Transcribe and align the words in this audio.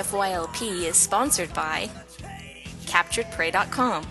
TFYLP 0.00 0.84
is 0.84 0.96
sponsored 0.96 1.52
by 1.52 1.90
CapturedPrey.com. 2.86 4.06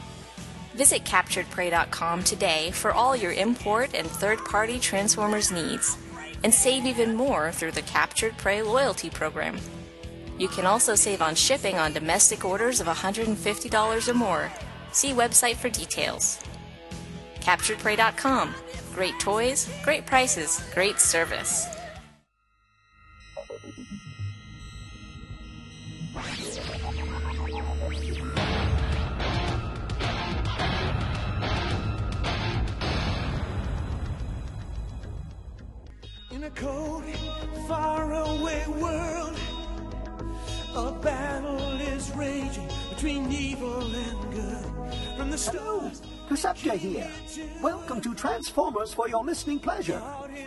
Visit 0.76 1.04
CapturedPrey.com 1.04 2.24
today 2.24 2.70
for 2.72 2.92
all 2.92 3.16
your 3.16 3.34
import 3.34 3.96
and 3.96 4.08
third 4.08 4.38
party 4.46 4.78
Transformers 4.78 5.52
needs, 5.52 5.98
and 6.44 6.54
save 6.54 6.86
even 6.86 7.16
more 7.16 7.52
through 7.52 7.72
the 7.72 7.82
Captured 7.82 8.38
Prey 8.38 8.62
loyalty 8.62 9.10
program. 9.10 9.58
You 10.38 10.48
can 10.48 10.68
also 10.68 10.94
save 10.94 11.24
on 11.24 11.34
shipping 11.34 11.80
on 11.80 11.92
domestic 11.92 12.46
orders 12.46 12.80
of 12.80 12.86
$150 12.86 14.08
or 14.08 14.14
more. 14.14 14.52
See 14.92 15.12
website 15.12 15.56
for 15.56 15.70
details. 15.70 16.40
CapturedPrey.com. 17.40 18.54
Great 18.94 19.20
toys, 19.20 19.68
great 19.84 20.06
prices, 20.06 20.64
great 20.76 21.00
service. 21.00 21.66
In 36.40 36.46
a 36.46 36.50
cold, 36.52 37.04
faraway 37.68 38.66
world, 38.80 39.38
a 40.74 40.92
battle 41.04 41.82
is 41.82 42.12
raging 42.16 42.66
between 42.90 43.30
evil 43.30 43.84
and 43.84 44.34
good. 44.34 44.66
From 45.18 45.32
the 45.32 45.38
stone, 45.38 45.92
Perceptia 46.30 46.78
here. 46.78 47.12
Welcome 47.62 48.00
to 48.00 48.16
Transformers 48.16 48.94
for 48.94 49.10
your 49.10 49.22
listening 49.22 49.60
pleasure. 49.60 50.02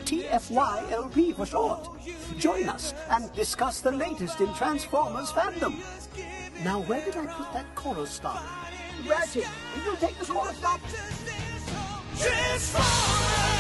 TFYLP 0.06 1.36
for 1.36 1.44
short. 1.44 1.86
Join 2.38 2.70
us 2.70 2.94
and 3.10 3.30
discuss 3.34 3.82
the 3.82 3.92
latest 3.92 4.40
in 4.40 4.50
Transformers 4.54 5.30
fandom. 5.30 5.74
Now, 6.64 6.80
where 6.84 7.04
did 7.04 7.18
I 7.18 7.26
put 7.26 7.52
that 7.52 7.66
chorus 7.74 8.12
stop? 8.12 8.42
Ratchet, 9.06 9.46
will 9.76 9.92
you 9.92 9.96
take 9.98 10.18
the 10.18 10.24
chorus 10.24 10.56
stop? 10.56 10.80
Transformers, 12.16 13.51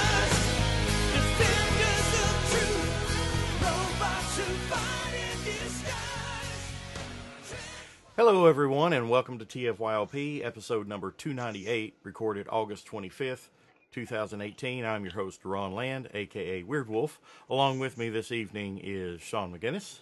Hello, 8.24 8.46
everyone, 8.46 8.92
and 8.92 9.10
welcome 9.10 9.36
to 9.40 9.44
TFYLP, 9.44 10.44
episode 10.44 10.86
number 10.86 11.10
298, 11.10 11.96
recorded 12.04 12.46
August 12.48 12.86
25th, 12.86 13.48
2018. 13.90 14.84
I'm 14.84 15.02
your 15.02 15.14
host, 15.14 15.44
Ron 15.44 15.74
Land, 15.74 16.08
aka 16.14 16.62
Weird 16.62 16.88
Wolf. 16.88 17.20
Along 17.50 17.80
with 17.80 17.98
me 17.98 18.10
this 18.10 18.30
evening 18.30 18.78
is 18.80 19.20
Sean 19.20 19.52
McGinnis, 19.52 19.98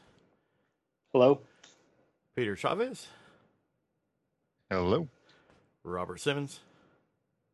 Hello. 1.14 1.40
Peter 2.36 2.54
Chavez, 2.56 3.06
Hello. 4.70 5.08
Robert 5.82 6.20
Simmons, 6.20 6.60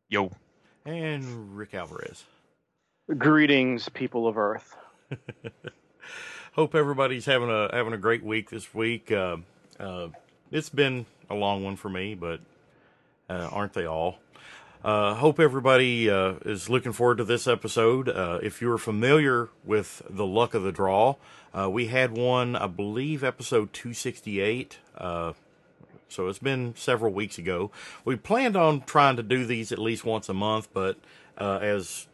Yo. 0.09 0.33
and 0.85 1.55
Rick 1.55 1.75
Alvarez. 1.75 2.25
Greetings, 3.17 3.87
people 3.87 4.27
of 4.27 4.37
Earth. 4.37 4.75
Hope 6.55 6.75
everybody's 6.75 7.25
having 7.25 7.49
a 7.49 7.69
having 7.71 7.93
a 7.93 7.97
great 7.97 8.21
week 8.21 8.49
this 8.49 8.73
week. 8.73 9.13
Uh, 9.13 9.37
uh, 9.79 10.09
it's 10.51 10.69
been 10.69 11.05
a 11.29 11.35
long 11.35 11.63
one 11.63 11.75
for 11.75 11.89
me, 11.89 12.15
but 12.15 12.39
uh, 13.29 13.49
aren't 13.51 13.73
they 13.73 13.85
all? 13.85 14.19
Uh, 14.83 15.15
hope 15.15 15.39
everybody 15.39 16.09
uh, 16.09 16.35
is 16.45 16.69
looking 16.69 16.93
forward 16.93 17.17
to 17.17 17.23
this 17.23 17.47
episode. 17.47 18.07
Uh, 18.07 18.39
if 18.41 18.61
you're 18.61 18.77
familiar 18.77 19.49
with 19.65 20.01
the 20.09 20.25
luck 20.25 20.53
of 20.53 20.63
the 20.63 20.71
draw, 20.71 21.15
uh, 21.57 21.69
we 21.69 21.87
had 21.87 22.11
one, 22.11 22.55
I 22.55 22.67
believe, 22.67 23.23
episode 23.23 23.73
268. 23.73 24.77
Uh, 24.97 25.33
so 26.07 26.27
it's 26.27 26.39
been 26.39 26.73
several 26.75 27.11
weeks 27.11 27.37
ago. 27.37 27.71
We 28.05 28.15
planned 28.15 28.55
on 28.55 28.81
trying 28.81 29.17
to 29.17 29.23
do 29.23 29.45
these 29.45 29.71
at 29.71 29.79
least 29.79 30.05
once 30.05 30.29
a 30.29 30.33
month, 30.33 30.69
but 30.73 30.97
as 31.37 32.07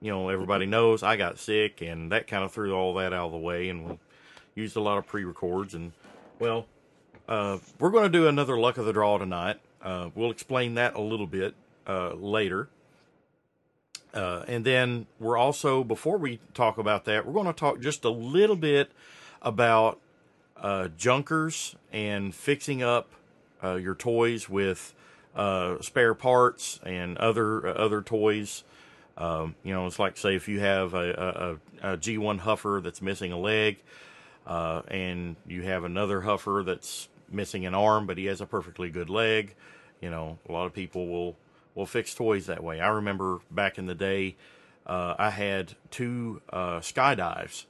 you 0.00 0.10
know, 0.10 0.28
everybody 0.28 0.66
knows 0.66 1.02
I 1.02 1.16
got 1.16 1.38
sick, 1.38 1.82
and 1.82 2.12
that 2.12 2.26
kind 2.26 2.44
of 2.44 2.52
threw 2.52 2.72
all 2.72 2.94
that 2.94 3.12
out 3.12 3.26
of 3.26 3.32
the 3.32 3.38
way, 3.38 3.68
and 3.68 3.88
we 3.88 3.98
used 4.54 4.76
a 4.76 4.80
lot 4.80 4.98
of 4.98 5.06
pre-records. 5.06 5.74
And 5.74 5.92
well, 6.38 6.66
uh, 7.30 7.58
we're 7.78 7.90
going 7.90 8.02
to 8.02 8.10
do 8.10 8.26
another 8.26 8.58
luck 8.58 8.76
of 8.76 8.84
the 8.84 8.92
draw 8.92 9.16
tonight. 9.16 9.60
Uh, 9.80 10.10
we'll 10.16 10.32
explain 10.32 10.74
that 10.74 10.94
a 10.96 11.00
little 11.00 11.28
bit 11.28 11.54
uh, 11.86 12.12
later. 12.14 12.68
Uh, 14.12 14.42
and 14.48 14.64
then 14.64 15.06
we're 15.20 15.36
also, 15.36 15.84
before 15.84 16.18
we 16.18 16.40
talk 16.54 16.76
about 16.76 17.04
that, 17.04 17.24
we're 17.24 17.32
going 17.32 17.46
to 17.46 17.52
talk 17.52 17.80
just 17.80 18.04
a 18.04 18.10
little 18.10 18.56
bit 18.56 18.90
about 19.40 20.00
uh, 20.56 20.88
junkers 20.98 21.76
and 21.92 22.34
fixing 22.34 22.82
up 22.82 23.08
your 23.62 23.94
toys 23.94 24.48
with 24.48 24.92
spare 25.80 26.14
parts 26.14 26.80
and 26.84 27.16
other 27.18 27.66
other 27.78 28.02
toys. 28.02 28.64
Um, 29.16 29.54
you 29.62 29.72
know, 29.72 29.86
it's 29.86 29.98
like 29.98 30.16
say 30.16 30.34
if 30.34 30.48
you 30.48 30.60
have 30.60 30.94
a, 30.94 31.58
a, 31.82 31.92
a 31.92 31.96
G1 31.98 32.40
Huffer 32.40 32.82
that's 32.82 33.00
missing 33.00 33.32
a 33.32 33.38
leg, 33.38 33.78
uh, 34.46 34.82
and 34.88 35.36
you 35.46 35.62
have 35.62 35.84
another 35.84 36.22
Huffer 36.22 36.64
that's 36.64 37.09
missing 37.30 37.66
an 37.66 37.74
arm, 37.74 38.06
but 38.06 38.18
he 38.18 38.26
has 38.26 38.40
a 38.40 38.46
perfectly 38.46 38.90
good 38.90 39.10
leg. 39.10 39.54
You 40.00 40.10
know, 40.10 40.38
a 40.48 40.52
lot 40.52 40.66
of 40.66 40.74
people 40.74 41.08
will 41.08 41.36
will 41.74 41.86
fix 41.86 42.14
toys 42.14 42.46
that 42.46 42.62
way. 42.62 42.80
I 42.80 42.88
remember 42.88 43.38
back 43.50 43.78
in 43.78 43.86
the 43.86 43.94
day, 43.94 44.36
uh, 44.86 45.14
I 45.18 45.30
had 45.30 45.74
two 45.90 46.42
uh, 46.52 46.80
skydives, 46.80 47.66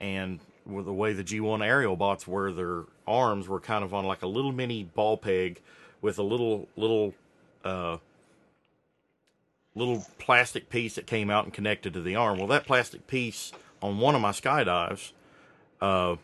and 0.00 0.40
with 0.66 0.84
the 0.84 0.92
way 0.92 1.12
the 1.12 1.24
G1 1.24 1.64
aerial 1.64 1.96
bots 1.96 2.26
were, 2.26 2.52
their 2.52 2.84
arms 3.06 3.48
were 3.48 3.60
kind 3.60 3.82
of 3.82 3.92
on 3.92 4.04
like 4.04 4.22
a 4.22 4.26
little 4.26 4.52
mini 4.52 4.84
ball 4.84 5.16
peg 5.16 5.60
with 6.00 6.18
a 6.18 6.22
little 6.22 6.68
little 6.76 7.14
uh, 7.64 7.98
little 9.74 10.06
plastic 10.18 10.68
piece 10.68 10.94
that 10.94 11.06
came 11.06 11.30
out 11.30 11.44
and 11.44 11.52
connected 11.52 11.94
to 11.94 12.00
the 12.00 12.16
arm. 12.16 12.38
Well, 12.38 12.48
that 12.48 12.66
plastic 12.66 13.06
piece 13.06 13.52
on 13.82 13.98
one 13.98 14.14
of 14.14 14.20
my 14.20 14.32
skydives 14.32 15.12
uh, 15.80 16.16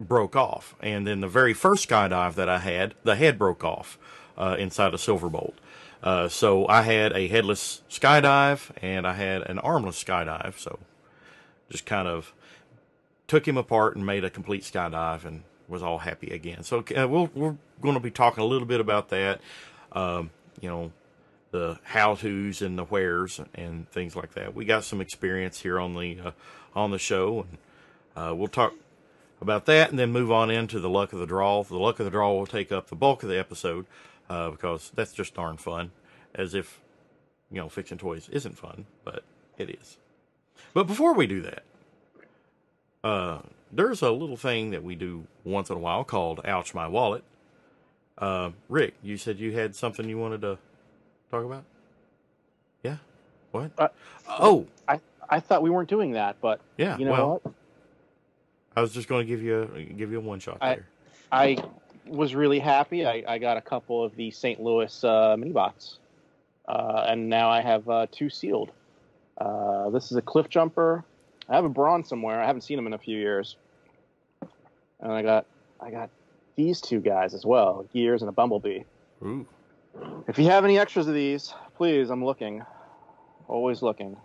broke 0.00 0.36
off, 0.36 0.74
and 0.80 1.06
then 1.06 1.20
the 1.20 1.28
very 1.28 1.54
first 1.54 1.88
skydive 1.88 2.34
that 2.34 2.48
I 2.48 2.58
had, 2.58 2.94
the 3.04 3.16
head 3.16 3.38
broke 3.38 3.64
off 3.64 3.98
uh, 4.36 4.56
inside 4.58 4.94
a 4.94 4.96
Silverbolt. 4.96 5.54
Uh, 6.02 6.28
so 6.28 6.68
I 6.68 6.82
had 6.82 7.12
a 7.12 7.28
headless 7.28 7.82
skydive 7.88 8.70
and 8.82 9.06
I 9.06 9.14
had 9.14 9.40
an 9.42 9.58
armless 9.58 10.02
skydive. 10.02 10.58
So 10.58 10.78
just 11.70 11.86
kind 11.86 12.06
of 12.06 12.34
took 13.26 13.48
him 13.48 13.56
apart 13.56 13.96
and 13.96 14.04
made 14.04 14.22
a 14.22 14.28
complete 14.28 14.64
skydive 14.64 15.24
and 15.24 15.44
was 15.66 15.82
all 15.82 15.98
happy 15.98 16.28
again. 16.28 16.62
So 16.62 16.84
uh, 16.94 17.08
we'll, 17.08 17.30
we're 17.34 17.56
going 17.80 17.94
to 17.94 18.00
be 18.00 18.10
talking 18.10 18.44
a 18.44 18.46
little 18.46 18.66
bit 18.66 18.80
about 18.80 19.08
that. 19.08 19.40
Um, 19.92 20.30
you 20.60 20.68
know, 20.68 20.92
the 21.52 21.78
how 21.84 22.16
tos 22.16 22.60
and 22.60 22.78
the 22.78 22.84
wheres 22.84 23.40
and 23.54 23.88
things 23.90 24.14
like 24.14 24.34
that. 24.34 24.54
We 24.54 24.66
got 24.66 24.84
some 24.84 25.00
experience 25.00 25.60
here 25.60 25.80
on 25.80 25.94
the 25.94 26.18
uh, 26.20 26.30
on 26.74 26.90
the 26.90 26.98
show, 26.98 27.46
and 27.48 27.58
uh, 28.16 28.34
we'll 28.34 28.48
talk 28.48 28.74
about 29.44 29.66
that, 29.66 29.90
and 29.90 29.98
then 29.98 30.10
move 30.10 30.32
on 30.32 30.50
into 30.50 30.80
the 30.80 30.90
luck 30.90 31.12
of 31.12 31.18
the 31.18 31.26
draw. 31.26 31.62
The 31.62 31.76
luck 31.76 32.00
of 32.00 32.04
the 32.04 32.10
draw 32.10 32.32
will 32.32 32.46
take 32.46 32.72
up 32.72 32.88
the 32.88 32.96
bulk 32.96 33.22
of 33.22 33.28
the 33.28 33.38
episode 33.38 33.86
uh, 34.28 34.50
because 34.50 34.90
that's 34.94 35.12
just 35.12 35.34
darn 35.34 35.56
fun. 35.56 35.92
As 36.34 36.54
if 36.54 36.80
you 37.50 37.60
know, 37.60 37.68
fixing 37.68 37.98
toys 37.98 38.28
isn't 38.30 38.58
fun, 38.58 38.86
but 39.04 39.22
it 39.58 39.70
is. 39.70 39.98
But 40.72 40.88
before 40.88 41.14
we 41.14 41.26
do 41.26 41.42
that, 41.42 41.62
uh, 43.04 43.38
there's 43.70 44.02
a 44.02 44.10
little 44.10 44.36
thing 44.36 44.70
that 44.70 44.82
we 44.82 44.94
do 44.96 45.26
once 45.44 45.70
in 45.70 45.76
a 45.76 45.80
while 45.80 46.02
called 46.04 46.40
"Ouch 46.44 46.74
My 46.74 46.88
Wallet." 46.88 47.22
Uh, 48.18 48.50
Rick, 48.68 48.94
you 49.02 49.16
said 49.16 49.38
you 49.38 49.52
had 49.52 49.76
something 49.76 50.08
you 50.08 50.18
wanted 50.18 50.40
to 50.42 50.58
talk 51.30 51.44
about. 51.44 51.64
Yeah. 52.82 52.96
What? 53.50 53.72
Uh, 53.78 53.88
oh, 54.28 54.66
I, 54.88 55.00
I 55.28 55.40
thought 55.40 55.62
we 55.62 55.70
weren't 55.70 55.88
doing 55.88 56.12
that, 56.12 56.36
but 56.40 56.60
yeah. 56.76 56.96
you 56.98 57.04
know 57.04 57.12
well, 57.12 57.40
what? 57.42 57.54
I 58.76 58.80
was 58.80 58.92
just 58.92 59.08
going 59.08 59.26
to 59.26 59.28
give 59.28 59.42
you 59.42 59.70
a, 59.74 59.82
give 59.82 60.10
you 60.10 60.18
a 60.18 60.20
one 60.20 60.40
shot 60.40 60.58
I- 60.60 60.74
there. 60.74 60.86
I 61.32 61.56
was 62.06 62.34
really 62.34 62.58
happy. 62.58 63.06
I, 63.06 63.24
I 63.26 63.38
got 63.38 63.56
a 63.56 63.60
couple 63.60 64.04
of 64.04 64.14
the 64.14 64.30
St. 64.30 64.60
Louis 64.60 65.02
uh, 65.02 65.34
mini 65.38 65.52
bots, 65.52 65.98
uh, 66.68 67.06
and 67.08 67.28
now 67.28 67.50
I 67.50 67.60
have 67.60 67.88
uh, 67.88 68.06
two 68.12 68.30
sealed. 68.30 68.70
Uh, 69.38 69.90
this 69.90 70.12
is 70.12 70.16
a 70.16 70.22
cliff 70.22 70.48
jumper. 70.48 71.02
I 71.48 71.56
have 71.56 71.64
a 71.64 71.68
brawn 71.68 72.04
somewhere. 72.04 72.40
I 72.40 72.46
haven't 72.46 72.62
seen 72.62 72.78
him 72.78 72.86
in 72.86 72.92
a 72.92 72.98
few 72.98 73.18
years, 73.18 73.56
and 75.00 75.12
I 75.12 75.22
got 75.22 75.46
I 75.80 75.90
got 75.90 76.10
these 76.56 76.80
two 76.80 77.00
guys 77.00 77.34
as 77.34 77.44
well, 77.44 77.84
Gears 77.92 78.22
and 78.22 78.28
a 78.28 78.32
Bumblebee. 78.32 78.82
Ooh. 79.24 79.46
If 80.28 80.38
you 80.38 80.46
have 80.46 80.64
any 80.64 80.78
extras 80.78 81.06
of 81.08 81.14
these, 81.14 81.52
please, 81.76 82.10
I'm 82.10 82.24
looking. 82.24 82.62
Always 83.48 83.82
looking. 83.82 84.16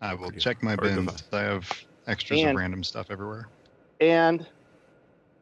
I 0.00 0.14
will 0.14 0.30
check 0.30 0.62
my 0.62 0.76
bins. 0.76 1.24
I 1.32 1.40
have 1.40 1.68
extras 2.08 2.40
And- 2.40 2.50
of 2.50 2.56
random 2.56 2.82
stuff 2.82 3.06
everywhere. 3.10 3.48
And 4.00 4.44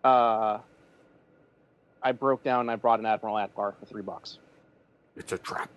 uh, 0.04 0.58
I 2.02 2.12
broke 2.12 2.42
down 2.42 2.60
and 2.60 2.70
I 2.70 2.76
brought 2.76 3.00
an 3.00 3.06
Admiral 3.06 3.36
Ackbar 3.36 3.74
for 3.78 3.86
three 3.86 4.02
bucks, 4.02 4.38
It's 5.16 5.32
a 5.32 5.38
trap. 5.38 5.70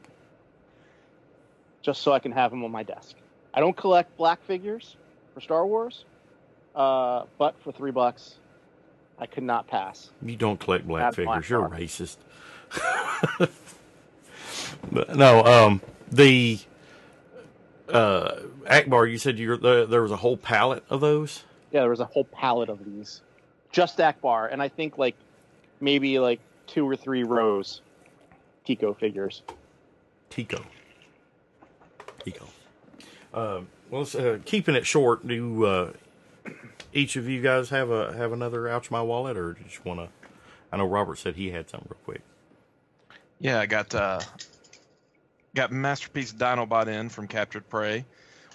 just 1.82 2.02
so 2.02 2.12
I 2.14 2.20
can 2.20 2.32
have 2.32 2.52
him 2.54 2.64
on 2.64 2.72
my 2.72 2.84
desk. 2.84 3.16
I 3.54 3.60
don't 3.60 3.76
collect 3.76 4.16
black 4.18 4.44
figures 4.46 4.96
for 5.34 5.42
Star 5.42 5.66
Wars, 5.66 6.06
uh, 6.76 7.24
but 7.38 7.56
for 7.64 7.72
three 7.72 7.92
bucks, 7.92 8.36
I 9.18 9.26
could 9.26 9.44
not 9.44 9.68
pass. 9.68 10.12
You 10.22 10.36
don't 10.38 10.60
collect 10.60 10.88
black 10.88 11.04
That's 11.16 11.18
my 11.26 11.36
figures. 11.36 11.50
You're 11.50 11.68
fault. 11.68 11.74
racist. 11.82 12.18
no, 15.16 15.44
um, 15.44 15.82
the 16.12 16.60
uh, 17.90 18.42
Ackbar. 18.66 19.12
You 19.12 19.18
said 19.18 19.40
you 19.40 19.58
there, 19.58 19.86
there 19.86 20.02
was 20.02 20.12
a 20.12 20.18
whole 20.18 20.38
pallet 20.38 20.84
of 20.90 21.02
those. 21.02 21.44
Yeah, 21.72 21.82
there 21.82 21.90
was 21.90 22.00
a 22.00 22.06
whole 22.06 22.26
pallet 22.26 22.70
of 22.70 22.84
these, 22.84 23.22
just 23.72 23.98
Ackbar, 23.98 24.52
and 24.52 24.62
I 24.62 24.68
think 24.68 24.98
like 24.98 25.16
maybe 25.80 26.20
like 26.20 26.40
two 26.68 26.88
or 26.88 26.96
three 26.96 27.24
rows 27.24 27.82
Tico 28.66 28.94
figures. 28.94 29.42
Tico. 30.30 30.64
Tico. 32.24 32.46
Um, 33.34 33.68
well, 33.90 34.08
uh, 34.18 34.38
keeping 34.46 34.76
it 34.76 34.86
short. 34.86 35.28
Do 35.28 35.66
uh, 35.66 35.94
each 36.94 37.16
of 37.16 37.28
you 37.28 37.42
guys 37.42 37.70
have 37.70 37.90
a 37.90 38.14
have 38.14 38.32
another 38.32 38.68
ouch 38.68 38.92
my 38.92 39.02
wallet, 39.02 39.38
or 39.38 39.54
do 39.54 39.60
you 39.62 39.70
just 39.70 39.86
want 39.86 40.00
to? 40.00 40.10
I 40.72 40.78
know 40.78 40.86
Robert 40.86 41.18
said 41.18 41.36
he 41.36 41.52
had 41.52 41.70
something 41.70 41.90
real 41.90 42.00
quick. 42.06 42.22
Yeah, 43.40 43.60
I 43.60 43.66
got 43.66 43.96
uh, 43.96 44.20
got 45.56 45.72
Masterpiece 45.72 46.34
Dinobot 46.34 46.88
in 46.88 47.10
from 47.10 47.28
Captured 47.28 47.70
Prey, 47.70 48.06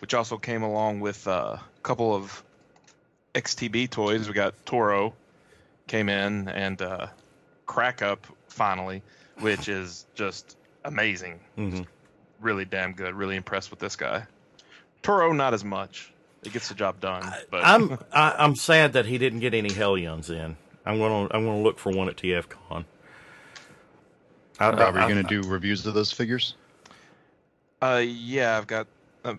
which 0.01 0.15
also 0.15 0.37
came 0.37 0.63
along 0.63 1.01
with 1.01 1.27
uh, 1.27 1.57
a 1.59 1.63
couple 1.83 2.15
of 2.15 2.43
XTB 3.35 3.91
toys. 3.91 4.29
We 4.29 4.35
got 4.35 4.55
Toro 4.67 5.15
came 5.87 6.09
in 6.09 6.49
and 6.49 6.81
uh, 6.81 7.09
Crack 7.67 8.03
Up 8.03 8.27
finally, 8.49 9.03
which 9.41 9.69
is 9.69 10.07
just 10.15 10.57
amazing. 10.85 11.41
Mm-hmm. 11.59 11.83
Really 12.41 12.65
damn 12.65 12.93
good. 12.93 13.15
Really 13.15 13.37
impressed 13.37 13.71
with 13.71 13.81
this 13.81 13.97
guy. 13.97 14.27
Toro 15.03 15.33
not 15.33 15.55
as 15.55 15.65
much. 15.65 16.13
It 16.43 16.53
gets 16.53 16.69
the 16.69 16.75
job 16.75 17.01
done, 17.01 17.25
but 17.51 17.63
I'm 17.65 17.99
I, 18.13 18.35
I'm 18.39 18.55
sad 18.55 18.93
that 18.95 19.07
he 19.07 19.17
didn't 19.17 19.41
get 19.41 19.55
any 19.55 19.73
Hellions 19.73 20.29
in. 20.29 20.57
I'm 20.85 20.99
gonna 20.99 21.29
I'm 21.31 21.47
gonna 21.47 21.63
look 21.63 21.79
for 21.79 21.91
one 21.91 22.09
at 22.09 22.17
TFCon. 22.17 22.85
I, 24.61 24.71
Rob, 24.71 24.95
are 24.95 25.09
you 25.09 25.15
going 25.15 25.27
to 25.27 25.43
do 25.43 25.49
reviews 25.49 25.85
of 25.85 25.95
those 25.95 26.13
figures? 26.13 26.55
Uh, 27.85 27.99
yeah, 27.99 28.57
I've 28.57 28.67
got, 28.67 28.87
uh, 29.27 29.35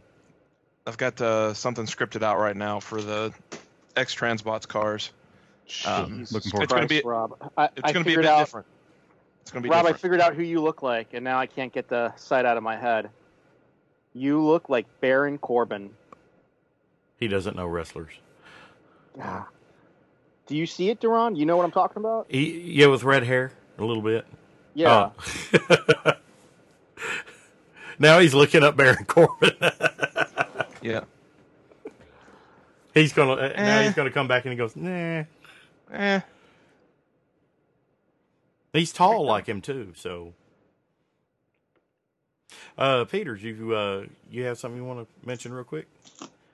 I've 0.86 0.98
got 0.98 1.20
uh, 1.20 1.56
something 1.56 1.88
scripted 1.88 2.22
out 2.22 2.38
right 2.38 2.56
now 2.56 2.80
for 2.80 3.02
the 3.02 3.34
X 3.96 4.14
Transbots 4.14 4.68
cars. 4.68 5.12
Um, 5.84 6.28
Looking 6.30 6.52
forward 6.52 6.66
it's 6.66 6.74
gonna 6.74 6.86
be, 6.86 7.02
Rob. 7.04 7.52
I, 7.58 7.70
it's 7.76 7.92
gonna 7.92 8.06
be 8.06 8.14
a 8.14 8.18
bit 8.18 8.26
out, 8.28 8.46
different. 8.46 8.68
It's 9.42 9.50
gonna 9.50 9.64
be 9.64 9.70
Rob, 9.70 9.88
I 9.88 9.94
figured 9.94 10.22
out 10.22 10.36
who 10.36 10.44
you 10.44 10.62
look 10.62 10.84
like, 10.84 11.16
and 11.16 11.24
now 11.24 11.40
I 11.40 11.48
can't 11.48 11.74
get 11.74 11.90
the 11.90 12.16
sight 12.18 12.46
out 12.46 12.56
of 12.56 12.62
my 12.62 12.78
head. 12.78 13.10
You 14.14 14.40
look 14.44 14.70
like 14.70 14.86
Baron 15.02 15.40
Corbin. 15.40 15.90
he 17.20 17.28
doesn't 17.28 17.56
know 17.56 17.66
wrestlers. 17.66 18.14
Ah. 19.20 19.48
Do 20.46 20.56
you 20.56 20.68
see 20.68 20.92
it, 20.92 21.00
Duran? 21.00 21.36
You 21.36 21.48
know 21.48 21.58
what 21.58 21.64
I'm 21.64 21.72
talking 21.72 21.98
about? 21.98 22.28
He, 22.30 22.60
yeah, 22.60 22.86
with 22.86 23.04
red 23.04 23.24
hair, 23.24 23.54
a 23.80 23.84
little 23.84 24.04
bit. 24.04 24.24
Yeah. 24.76 25.10
Oh. 25.56 26.12
now 28.00 28.20
he's 28.20 28.34
looking 28.34 28.64
up 28.64 28.76
Baron 28.76 29.06
Corbin. 29.08 29.52
yeah. 30.82 31.02
he's 32.94 33.14
gonna 33.14 33.34
uh, 33.34 33.48
now 33.56 33.80
Eh. 33.80 33.84
he's 33.84 33.94
gonna 33.94 34.12
come 34.12 34.28
back 34.28 34.46
and 34.46 34.52
he 34.52 34.58
goes, 34.58 34.76
nah. 34.76 35.24
Eh. 35.92 36.20
He's 38.74 38.92
tall 38.92 39.26
like 39.26 39.48
him 39.48 39.62
too, 39.62 39.94
so. 39.96 40.34
Uh, 42.78 43.06
Peters, 43.06 43.42
you 43.42 43.74
uh, 43.76 44.06
you 44.30 44.44
have 44.44 44.58
something 44.58 44.78
you 44.82 44.86
want 44.86 45.08
to 45.08 45.28
mention 45.28 45.54
real 45.54 45.64
quick? 45.64 45.88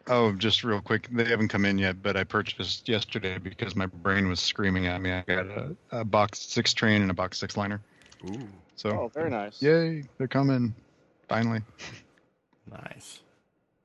Oh, 0.08 0.32
just 0.34 0.64
real 0.64 0.82
quick. 0.82 1.08
They 1.12 1.26
haven't 1.26 1.48
come 1.48 1.66
in 1.66 1.78
yet, 1.78 2.02
but 2.04 2.16
I 2.18 2.24
purchased 2.24 2.88
yesterday 2.90 3.38
because 3.38 3.76
my 3.76 3.86
brain 3.88 4.28
was 4.28 4.40
screaming 4.40 4.88
at 4.88 5.02
me. 5.02 5.12
I 5.12 5.22
got 5.28 5.46
a, 5.48 5.76
a 5.92 6.06
box 6.06 6.40
six 6.40 6.74
train 6.74 7.02
and 7.02 7.10
a 7.12 7.14
box 7.14 7.40
six 7.40 7.56
liner. 7.58 7.82
Ooh, 8.30 8.40
So, 8.76 8.90
oh, 8.92 9.12
very 9.14 9.30
nice. 9.32 9.62
yay, 9.62 10.04
they're 10.18 10.28
coming. 10.28 10.74
Finally. 11.32 11.62
nice. 12.70 13.22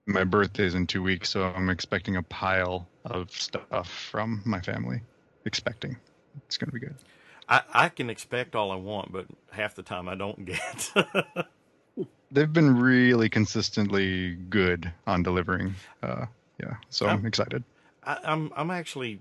My 0.06 0.24
birthday's 0.24 0.74
in 0.74 0.84
two 0.88 1.00
weeks, 1.02 1.30
so 1.30 1.44
I'm 1.44 1.70
expecting 1.70 2.16
a 2.16 2.22
pile 2.24 2.88
of 3.04 3.30
stuff 3.30 3.88
from 3.88 4.42
my 4.44 4.60
family. 4.60 5.00
Expecting. 5.44 5.96
It's 6.46 6.56
going 6.56 6.66
to 6.68 6.72
be 6.72 6.80
good. 6.80 6.96
I, 7.48 7.62
I 7.72 7.88
can 7.88 8.10
expect 8.10 8.56
all 8.56 8.72
I 8.72 8.74
want, 8.74 9.12
but 9.12 9.26
half 9.52 9.76
the 9.76 9.84
time 9.84 10.08
I 10.08 10.16
don't 10.16 10.44
get. 10.44 10.92
They've 12.32 12.52
been 12.52 12.76
really 12.80 13.28
consistently 13.28 14.34
good 14.34 14.92
on 15.06 15.22
delivering. 15.22 15.72
Uh, 16.02 16.26
yeah, 16.60 16.74
so 16.90 17.06
I'm 17.06 17.24
Oh. 17.24 17.28
excited. 17.28 17.62
I, 18.02 18.18
I'm 18.24 18.52
I'm 18.56 18.72
actually 18.72 19.20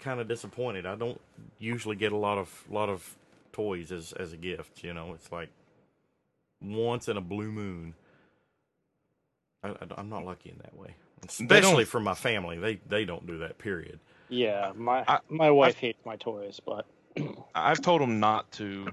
kind 0.00 0.20
of 0.20 0.28
disappointed. 0.28 0.84
I 0.84 0.94
don't 0.94 1.18
usually 1.58 1.96
get 1.96 2.12
a 2.12 2.16
lot 2.18 2.36
of 2.36 2.64
lot 2.70 2.90
of 2.90 3.16
toys 3.52 3.90
as 3.92 4.12
as 4.12 4.34
a 4.34 4.36
gift. 4.36 4.84
You 4.84 4.92
know, 4.92 5.14
it's 5.14 5.32
like 5.32 5.48
once 6.60 7.08
in 7.08 7.16
a 7.16 7.20
blue 7.20 7.50
moon. 7.50 7.94
I, 9.62 9.74
am 9.98 10.08
not 10.08 10.24
lucky 10.24 10.50
in 10.50 10.58
that 10.58 10.74
way, 10.74 10.94
especially 11.28 11.84
for 11.84 12.00
my 12.00 12.14
family. 12.14 12.58
They 12.58 12.80
they 12.88 13.04
don't 13.04 13.26
do 13.26 13.38
that. 13.38 13.58
Period. 13.58 14.00
Yeah, 14.28 14.72
my 14.74 15.04
I- 15.06 15.20
my 15.28 15.50
wife 15.50 15.76
hates 15.76 15.98
my 16.06 16.16
toys, 16.16 16.60
but 16.64 16.86
I've 17.54 17.82
told 17.82 18.00
them 18.00 18.20
not 18.20 18.50
to 18.52 18.86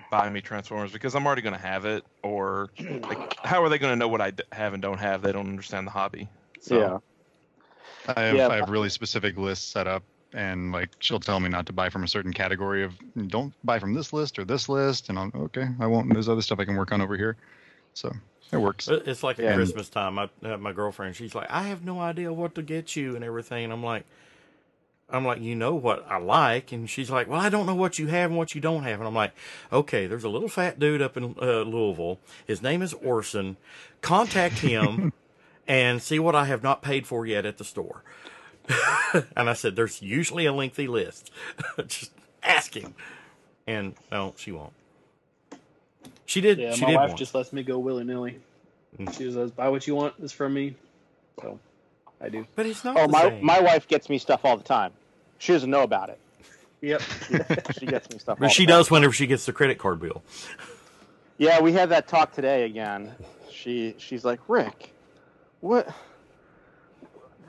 buy 0.10 0.28
me 0.28 0.40
Transformers 0.42 0.92
because 0.92 1.14
I'm 1.14 1.26
already 1.26 1.42
gonna 1.42 1.56
have 1.58 1.86
it. 1.86 2.04
Or 2.22 2.68
like, 2.78 3.36
how 3.44 3.62
are 3.62 3.68
they 3.70 3.78
gonna 3.78 3.96
know 3.96 4.08
what 4.08 4.20
I 4.20 4.32
have 4.52 4.74
and 4.74 4.82
don't 4.82 4.98
have? 4.98 5.22
They 5.22 5.32
don't 5.32 5.48
understand 5.48 5.86
the 5.86 5.90
hobby. 5.92 6.28
So, 6.60 6.78
yeah. 6.78 8.14
I 8.14 8.22
have, 8.22 8.36
Yeah, 8.36 8.48
I 8.48 8.56
have 8.56 8.68
really 8.68 8.90
specific 8.90 9.38
lists 9.38 9.66
set 9.66 9.86
up, 9.86 10.02
and 10.32 10.72
like 10.72 10.90
she'll 11.00 11.20
tell 11.20 11.40
me 11.40 11.48
not 11.48 11.66
to 11.66 11.72
buy 11.72 11.88
from 11.90 12.04
a 12.04 12.08
certain 12.08 12.32
category 12.32 12.84
of 12.84 12.94
don't 13.28 13.52
buy 13.64 13.78
from 13.78 13.94
this 13.94 14.12
list 14.12 14.38
or 14.38 14.44
this 14.44 14.68
list, 14.68 15.08
and 15.08 15.18
I'm 15.18 15.32
okay. 15.34 15.66
I 15.80 15.86
won't. 15.86 16.12
There's 16.12 16.28
other 16.28 16.42
stuff 16.42 16.58
I 16.60 16.64
can 16.64 16.76
work 16.76 16.92
on 16.92 17.00
over 17.00 17.16
here, 17.16 17.36
so 17.94 18.12
it 18.52 18.58
works. 18.58 18.88
It's 18.88 19.22
like 19.22 19.38
at 19.38 19.44
Yeah. 19.44 19.54
Christmas 19.54 19.88
time. 19.88 20.18
I 20.18 20.28
have 20.42 20.60
my 20.60 20.72
girlfriend. 20.72 21.16
She's 21.16 21.34
like, 21.34 21.50
I 21.50 21.64
have 21.64 21.84
no 21.84 22.00
idea 22.00 22.32
what 22.32 22.54
to 22.56 22.62
get 22.62 22.96
you 22.96 23.14
and 23.14 23.24
everything. 23.24 23.64
And 23.64 23.72
I'm 23.72 23.82
like, 23.84 24.04
I'm 25.08 25.24
like, 25.24 25.40
you 25.40 25.56
know 25.56 25.74
what 25.74 26.06
I 26.08 26.18
like, 26.18 26.70
and 26.70 26.88
she's 26.88 27.10
like, 27.10 27.28
well, 27.28 27.40
I 27.40 27.48
don't 27.48 27.66
know 27.66 27.74
what 27.74 27.98
you 27.98 28.06
have 28.08 28.30
and 28.30 28.38
what 28.38 28.54
you 28.54 28.60
don't 28.60 28.84
have. 28.84 29.00
And 29.00 29.08
I'm 29.08 29.14
like, 29.14 29.32
okay, 29.72 30.06
there's 30.06 30.24
a 30.24 30.28
little 30.28 30.48
fat 30.48 30.78
dude 30.78 31.02
up 31.02 31.16
in 31.16 31.34
uh, 31.42 31.62
Louisville. 31.62 32.20
His 32.46 32.62
name 32.62 32.80
is 32.82 32.94
Orson. 32.94 33.56
Contact 34.02 34.58
him 34.60 35.12
and 35.68 36.00
see 36.00 36.18
what 36.20 36.34
I 36.36 36.44
have 36.44 36.62
not 36.62 36.80
paid 36.82 37.06
for 37.08 37.26
yet 37.26 37.44
at 37.44 37.58
the 37.58 37.64
store. 37.64 38.02
and 39.36 39.48
I 39.50 39.52
said, 39.54 39.76
there's 39.76 40.00
usually 40.02 40.46
a 40.46 40.52
lengthy 40.52 40.86
list. 40.86 41.30
Just 41.86 42.12
ask 42.42 42.74
him. 42.74 42.94
And 43.66 43.94
no, 44.10 44.34
she 44.36 44.52
won't. 44.52 44.72
She 46.26 46.40
did. 46.40 46.58
Yeah, 46.58 46.72
she 46.74 46.82
my 46.82 46.88
did 46.90 46.96
wife 46.96 47.08
once. 47.10 47.18
just 47.18 47.34
lets 47.34 47.52
me 47.52 47.62
go 47.62 47.78
willy 47.78 48.04
nilly. 48.04 48.38
Mm. 48.98 49.16
She 49.16 49.30
says, 49.32 49.50
"Buy 49.50 49.68
what 49.68 49.86
you 49.86 49.94
want. 49.96 50.14
It's 50.22 50.32
from 50.32 50.54
me." 50.54 50.76
So, 51.40 51.58
I 52.20 52.28
do. 52.28 52.46
But 52.54 52.66
it's 52.66 52.84
not. 52.84 52.96
Oh, 52.96 53.02
the 53.06 53.12
my 53.12 53.22
same. 53.22 53.44
my 53.44 53.60
wife 53.60 53.88
gets 53.88 54.08
me 54.08 54.18
stuff 54.18 54.44
all 54.44 54.56
the 54.56 54.62
time. 54.64 54.92
She 55.38 55.52
doesn't 55.52 55.70
know 55.70 55.82
about 55.82 56.08
it. 56.10 56.18
Yep. 56.82 57.02
She 57.78 57.86
gets 57.86 58.08
me 58.10 58.18
stuff. 58.18 58.38
all 58.40 58.46
But 58.46 58.52
she 58.52 58.64
the 58.64 58.72
time. 58.72 58.78
does 58.80 58.90
whenever 58.90 59.12
she 59.12 59.26
gets 59.26 59.44
the 59.46 59.52
credit 59.52 59.78
card 59.78 60.00
bill. 60.00 60.22
Yeah, 61.38 61.60
we 61.60 61.72
had 61.72 61.88
that 61.90 62.06
talk 62.08 62.32
today 62.32 62.64
again. 62.64 63.12
She 63.50 63.94
she's 63.98 64.24
like, 64.24 64.40
Rick, 64.48 64.92
what? 65.60 65.88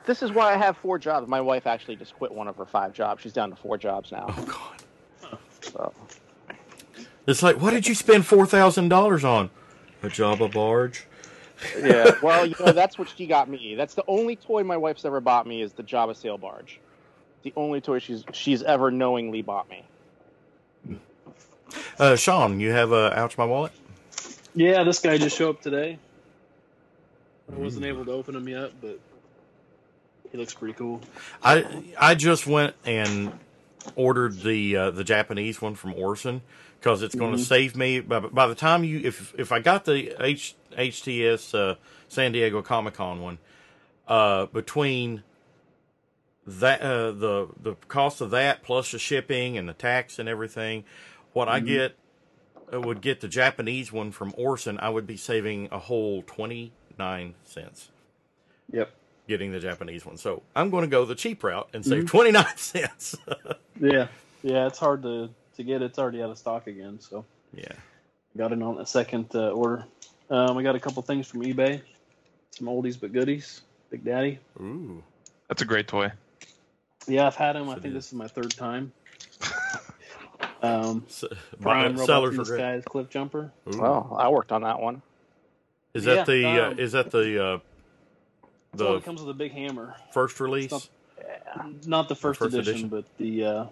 This 0.06 0.22
is 0.22 0.32
why 0.32 0.52
I 0.52 0.56
have 0.56 0.76
four 0.78 0.98
jobs. 0.98 1.28
My 1.28 1.40
wife 1.40 1.66
actually 1.66 1.96
just 1.96 2.14
quit 2.14 2.32
one 2.32 2.48
of 2.48 2.56
her 2.56 2.66
five 2.66 2.92
jobs. 2.92 3.22
She's 3.22 3.32
down 3.32 3.50
to 3.50 3.56
four 3.56 3.78
jobs 3.78 4.10
now. 4.12 4.26
Oh 4.28 4.44
God! 5.22 5.38
So 5.62 5.92
It's 7.26 7.42
like, 7.42 7.60
what 7.60 7.70
did 7.72 7.86
you 7.86 7.94
spend 7.94 8.26
four 8.26 8.46
thousand 8.46 8.88
dollars 8.88 9.24
on? 9.24 9.50
A 10.02 10.08
Jabba 10.08 10.52
barge. 10.52 11.06
yeah, 11.78 12.10
well, 12.22 12.44
you 12.44 12.56
know 12.58 12.72
that's 12.72 12.98
what 12.98 13.08
she 13.08 13.26
got 13.26 13.48
me. 13.48 13.76
That's 13.76 13.94
the 13.94 14.04
only 14.08 14.34
toy 14.34 14.64
my 14.64 14.76
wife's 14.76 15.04
ever 15.04 15.20
bought 15.20 15.46
me 15.46 15.62
is 15.62 15.72
the 15.72 15.84
Jabba 15.84 16.16
sail 16.16 16.36
barge. 16.36 16.80
The 17.44 17.52
only 17.56 17.80
toy 17.80 18.00
she's 18.00 18.24
she's 18.32 18.62
ever 18.62 18.90
knowingly 18.90 19.42
bought 19.42 19.68
me. 19.70 19.84
Uh, 21.98 22.16
Sean, 22.16 22.58
you 22.60 22.70
have 22.72 22.92
a 22.92 23.16
ouch 23.18 23.38
my 23.38 23.44
wallet. 23.44 23.72
Yeah, 24.54 24.82
this 24.84 24.98
guy 24.98 25.16
just 25.18 25.36
showed 25.36 25.50
up 25.56 25.62
today. 25.62 25.98
I 27.50 27.56
wasn't 27.56 27.84
able 27.86 28.04
to 28.04 28.10
open 28.12 28.34
him 28.34 28.48
yet, 28.48 28.72
but 28.80 28.98
he 30.32 30.38
looks 30.38 30.54
pretty 30.54 30.74
cool. 30.74 31.00
I 31.42 31.84
I 31.98 32.14
just 32.14 32.46
went 32.46 32.74
and 32.84 33.38
ordered 33.94 34.40
the 34.40 34.76
uh, 34.76 34.90
the 34.90 35.04
Japanese 35.04 35.60
one 35.60 35.74
from 35.74 35.94
Orson 35.94 36.40
because 36.80 37.02
it's 37.02 37.14
going 37.14 37.32
to 37.32 37.38
save 37.38 37.76
me. 37.76 38.00
By, 38.00 38.20
by 38.20 38.46
the 38.46 38.54
time 38.54 38.82
you 38.82 39.00
if 39.04 39.34
if 39.38 39.52
I 39.52 39.60
got 39.60 39.84
the 39.84 40.14
H, 40.24 40.54
HTS 40.72 41.54
uh, 41.54 41.74
San 42.08 42.32
Diego 42.32 42.62
Comic 42.62 42.94
Con 42.94 43.20
one, 43.20 43.38
uh, 44.08 44.46
between 44.46 45.22
that 46.46 46.80
uh, 46.80 47.12
the 47.12 47.48
the 47.60 47.74
cost 47.88 48.20
of 48.20 48.30
that 48.30 48.62
plus 48.62 48.92
the 48.92 48.98
shipping 48.98 49.58
and 49.58 49.68
the 49.68 49.74
tax 49.74 50.18
and 50.18 50.28
everything, 50.28 50.84
what 51.34 51.48
I 51.48 51.60
get 51.60 51.94
uh, 52.72 52.80
would 52.80 53.00
get 53.00 53.20
the 53.20 53.28
Japanese 53.28 53.92
one 53.92 54.10
from 54.10 54.32
Orson. 54.36 54.78
I 54.80 54.88
would 54.88 55.06
be 55.06 55.16
saving 55.16 55.68
a 55.70 55.78
whole 55.78 56.22
twenty 56.22 56.72
nine 56.98 57.34
cents. 57.44 57.90
Yep. 58.72 58.90
Getting 59.28 59.52
the 59.52 59.60
Japanese 59.60 60.04
one. 60.04 60.16
So 60.16 60.42
I'm 60.54 60.70
going 60.70 60.82
to 60.82 60.88
go 60.88 61.04
the 61.04 61.14
cheap 61.14 61.42
route 61.44 61.68
and 61.72 61.84
save 61.84 62.06
29 62.06 62.44
cents. 62.56 63.16
Yeah, 63.80 64.06
yeah, 64.42 64.66
it's 64.68 64.78
hard 64.78 65.02
to 65.02 65.30
to 65.56 65.62
get. 65.64 65.82
It's 65.82 65.98
already 65.98 66.22
out 66.22 66.30
of 66.30 66.38
stock 66.38 66.66
again, 66.68 67.00
so 67.00 67.24
yeah. 67.52 67.72
got 68.36 68.52
it 68.52 68.62
on 68.62 68.78
a 68.78 68.86
second 68.86 69.34
uh, 69.34 69.50
order. 69.50 69.84
Um, 70.30 70.56
I 70.56 70.62
got 70.62 70.76
a 70.76 70.80
couple 70.80 71.02
things 71.02 71.26
from 71.26 71.42
eBay, 71.42 71.80
some 72.50 72.68
oldies 72.68 73.00
but 73.00 73.12
goodies. 73.12 73.62
Big 73.90 74.04
Daddy. 74.04 74.38
Ooh. 74.60 75.02
That's 75.48 75.62
a 75.62 75.64
great 75.64 75.88
toy. 75.88 76.12
Yeah, 77.08 77.26
I've 77.26 77.34
had 77.34 77.56
him. 77.56 77.68
I 77.68 77.72
Yes, 77.72 77.78
it 77.78 77.82
think 77.82 77.94
is. 77.96 78.04
this 78.04 78.06
is 78.08 78.12
my 78.14 78.28
third 78.28 78.50
time. 78.52 78.92
Um, 80.62 81.04
S- 81.08 81.24
Prime 81.60 81.82
buy- 81.82 81.88
Robots 81.90 82.06
sellers 82.06 82.32
in 82.34 82.38
the. 82.38 82.44
Skies 82.44 82.82
Cliff 82.84 83.08
Jumper. 83.10 83.50
Ooh. 83.74 83.78
Well, 83.80 84.16
I 84.18 84.28
worked 84.28 84.52
on 84.52 84.62
that 84.62 84.78
one. 84.80 85.02
is 85.92 86.04
yeah, 86.06 86.14
that 86.16 86.26
the 86.26 86.44
uh, 86.46 86.70
um, 86.70 86.78
is 86.78 86.92
that 86.92 87.10
the 87.10 87.44
uh, 87.44 87.58
The 88.74 88.84
one 88.84 88.92
the 88.94 88.98
that 89.00 89.04
comes 89.04 89.20
with 89.20 89.30
a 89.30 89.34
big 89.34 89.52
hammer. 89.52 89.94
first 90.12 90.40
release? 90.40 90.70
not- 90.70 91.86
Not 91.86 92.08
the 92.08 92.14
first, 92.16 92.38
first 92.38 92.54
edition, 92.54 92.86
edition? 92.86 92.88
but 92.88 93.04
the 93.18 93.44
uh, 93.44 93.64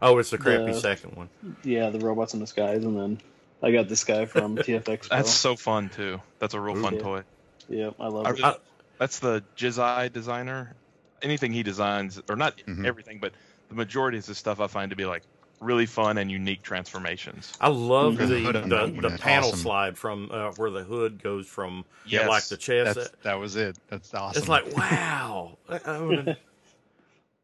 Oh, 0.00 0.18
it's 0.18 0.30
the 0.30 0.38
crappy 0.38 0.72
the- 0.72 0.80
second 0.80 1.16
one. 1.16 1.28
yeah, 1.62 1.90
the 1.90 1.98
robots 1.98 2.34
in 2.34 2.40
the 2.40 2.46
skies, 2.46 2.84
and 2.84 2.96
then 2.98 3.20
I 3.62 3.70
got 3.72 3.88
this 3.88 4.04
guy 4.04 4.24
from 4.26 4.56
TFX. 4.58 5.08
Pro. 5.08 5.16
That's 5.18 5.30
so 5.30 5.56
fun 5.56 5.90
too. 5.90 6.20
That's 6.38 6.54
a 6.54 6.60
real 6.60 6.76
fun 6.80 6.94
Yeah. 6.94 7.00
toy. 7.00 7.22
yeah, 7.68 7.90
I 8.00 8.06
love 8.08 8.26
I- 8.26 8.30
it. 8.30 8.44
I- 8.44 8.56
That's 8.98 9.18
the 9.18 9.42
Jizai 9.56 10.12
designer. 10.12 10.74
Anything 11.22 11.52
he 11.52 11.62
designs, 11.62 12.20
or 12.28 12.36
not 12.36 12.56
Mhm. 12.66 12.84
everything, 12.86 13.18
but 13.18 13.32
the 13.68 13.74
majority 13.74 14.18
of 14.18 14.26
his 14.26 14.38
stuff 14.38 14.60
I 14.60 14.66
find 14.66 14.90
to 14.90 14.96
be 14.96 15.04
like 15.06 15.22
really 15.62 15.86
fun 15.86 16.18
and 16.18 16.30
unique 16.30 16.62
transformations. 16.62 17.52
I 17.60 17.68
love 17.68 18.16
the 18.16 18.26
Hood 18.26 18.54
the, 18.68 19.08
the 19.08 19.16
panel 19.18 19.48
awesome. 19.50 19.58
slide 19.60 19.98
from 19.98 20.28
uh, 20.32 20.50
where 20.56 20.70
the 20.70 20.82
hood 20.82 21.22
goes 21.22 21.46
from 21.46 21.84
yeah, 22.04 22.20
Yes. 22.20 22.28
like 22.28 22.44
the 22.46 22.56
chest. 22.56 22.96
That's, 22.96 23.10
that 23.22 23.34
was 23.38 23.56
it. 23.56 23.78
That's 23.88 24.12
awesome. 24.12 24.38
It's 24.40 24.48
like 24.48 24.76
wow. 24.76 25.56
I- 25.68 25.80
I 25.86 25.98
would- 26.00 26.36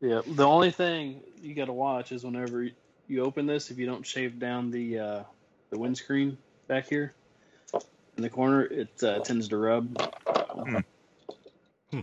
Yeah, 0.00 0.20
the 0.24 0.46
only 0.46 0.70
thing 0.70 1.20
you 1.42 1.54
got 1.56 1.64
to 1.64 1.72
watch 1.72 2.12
is 2.12 2.22
whenever 2.24 2.68
you 3.08 3.24
open 3.24 3.46
this, 3.46 3.72
if 3.72 3.78
you 3.78 3.86
don't 3.86 4.06
shave 4.06 4.38
down 4.38 4.70
the 4.70 4.98
uh, 4.98 5.22
the 5.70 5.78
windscreen 5.78 6.38
back 6.68 6.88
here 6.88 7.14
in 8.16 8.22
the 8.22 8.30
corner, 8.30 8.62
it 8.62 9.02
uh, 9.02 9.18
tends 9.20 9.48
to 9.48 9.56
rub. 9.56 10.00
Hmm. 11.90 12.00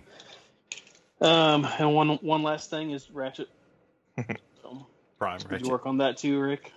Um, 1.21 1.65
and 1.79 1.95
one 1.95 2.09
one 2.17 2.43
last 2.43 2.69
thing 2.69 2.91
is 2.91 3.09
Ratchet. 3.11 3.47
so, 5.25 5.29
Prime 5.29 5.37
did 5.39 5.51
Ratchet. 5.51 5.65
you 5.65 5.71
work 5.71 5.85
on 5.85 5.97
that 5.97 6.17
too, 6.17 6.39
Rick? 6.39 6.71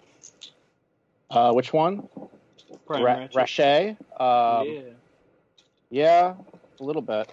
Uh, 1.31 1.53
which 1.53 1.73
one? 1.73 2.09
Prime 2.87 3.03
Ra- 3.03 3.29
Ratchet. 3.35 3.97
Um, 4.19 4.67
yeah. 4.67 4.81
Yeah, 5.91 6.35
a 6.81 6.85
little 6.85 7.03
bit. 7.03 7.31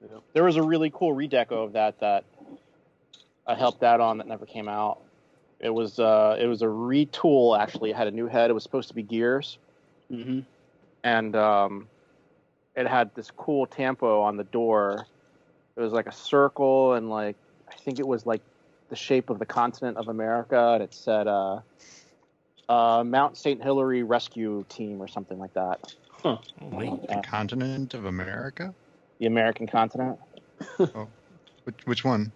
Yep. 0.00 0.22
There 0.32 0.44
was 0.44 0.56
a 0.56 0.62
really 0.62 0.90
cool 0.94 1.14
redeco 1.14 1.64
of 1.64 1.72
that 1.72 1.98
that 2.00 2.24
I 3.46 3.54
helped 3.54 3.82
out 3.82 4.00
on 4.00 4.18
that 4.18 4.28
never 4.28 4.46
came 4.46 4.68
out. 4.68 5.00
It 5.60 5.70
was 5.70 5.98
uh, 5.98 6.36
it 6.38 6.46
was 6.46 6.62
a 6.62 6.66
retool 6.66 7.58
actually. 7.58 7.90
It 7.90 7.96
had 7.96 8.06
a 8.06 8.10
new 8.10 8.26
head. 8.26 8.50
It 8.50 8.52
was 8.52 8.62
supposed 8.62 8.88
to 8.88 8.94
be 8.94 9.02
gears, 9.02 9.58
mm-hmm. 10.10 10.40
and 11.02 11.36
um, 11.36 11.88
it 12.76 12.86
had 12.86 13.14
this 13.14 13.30
cool 13.30 13.66
tampo 13.66 14.20
on 14.20 14.36
the 14.36 14.44
door. 14.44 15.06
It 15.76 15.80
was 15.80 15.92
like 15.92 16.06
a 16.06 16.12
circle, 16.12 16.94
and 16.94 17.08
like 17.08 17.36
I 17.68 17.74
think 17.74 17.98
it 17.98 18.06
was 18.06 18.26
like 18.26 18.42
the 18.94 19.00
shape 19.00 19.28
of 19.28 19.40
the 19.40 19.46
continent 19.46 19.96
of 19.96 20.06
America, 20.06 20.74
and 20.74 20.82
it 20.84 20.94
said 20.94 21.26
uh, 21.26 21.58
uh, 22.68 23.02
Mount 23.02 23.36
St. 23.36 23.60
Hilary 23.60 24.04
Rescue 24.04 24.64
Team 24.68 25.02
or 25.02 25.08
something 25.08 25.40
like 25.40 25.52
that. 25.54 25.94
Oh, 26.24 26.38
neat. 26.60 27.08
the 27.08 27.20
continent 27.26 27.92
of 27.92 28.04
America. 28.04 28.72
The 29.18 29.26
American 29.26 29.66
continent, 29.66 30.18
oh. 30.78 31.08
Which 31.64 31.74
which 31.86 32.04
one? 32.04 32.30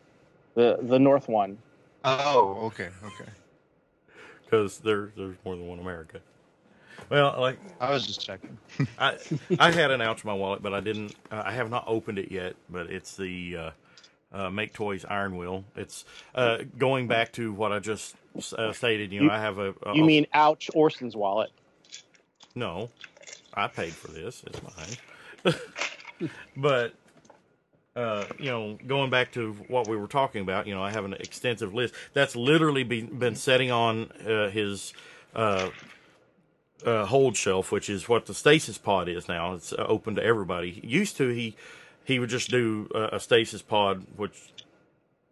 the 0.54 0.78
the 0.82 0.98
North 0.98 1.28
one. 1.28 1.58
Oh, 2.04 2.58
okay, 2.66 2.88
okay. 3.04 3.30
Because 4.44 4.78
there 4.78 5.12
there's 5.16 5.36
more 5.44 5.54
than 5.54 5.68
one 5.68 5.78
America. 5.78 6.18
Well, 7.08 7.36
like 7.38 7.58
I 7.80 7.92
was 7.92 8.04
just 8.04 8.20
checking. 8.20 8.58
I 8.98 9.16
I 9.60 9.70
had 9.70 9.92
an 9.92 10.00
ouch 10.00 10.24
in 10.24 10.28
my 10.28 10.34
wallet, 10.34 10.60
but 10.60 10.74
I 10.74 10.80
didn't. 10.80 11.14
Uh, 11.30 11.42
I 11.46 11.52
have 11.52 11.70
not 11.70 11.84
opened 11.86 12.18
it 12.18 12.32
yet. 12.32 12.56
But 12.68 12.90
it's 12.90 13.16
the 13.16 13.56
uh, 13.56 13.70
uh, 14.32 14.50
Make 14.50 14.72
Toys 14.74 15.04
Iron 15.08 15.36
Wheel. 15.36 15.64
It's 15.76 16.04
uh, 16.34 16.58
going 16.76 17.08
back 17.08 17.32
to 17.32 17.52
what 17.52 17.72
I 17.72 17.78
just 17.78 18.14
uh, 18.56 18.72
stated. 18.72 19.12
You 19.12 19.20
know, 19.20 19.26
You- 19.26 19.32
I 19.32 19.38
have 19.40 19.58
a. 19.58 19.74
a 19.82 19.94
You 19.96 20.04
mean 20.04 20.26
Ouch 20.34 20.70
Orson's 20.74 21.16
wallet? 21.16 21.50
no? 22.54 22.90
I 23.54 23.66
paid 23.66 23.92
for 23.92 24.08
this. 24.08 24.44
It's 24.46 24.60
mine. 25.44 26.30
but 26.56 26.94
uh, 27.96 28.24
you 28.38 28.46
know, 28.50 28.78
going 28.86 29.10
back 29.10 29.32
to 29.32 29.52
what 29.68 29.88
we 29.88 29.96
were 29.96 30.06
talking 30.06 30.42
about, 30.42 30.66
you 30.68 30.74
know, 30.74 30.82
I 30.82 30.92
have 30.92 31.04
an 31.04 31.14
extensive 31.14 31.74
list. 31.74 31.94
That's 32.12 32.36
literally 32.36 32.84
been 32.84 33.18
been 33.18 33.34
setting 33.34 33.70
on 33.72 34.10
uh, 34.26 34.50
his 34.50 34.92
uh, 35.34 35.70
uh, 36.84 37.06
hold 37.06 37.36
shelf, 37.36 37.72
which 37.72 37.90
is 37.90 38.08
what 38.08 38.26
the 38.26 38.34
stasis 38.34 38.78
pod 38.78 39.08
is 39.08 39.26
now. 39.28 39.54
It's 39.54 39.72
uh, 39.72 39.84
open 39.88 40.14
to 40.16 40.22
everybody. 40.22 40.80
Used 40.84 41.16
to 41.16 41.28
he 41.30 41.56
he 42.08 42.18
would 42.18 42.30
just 42.30 42.50
do 42.50 42.88
uh, 42.94 43.10
a 43.12 43.20
stasis 43.20 43.60
pod, 43.60 44.06
which 44.16 44.50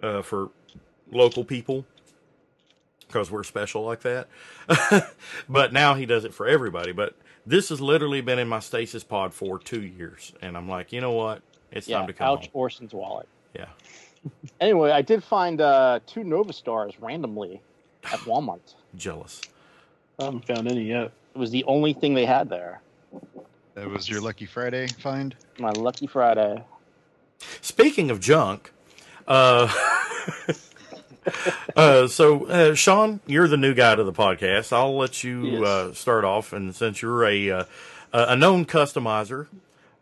uh, 0.02 0.20
for 0.20 0.50
local 1.10 1.42
people 1.42 1.86
because 3.08 3.30
we're 3.30 3.44
special 3.44 3.82
like 3.82 4.02
that. 4.02 4.28
but 5.48 5.72
now 5.72 5.94
he 5.94 6.04
does 6.04 6.26
it 6.26 6.34
for 6.34 6.46
everybody. 6.46 6.92
But 6.92 7.16
this 7.46 7.70
has 7.70 7.80
literally 7.80 8.20
been 8.20 8.38
in 8.38 8.46
my 8.46 8.58
stasis 8.58 9.04
pod 9.04 9.32
for 9.32 9.58
two 9.58 9.80
years, 9.80 10.34
and 10.42 10.54
I'm 10.54 10.68
like, 10.68 10.92
you 10.92 11.00
know 11.00 11.12
what? 11.12 11.40
It's 11.72 11.88
Yeah, 11.88 11.98
time 11.98 12.08
to 12.08 12.12
come 12.12 12.26
Ouch 12.28 12.40
home. 12.42 12.50
Orson's 12.52 12.92
wallet. 12.92 13.26
Yeah. 13.54 13.68
Anyway, 14.60 14.90
I 14.90 15.02
did 15.02 15.22
find 15.22 15.60
uh, 15.60 16.00
two 16.04 16.24
Nova 16.24 16.52
Stars 16.52 16.94
randomly 17.00 17.60
at 18.04 18.18
Walmart. 18.26 18.74
Jealous. 18.96 19.40
I 20.18 20.24
haven't 20.24 20.44
found 20.44 20.66
any 20.68 20.82
yet. 20.82 21.12
It 21.34 21.38
was 21.38 21.52
the 21.52 21.62
only 21.64 21.92
thing 21.92 22.14
they 22.14 22.26
had 22.26 22.48
there. 22.48 22.80
That 23.76 23.90
was 23.90 24.08
your 24.08 24.22
Lucky 24.22 24.46
Friday 24.46 24.86
find. 24.88 25.34
My 25.58 25.70
lucky 25.70 26.06
Friday. 26.06 26.64
Speaking 27.60 28.10
of 28.10 28.20
junk, 28.20 28.72
uh, 29.28 29.70
uh, 31.76 32.06
so 32.08 32.46
uh, 32.46 32.74
Sean, 32.74 33.20
you're 33.26 33.46
the 33.48 33.58
new 33.58 33.74
guy 33.74 33.94
to 33.94 34.02
the 34.02 34.14
podcast. 34.14 34.72
I'll 34.72 34.96
let 34.96 35.22
you 35.22 35.44
Yes. 35.60 35.62
uh, 35.66 35.92
start 35.92 36.24
off, 36.24 36.54
and 36.54 36.74
since 36.74 37.02
you're 37.02 37.22
a 37.26 37.50
uh, 37.50 37.64
a 38.14 38.34
known 38.34 38.64
customizer, 38.64 39.46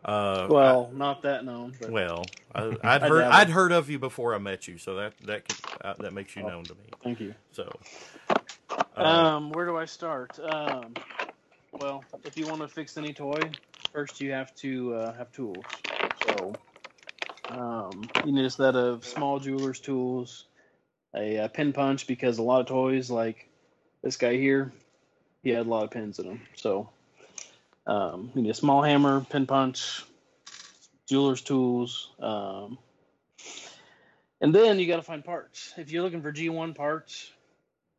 uh, 0.05 0.47
Well, 0.49 0.89
not 0.93 1.23
that 1.23 1.43
known, 1.43 1.73
but 1.81 1.89
well, 1.91 2.23
I, 2.53 2.77
I'd 2.83 3.03
I 3.03 3.07
heard, 3.09 3.23
I'd 3.25 3.49
heard 3.49 3.71
of 3.73 3.89
you 3.89 3.99
before 3.99 4.33
I 4.33 4.37
met 4.37 4.69
you, 4.69 4.77
so 4.77 4.95
that 4.95 5.17
that 5.25 5.45
can, 5.49 5.57
uh, 5.81 5.93
that 5.99 6.13
makes 6.13 6.33
you 6.37 6.43
Oh. 6.43 6.47
known 6.47 6.63
to 6.63 6.73
me. 6.75 6.79
thank 7.03 7.19
you. 7.19 7.35
So, 7.51 7.69
uh, 8.95 9.01
Um, 9.01 9.51
where 9.51 9.65
do 9.65 9.75
I 9.75 9.83
start? 9.83 10.39
Um, 10.39 10.93
well, 11.79 12.03
if 12.23 12.37
you 12.37 12.47
want 12.47 12.61
to 12.61 12.67
fix 12.67 12.97
any 12.97 13.13
toy, 13.13 13.49
first 13.91 14.21
you 14.21 14.31
have 14.31 14.53
to 14.55 14.93
uh, 14.93 15.13
have 15.13 15.31
tools. 15.31 15.63
So, 16.27 16.53
um, 17.49 18.09
you 18.25 18.31
need 18.31 18.45
a 18.45 18.49
set 18.49 18.75
of 18.75 19.05
small 19.05 19.39
jeweler's 19.39 19.79
tools, 19.79 20.45
a, 21.15 21.39
uh 21.39 21.47
pin 21.47 21.73
punch 21.73 22.07
because 22.07 22.37
a 22.37 22.43
lot 22.43 22.61
of 22.61 22.67
toys, 22.67 23.09
like 23.09 23.49
this 24.01 24.17
guy 24.17 24.35
here, 24.37 24.71
he 25.43 25.49
had 25.49 25.65
a 25.65 25.69
lot 25.69 25.83
of 25.83 25.91
pins 25.91 26.19
in 26.19 26.25
him. 26.25 26.41
So, 26.55 26.89
um, 27.87 28.31
you 28.35 28.41
need 28.41 28.49
a 28.49 28.55
small 28.55 28.81
hammer, 28.81 29.25
pin 29.29 29.45
punch, 29.45 30.03
jeweler's 31.07 31.41
tools, 31.41 32.11
um, 32.19 32.77
and 34.41 34.53
then 34.53 34.79
you 34.79 34.87
got 34.87 34.97
to 34.97 35.03
find 35.03 35.23
parts. 35.23 35.73
If 35.77 35.91
you're 35.91 36.03
looking 36.03 36.21
for 36.21 36.31
G1 36.31 36.75
parts, 36.75 37.31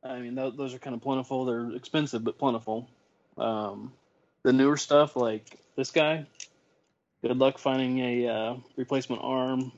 I 0.05 0.19
mean, 0.21 0.37
th- 0.37 0.55
those 0.57 0.75
are 0.75 0.79
kind 0.79 0.95
of 0.95 1.03
plentiful. 1.03 1.45
They're 1.45 1.71
expensive, 1.73 2.23
but 2.23 2.39
plentiful. 2.39 2.89
Um, 3.39 3.93
the 4.43 4.53
newer 4.53 4.77
stuff, 4.77 5.17
like 5.17 5.59
this 5.77 5.91
guy, 5.91 6.27
good 7.23 7.37
luck 7.37 7.59
finding 7.59 7.99
a 7.99 8.29
uh, 8.29 8.57
replacement 8.77 9.23
arm 9.23 9.73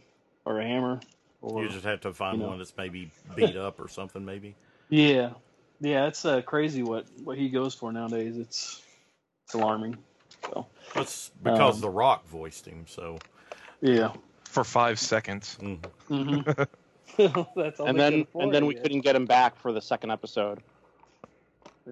or 0.44 0.60
a 0.60 0.64
hammer. 0.64 1.00
Or 1.40 1.62
you 1.62 1.68
just 1.68 1.84
have 1.84 2.00
to 2.02 2.12
find 2.12 2.38
you 2.38 2.42
know. 2.42 2.50
one 2.50 2.58
that's 2.58 2.76
maybe 2.76 3.10
beat 3.36 3.56
up 3.56 3.80
or 3.80 3.88
something, 3.88 4.24
maybe. 4.24 4.54
yeah, 4.88 5.30
yeah, 5.80 6.06
it's 6.06 6.24
uh, 6.24 6.42
crazy 6.42 6.82
what 6.82 7.06
what 7.22 7.38
he 7.38 7.48
goes 7.48 7.74
for 7.74 7.92
nowadays. 7.92 8.36
It's 8.36 8.82
it's 9.44 9.54
alarming. 9.54 9.96
So 10.44 10.66
That's 10.94 11.30
because 11.42 11.76
Um, 11.76 11.80
The 11.80 11.90
Rock 11.90 12.26
voiced 12.28 12.66
him. 12.66 12.84
So, 12.86 13.18
yeah, 13.80 14.12
For 14.44 14.64
five 14.64 14.98
seconds. 14.98 15.56
mm. 15.60 15.84
hmm 16.08 16.40
that's 17.56 17.80
all. 17.80 17.86
and 17.86 17.98
then 17.98 18.26
and 18.34 18.52
then 18.52 18.66
we 18.66 18.76
I 18.76 18.80
couldn't 18.80 19.00
get 19.00 19.16
him 19.16 19.26
back 19.26 19.56
for 19.56 19.72
the 19.72 19.80
second 19.80 20.10
episode. 20.10 20.60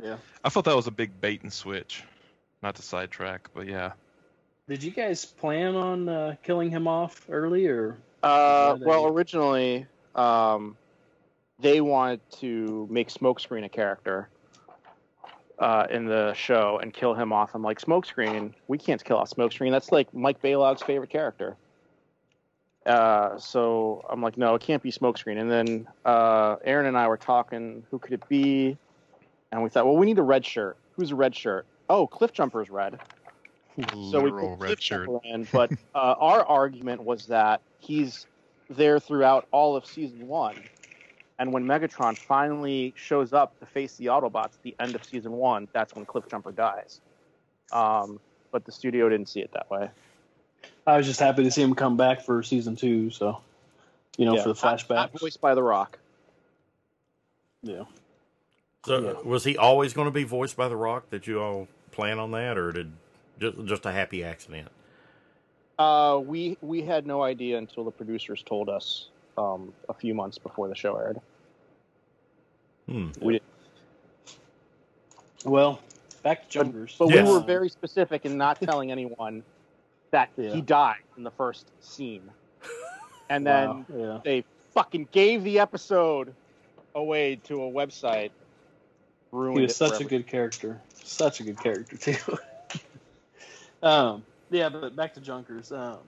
Yeah. 0.03 0.17
I 0.45 0.49
thought 0.49 0.65
that 0.65 0.77
was 0.77 0.87
a 0.87 0.93
big 0.93 1.21
bait 1.21 1.43
and 1.43 1.53
switch. 1.53 2.05
Not 2.63 2.75
to 2.77 2.83
sidetrack, 2.83 3.51
but 3.55 3.67
yeah. 3.67 3.93
Did 4.69 4.83
you 4.83 4.91
guys 4.91 5.25
plan 5.25 5.77
on 5.77 6.09
uh, 6.09 6.35
killing 6.43 6.71
him 6.71 6.89
off 6.89 7.25
early, 7.29 7.67
or 7.67 7.99
Uh, 8.23 8.77
well, 8.81 9.07
originally, 9.07 9.87
um, 10.15 10.77
they 11.61 11.81
wanted 11.81 12.21
to 12.41 12.89
make 12.91 13.09
Smokescreen 13.09 13.65
a 13.65 13.69
character 13.69 14.29
uh, 15.59 15.87
in 15.91 16.07
the 16.07 16.35
show 16.35 16.79
and 16.83 16.93
kill 16.93 17.15
him 17.15 17.33
off. 17.33 17.55
I'm 17.55 17.63
like, 17.63 17.81
Smokescreen? 17.81 18.53
We 18.69 18.79
can't 18.79 19.03
kill 19.03 19.19
off 19.19 19.31
Smokescreen. 19.31 19.71
That's 19.71 19.93
like 19.93 20.13
Mike 20.13 20.43
Balog's 20.43 20.83
favorite 20.83 21.11
character. 21.11 21.57
Uh, 22.85 23.39
so 23.39 24.05
I'm 24.09 24.23
like, 24.23 24.37
no, 24.37 24.55
it 24.55 24.63
can't 24.63 24.83
be 24.83 24.93
Smokescreen. 24.93 25.41
And 25.41 25.51
then 25.51 25.89
uh, 26.05 26.57
Aaron 26.65 26.87
and 26.87 26.97
I 26.97 27.09
were 27.09 27.17
talking, 27.17 27.85
who 27.91 27.99
could 27.99 28.13
it 28.13 28.29
be? 28.29 28.77
And 29.53 29.63
we 29.63 29.69
thought, 29.69 29.87
well, 29.87 29.97
we 29.97 30.07
need 30.07 30.19
a 30.19 30.23
red 30.23 30.45
shirt. 30.45 30.77
Who's 30.97 31.11
a 31.11 31.15
red 31.15 31.35
shirt? 31.35 31.67
Oh, 31.89 32.07
Cliff 32.07 32.33
Jumper's 32.33 32.71
red. 32.71 32.99
So 33.77 34.21
we 34.21 34.31
Literal 34.31 34.57
put 34.57 34.61
red 34.61 34.67
Cliff 34.69 34.81
shirt. 34.81 35.07
Jumper 35.07 35.27
in, 35.27 35.47
but 35.53 35.71
uh, 35.95 36.15
our 36.19 36.45
argument 36.45 37.03
was 37.03 37.27
that 37.27 37.61
he's 37.79 38.27
there 38.71 38.99
throughout 38.99 39.47
all 39.53 39.77
of 39.77 39.87
season 39.87 40.27
one. 40.27 40.57
And 41.39 41.53
when 41.53 41.65
Megatron 41.65 42.17
finally 42.17 42.95
shows 42.97 43.33
up 43.35 43.59
to 43.61 43.67
face 43.67 43.97
the 43.97 44.07
Autobots 44.07 44.55
at 44.55 44.63
the 44.63 44.75
end 44.81 44.95
of 44.95 45.05
season 45.05 45.33
one, 45.33 45.69
that's 45.73 45.95
when 45.95 46.07
Cliff 46.07 46.27
Jumper 46.29 46.51
dies. 46.51 47.01
Um, 47.73 48.19
but 48.51 48.65
the 48.65 48.73
studio 48.73 49.09
didn't 49.09 49.29
see 49.29 49.41
it 49.41 49.53
that 49.53 49.71
way. 49.71 49.91
I 50.87 50.97
was 50.97 51.07
just 51.07 51.21
happy 51.21 51.45
to 51.45 51.51
see 51.51 51.63
him 51.63 51.75
come 51.75 51.97
back 51.97 52.23
for 52.23 52.43
season 52.43 52.75
two. 52.75 53.11
So, 53.11 53.43
you 54.17 54.25
know, 54.25 54.37
Yeah, 54.37 54.43
for 54.45 54.53
the 54.55 54.61
not- 54.65 54.89
not 54.89 55.21
voiced 55.21 55.41
by 55.41 55.55
The 55.55 55.63
Rock. 55.63 55.99
Yeah. 57.63 57.85
So 58.87 59.01
Yeah. 59.01 59.13
was 59.29 59.43
he 59.43 59.57
always 59.57 59.93
going 59.93 60.07
to 60.07 60.13
be 60.13 60.23
voiced 60.23 60.57
by 60.57 60.69
The 60.69 60.77
Rock? 60.77 61.11
Did 61.11 61.27
you 61.27 61.41
all 61.43 61.67
plan 61.91 62.21
on 62.21 62.31
that, 62.31 62.57
or 62.57 62.71
did 62.71 62.93
just 63.41 63.65
just 63.65 63.85
a 63.87 63.91
happy 63.91 64.23
accident? 64.23 64.69
Uh, 65.79 66.21
we 66.25 66.57
we 66.63 66.83
had 66.83 67.05
no 67.05 67.23
idea 67.23 67.59
until 67.59 67.83
the 67.85 67.91
producers 67.91 68.43
told 68.45 68.69
us 68.69 69.09
um, 69.37 69.73
a 69.89 69.95
few 69.95 70.15
months 70.15 70.39
before 70.39 70.69
the 70.69 70.75
show 70.77 70.97
aired. 70.97 71.21
Hmm. 72.89 73.09
We 73.21 73.41
Well, 75.45 75.81
back 76.23 76.45
to 76.45 76.49
Junkers. 76.49 76.95
but 76.97 77.09
Yes. 77.09 77.27
we 77.27 77.33
were 77.35 77.41
very 77.41 77.69
specific 77.69 78.25
in 78.25 78.39
not 78.39 78.61
telling 78.63 78.93
anyone 78.93 79.43
that 80.13 80.31
Yeah. 80.37 80.55
he 80.55 80.61
died 80.61 81.03
in 81.17 81.25
the 81.25 81.31
first 81.33 81.67
scene, 81.81 82.31
and 83.31 83.45
then 83.45 83.69
Wow, 83.69 83.85
yeah. 83.97 84.21
they 84.25 84.45
fucking 84.73 85.09
gave 85.11 85.43
the 85.43 85.59
episode 85.59 86.33
away 86.95 87.35
to 87.45 87.65
a 87.65 87.71
website. 87.71 88.31
Ruined 89.37 89.59
He 89.59 89.63
was 89.65 89.73
it 89.73 89.75
for 89.77 89.89
such 89.91 90.01
a 90.01 90.05
good 90.05 90.27
character. 90.27 90.81
Such 91.05 91.41
a 91.41 91.43
good 91.45 91.61
character 91.61 91.97
too. 91.97 92.39
um, 93.83 94.25
yeah, 94.51 94.69
but 94.69 94.97
back 94.97 95.15
to 95.15 95.21
Junkers. 95.21 95.71
Um, 95.71 95.99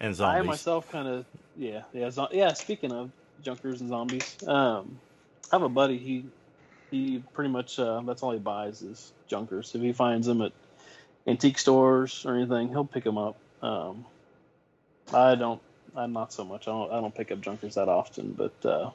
And 0.00 0.14
zombies. 0.14 0.42
I 0.42 0.46
myself 0.46 0.90
kind 0.90 1.08
of 1.08 1.24
yeah 1.56 1.82
yeah 1.92 2.10
zo- 2.10 2.28
yeah. 2.30 2.52
Speaking 2.52 2.92
of 2.92 3.10
Junkers 3.42 3.80
and 3.80 3.90
zombies, 3.90 4.36
um, 4.46 4.98
I 5.52 5.56
have 5.56 5.62
a 5.62 5.68
buddy. 5.68 5.98
He 5.98 6.24
he 6.90 7.22
pretty 7.34 7.50
much 7.50 7.78
uh, 7.78 8.00
that's 8.06 8.22
all 8.22 8.32
he 8.32 8.38
buys 8.38 8.82
is 8.82 9.12
Junkers. 9.26 9.74
If 9.74 9.82
he 9.82 9.92
finds 9.92 10.26
them 10.26 10.40
at 10.40 10.52
antique 11.26 11.58
stores 11.58 12.24
or 12.24 12.36
anything, 12.36 12.68
he'll 12.68 12.84
pick 12.84 13.04
them 13.04 13.18
up. 13.18 13.36
Um, 13.62 14.06
I 15.12 15.34
don't. 15.34 15.60
I'm 15.96 16.12
not 16.12 16.32
so 16.32 16.44
much. 16.44 16.68
I 16.68 16.70
don't. 16.70 16.92
I 16.92 17.00
don't 17.00 17.14
pick 17.14 17.32
up 17.32 17.40
Junkers 17.40 17.74
that 17.74 17.88
often, 17.88 18.32
but 18.32 18.64
uh, 18.64 18.90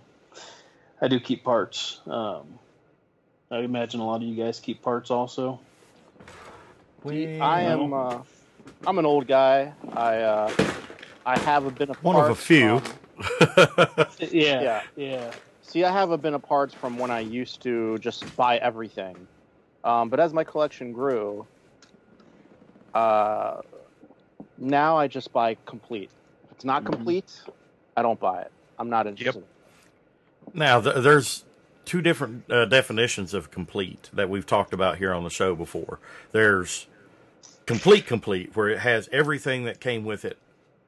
I 1.02 1.10
do 1.10 1.20
keep 1.20 1.44
parts. 1.44 2.00
Um, 2.08 2.60
I 3.54 3.60
imagine 3.60 4.00
a 4.00 4.06
lot 4.06 4.16
of 4.16 4.24
you 4.24 4.36
guys 4.36 4.60
keep 4.60 4.82
parts 4.82 5.12
also. 5.12 5.60
See, 7.08 7.40
I 7.40 7.62
am. 7.64 7.94
Uh, 7.94 8.20
I'm 8.88 8.98
an 8.98 9.06
old 9.06 9.28
guy. 9.28 9.72
I 9.94 10.18
uh, 10.18 10.52
I 11.26 11.38
have 11.40 11.66
a 11.66 11.72
bit 11.72 11.90
of 11.92 12.04
One 12.04 12.16
of 12.16 12.30
a 12.32 12.36
few. 12.36 12.80
from- 12.80 12.98
Yeah, 14.32 14.62
Yeah. 14.62 14.82
yeah. 14.96 15.32
See, 15.62 15.84
I 15.84 15.92
have 15.92 16.10
a 16.12 16.18
bin 16.18 16.34
of 16.34 16.42
parts 16.42 16.74
from 16.74 16.98
when 16.98 17.12
I 17.12 17.20
used 17.20 17.62
to 17.62 17.98
just 18.00 18.36
buy 18.36 18.58
everything. 18.58 19.28
Um, 19.84 20.10
but 20.10 20.20
as 20.20 20.34
my 20.34 20.44
collection 20.44 20.92
grew, 20.92 21.46
uh, 22.96 23.62
now 24.58 24.98
I 24.98 25.08
just 25.08 25.32
buy 25.32 25.58
complete. 25.66 26.10
If 26.46 26.52
it's 26.54 26.66
not 26.66 26.84
Mhm. 26.84 26.94
complete, 26.94 27.42
I 27.96 28.02
don't 28.02 28.20
buy 28.20 28.42
it. 28.42 28.52
I'm 28.80 28.90
not 28.90 29.06
interested. 29.08 29.44
Now, 30.54 30.82
th- 30.82 30.98
there's 30.98 31.44
two 31.86 32.02
different 32.02 32.50
uh, 32.52 32.66
definitions 32.66 33.34
of 33.34 33.52
complete 33.52 34.10
that 34.14 34.30
we've 34.30 34.46
talked 34.46 34.74
about 34.74 34.98
here 34.98 35.14
on 35.14 35.24
the 35.24 35.30
show 35.30 35.56
before. 35.56 36.00
There's 36.32 36.88
complete, 37.66 38.06
complete, 38.06 38.56
where 38.56 38.70
it 38.70 38.80
has 38.80 39.10
everything 39.12 39.66
that 39.66 39.80
came 39.80 40.04
with 40.06 40.26
it 40.26 40.38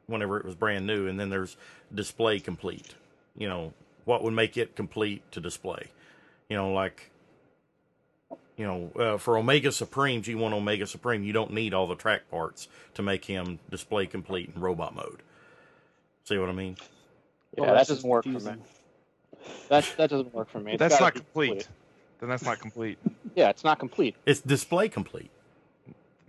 whenever 0.08 0.38
it 0.38 0.46
was 0.46 0.56
brand 0.56 0.86
new, 0.88 1.08
and 1.08 1.20
then 1.20 1.30
there's 1.30 1.58
display 1.94 2.40
complete. 2.40 2.96
You 3.38 3.50
know, 3.50 3.74
what 4.06 4.24
would 4.24 4.34
make 4.34 4.58
it 4.58 4.76
complete 4.76 5.30
to 5.32 5.42
display? 5.42 5.90
You 6.50 6.58
know, 6.58 6.72
like, 6.74 7.12
you 8.58 8.66
know, 8.66 8.92
uh, 9.02 9.18
for 9.18 9.38
Omega 9.38 9.72
Supreme, 9.72 10.22
G1 10.22 10.54
Omega 10.54 10.88
Supreme, 10.88 11.24
you 11.24 11.34
don't 11.34 11.52
need 11.54 11.74
all 11.74 11.88
the 11.88 11.96
track 11.96 12.30
parts 12.30 12.68
to 12.94 13.02
make 13.02 13.26
him 13.26 13.60
display 13.70 14.06
complete 14.06 14.52
in 14.56 14.62
robot 14.62 14.96
mode. 14.96 15.22
See 16.24 16.38
what 16.38 16.50
I 16.50 16.54
mean? 16.54 16.78
Yeah, 17.58 17.68
that 17.68 17.74
that's 17.74 17.90
doesn't 17.90 18.04
just 18.04 18.06
work 18.06 18.28
for 18.32 18.40
me. 18.40 18.54
confusing. 18.54 18.64
That 19.70 19.86
that 19.98 20.10
doesn't 20.10 20.34
work 20.34 20.50
for 20.50 20.60
me. 20.60 20.74
It's 20.74 20.80
That's 20.80 21.00
not 21.00 21.14
be 21.14 21.20
complete. 21.22 21.68
Then 22.20 22.30
that's 22.30 22.44
not 22.44 22.60
complete. 22.60 22.98
Yeah, 23.36 23.50
it's 23.50 23.66
not 23.66 23.80
complete. 23.80 24.16
It's 24.26 24.40
display 24.40 24.88
complete. 24.88 25.30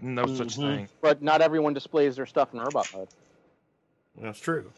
No 0.00 0.26
such 0.26 0.56
Mhm. 0.56 0.62
thing. 0.62 0.88
But 1.00 1.22
not 1.22 1.40
everyone 1.40 1.72
displays 1.72 2.16
their 2.16 2.26
stuff 2.26 2.52
in 2.52 2.58
robot 2.58 2.88
mode. 2.92 3.06
That's 4.20 4.40
true. 4.40 4.72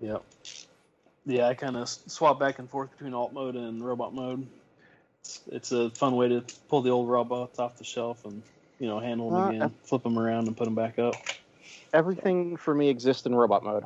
Yep. 0.00 0.24
Yeah, 1.26 1.48
I 1.48 1.52
kind 1.54 1.76
of 1.76 1.88
swap 1.90 2.38
back 2.40 2.58
and 2.58 2.70
forth 2.70 2.90
between 2.92 3.12
alt 3.12 3.34
mode 3.34 3.54
and 3.54 3.84
robot 3.84 4.14
mode. 4.14 4.46
It's, 5.20 5.40
it's 5.52 5.72
a 5.72 5.90
fun 5.90 6.16
way 6.16 6.28
to 6.28 6.42
pull 6.68 6.80
the 6.80 6.90
old 6.90 7.08
robots 7.10 7.58
off 7.58 7.76
the 7.76 7.84
shelf 7.84 8.24
and 8.24 8.42
you 8.78 8.86
know 8.86 8.98
handle 8.98 9.30
them 9.30 9.38
Uh, 9.42 9.48
again, 9.50 9.74
flip 9.84 10.02
them 10.04 10.18
around, 10.18 10.46
and 10.46 10.56
put 10.56 10.64
them 10.64 10.74
back 10.74 10.98
up. 10.98 11.16
Everything 11.92 12.56
for 12.56 12.74
me 12.74 12.88
exists 12.88 13.26
in 13.26 13.34
robot 13.34 13.62
mode. 13.62 13.84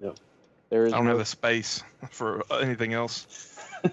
Yep. 0.00 0.16
There 0.70 0.86
is 0.86 0.92
I 0.92 0.96
don't 0.96 1.04
no- 1.06 1.10
have 1.12 1.18
the 1.18 1.24
space 1.24 1.82
for 2.10 2.42
anything 2.52 2.92
else. 2.92 3.26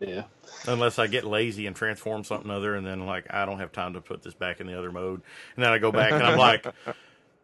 Yeah. 0.00 0.22
unless 0.66 0.98
I 0.98 1.08
get 1.08 1.24
lazy 1.24 1.66
and 1.66 1.76
transform 1.76 2.24
something 2.24 2.50
other, 2.50 2.74
and 2.74 2.86
then 2.86 3.04
like 3.04 3.26
I 3.28 3.44
don't 3.44 3.58
have 3.58 3.70
time 3.70 3.92
to 3.92 4.00
put 4.00 4.22
this 4.22 4.32
back 4.32 4.58
in 4.60 4.66
the 4.66 4.78
other 4.78 4.90
mode, 4.90 5.20
and 5.56 5.62
then 5.62 5.70
I 5.70 5.76
go 5.76 5.92
back 5.92 6.12
and 6.12 6.22
I'm 6.22 6.38
like, 6.48 6.66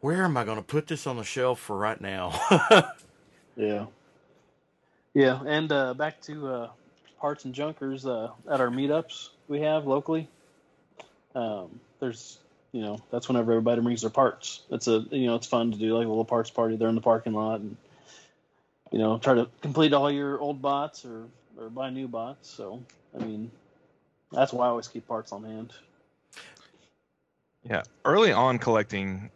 where 0.01 0.25
am 0.25 0.39
I 0.39 0.45
going 0.45 0.57
to 0.57 0.63
put 0.65 0.87
this 0.87 1.07
on 1.07 1.19
the 1.19 1.23
shelf 1.23 1.61
for 1.61 1.77
right 1.77 2.01
now? 2.01 2.33
Yeah. 3.57 3.85
Yeah, 5.13 5.41
and 5.47 5.71
uh, 5.71 5.93
back 5.93 6.23
to 6.23 6.49
uh, 6.49 6.71
parts 7.21 7.45
and 7.45 7.55
junkers 7.55 8.07
uh, 8.07 8.31
at 8.51 8.63
our 8.63 8.69
meetups 8.71 9.29
we 9.49 9.61
have 9.61 9.87
locally. 9.87 10.29
Um, 11.35 11.79
there's, 12.01 12.39
you 12.73 12.81
know, 12.81 13.01
that's 13.11 13.29
whenever 13.29 13.53
everybody 13.53 13.83
brings 13.83 14.01
their 14.01 14.11
parts. 14.11 14.63
It's 14.71 14.89
a, 14.89 15.05
you 15.11 15.27
know, 15.27 15.35
it's 15.35 15.47
fun 15.47 15.73
to 15.73 15.79
do 15.79 15.95
like 15.95 16.07
a 16.07 16.09
little 16.09 16.25
parts 16.25 16.49
party 16.51 16.77
there 16.77 16.89
in 16.89 16.95
the 16.95 17.01
parking 17.03 17.35
lot, 17.35 17.61
and 17.61 17.77
you 18.97 19.03
know, 19.03 19.19
try 19.19 19.35
to 19.35 19.47
complete 19.61 19.93
all 19.93 20.11
your 20.11 20.41
old 20.41 20.63
bots 20.63 21.05
or 21.05 21.27
or 21.59 21.69
buy 21.69 21.91
new 21.91 22.09
bots. 22.09 22.49
So, 22.49 22.83
I 23.15 23.23
mean, 23.23 23.51
that's 24.33 24.55
why 24.55 24.65
I 24.65 24.69
always 24.71 24.89
keep 24.89 25.07
parts 25.07 25.33
on 25.33 25.45
hand. 25.45 25.75
Yeah, 27.69 27.83
early 28.07 28.33
on 28.33 28.59
collecting, 28.59 29.31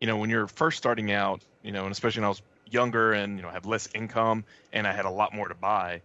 you 0.00 0.08
know, 0.08 0.16
when 0.16 0.30
you're 0.30 0.48
first 0.48 0.78
starting 0.78 1.12
out, 1.12 1.42
you 1.62 1.70
know, 1.70 1.84
and 1.84 1.92
especially 1.92 2.20
when 2.22 2.26
I 2.26 2.30
was 2.30 2.42
younger 2.70 3.12
and 3.12 3.36
you 3.36 3.42
know 3.42 3.50
had 3.50 3.66
less 3.66 3.88
income 3.94 4.44
and 4.72 4.86
I 4.86 4.92
had 4.92 5.04
a 5.04 5.10
lot 5.10 5.32
more 5.32 5.46
to 5.48 5.54
buy, 5.54 6.02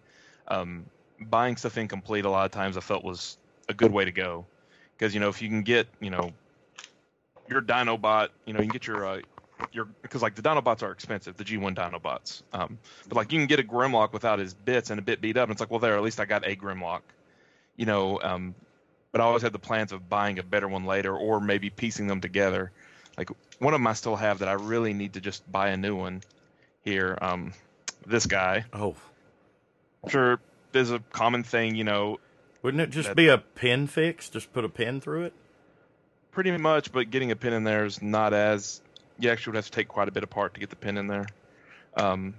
um, 0.47 0.85
buying 1.19 1.57
stuff 1.57 1.79
incomplete 1.79 2.25
a 2.25 2.29
lot 2.29 2.45
of 2.45 2.51
times 2.51 2.77
I 2.77 2.81
felt 2.81 3.03
was 3.03 3.37
a 3.69 3.73
good 3.73 3.91
way 3.91 4.05
to 4.05 4.11
go, 4.11 4.45
because 4.97 5.15
you 5.15 5.19
know 5.19 5.29
if 5.29 5.41
you 5.41 5.49
can 5.49 5.63
get 5.63 5.87
you 5.99 6.11
know 6.11 6.31
your 7.47 7.61
Dinobot, 7.61 8.29
you 8.45 8.53
know 8.53 8.59
you 8.59 8.65
can 8.65 8.71
get 8.71 8.85
your 8.87 9.05
uh, 9.07 9.21
your 9.71 9.85
because 10.01 10.21
like 10.21 10.35
the 10.35 10.41
Dinobots 10.41 10.83
are 10.83 10.91
expensive, 10.91 11.37
the 11.37 11.43
G1 11.43 11.75
Dinobots, 11.75 12.41
um, 12.53 12.77
but 13.07 13.15
like 13.17 13.31
you 13.31 13.39
can 13.39 13.47
get 13.47 13.59
a 13.59 13.63
Grimlock 13.63 14.13
without 14.13 14.39
his 14.39 14.53
bits 14.53 14.89
and 14.89 14.99
a 14.99 15.03
bit 15.03 15.21
beat 15.21 15.37
up, 15.37 15.43
and 15.43 15.51
it's 15.51 15.59
like 15.61 15.69
well 15.71 15.79
there 15.79 15.95
at 15.95 16.01
least 16.03 16.19
I 16.19 16.25
got 16.25 16.45
a 16.47 16.55
Grimlock, 16.55 17.01
you 17.75 17.85
know. 17.85 18.19
Um, 18.21 18.55
but 19.11 19.21
I 19.21 19.23
always 19.23 19.41
had 19.41 19.53
the 19.53 19.59
plans 19.59 19.91
of 19.91 20.07
buying 20.07 20.37
a 20.39 20.43
better 20.43 20.67
one 20.67 20.85
later 20.85 21.15
or 21.15 21.39
maybe 21.41 21.69
piecing 21.69 22.07
them 22.07 22.21
together. 22.21 22.71
Like 23.17 23.29
one 23.59 23.73
of 23.73 23.79
them 23.79 23.87
I 23.87 23.93
still 23.93 24.15
have 24.15 24.39
that 24.39 24.47
I 24.47 24.53
really 24.53 24.93
need 24.93 25.13
to 25.13 25.21
just 25.21 25.49
buy 25.51 25.69
a 25.69 25.77
new 25.77 25.95
one 25.95 26.21
here. 26.83 27.17
Um, 27.19 27.53
this 28.05 28.27
guy, 28.27 28.65
oh, 28.71 28.95
I'm 30.03 30.09
sure 30.09 30.39
there's 30.71 30.91
a 30.91 30.99
common 31.11 31.43
thing, 31.43 31.75
you 31.75 31.83
know, 31.83 32.19
wouldn't 32.61 32.81
it 32.81 32.91
just 32.91 33.09
That- 33.09 33.15
be 33.17 33.27
a 33.29 33.37
pin 33.39 33.87
fix? 33.87 34.29
Just 34.29 34.53
put 34.53 34.63
a 34.63 34.69
pin 34.69 35.01
through 35.01 35.23
it. 35.23 35.33
pretty 36.31 36.55
much, 36.55 36.91
but 36.91 37.09
getting 37.09 37.31
a 37.31 37.35
pin 37.35 37.51
in 37.53 37.63
there 37.63 37.85
is 37.85 38.01
not 38.03 38.33
as, 38.33 38.79
you 39.19 39.29
actually 39.29 39.51
would 39.51 39.57
have 39.57 39.65
to 39.65 39.71
take 39.71 39.87
quite 39.87 40.07
a 40.07 40.11
bit 40.11 40.23
apart 40.23 40.53
to 40.53 40.59
get 40.59 40.69
the 40.69 40.75
pin 40.75 40.97
in 40.97 41.07
there. 41.07 41.27
Um, 41.95 42.33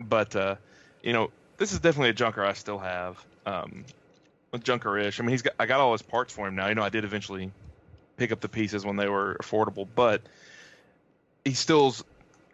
but, 0.00 0.34
uh, 0.36 0.56
you 1.02 1.12
know, 1.12 1.30
this 1.58 1.72
is 1.72 1.80
definitely 1.80 2.10
a 2.10 2.14
junker 2.14 2.44
I 2.44 2.52
still 2.52 2.78
have. 2.78 3.24
Um, 3.44 3.84
junker-ish. 4.62 5.18
I 5.18 5.22
mean, 5.22 5.30
he's 5.30 5.42
got, 5.42 5.54
I 5.58 5.66
got 5.66 5.80
all 5.80 5.92
his 5.92 6.02
parts 6.02 6.32
for 6.32 6.46
him 6.46 6.54
now. 6.54 6.68
You 6.68 6.74
know, 6.74 6.82
I 6.82 6.90
did 6.90 7.04
eventually 7.04 7.50
pick 8.16 8.32
up 8.32 8.40
the 8.40 8.48
pieces 8.48 8.84
when 8.84 8.96
they 8.96 9.08
were 9.08 9.36
affordable, 9.42 9.86
but 9.94 10.22
he 11.44 11.54
still's, 11.54 12.04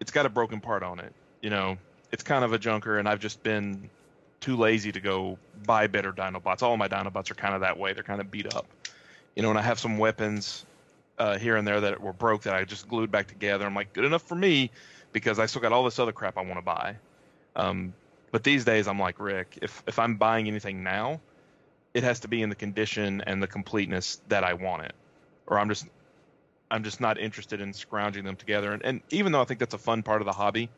it's 0.00 0.12
got 0.12 0.24
a 0.24 0.28
broken 0.28 0.60
part 0.60 0.82
on 0.82 1.00
it. 1.00 1.12
You 1.42 1.50
know, 1.50 1.76
it's 2.12 2.22
kind 2.22 2.44
of 2.44 2.52
a 2.52 2.58
junker, 2.58 2.98
and 2.98 3.08
I've 3.08 3.20
just 3.20 3.42
been 3.42 3.90
too 4.40 4.56
lazy 4.56 4.92
to 4.92 5.00
go 5.00 5.38
buy 5.66 5.88
better 5.88 6.12
Dinobots. 6.12 6.62
All 6.62 6.76
my 6.76 6.88
Dinobots 6.88 7.30
are 7.30 7.34
kind 7.34 7.54
of 7.54 7.60
that 7.62 7.78
way. 7.78 7.92
They're 7.92 8.02
kind 8.02 8.20
of 8.20 8.30
beat 8.30 8.54
up. 8.54 8.66
You 9.34 9.42
know, 9.42 9.50
and 9.50 9.58
I 9.58 9.62
have 9.62 9.78
some 9.78 9.98
weapons 9.98 10.64
uh, 11.18 11.38
here 11.38 11.56
and 11.56 11.66
there 11.66 11.80
that 11.80 12.00
were 12.00 12.12
broke 12.12 12.42
that 12.42 12.54
I 12.54 12.64
just 12.64 12.88
glued 12.88 13.10
back 13.10 13.26
together. 13.26 13.66
I'm 13.66 13.74
like, 13.74 13.92
good 13.92 14.04
enough 14.04 14.22
for 14.22 14.34
me, 14.34 14.70
because 15.12 15.38
I 15.38 15.46
still 15.46 15.62
got 15.62 15.72
all 15.72 15.84
this 15.84 15.98
other 15.98 16.12
crap 16.12 16.38
I 16.38 16.42
want 16.42 16.56
to 16.56 16.62
buy. 16.62 16.96
Um, 17.56 17.94
but 18.30 18.44
these 18.44 18.64
days, 18.64 18.86
I'm 18.86 18.98
like 18.98 19.18
Rick. 19.20 19.58
If 19.62 19.82
if 19.86 19.98
I'm 19.98 20.16
buying 20.16 20.48
anything 20.48 20.82
now, 20.82 21.20
it 21.94 22.02
has 22.04 22.20
to 22.20 22.28
be 22.28 22.42
in 22.42 22.48
the 22.48 22.54
condition 22.54 23.22
and 23.26 23.42
the 23.42 23.46
completeness 23.46 24.20
that 24.28 24.44
I 24.44 24.54
want 24.54 24.84
it, 24.84 24.94
or 25.46 25.58
I'm 25.58 25.68
just 25.68 25.86
I'm 26.70 26.84
just 26.84 27.00
not 27.00 27.18
interested 27.18 27.60
in 27.60 27.72
scrounging 27.72 28.24
them 28.24 28.36
together. 28.36 28.72
And, 28.72 28.84
and 28.84 29.00
even 29.10 29.32
though 29.32 29.40
I 29.40 29.44
think 29.44 29.60
that's 29.60 29.74
a 29.74 29.78
fun 29.78 30.02
part 30.02 30.20
of 30.20 30.26
the 30.26 30.32
hobby, 30.32 30.68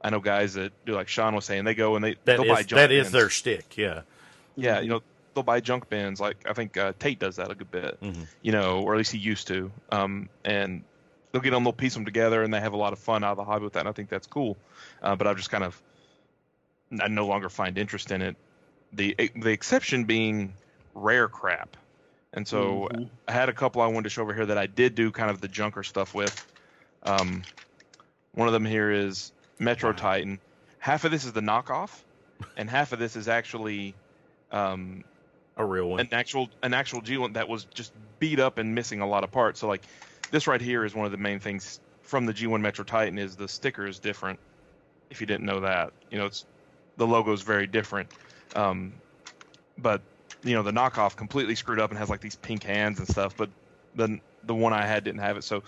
I 0.00 0.10
know 0.10 0.20
guys 0.20 0.54
that 0.54 0.72
do 0.86 0.94
like 0.94 1.08
Sean 1.08 1.34
was 1.34 1.44
saying, 1.44 1.64
they 1.64 1.74
go 1.74 1.96
and 1.96 2.04
they 2.04 2.12
That 2.24 2.36
they'll 2.36 2.44
buy 2.44 2.60
is 2.60 2.66
junk 2.66 2.80
that 2.80 2.92
is 2.92 3.10
their 3.10 3.30
stick. 3.30 3.76
Yeah. 3.76 4.02
Yeah, 4.54 4.80
you 4.80 4.88
know, 4.88 5.02
they'll 5.34 5.42
buy 5.42 5.60
junk 5.60 5.88
bins. 5.88 6.20
Like 6.20 6.36
I 6.46 6.52
think 6.52 6.76
uh, 6.76 6.92
Tate 6.98 7.18
does 7.18 7.36
that 7.36 7.50
a 7.50 7.54
good 7.54 7.70
bit. 7.70 8.00
Mhm. 8.00 8.26
You 8.42 8.52
know, 8.52 8.82
or 8.82 8.94
at 8.94 8.98
least 8.98 9.12
he 9.12 9.18
used 9.18 9.48
to. 9.48 9.70
Um, 9.90 10.28
and 10.44 10.82
they'll 11.32 11.42
get 11.42 11.50
them, 11.50 11.64
they'll 11.64 11.72
piece 11.72 11.94
them 11.94 12.04
together, 12.04 12.42
and 12.42 12.52
they 12.52 12.60
have 12.60 12.72
a 12.72 12.76
lot 12.76 12.92
of 12.92 12.98
fun 12.98 13.24
out 13.24 13.32
of 13.32 13.36
the 13.38 13.44
hobby 13.44 13.64
with 13.64 13.74
that. 13.74 13.80
And 13.80 13.88
I 13.88 13.92
think 13.92 14.08
that's 14.08 14.26
cool. 14.26 14.56
Uh, 15.02 15.16
but 15.16 15.26
I've 15.26 15.36
just 15.36 15.50
kind 15.50 15.64
of, 15.64 15.80
I 17.00 17.08
no 17.08 17.26
longer 17.26 17.48
find 17.48 17.78
interest 17.78 18.10
in 18.10 18.22
it. 18.22 18.36
The 18.92 19.16
the 19.34 19.50
exception 19.50 20.04
being 20.04 20.52
rare 20.94 21.28
crap. 21.28 21.76
And 22.34 22.46
so 22.46 22.88
Mhm. 22.92 23.10
I 23.28 23.32
had 23.32 23.48
a 23.48 23.52
couple 23.52 23.82
I 23.82 23.86
wanted 23.86 24.04
to 24.04 24.10
show 24.10 24.22
over 24.22 24.34
here 24.34 24.46
that 24.46 24.58
I 24.58 24.66
did 24.66 24.94
do 24.94 25.10
kind 25.10 25.30
of 25.30 25.40
the 25.40 25.48
junker 25.48 25.82
stuff 25.82 26.14
with. 26.14 26.46
Um, 27.02 27.42
one 28.34 28.48
of 28.48 28.52
them 28.52 28.64
here 28.64 28.90
is 28.90 29.32
Metro 29.58 29.92
Titan. 29.92 30.38
Half 30.78 31.04
of 31.04 31.10
this 31.10 31.24
is 31.24 31.32
the 31.32 31.40
knockoff, 31.40 31.90
and 32.56 32.68
half 32.68 32.92
of 32.92 32.98
this 32.98 33.16
is 33.16 33.28
actually 33.28 33.94
um, 34.50 35.04
A 35.56 35.64
real 35.64 35.90
one. 35.90 36.00
an 36.00 36.08
actual 36.12 36.48
an 36.62 36.72
actual 36.72 37.02
G1 37.02 37.34
that 37.34 37.48
was 37.48 37.64
just 37.64 37.92
beat 38.18 38.40
up 38.40 38.58
and 38.58 38.74
missing 38.74 39.00
a 39.00 39.06
lot 39.06 39.22
of 39.22 39.30
parts. 39.30 39.60
So 39.60 39.68
like 39.68 39.82
this 40.30 40.46
right 40.46 40.60
here 40.60 40.84
is 40.84 40.94
one 40.94 41.04
of 41.04 41.12
the 41.12 41.18
main 41.18 41.40
things 41.40 41.78
from 42.02 42.24
the 42.26 42.32
G1 42.32 42.60
Metro 42.60 42.84
Titan 42.84 43.18
is 43.18 43.36
the 43.36 43.48
sticker 43.48 43.86
is 43.86 43.98
different. 43.98 44.38
If 45.10 45.20
you 45.20 45.26
didn't 45.26 45.44
know 45.44 45.60
that, 45.60 45.92
you 46.10 46.18
know 46.18 46.26
it's 46.26 46.46
the 46.96 47.06
logo 47.06 47.32
is 47.32 47.42
very 47.42 47.66
different. 47.66 48.10
Um, 48.56 48.94
but 49.76 50.00
you 50.42 50.54
know 50.54 50.62
the 50.62 50.72
knockoff 50.72 51.16
completely 51.16 51.54
screwed 51.54 51.80
up 51.80 51.90
and 51.90 51.98
has 51.98 52.08
like 52.08 52.20
these 52.20 52.36
pink 52.36 52.62
hands 52.64 52.98
and 52.98 53.06
stuff. 53.06 53.36
But 53.36 53.50
the 53.94 54.20
the 54.44 54.54
one 54.54 54.72
I 54.72 54.86
had 54.86 55.04
didn't 55.04 55.20
have 55.20 55.36
it. 55.36 55.44
So 55.44 55.62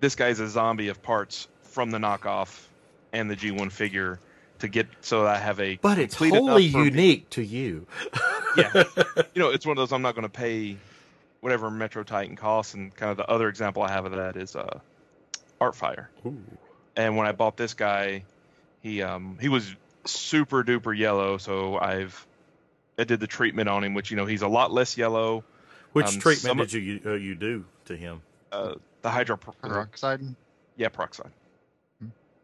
this 0.00 0.14
guy's 0.14 0.38
a 0.40 0.48
zombie 0.48 0.88
of 0.88 1.02
parts 1.02 1.48
from 1.62 1.90
the 1.90 1.98
knockoff 1.98 2.66
and 3.12 3.28
the 3.30 3.36
G1 3.36 3.72
figure 3.72 4.20
to 4.60 4.68
get 4.68 4.86
so 5.00 5.26
I 5.26 5.36
have 5.38 5.58
a 5.60 5.76
but 5.76 5.98
it's 5.98 6.16
complete 6.16 6.38
wholly 6.38 6.70
for 6.70 6.78
me- 6.78 6.84
unique 6.84 7.30
to 7.30 7.42
you. 7.42 7.86
yeah, 8.56 8.84
you 9.34 9.42
know, 9.42 9.50
it's 9.50 9.66
one 9.66 9.76
of 9.76 9.82
those 9.82 9.92
I'm 9.92 10.02
not 10.02 10.14
going 10.14 10.22
to 10.24 10.28
pay 10.28 10.76
whatever 11.40 11.70
Metro 11.70 12.02
Titan 12.02 12.36
costs, 12.36 12.74
and 12.74 12.94
kind 12.94 13.10
of 13.10 13.16
the 13.16 13.26
other 13.28 13.48
example 13.48 13.82
I 13.82 13.90
have 13.90 14.04
of 14.06 14.12
that 14.12 14.36
is 14.36 14.56
uh, 14.56 14.78
Artfire. 15.60 16.06
Ooh. 16.26 16.36
And 16.96 17.16
when 17.16 17.26
I 17.26 17.32
bought 17.32 17.56
this 17.56 17.74
guy, 17.74 18.24
he 18.82 19.02
um 19.02 19.36
he 19.40 19.48
was 19.48 19.74
super 20.04 20.62
duper 20.64 20.96
yellow, 20.96 21.38
so 21.38 21.76
I've 21.78 22.26
I 22.98 23.04
did 23.04 23.20
the 23.20 23.26
treatment 23.26 23.68
on 23.68 23.82
him, 23.82 23.94
which 23.94 24.10
you 24.10 24.16
know 24.16 24.26
he's 24.26 24.42
a 24.42 24.48
lot 24.48 24.72
less 24.72 24.96
yellow. 24.96 25.44
Which 25.92 26.06
Um, 26.06 26.18
treatment 26.20 26.42
some- 26.42 26.56
did 26.58 26.72
you 26.72 27.00
uh, 27.04 27.12
you 27.14 27.34
do 27.34 27.64
to 27.86 27.96
him? 27.96 28.22
Uh, 28.52 28.74
the 29.02 29.10
hydro 29.10 29.36
Peroxide. 29.36 30.20
yeah 30.76 30.88
peroxide. 30.88 31.30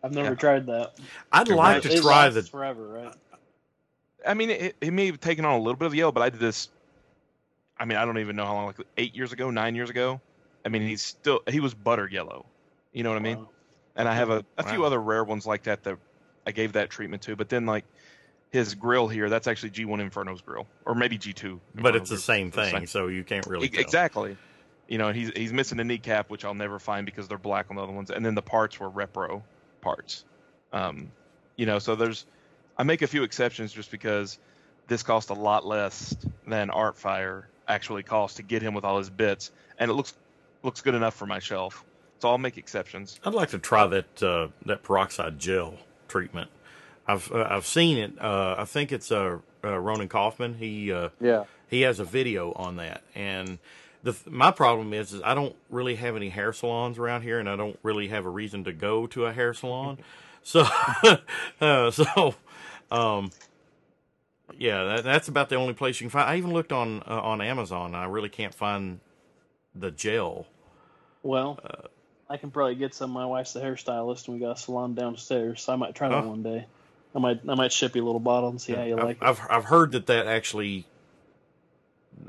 I've 0.03 0.13
never 0.13 0.31
Yeah. 0.31 0.35
tried 0.35 0.67
that. 0.67 0.95
I'd 1.31 1.47
Dude, 1.47 1.57
like 1.57 1.85
It- 1.85 1.89
to 1.91 1.95
it 1.99 2.03
try 2.03 2.25
lasts 2.29 2.35
the. 2.37 2.43
forever, 2.51 2.87
right? 2.89 3.15
I 4.27 4.35
mean, 4.35 4.51
it, 4.51 4.77
it 4.81 4.93
may 4.93 5.07
have 5.07 5.21
taken 5.21 5.45
on 5.45 5.55
a 5.55 5.59
little 5.59 5.77
bit 5.77 5.87
of 5.87 5.95
yellow, 5.95 6.13
but 6.13 6.23
I 6.23 6.31
did 6.31 6.41
this. 6.41 6.69
I 7.79 7.85
mean, 7.85 7.97
I 7.97 8.05
don't 8.05 8.19
even 8.19 8.37
know 8.37 8.45
how 8.45 8.55
long, 8.55 8.67
like 8.67 8.77
eight 8.97 9.15
years 9.17 9.33
ago, 9.33 9.51
nine 9.51 9.75
years 9.75 9.91
ago. 9.91 10.21
I 10.65 10.69
mean, 10.69 10.83
he's 10.83 11.03
still 11.03 11.41
he 11.49 11.61
was 11.61 11.73
butter 11.75 12.07
yellow. 12.07 12.45
You 12.93 13.03
know 13.03 13.11
what 13.11 13.17
I 13.17 13.23
mean? 13.23 13.39
Wow. 13.39 13.49
and 13.97 14.09
I 14.09 14.15
have 14.15 14.31
a, 14.31 14.45
a 14.59 14.65
few 14.65 14.85
other 14.85 15.01
rare 15.01 15.25
ones 15.25 15.47
like 15.47 15.63
that 15.65 15.85
that 15.85 15.97
I 16.47 16.51
gave 16.53 16.73
that 16.75 16.91
treatment 16.91 17.23
to. 17.23 17.37
But 17.37 17.49
then 17.49 17.67
like 17.67 17.85
his 18.51 18.75
grill 18.75 19.09
here, 19.09 19.31
that's 19.31 19.47
actually 19.47 19.71
G1 19.71 20.01
Inferno's 20.01 20.43
grill, 20.43 20.67
or 20.85 20.95
maybe 20.95 21.17
G2. 21.19 21.59
But 21.77 21.97
it's 21.97 22.11
the 22.11 22.17
grill. 22.17 22.23
same 22.23 22.47
It's 22.49 22.57
the 22.57 22.65
thing, 22.67 22.87
so 22.87 23.07
you 23.07 23.25
can't 23.25 23.47
really. 23.47 23.67
E- 23.67 23.71
tell. 23.71 23.81
Exactly. 23.81 24.37
You 24.89 24.99
know, 24.99 25.13
he's 25.13 25.31
he's 25.37 25.53
missing 25.53 25.79
a 25.81 25.85
kneecap, 25.85 26.31
which 26.31 26.45
I'll 26.45 26.53
never 26.53 26.79
find 26.79 27.07
because 27.07 27.29
they're 27.29 27.39
black 27.39 27.67
on 27.71 27.77
the 27.77 27.83
other 27.83 27.93
ones, 27.93 28.11
and 28.11 28.27
then 28.27 28.35
the 28.35 28.43
parts 28.43 28.79
were 28.81 28.91
repro 28.91 29.43
parts. 29.81 30.25
Um, 30.73 31.13
you 31.57 31.65
know, 31.65 31.79
so 31.79 31.95
there's 31.95 32.27
I 32.81 32.83
make 32.83 33.03
a 33.03 33.07
few 33.07 33.25
exceptions 33.25 33.75
just 33.75 33.91
because 33.91 34.39
this 34.89 35.03
cost 35.03 35.29
a 35.29 35.35
lot 35.35 35.67
less 35.67 36.17
than 36.47 36.71
Artfire 36.71 37.45
actually 37.69 38.03
cost 38.03 38.39
to 38.39 38.43
get 38.43 38.63
him 38.63 38.73
with 38.73 38.87
all 38.87 38.97
his 38.97 39.11
bits, 39.11 39.53
and 39.79 39.91
it 39.91 39.95
looks 39.95 40.15
looks 40.63 40.81
good 40.81 40.95
enough 40.95 41.15
for 41.15 41.27
my 41.27 41.41
shelf. 41.41 41.85
So 42.21 42.31
I'll 42.31 42.39
make 42.39 42.57
exceptions. 42.57 43.21
I'd 43.23 43.35
like 43.35 43.51
to 43.51 43.59
try 43.59 43.87
that 43.89 44.23
uh, 44.23 44.49
that 44.65 44.83
peroxide 44.83 45.39
gel 45.39 45.75
treatment. 46.09 46.49
I've 47.07 47.31
uh, 47.31 47.47
I've 47.51 47.67
seen 47.67 47.99
it. 47.99 48.13
Uh, 48.19 48.55
I 48.57 48.65
think 48.65 48.93
it's 48.93 49.13
uh, 49.13 49.41
uh, 49.63 49.79
Ronan 49.79 50.09
Kaufman. 50.09 50.55
He 50.55 50.91
uh, 50.91 51.11
Yeah. 51.21 51.45
he 51.69 51.83
has 51.83 52.01
a 52.01 52.05
video 52.05 52.53
on 52.55 52.77
that, 52.77 53.03
and 53.15 53.59
the 54.03 54.17
my 54.27 54.53
problem 54.53 54.95
is, 54.95 55.13
is 55.13 55.21
I 55.23 55.35
don't 55.35 55.55
really 55.69 55.97
have 55.97 56.17
any 56.17 56.31
hair 56.31 56.55
salons 56.55 56.97
around 56.97 57.23
here, 57.25 57.39
and 57.39 57.47
I 57.47 57.57
don't 57.57 57.79
really 57.83 58.09
have 58.09 58.25
a 58.25 58.31
reason 58.31 58.65
to 58.65 58.73
go 58.73 59.07
to 59.09 59.27
a 59.27 59.35
hair 59.35 59.53
salon. 59.53 59.99
So 60.43 60.65
uh, 61.61 61.91
so 61.91 62.35
um, 62.91 63.31
yeah, 64.59 64.85
that, 64.85 65.05
that's 65.05 65.29
about 65.29 65.49
the 65.49 65.57
only 65.57 65.75
place 65.75 66.01
you 66.01 66.05
can 66.07 66.11
find. 66.11 66.29
I 66.29 66.37
even 66.37 66.53
looked 66.53 66.73
on 66.73 67.03
uh, 67.07 67.21
on 67.21 67.41
Amazon. 67.41 67.95
I 67.95 68.07
really 68.07 68.29
can't 68.29 68.55
find 68.55 69.01
the 69.75 69.91
gel. 69.91 70.47
Well, 71.23 71.59
Uh, 71.65 71.89
I 72.29 72.37
can 72.37 72.51
probably 72.51 72.77
get 72.77 72.95
some. 72.95 73.11
My 73.11 73.27
wife's 73.27 73.55
a 73.57 73.61
hairstylist, 73.61 74.27
and 74.29 74.35
we 74.37 74.41
got 74.41 74.57
a 74.57 74.61
salon 74.61 74.95
downstairs, 74.95 75.63
so 75.63 75.73
I 75.73 75.77
might 75.77 75.95
try 75.95 76.09
that 76.09 76.25
Oh. 76.25 76.29
one 76.29 76.43
day. 76.43 76.67
I 77.13 77.19
might, 77.19 77.41
I 77.49 77.57
might 77.57 77.73
ship 77.73 77.97
you 77.97 78.05
a 78.05 78.07
little 78.07 78.21
bottle 78.21 78.51
and 78.51 78.61
see 78.61 78.73
how 78.73 78.85
you 78.85 78.97
I've, 78.97 79.03
like 79.05 79.17
it. 79.17 79.23
I've 79.25 79.41
I've 79.51 79.65
heard 79.65 79.91
that 79.93 80.07
that 80.07 80.29
actually, 80.29 80.87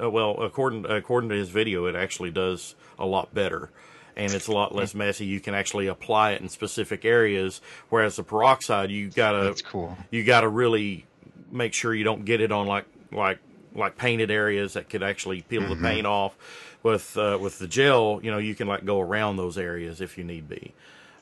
uh, 0.02 0.10
well, 0.10 0.42
according 0.42 0.86
according 0.90 1.30
to 1.30 1.36
his 1.36 1.50
video, 1.50 1.86
it 1.86 1.96
actually 1.96 2.32
does 2.32 2.74
a 2.98 3.06
lot 3.06 3.32
better, 3.34 3.70
and 4.16 4.34
it's 4.34 4.48
a 4.48 4.52
lot 4.52 4.74
less 4.76 4.94
messy. 4.94 5.26
You 5.26 5.40
can 5.40 5.54
actually 5.54 5.88
apply 5.88 6.32
it 6.32 6.42
in 6.42 6.50
specific 6.50 7.06
areas, 7.06 7.62
whereas 7.90 8.16
the 8.16 8.24
peroxide, 8.24 8.92
you 8.92 9.10
gotta 9.10 9.44
That's 9.46 9.62
cool. 9.62 9.98
you 10.10 10.24
gotta 10.24 10.48
really 10.48 11.06
make 11.52 11.74
sure 11.74 11.94
you 11.94 12.04
don't 12.04 12.26
get 12.26 12.42
it 12.42 12.52
on 12.52 12.68
like 12.68 12.86
like 13.12 13.40
like 13.74 13.98
painted 13.98 14.32
areas 14.32 14.74
that 14.74 14.90
could 14.90 15.04
actually 15.04 15.42
peel 15.42 15.68
the 15.68 15.76
paint 15.76 16.06
off. 16.08 16.36
With 16.84 17.16
uh, 17.16 17.38
with 17.40 17.60
the 17.60 17.68
gel, 17.68 18.20
you 18.24 18.32
know, 18.32 18.40
you 18.40 18.56
can 18.56 18.68
like 18.68 18.86
go 18.86 19.00
around 19.00 19.38
those 19.38 19.58
areas 19.58 20.02
if 20.02 20.18
you 20.18 20.24
need 20.24 20.50
be. 20.50 20.74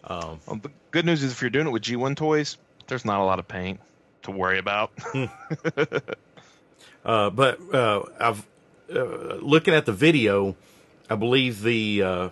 Well, 0.08 0.40
the 0.48 0.72
good 0.92 1.06
news 1.06 1.22
is 1.22 1.34
if 1.34 1.42
you're 1.42 1.50
doing 1.50 1.68
it 1.68 1.72
with 1.72 1.84
G1 1.84 2.16
toys, 2.16 2.58
there's 2.88 3.04
not 3.04 3.20
a 3.20 3.26
lot 3.26 3.40
of 3.40 3.48
paint 3.48 3.80
to 4.24 4.32
worry 4.32 4.58
about. 4.58 4.92
Uh, 7.06 7.30
but 7.30 7.60
uh, 7.74 8.04
I've 8.20 8.46
uh, 8.94 9.36
looking 9.36 9.74
at 9.74 9.86
the 9.86 9.94
video, 9.94 10.56
I 11.10 11.16
believe 11.16 11.62
the 11.62 12.04
uh, 12.04 12.30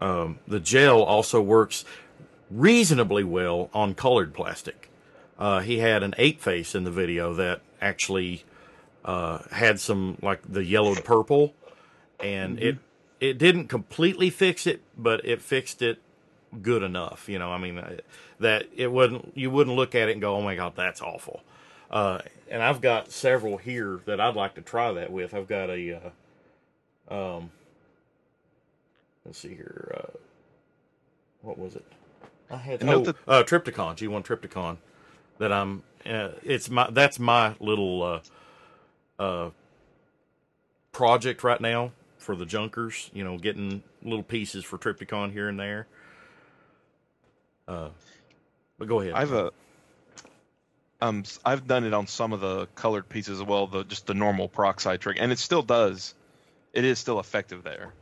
um, 0.00 0.38
the 0.46 0.60
gel 0.60 1.02
also 1.02 1.40
works 1.40 1.84
reasonably 2.50 3.24
well 3.24 3.70
on 3.72 3.94
colored 3.94 4.34
plastic. 4.34 4.90
Uh, 5.38 5.60
he 5.60 5.78
had 5.78 6.02
an 6.02 6.14
eight 6.18 6.40
face 6.40 6.74
in 6.74 6.84
the 6.84 6.90
video 6.90 7.32
that 7.34 7.60
actually 7.80 8.44
uh, 9.04 9.38
had 9.50 9.80
some 9.80 10.18
like 10.22 10.40
the 10.46 10.64
yellowed 10.64 11.04
purple, 11.04 11.54
and 12.18 12.58
it 12.58 12.78
it 13.20 13.38
didn't 13.38 13.68
completely 13.68 14.30
fix 14.30 14.66
it, 14.66 14.82
but 14.96 15.24
it 15.24 15.40
fixed 15.40 15.82
it 15.82 15.98
good 16.62 16.82
enough. 16.82 17.28
You 17.28 17.38
know, 17.38 17.50
I 17.50 17.58
mean 17.58 17.78
uh, 17.78 17.96
that 18.38 18.66
it 18.76 18.92
wouldn't 18.92 19.32
you 19.34 19.50
wouldn't 19.50 19.76
look 19.76 19.94
at 19.94 20.08
it 20.08 20.12
and 20.12 20.20
go, 20.20 20.36
oh 20.36 20.42
my 20.42 20.56
god, 20.56 20.74
that's 20.76 21.00
awful. 21.00 21.42
Uh, 21.90 22.20
and 22.50 22.62
I've 22.62 22.80
got 22.80 23.10
several 23.10 23.56
here 23.56 24.00
that 24.04 24.20
I'd 24.20 24.36
like 24.36 24.54
to 24.54 24.60
try 24.60 24.92
that 24.92 25.10
with. 25.10 25.34
I've 25.34 25.48
got 25.48 25.70
a, 25.70 26.12
uh, 27.10 27.36
um, 27.36 27.50
let's 29.24 29.38
see 29.38 29.54
here, 29.54 29.92
uh, 29.96 30.18
what 31.42 31.58
was 31.58 31.76
it? 31.76 31.84
I 32.50 32.56
had 32.56 32.80
And 32.80 32.90
oh, 32.90 32.92
note 32.94 33.04
that- 33.04 33.16
uh, 33.28 33.42
Trypticon, 33.44 33.96
G1 33.96 34.24
Trypticon. 34.24 34.78
That 35.38 35.52
I'm, 35.52 35.82
uh, 36.04 36.30
it's 36.42 36.68
my 36.68 36.90
that's 36.90 37.18
my 37.18 37.54
little 37.60 38.02
uh, 38.02 39.22
uh, 39.22 39.50
project 40.92 41.42
right 41.42 41.60
now 41.60 41.92
for 42.18 42.36
the 42.36 42.44
junkers. 42.44 43.10
You 43.14 43.24
know, 43.24 43.38
getting 43.38 43.82
little 44.02 44.22
pieces 44.22 44.64
for 44.64 44.76
Trypticon 44.76 45.32
here 45.32 45.48
and 45.48 45.58
there. 45.58 45.86
Uh, 47.66 47.88
but 48.78 48.88
go 48.88 49.00
ahead. 49.00 49.14
I've 49.14 49.32
uh, 49.32 49.50
um 51.00 51.20
s- 51.20 51.38
I've 51.44 51.66
done 51.66 51.84
it 51.84 51.94
on 51.94 52.06
some 52.06 52.32
of 52.34 52.40
the 52.40 52.66
colored 52.74 53.08
pieces 53.08 53.40
as 53.40 53.46
well, 53.46 53.66
the 53.66 53.84
just 53.84 54.06
the 54.06 54.14
normal 54.14 54.48
peroxide 54.48 55.00
trick, 55.00 55.16
and 55.20 55.32
it 55.32 55.38
still 55.38 55.62
does. 55.62 56.14
It 56.74 56.84
is 56.84 56.98
still 56.98 57.18
effective 57.18 57.62
there. 57.62 57.94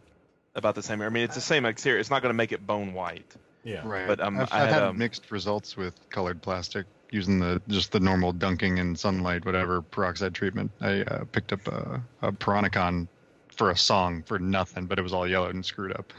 About 0.55 0.75
the 0.75 0.83
same. 0.83 1.01
I 1.03 1.09
mean, 1.09 1.25
it's 1.25 1.35
the 1.35 1.41
same 1.41 1.65
exterior. 1.65 1.99
It's 2.01 2.11
not 2.11 2.23
going 2.23 2.31
to 2.31 2.37
make 2.37 2.53
it 2.53 2.67
bone 2.67 2.93
white. 2.95 3.35
yeah. 3.65 3.83
Right. 3.87 4.07
But, 4.07 4.21
um, 4.21 4.41
I've, 4.41 4.53
I 4.53 4.63
I've 4.63 4.69
had, 4.69 4.75
had 4.75 4.83
um, 4.85 4.99
mixed 4.99 5.31
results 5.31 5.77
with 5.77 5.95
colored 6.11 6.43
plastic 6.43 6.87
using 7.11 7.39
the 7.39 7.61
just 7.69 7.93
the 7.93 8.01
normal 8.01 8.33
dunking 8.33 8.79
in 8.79 8.95
sunlight, 8.97 9.45
whatever 9.45 9.83
peroxide 9.83 10.35
treatment. 10.35 10.71
I 10.81 11.03
uh, 11.03 11.25
picked 11.33 11.53
up 11.53 11.67
a, 11.69 12.03
a 12.23 12.33
Piranacon 12.33 13.09
for 13.57 13.71
a 13.71 13.77
song 13.77 14.23
for 14.25 14.39
nothing, 14.39 14.87
but 14.87 14.99
it 14.99 15.03
was 15.03 15.13
all 15.13 15.27
yellowed 15.27 15.55
and 15.55 15.65
screwed 15.65 15.93
up. 15.93 16.13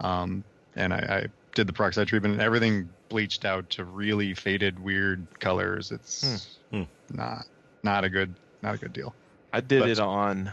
Um, 0.00 0.42
and 0.74 0.92
I, 0.92 0.96
I 0.98 1.26
did 1.54 1.66
the 1.66 1.72
peroxide 1.72 2.08
treatment, 2.08 2.34
and 2.34 2.42
everything 2.42 2.88
bleached 3.08 3.44
out 3.44 3.70
to 3.70 3.84
really 3.84 4.34
faded, 4.34 4.78
weird 4.78 5.26
colors. 5.40 5.92
It's 5.92 6.58
Hmm. 6.70 6.82
not 7.12 7.46
not 7.82 8.04
a 8.04 8.08
good 8.08 8.34
not 8.62 8.74
a 8.74 8.78
good 8.78 8.92
deal. 8.92 9.14
I 9.52 9.60
did 9.60 9.80
But- 9.80 9.90
it 9.90 9.98
on 10.00 10.50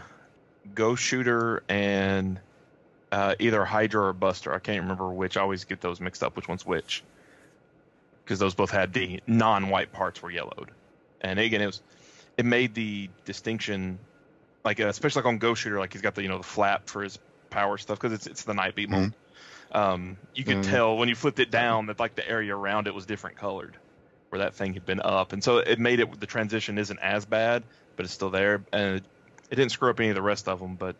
Ghost 0.74 1.02
Shooter 1.02 1.62
and 1.68 2.38
uh, 3.14 3.34
either 3.38 3.64
Hydra 3.64 4.08
or 4.08 4.12
Buster. 4.12 4.52
I 4.52 4.58
can't 4.58 4.82
remember 4.82 5.08
which. 5.08 5.36
I 5.36 5.40
always 5.40 5.64
get 5.64 5.80
those 5.80 6.00
mixed 6.00 6.24
up. 6.24 6.34
Which 6.34 6.48
one's 6.48 6.66
which? 6.66 7.04
Because 8.24 8.40
those 8.40 8.54
both 8.54 8.72
had 8.72 8.92
the 8.92 9.20
non-white 9.28 9.92
parts 9.92 10.20
were 10.20 10.32
yellowed, 10.32 10.70
and 11.20 11.38
again, 11.38 11.60
it 11.60 11.66
was 11.66 11.80
it 12.36 12.44
made 12.44 12.74
the 12.74 13.08
distinction, 13.24 14.00
like 14.64 14.80
uh, 14.80 14.86
especially 14.86 15.20
like 15.22 15.28
on 15.28 15.38
Ghost 15.38 15.62
Shooter, 15.62 15.78
like 15.78 15.92
he's 15.92 16.02
got 16.02 16.16
the 16.16 16.22
you 16.22 16.28
know 16.28 16.38
the 16.38 16.42
flap 16.44 16.88
for 16.88 17.04
his 17.04 17.16
power 17.50 17.78
stuff 17.78 18.00
because 18.00 18.12
it's 18.12 18.26
it's 18.26 18.42
the 18.42 18.54
night 18.54 18.74
beat 18.74 18.90
mold. 18.90 19.12
Um, 19.70 20.16
you 20.34 20.42
could 20.42 20.56
Mhm. 20.56 20.70
tell 20.70 20.96
when 20.96 21.08
you 21.08 21.14
flipped 21.14 21.38
it 21.38 21.52
down 21.52 21.86
that 21.86 22.00
like 22.00 22.16
the 22.16 22.28
area 22.28 22.56
around 22.56 22.88
it 22.88 22.94
was 22.94 23.06
different 23.06 23.36
colored, 23.36 23.76
where 24.30 24.40
that 24.40 24.54
thing 24.54 24.74
had 24.74 24.84
been 24.84 25.00
up, 25.00 25.32
and 25.32 25.44
so 25.44 25.58
it 25.58 25.78
made 25.78 26.00
it 26.00 26.18
the 26.18 26.26
transition 26.26 26.78
isn't 26.78 26.98
as 26.98 27.24
bad, 27.26 27.62
but 27.96 28.06
it's 28.06 28.14
still 28.14 28.30
there, 28.30 28.64
and 28.72 28.96
it, 28.96 29.04
it 29.50 29.54
didn't 29.54 29.70
screw 29.70 29.90
up 29.90 30.00
any 30.00 30.08
of 30.08 30.16
the 30.16 30.22
rest 30.22 30.48
of 30.48 30.58
them. 30.58 30.74
But 30.74 30.96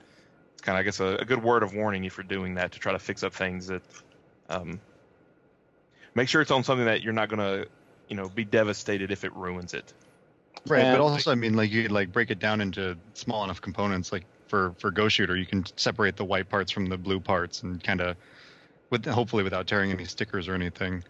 kind 0.64 0.76
of 0.76 0.80
I 0.80 0.82
guess 0.82 0.98
a, 0.98 1.18
a 1.18 1.24
good 1.24 1.42
word 1.42 1.62
of 1.62 1.74
warning 1.74 2.04
if 2.04 2.16
you're 2.16 2.24
doing 2.24 2.54
that 2.54 2.72
to 2.72 2.80
try 2.80 2.90
to 2.92 2.98
fix 2.98 3.22
up 3.22 3.32
things 3.32 3.68
that. 3.68 3.82
Um, 4.48 4.80
make 6.14 6.28
sure 6.28 6.40
it's 6.40 6.50
on 6.50 6.62
something 6.64 6.86
that 6.86 7.02
you're 7.02 7.12
not 7.12 7.28
gonna, 7.28 7.64
you 8.08 8.16
know, 8.16 8.28
be 8.28 8.44
devastated 8.44 9.10
if 9.10 9.24
it 9.24 9.34
ruins 9.34 9.74
it. 9.74 9.92
Right, 10.66 10.82
And- 10.82 10.96
but 10.98 11.02
also 11.02 11.32
I 11.32 11.34
mean 11.34 11.54
like 11.54 11.70
you 11.70 11.82
could 11.82 11.92
like 11.92 12.12
break 12.12 12.30
it 12.30 12.38
down 12.38 12.60
into 12.60 12.96
small 13.14 13.44
enough 13.44 13.60
components. 13.60 14.12
Like 14.12 14.24
for 14.48 14.74
for 14.78 14.90
Ghost 14.90 15.16
Shooter, 15.16 15.36
you 15.36 15.46
can 15.46 15.64
separate 15.76 16.16
the 16.16 16.24
white 16.24 16.48
parts 16.48 16.70
from 16.70 16.86
the 16.86 16.96
blue 16.96 17.20
parts 17.20 17.62
and 17.62 17.82
kind 17.82 18.00
of, 18.00 18.16
with 18.90 19.04
hopefully 19.06 19.42
without 19.42 19.66
tearing 19.66 19.90
any 19.90 20.04
stickers 20.04 20.46
or 20.46 20.54
anything, 20.54 21.02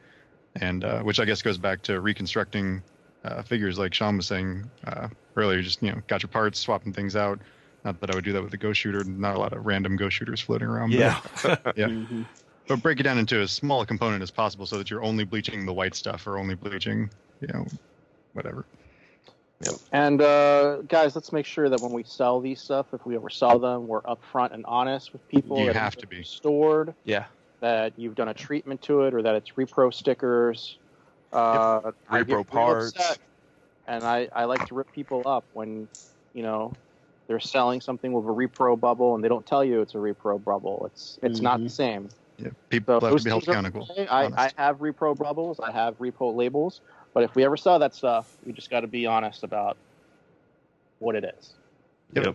and 0.56 0.84
uh, 0.84 1.02
which 1.02 1.20
I 1.20 1.24
guess 1.24 1.42
goes 1.42 1.58
back 1.58 1.82
to 1.82 2.00
reconstructing 2.00 2.82
uh, 3.24 3.42
figures 3.42 3.78
like 3.78 3.92
Sean 3.94 4.16
was 4.16 4.26
saying 4.26 4.70
uh, 4.86 5.08
earlier. 5.36 5.60
Just 5.62 5.82
you 5.82 5.90
know, 5.90 6.00
got 6.06 6.22
your 6.22 6.30
parts, 6.30 6.58
swapping 6.58 6.92
things 6.92 7.16
out. 7.16 7.40
Not 7.84 8.00
that 8.00 8.10
I 8.10 8.14
would 8.14 8.24
do 8.24 8.32
that 8.32 8.42
with 8.42 8.54
a 8.54 8.56
Ghost 8.56 8.80
Shooter. 8.80 9.04
Not 9.04 9.36
a 9.36 9.38
lot 9.38 9.52
of 9.52 9.66
random 9.66 9.96
Ghost 9.96 10.16
Shooters 10.16 10.40
floating 10.40 10.68
around. 10.68 10.90
but- 10.90 10.98
Yeah. 10.98 11.20
yeah. 11.76 11.86
Mhm. 11.88 12.24
but 12.66 12.80
break 12.82 12.98
it 12.98 13.02
down 13.02 13.18
into 13.18 13.36
as 13.40 13.50
small 13.50 13.82
a 13.82 13.86
component 13.86 14.22
as 14.22 14.30
possible 14.30 14.64
so 14.66 14.78
that 14.78 14.90
you're 14.90 15.02
only 15.02 15.24
bleaching 15.24 15.66
the 15.66 15.72
white 15.72 15.94
stuff 15.94 16.26
or 16.26 16.38
only 16.38 16.54
bleaching, 16.54 17.10
you 17.40 17.48
know, 17.48 17.66
whatever. 18.32 18.64
Yep. 19.60 19.74
And 19.92 20.20
uh, 20.22 20.76
guys, 20.88 21.14
let's 21.14 21.30
make 21.32 21.46
sure 21.46 21.68
that 21.68 21.80
when 21.80 21.92
we 21.92 22.02
sell 22.04 22.40
these 22.40 22.60
stuff, 22.60 22.86
if 22.92 23.04
we 23.06 23.14
ever 23.16 23.28
sell 23.30 23.58
them, 23.58 23.86
we're 23.86 24.00
upfront 24.02 24.52
and 24.52 24.64
honest 24.66 25.12
with 25.12 25.26
people. 25.28 25.58
You 25.60 25.66
that 25.66 25.76
have 25.76 25.96
to 25.96 26.06
be. 26.06 26.22
stored. 26.22 26.94
Yeah. 27.04 27.24
That 27.60 27.92
you've 27.96 28.14
done 28.14 28.28
a 28.28 28.34
treatment 28.34 28.82
to 28.82 29.02
it, 29.02 29.14
or 29.14 29.22
that 29.22 29.34
it's 29.36 29.50
repro 29.52 29.92
stickers. 29.94 30.78
Uh, 31.32 31.92
I 32.10 32.22
get 32.22 32.28
Repro 32.36 32.46
parts. 32.46 33.18
and 33.86 34.04
I, 34.04 34.28
I 34.34 34.44
like 34.44 34.66
to 34.66 34.74
rip 34.74 34.90
people 34.92 35.22
up 35.26 35.44
when 35.52 35.88
you 36.34 36.42
know 36.42 36.72
they're 37.26 37.40
selling 37.40 37.80
something 37.80 38.12
with 38.12 38.24
a 38.24 38.28
repro 38.28 38.78
bubble 38.78 39.14
and 39.14 39.24
they 39.24 39.28
don't 39.28 39.46
tell 39.46 39.64
you 39.64 39.80
it's 39.80 39.94
a 39.94 39.98
repro 39.98 40.42
bubble. 40.42 40.88
It's 40.92 41.18
it's 41.22 41.40
not 41.40 41.62
the 41.62 41.70
same. 41.70 42.08
Yeah, 42.38 42.48
people 42.68 43.00
So 43.00 43.06
have 43.06 43.16
to 43.18 43.24
be 43.24 43.30
held 43.30 43.44
things 43.44 43.48
are 43.48 43.52
accountable. 43.52 43.88
okay. 43.90 44.06
I, 44.08 44.46
I 44.46 44.50
have 44.56 44.78
repro 44.78 45.16
bubbles. 45.16 45.60
I 45.60 45.70
have 45.70 45.98
repo 45.98 46.34
labels. 46.34 46.80
But 47.12 47.22
if 47.22 47.34
we 47.36 47.44
ever 47.44 47.56
saw 47.56 47.78
that 47.78 47.94
stuff, 47.94 48.36
we 48.44 48.52
just 48.52 48.70
got 48.70 48.80
to 48.80 48.88
be 48.88 49.06
honest 49.06 49.44
about 49.44 49.76
what 50.98 51.14
it 51.14 51.24
is, 51.38 51.54
Yep. 52.14 52.34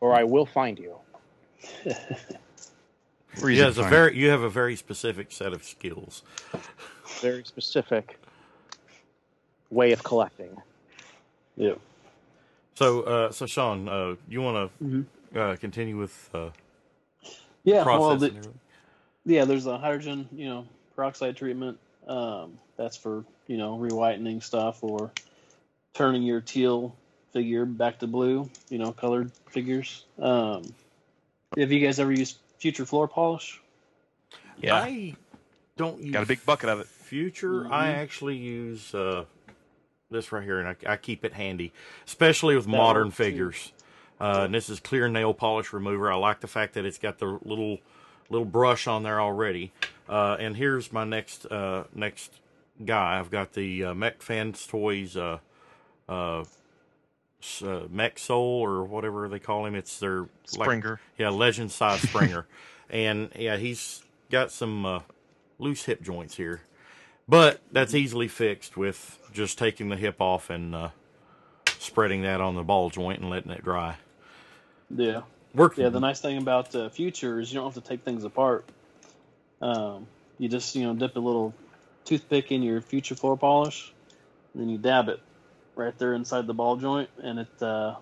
or 0.00 0.14
I 0.14 0.22
will 0.24 0.46
find 0.46 0.78
you. 0.78 0.94
Or 3.42 3.50
You 3.50 3.62
have 3.62 3.78
a 3.78 3.88
very 3.88 4.16
you 4.16 4.28
have 4.28 4.42
a 4.42 4.50
very 4.50 4.76
specific 4.76 5.32
set 5.32 5.52
of 5.52 5.64
skills. 5.64 6.22
Very 7.20 7.44
specific 7.44 8.18
way 9.70 9.92
of 9.92 10.04
collecting. 10.04 10.56
Yep. 11.56 11.78
So 12.74 13.02
uh, 13.02 13.32
so 13.32 13.46
Sean, 13.46 13.88
uh, 13.88 14.16
you 14.28 14.42
want 14.42 14.70
to 14.80 14.84
Mhm. 14.84 15.06
uh, 15.40 15.56
continue 15.56 15.98
with 15.98 16.30
uh, 16.34 16.50
Yeah. 17.64 17.84
Well, 17.84 18.16
the, 18.16 18.34
yeah. 19.24 19.44
There's 19.44 19.66
a 19.66 19.78
hydrogen, 19.78 20.28
you 20.32 20.48
know, 20.48 20.66
peroxide 20.96 21.36
treatment. 21.36 21.78
Um, 22.06 22.58
that's 22.76 22.96
for 22.96 23.24
you 23.46 23.56
know 23.56 23.78
rewhitening 23.78 24.42
stuff 24.42 24.82
or 24.82 25.10
turning 25.94 26.22
your 26.22 26.40
teal 26.40 26.96
figure 27.32 27.64
back 27.64 27.98
to 28.00 28.06
blue. 28.06 28.48
You 28.68 28.78
know, 28.78 28.92
colored 28.92 29.32
figures. 29.50 30.04
Um, 30.18 30.62
have 31.56 31.70
you 31.72 31.84
guys 31.84 32.00
ever 32.00 32.12
used 32.12 32.38
future 32.58 32.86
floor 32.86 33.08
polish? 33.08 33.60
Yeah. 34.58 34.76
I 34.76 35.14
don't 35.76 36.02
use 36.02 36.12
Got 36.12 36.22
a 36.22 36.26
big 36.26 36.44
bucket 36.46 36.68
of 36.68 36.80
it. 36.80 36.86
Future, 36.86 37.66
I 37.70 37.88
Mhm. 37.88 38.02
actually 38.02 38.36
use 38.36 38.94
uh, 38.94 39.24
this 40.12 40.32
right 40.32 40.42
here, 40.44 40.60
and 40.60 40.68
I, 40.68 40.92
I 40.92 40.96
keep 40.96 41.24
it 41.24 41.32
handy, 41.32 41.72
especially 42.06 42.54
with 42.56 42.66
That 42.66 42.70
modern 42.70 43.10
figures. 43.10 43.72
Uh, 44.20 44.42
and 44.44 44.54
this 44.54 44.68
is 44.70 44.78
clear 44.78 45.08
nail 45.08 45.34
polish 45.34 45.72
remover. 45.72 46.12
I 46.12 46.14
like 46.16 46.40
the 46.40 46.46
fact 46.46 46.74
that 46.74 46.84
it's 46.84 46.98
got 46.98 47.18
the 47.18 47.38
little 47.42 47.78
little 48.30 48.44
brush 48.46 48.86
on 48.86 49.02
there 49.02 49.20
already. 49.20 49.72
Uh, 50.08 50.36
and 50.38 50.56
here's 50.56 50.92
my 50.92 51.04
next 51.04 51.44
uh, 51.46 51.84
next 51.94 52.32
guy. 52.84 53.18
I've 53.18 53.30
got 53.30 53.54
the 53.54 53.84
uh, 53.86 53.94
Mech 53.94 54.22
Fans 54.22 54.64
Toys 54.66 55.16
uh, 55.16 55.38
uh, 56.08 56.44
uh, 57.64 57.80
Mech 57.90 58.18
Soul 58.18 58.60
or 58.62 58.84
whatever 58.84 59.28
they 59.28 59.38
call 59.38 59.66
him. 59.66 59.74
It's 59.74 59.98
their 59.98 60.20
like- 60.20 60.66
Springer. 60.66 61.00
yeah, 61.18 61.30
legend 61.30 61.72
size 61.72 62.02
Springer, 62.02 62.46
and 62.90 63.30
yeah, 63.36 63.56
he's 63.56 64.02
got 64.30 64.52
some 64.52 64.86
uh, 64.86 65.00
loose 65.58 65.84
hip 65.84 66.00
joints 66.02 66.36
here, 66.36 66.60
but 67.28 67.60
that's 67.70 67.94
easily 67.94 68.28
fixed 68.28 68.76
with 68.76 69.18
just 69.32 69.58
taking 69.58 69.88
the 69.88 69.96
hip 69.96 70.20
off 70.20 70.50
and 70.50 70.74
uh, 70.74 70.88
spreading 71.78 72.22
that 72.22 72.40
on 72.40 72.54
the 72.54 72.62
ball 72.62 72.90
joint 72.90 73.20
and 73.20 73.30
letting 73.30 73.50
it 73.50 73.62
dry. 73.62 73.96
Yeah. 74.94 75.22
Work. 75.54 75.76
Yeah, 75.76 75.90
the 75.90 76.00
nice 76.00 76.20
thing 76.20 76.38
about 76.38 76.74
uh, 76.74 76.88
Future 76.88 77.38
is 77.38 77.52
you 77.52 77.60
don't 77.60 77.72
have 77.72 77.82
to 77.82 77.86
take 77.86 78.04
things 78.04 78.24
apart. 78.24 78.64
Um, 79.60 80.06
you 80.38 80.48
just 80.48 80.74
you 80.74 80.84
know 80.84 80.94
dip 80.94 81.14
a 81.16 81.20
little 81.20 81.54
toothpick 82.04 82.50
in 82.52 82.62
your 82.62 82.80
Future 82.80 83.14
floor 83.14 83.36
polish, 83.36 83.92
and 84.54 84.62
then 84.62 84.70
you 84.70 84.78
dab 84.78 85.08
it 85.08 85.20
right 85.76 85.96
there 85.98 86.14
inside 86.14 86.46
the 86.46 86.54
ball 86.54 86.76
joint, 86.76 87.10
and 87.22 87.40
it 87.40 87.62
uh, 87.62 87.96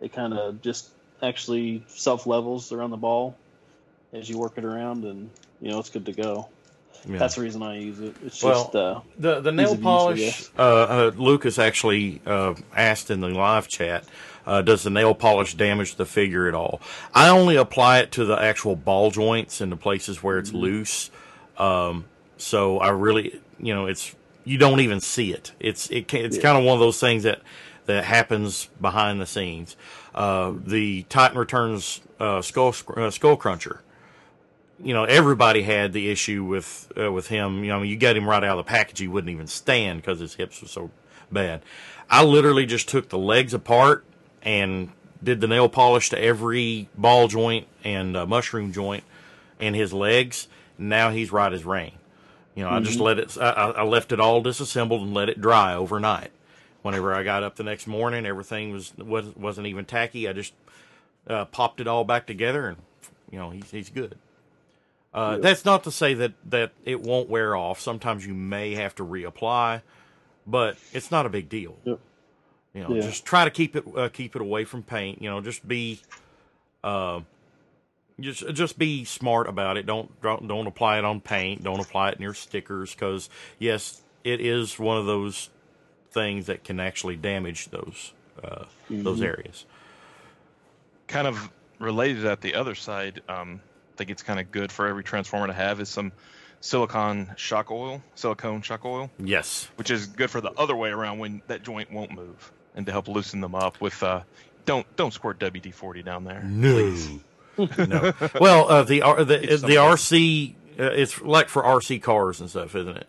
it 0.00 0.12
kind 0.12 0.34
of 0.34 0.60
just 0.60 0.90
actually 1.22 1.84
self 1.86 2.26
levels 2.26 2.72
around 2.72 2.90
the 2.90 2.96
ball 2.96 3.36
as 4.12 4.28
you 4.28 4.38
work 4.38 4.54
it 4.56 4.64
around, 4.64 5.04
and 5.04 5.30
you 5.60 5.70
know 5.70 5.78
it's 5.78 5.90
good 5.90 6.06
to 6.06 6.12
go. 6.12 6.48
Yeah. 7.06 7.18
That's 7.18 7.36
the 7.36 7.42
reason 7.42 7.62
I 7.62 7.78
use 7.78 8.00
it. 8.00 8.14
It's 8.24 8.42
Well, 8.42 8.64
just 8.64 8.74
uh, 8.76 9.00
the 9.18 9.40
the 9.40 9.52
nail 9.52 9.72
use, 9.72 9.80
polish. 9.80 10.18
guess. 10.20 10.50
Uh, 10.58 10.62
uh, 10.62 11.10
Lucas 11.16 11.58
actually 11.58 12.20
uh, 12.26 12.54
asked 12.74 13.10
in 13.10 13.20
the 13.20 13.28
live 13.28 13.68
chat, 13.68 14.04
uh, 14.46 14.62
"Does 14.62 14.82
the 14.82 14.90
nail 14.90 15.14
polish 15.14 15.54
damage 15.54 15.96
the 15.96 16.06
figure 16.06 16.48
at 16.48 16.54
all?" 16.54 16.80
I 17.14 17.28
only 17.28 17.56
apply 17.56 18.00
it 18.00 18.12
to 18.12 18.24
the 18.24 18.36
actual 18.40 18.76
ball 18.76 19.10
joints 19.10 19.60
and 19.60 19.70
the 19.70 19.76
places 19.76 20.22
where 20.22 20.38
it's 20.38 20.52
loose. 20.52 21.10
Um, 21.56 22.06
so 22.36 22.78
I 22.78 22.90
really, 22.90 23.40
you 23.58 23.74
know, 23.74 23.86
it's 23.86 24.14
you 24.44 24.58
don't 24.58 24.80
even 24.80 25.00
see 25.00 25.32
it. 25.32 25.52
It's 25.60 25.90
it 25.90 26.08
can, 26.08 26.24
it's 26.24 26.38
kind 26.38 26.58
of 26.58 26.64
one 26.64 26.74
of 26.74 26.80
those 26.80 27.00
things 27.00 27.22
that 27.24 27.40
that 27.86 28.04
happens 28.04 28.68
behind 28.80 29.20
the 29.20 29.26
scenes. 29.26 29.76
Uh, 30.14 30.52
the 30.64 31.04
Titan 31.04 31.38
Returns 31.38 32.00
uh, 32.20 32.42
skull 32.42 32.74
uh, 32.96 33.10
skull 33.10 33.36
cruncher 33.36 33.82
you 34.82 34.94
know, 34.94 35.04
everybody 35.04 35.62
had 35.62 35.92
the 35.92 36.10
issue 36.10 36.44
with 36.44 36.92
uh, 36.96 37.10
with 37.10 37.28
him. 37.28 37.64
You 37.64 37.70
know, 37.70 37.78
I 37.78 37.82
mean, 37.82 37.90
you 37.90 37.96
got 37.96 38.16
him 38.16 38.28
right 38.28 38.42
out 38.42 38.58
of 38.58 38.64
the 38.64 38.70
package; 38.70 39.00
he 39.00 39.08
wouldn't 39.08 39.30
even 39.30 39.46
stand 39.46 40.00
because 40.00 40.20
his 40.20 40.34
hips 40.34 40.62
were 40.62 40.68
so 40.68 40.90
bad. 41.30 41.62
I 42.10 42.24
literally 42.24 42.66
just 42.66 42.88
took 42.88 43.08
the 43.08 43.18
legs 43.18 43.52
apart 43.52 44.04
and 44.42 44.90
did 45.22 45.40
the 45.40 45.46
nail 45.46 45.68
polish 45.68 46.10
to 46.10 46.22
every 46.22 46.88
ball 46.96 47.28
joint 47.28 47.66
and 47.84 48.16
uh, 48.16 48.26
mushroom 48.26 48.72
joint 48.72 49.04
in 49.58 49.74
his 49.74 49.92
legs. 49.92 50.48
Now 50.78 51.10
he's 51.10 51.32
right 51.32 51.52
as 51.52 51.64
rain. 51.64 51.92
You 52.54 52.64
know, 52.64 52.70
I 52.70 52.80
just 52.80 52.98
let 52.98 53.18
it. 53.18 53.36
I, 53.38 53.50
I 53.50 53.70
I 53.70 53.82
left 53.82 54.12
it 54.12 54.20
all 54.20 54.42
disassembled 54.42 55.02
and 55.02 55.14
let 55.14 55.28
it 55.28 55.40
dry 55.40 55.74
overnight. 55.74 56.30
Whenever 56.82 57.12
I 57.12 57.24
got 57.24 57.42
up 57.42 57.56
the 57.56 57.64
next 57.64 57.86
morning, 57.86 58.26
everything 58.26 58.72
was 58.72 58.92
was 58.96 59.34
wasn't 59.36 59.66
even 59.66 59.84
tacky. 59.84 60.28
I 60.28 60.32
just 60.32 60.54
uh, 61.28 61.44
popped 61.46 61.80
it 61.80 61.88
all 61.88 62.04
back 62.04 62.26
together, 62.26 62.68
and 62.68 62.78
you 63.30 63.38
know, 63.38 63.50
he's 63.50 63.70
he's 63.70 63.90
good. 63.90 64.16
Uh, 65.14 65.38
That's 65.38 65.64
not 65.64 65.84
to 65.84 65.90
say 65.90 66.14
that, 66.14 66.32
that 66.50 66.72
it 66.84 67.00
won't 67.00 67.28
wear 67.28 67.56
off. 67.56 67.80
Sometimes 67.80 68.26
you 68.26 68.34
may 68.34 68.74
have 68.74 68.94
to 68.96 69.04
reapply, 69.04 69.82
but 70.46 70.76
it's 70.92 71.10
not 71.10 71.24
a 71.26 71.28
big 71.28 71.48
deal. 71.48 71.76
Yep. 71.84 71.98
You 72.74 72.82
know, 72.82 72.94
Yeah. 72.94 73.00
just 73.02 73.24
try 73.24 73.44
to 73.44 73.50
keep 73.50 73.74
it 73.74 73.84
uh, 73.96 74.08
keep 74.10 74.36
it 74.36 74.42
away 74.42 74.64
from 74.64 74.82
paint. 74.82 75.22
You 75.22 75.30
know, 75.30 75.40
just 75.40 75.66
be, 75.66 76.00
uh, 76.84 77.20
just 78.20 78.46
just 78.54 78.78
be 78.78 79.04
smart 79.04 79.48
about 79.48 79.76
it. 79.78 79.86
Don't 79.86 80.20
don't 80.22 80.46
don't 80.46 80.66
apply 80.66 80.98
it 80.98 81.04
on 81.04 81.20
paint. 81.20 81.64
Don't 81.64 81.80
apply 81.80 82.10
it 82.10 82.20
near 82.20 82.34
stickers 82.34 82.94
because 82.94 83.30
yes, 83.58 84.02
it 84.24 84.40
is 84.40 84.78
one 84.78 84.98
of 84.98 85.06
those 85.06 85.48
things 86.10 86.46
that 86.46 86.64
can 86.64 86.78
actually 86.80 87.16
damage 87.16 87.70
those 87.70 88.12
uh, 88.44 88.64
those 88.90 89.22
areas. 89.22 89.64
kind 91.06 91.26
of 91.26 91.50
related 91.78 92.26
at 92.26 92.42
the 92.42 92.54
other 92.54 92.74
side, 92.74 93.22
um, 93.28 93.60
think 93.98 94.10
it's 94.10 94.22
kind 94.22 94.40
of 94.40 94.50
good 94.50 94.72
for 94.72 94.86
every 94.86 95.04
transformer 95.04 95.48
to 95.48 95.52
have 95.52 95.80
is 95.80 95.88
some 95.90 96.12
silicon 96.60 97.30
shock 97.36 97.70
oil, 97.70 98.02
silicone 98.14 98.62
shock 98.62 98.84
oil, 98.84 99.10
Yes. 99.18 99.68
which 99.76 99.90
is 99.90 100.06
good 100.06 100.30
for 100.30 100.40
the 100.40 100.50
other 100.52 100.74
way 100.74 100.88
around 100.90 101.18
when 101.18 101.42
that 101.48 101.62
joint 101.62 101.92
won't 101.92 102.12
move 102.12 102.50
and 102.74 102.86
to 102.86 102.92
help 102.92 103.08
loosen 103.08 103.40
them 103.40 103.54
up 103.54 103.80
with 103.80 104.02
uh 104.02 104.22
don't 104.64 104.86
don't 104.96 105.12
squirt 105.12 105.38
WD-40 105.40 106.04
down 106.04 106.24
there. 106.24 106.42
No. 106.44 106.96
no. 107.78 108.12
Well, 108.40 108.68
uh, 108.68 108.82
the 108.84 109.02
R- 109.02 109.24
the 109.24 109.52
It's 109.52 109.62
the. 109.62 109.76
RC 109.76 110.54
uh, 110.78 110.84
it's 110.92 111.20
like 111.22 111.48
for 111.48 111.62
RC 111.62 112.00
cars 112.02 112.40
and 112.40 112.48
stuff, 112.50 112.74
isn't 112.76 112.96
it? 112.98 113.06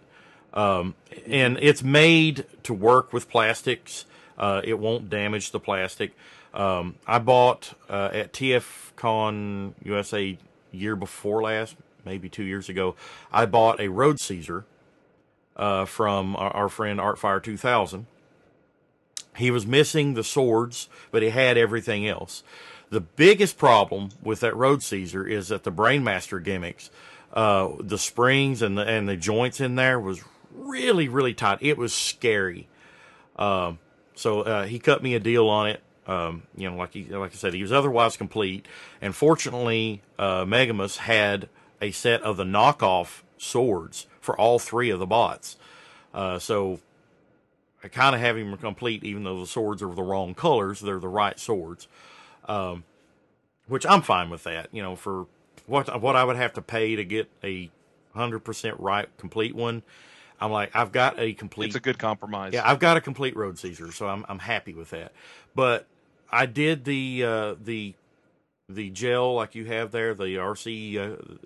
Um, 0.53 0.95
and 1.27 1.57
it's 1.61 1.83
made 1.83 2.45
to 2.63 2.73
work 2.73 3.13
with 3.13 3.29
plastics. 3.29 4.05
Uh, 4.37 4.61
it 4.63 4.79
won't 4.79 5.09
damage 5.09 5.51
the 5.51 5.59
plastic. 5.59 6.13
Um, 6.53 6.95
I 7.05 7.19
bought 7.19 7.73
uh, 7.89 8.09
at 8.11 8.33
TFCon 8.33 9.73
USA 9.83 10.37
year 10.71 10.95
before 10.95 11.41
last, 11.43 11.75
maybe 12.05 12.29
two 12.29 12.43
years 12.43 12.69
ago. 12.69 12.95
I 13.31 13.45
bought 13.45 13.79
a 13.79 13.89
Road 13.89 14.19
Caesar 14.19 14.65
uh, 15.55 15.85
from 15.85 16.35
our, 16.37 16.69
friend 16.69 16.99
Artfire 16.99 17.43
2000. 17.43 18.07
He 19.35 19.51
was 19.51 19.67
missing 19.67 20.13
the 20.13 20.23
swords, 20.23 20.89
but 21.11 21.21
he 21.21 21.29
had 21.29 21.57
everything 21.57 22.07
else. 22.07 22.43
The 22.89 23.01
biggest 23.01 23.57
problem 23.57 24.09
with 24.23 24.39
that 24.39 24.55
Road 24.55 24.81
Caesar 24.83 25.25
is 25.25 25.49
that 25.49 25.63
the 25.63 25.71
Brainmaster 25.71 26.43
gimmicks, 26.43 26.89
uh, 27.33 27.69
the 27.79 27.97
springs 27.97 28.61
and 28.61 28.77
the 28.77 28.81
and 28.81 29.07
the 29.07 29.15
joints 29.15 29.61
in 29.61 29.75
there 29.75 29.99
was 29.99 30.23
really 30.51 31.07
really 31.07 31.35
tight. 31.35 31.59
It 31.61 31.77
was 31.77 31.93
scary. 31.93 32.67
Um, 33.35 33.77
so 34.15 34.41
uh, 34.41 34.65
he 34.65 34.79
cut 34.79 35.03
me 35.03 35.13
a 35.13 35.19
deal 35.19 35.47
on 35.47 35.67
it. 35.67 35.81
Um, 36.09 36.43
you 36.57 36.67
know, 36.67 36.75
like 36.75 36.93
he 36.93 37.03
like 37.03 37.33
I 37.33 37.35
said, 37.35 37.53
he 37.53 37.61
was 37.61 37.71
otherwise 37.71 38.17
complete. 38.17 38.67
And 38.99 39.15
fortunately, 39.15 40.01
uh, 40.17 40.43
Megamus 40.43 40.97
had 40.97 41.49
a 41.81 41.91
set 41.91 42.23
of 42.23 42.35
the 42.35 42.43
knockoff 42.43 43.21
swords 43.37 44.07
for 44.19 44.35
all 44.35 44.57
three 44.57 44.89
of 44.89 44.97
the 44.97 45.05
bots. 45.05 45.55
Uh, 46.11 46.39
so 46.39 46.79
I 47.83 47.89
kind 47.89 48.15
of 48.15 48.21
have 48.21 48.37
him 48.37 48.57
complete, 48.57 49.03
even 49.03 49.23
though 49.23 49.39
the 49.39 49.45
swords 49.45 49.83
are 49.83 49.93
the 49.93 50.01
wrong 50.01 50.33
colors. 50.33 50.79
They're 50.79 50.99
the 50.99 51.07
right 51.07 51.39
swords, 51.39 51.87
um, 52.45 52.85
which 53.67 53.85
I'm 53.85 54.01
fine 54.01 54.31
with 54.31 54.43
that. 54.45 54.69
You 54.71 54.81
know, 54.81 54.95
for 54.95 55.27
what 55.67 56.01
what 56.01 56.15
I 56.15 56.23
would 56.23 56.37
have 56.37 56.53
to 56.53 56.61
pay 56.63 56.95
to 56.95 57.05
get 57.05 57.29
a 57.43 57.69
hundred 58.15 58.39
percent 58.39 58.79
right 58.79 59.07
complete 59.19 59.53
one, 59.53 59.83
I'm 60.41 60.51
like 60.51 60.75
I've 60.75 60.91
got 60.91 61.19
a 61.19 61.33
complete. 61.33 61.67
It's 61.67 61.75
a 61.75 61.79
good 61.79 61.99
compromise. 61.99 62.53
Yeah, 62.53 62.67
I've 62.67 62.79
got 62.79 62.97
a 62.97 63.01
complete 63.01 63.35
road 63.35 63.59
Caesar, 63.59 63.91
so 63.91 64.07
I'm 64.07 64.25
I'm 64.27 64.39
happy 64.39 64.73
with 64.73 64.89
that. 64.89 65.11
But 65.53 65.85
I 66.31 66.45
did 66.45 66.85
the 66.85 67.23
uh, 67.23 67.55
the 67.59 67.95
the 68.67 68.89
gel 68.91 69.33
like 69.33 69.55
you 69.55 69.65
have 69.65 69.91
there, 69.91 70.13
the 70.13 70.35
RC 70.35 70.97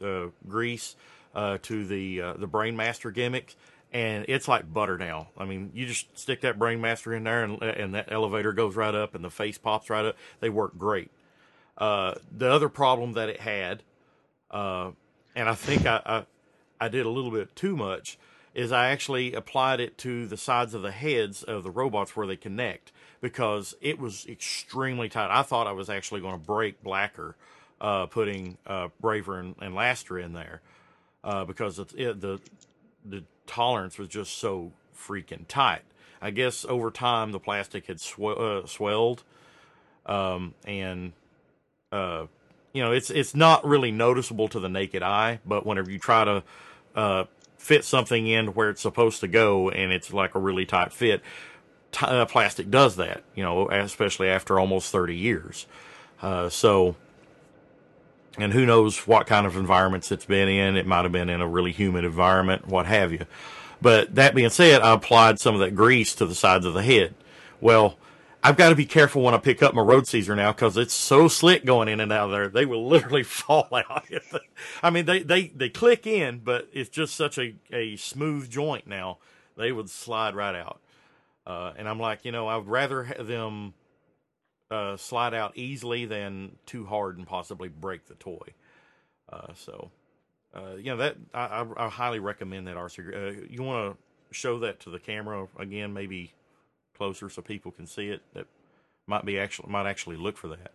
uh, 0.02 0.06
uh, 0.06 0.30
grease 0.48 0.96
uh, 1.34 1.58
to 1.63 1.86
the 1.86 2.22
uh, 2.22 2.34
the 2.34 2.48
Brainmaster 2.48 3.13
gimmick, 3.13 3.56
and 3.93 4.26
it's 4.28 4.48
like 4.48 4.72
butter 4.72 4.98
now. 4.98 5.30
I 5.38 5.46
mean, 5.46 5.72
you 5.74 5.86
just 5.86 6.17
stick 6.17 6.41
that 6.41 6.60
Brainmaster 6.60 7.15
in 7.15 7.24
there, 7.24 7.43
and 7.43 7.62
and 7.62 7.96
that 7.96 8.12
elevator 8.12 8.52
goes 8.52 8.76
right 8.76 8.93
up, 8.93 9.15
and 9.15 9.24
the 9.24 9.30
face 9.30 9.58
pops 9.58 9.89
right 9.89 10.06
up. 10.06 10.17
They 10.41 10.50
work 10.50 10.78
great. 10.78 11.12
The 11.78 12.19
other 12.39 12.69
problem 12.69 13.13
that 13.13 13.30
it 13.30 13.39
had, 13.39 13.84
and 14.52 14.96
I 15.36 15.56
think 15.56 15.86
I, 15.86 16.02
I 16.06 16.26
I 16.80 16.89
did 16.89 17.06
a 17.06 17.10
little 17.10 17.32
bit 17.32 17.56
too 17.56 17.78
much, 17.78 18.17
is 18.54 18.74
I 18.74 18.89
actually 18.89 19.34
applied 19.34 19.80
it 19.80 19.98
to 20.00 20.28
the 20.28 20.38
sides 20.38 20.74
of 20.74 20.82
the 20.82 20.91
heads 20.91 21.41
of 21.41 21.63
the 21.63 21.72
robots 21.72 22.17
where 22.17 22.28
they 22.28 22.36
connect 22.36 22.91
because 23.24 23.74
it 23.80 23.98
was 24.00 24.26
extremely 24.28 25.08
tight. 25.08 25.30
I 25.32 25.44
thought 25.44 25.66
I 25.66 25.72
was 25.72 25.90
actually 25.90 26.20
going 26.20 26.34
to 26.34 26.46
break 26.46 26.84
Blacker 26.84 27.38
uh, 27.80 28.06
putting 28.08 28.58
uh, 28.68 28.90
Braver 29.00 29.40
and, 29.40 29.56
and 29.62 29.74
Laster 29.74 30.20
in 30.20 30.34
there 30.34 30.60
uh, 31.24 31.46
because 31.46 31.80
it, 31.80 32.20
the 32.20 32.42
the 33.06 33.24
tolerance 33.48 33.98
was 33.98 34.10
just 34.10 34.38
so 34.38 34.74
freaking 34.94 35.48
tight. 35.48 35.84
I 36.22 36.32
guess 36.32 36.66
over 36.66 36.92
time 36.92 37.32
the 37.32 37.40
plastic 37.40 37.88
had 37.88 38.02
swe- 38.02 38.36
uh, 38.36 38.66
swelled, 38.66 39.24
um, 40.06 40.54
and 40.66 41.14
uh, 41.94 42.26
you 42.74 42.84
know 42.84 42.92
it's 42.92 43.10
it's 43.10 43.34
not 43.34 43.66
really 43.66 43.92
noticeable 43.92 44.50
to 44.50 44.60
the 44.60 44.70
naked 44.70 45.02
eye, 45.02 45.40
but 45.46 45.66
whenever 45.66 45.90
you 45.90 45.98
try 45.98 46.26
to 46.26 46.44
uh, 46.94 47.24
fit 47.58 47.86
something 47.86 48.28
in 48.28 48.48
where 48.48 48.70
it's 48.70 48.82
supposed 48.82 49.22
to 49.22 49.30
go, 49.30 49.70
and 49.70 49.94
it's 49.94 50.12
like 50.12 50.36
a 50.36 50.40
really 50.40 50.66
tight 50.66 50.92
fit, 50.92 51.22
t- 51.93 52.06
uh, 52.06 52.25
plastic 52.25 52.69
does 52.69 52.97
that. 52.97 53.23
You 53.36 53.43
know, 53.43 53.69
especially 53.69 54.27
after 54.27 54.60
almost 54.60 54.91
thirty 54.91 55.15
years. 55.15 55.65
Uh, 56.21 56.49
so, 56.49 56.95
and 58.38 58.53
who 58.53 58.65
knows 58.65 59.06
what 59.08 59.27
kind 59.27 59.45
of 59.45 59.56
environments 59.56 60.12
it's 60.12 60.25
been 60.25 60.47
in? 60.47 60.75
It 60.75 60.88
might 60.88 61.03
have 61.03 61.12
been 61.12 61.29
in 61.29 61.41
a 61.41 61.47
really 61.47 61.71
humid 61.71 62.06
environment, 62.06 62.67
what 62.67 62.86
have 62.86 63.12
you. 63.12 63.25
But 63.82 64.15
that 64.15 64.34
being 64.34 64.49
said, 64.49 64.82
I 64.82 64.93
applied 64.93 65.41
some 65.41 65.53
of 65.53 65.60
that 65.60 65.75
grease 65.75 66.15
to 66.15 66.25
the 66.25 66.36
sides 66.36 66.65
of 66.65 66.73
the 66.73 66.82
head. 66.82 67.15
Well, 67.60 67.97
I've 68.41 68.58
got 68.58 68.69
to 68.69 68.75
be 68.75 68.86
careful 68.86 69.21
when 69.21 69.34
I 69.34 69.38
pick 69.38 69.62
up 69.62 69.73
my 69.73 69.82
road 69.82 70.06
Caesar 70.08 70.36
now 70.36 70.51
because 70.51 70.77
it's 70.77 70.93
so 70.93 71.29
slick 71.29 71.65
going 71.65 71.88
in 71.88 72.01
and 72.01 72.12
out 72.12 72.25
of 72.25 72.32
there. 72.32 72.49
They 72.49 72.65
will 72.65 72.88
literally 72.89 73.23
fall 73.23 73.67
out. 73.71 74.06
I 74.82 74.89
mean, 74.89 75.06
they, 75.06 75.23
they, 75.23 75.47
they 75.47 75.69
click 75.69 76.08
in, 76.08 76.39
but 76.39 76.69
it's 76.71 76.89
just 76.89 77.15
such 77.15 77.38
a, 77.38 77.56
a 77.71 77.97
smooth 77.97 78.49
joint 78.49 78.88
now. 78.88 79.17
They 79.58 79.71
would 79.71 79.89
slide 79.89 80.36
right 80.36 80.56
out. 80.56 80.79
Uh, 81.45 81.73
and 81.77 81.88
I'm 81.89 81.99
like, 81.99 82.25
you 82.25 82.32
know, 82.32 82.47
I 82.47 82.58
would 82.58 82.67
rather 82.67 83.03
have 83.03 83.27
them 83.27 83.73
uh, 84.71 84.97
slide 84.97 85.34
out 85.34 85.58
easily 85.58 86.06
than 86.06 86.56
too 86.65 86.86
hard 86.86 87.17
and 87.17 87.27
possibly 87.27 87.67
break 87.67 88.08
the 88.08 88.15
toy. 88.15 88.53
Uh, 89.32 89.53
so, 89.56 89.91
uh, 90.56 90.75
you 90.77 90.86
know, 90.86 90.97
that 90.97 91.15
I, 91.34 91.45
I, 91.45 91.86
I 91.86 91.89
highly 91.89 92.19
recommend 92.19 92.67
that 92.67 92.75
RC. 92.75 93.15
Uh, 93.15 93.45
you 93.49 93.63
want 93.63 93.95
to 93.95 94.36
show 94.36 94.60
that 94.60 94.79
to 94.82 94.89
the 94.89 94.99
camera 94.99 95.47
again, 95.58 95.93
maybe 95.93 96.34
closer 96.95 97.29
so 97.29 97.41
people 97.41 97.71
can 97.71 97.88
see 97.88 98.10
it. 98.10 98.21
That 98.34 98.47
might 99.08 99.25
be 99.25 99.38
actually 99.38 99.69
might 99.71 99.88
actually 99.88 100.17
look 100.17 100.38
for 100.38 100.47
that. 100.49 100.71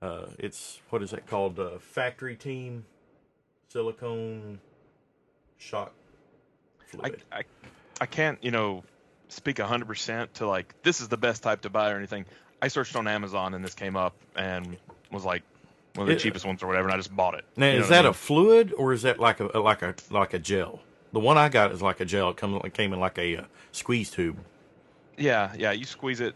Uh, 0.00 0.26
it's 0.38 0.80
what 0.90 1.02
is 1.02 1.10
that 1.10 1.26
called? 1.26 1.58
Uh, 1.58 1.78
Factory 1.78 2.36
Team 2.36 2.84
Silicone 3.68 4.60
Shock 5.58 5.92
I, 6.80 6.84
Fluid. 6.84 7.22
I 7.32 7.42
I 8.00 8.06
can't, 8.06 8.42
you 8.42 8.50
know, 8.50 8.84
speak 9.32 9.56
100% 9.56 10.32
to 10.34 10.46
like 10.46 10.74
this 10.82 11.00
is 11.00 11.08
the 11.08 11.16
best 11.16 11.42
type 11.42 11.62
to 11.62 11.70
buy 11.70 11.90
or 11.90 11.96
anything. 11.96 12.24
I 12.60 12.68
searched 12.68 12.94
on 12.96 13.08
Amazon 13.08 13.54
and 13.54 13.64
this 13.64 13.74
came 13.74 13.96
up 13.96 14.14
and 14.36 14.76
was 15.10 15.24
like 15.24 15.42
one 15.94 16.04
of 16.04 16.08
the 16.08 16.14
It- 16.14 16.20
cheapest 16.20 16.44
ones 16.46 16.62
or 16.62 16.66
whatever, 16.68 16.88
and 16.88 16.94
I 16.94 16.96
just 16.96 17.14
bought 17.14 17.34
it. 17.34 17.44
Now, 17.56 17.66
You 17.66 17.72
know 17.74 17.78
is 17.80 17.88
that 17.88 18.04
I 18.04 18.08
a 18.08 18.10
mean? 18.10 18.14
fluid 18.14 18.72
or 18.76 18.92
is 18.92 19.02
that 19.02 19.18
like 19.18 19.40
a 19.40 19.58
like 19.58 19.82
a 19.82 19.94
like 20.10 20.32
a 20.34 20.38
gel? 20.38 20.80
The 21.12 21.20
one 21.20 21.36
I 21.36 21.48
got 21.50 21.72
is 21.72 21.82
like 21.82 22.00
a 22.00 22.04
gel. 22.04 22.30
It 22.30 22.36
comes 22.36 22.60
it 22.64 22.72
came 22.74 22.92
in 22.92 23.00
like 23.00 23.18
a 23.18 23.36
uh, 23.38 23.44
squeeze 23.72 24.10
tube. 24.10 24.38
Yeah, 25.18 25.52
yeah. 25.58 25.72
You 25.72 25.84
squeeze 25.84 26.20
it 26.20 26.34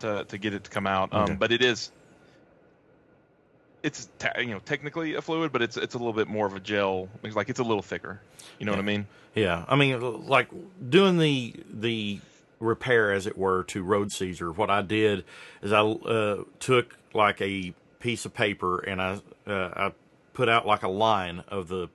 to 0.00 0.24
to 0.28 0.38
get 0.38 0.54
it 0.54 0.64
to 0.64 0.70
come 0.70 0.86
out, 0.86 1.12
um, 1.12 1.22
Okay. 1.24 1.34
but 1.34 1.50
it 1.52 1.62
is. 1.62 1.90
It's 3.82 4.08
you 4.38 4.46
know 4.46 4.60
technically 4.60 5.14
a 5.14 5.22
fluid, 5.22 5.50
but 5.52 5.60
it's 5.60 5.76
it's 5.76 5.94
a 5.94 5.98
little 5.98 6.12
bit 6.12 6.28
more 6.28 6.46
of 6.46 6.54
a 6.54 6.60
gel. 6.60 7.08
It's 7.24 7.34
like 7.34 7.48
it's 7.48 7.58
a 7.58 7.64
little 7.64 7.82
thicker. 7.82 8.20
You 8.60 8.66
know 8.66 8.72
what 8.72 8.78
I 8.78 8.82
mean? 8.82 9.08
Yeah, 9.34 9.64
I 9.66 9.74
mean, 9.74 10.26
like 10.28 10.48
doing 10.88 11.18
the 11.18 11.54
the 11.68 12.20
repair, 12.62 13.12
as 13.12 13.26
it 13.26 13.36
were, 13.36 13.64
to 13.64 13.82
Road 13.82 14.12
Caesar. 14.12 14.52
What 14.52 14.70
I 14.70 14.82
did 14.82 15.24
is 15.60 15.72
I 15.72 15.80
uh, 15.80 16.44
took 16.60 16.96
like 17.12 17.40
a 17.42 17.74
piece 17.98 18.24
of 18.24 18.34
paper 18.34 18.78
and 18.78 19.00
I 19.00 19.20
uh, 19.46 19.70
I 19.76 19.92
put 20.32 20.48
out 20.48 20.66
like 20.66 20.82
a 20.82 20.88
line 20.88 21.44
of 21.48 21.68
the 21.68 21.88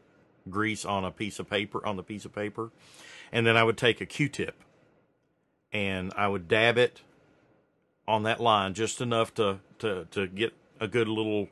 grease 0.49 0.85
on 0.85 1.03
a 1.03 1.11
piece 1.11 1.39
of 1.39 1.49
paper 1.49 1.85
on 1.85 1.95
the 1.95 2.03
piece 2.03 2.25
of 2.25 2.33
paper, 2.33 2.71
and 3.31 3.45
then 3.45 3.57
I 3.57 3.63
would 3.63 3.77
take 3.77 4.01
a 4.01 4.05
Q-tip 4.05 4.55
and 5.73 6.13
I 6.15 6.27
would 6.27 6.47
dab 6.47 6.77
it 6.77 7.01
on 8.07 8.23
that 8.23 8.39
line 8.39 8.73
just 8.73 9.01
enough 9.01 9.33
to 9.35 9.59
to 9.79 10.05
to 10.11 10.27
get 10.27 10.53
a 10.79 10.87
good 10.87 11.07
little 11.07 11.49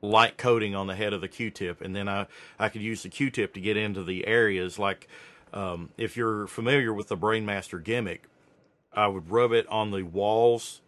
light 0.00 0.36
coating 0.36 0.74
on 0.74 0.88
the 0.88 0.96
head 0.96 1.12
of 1.12 1.20
the 1.20 1.28
Q-tip, 1.28 1.80
and 1.80 1.94
then 1.94 2.08
I 2.08 2.26
I 2.58 2.68
could 2.68 2.82
use 2.82 3.02
the 3.02 3.08
Q-tip 3.08 3.54
to 3.54 3.60
get 3.60 3.76
into 3.76 4.02
the 4.02 4.26
areas 4.26 4.78
like 4.78 5.08
um, 5.52 5.90
if 5.98 6.16
you're 6.16 6.46
familiar 6.46 6.92
with 6.92 7.08
the 7.08 7.16
Brainmaster 7.16 7.82
gimmick, 7.82 8.24
I 8.94 9.06
would 9.06 9.30
rub 9.30 9.52
it 9.52 9.66
on 9.68 9.90
the 9.90 10.02
walls 10.02 10.80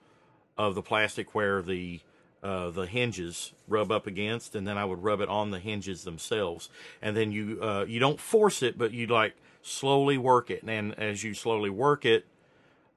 of 0.57 0.75
the 0.75 0.83
plastic 0.83 1.35
where 1.35 1.63
the 1.63 2.01
uh, 2.43 2.71
the 2.71 2.87
hinges 2.87 3.53
rub 3.67 3.91
up 3.91 4.07
against, 4.07 4.55
and 4.55 4.69
then 4.69 4.77
I 4.77 4.85
would 4.85 5.03
rub 5.03 5.23
it 5.23 5.31
on 5.31 5.51
the 5.51 5.59
hinges 5.59 6.05
themselves, 6.05 6.69
and 7.01 7.17
then 7.17 7.33
you 7.33 7.59
uh, 7.63 7.85
you 7.89 7.99
don't 7.99 8.21
force 8.21 8.63
it, 8.63 8.77
but 8.77 8.93
you 8.93 9.07
like 9.07 9.35
slowly 9.63 10.19
work 10.19 10.51
it, 10.51 10.63
and 10.63 10.95
as 10.99 11.25
you 11.25 11.33
slowly 11.33 11.71
work 11.71 12.05
it, 12.05 12.27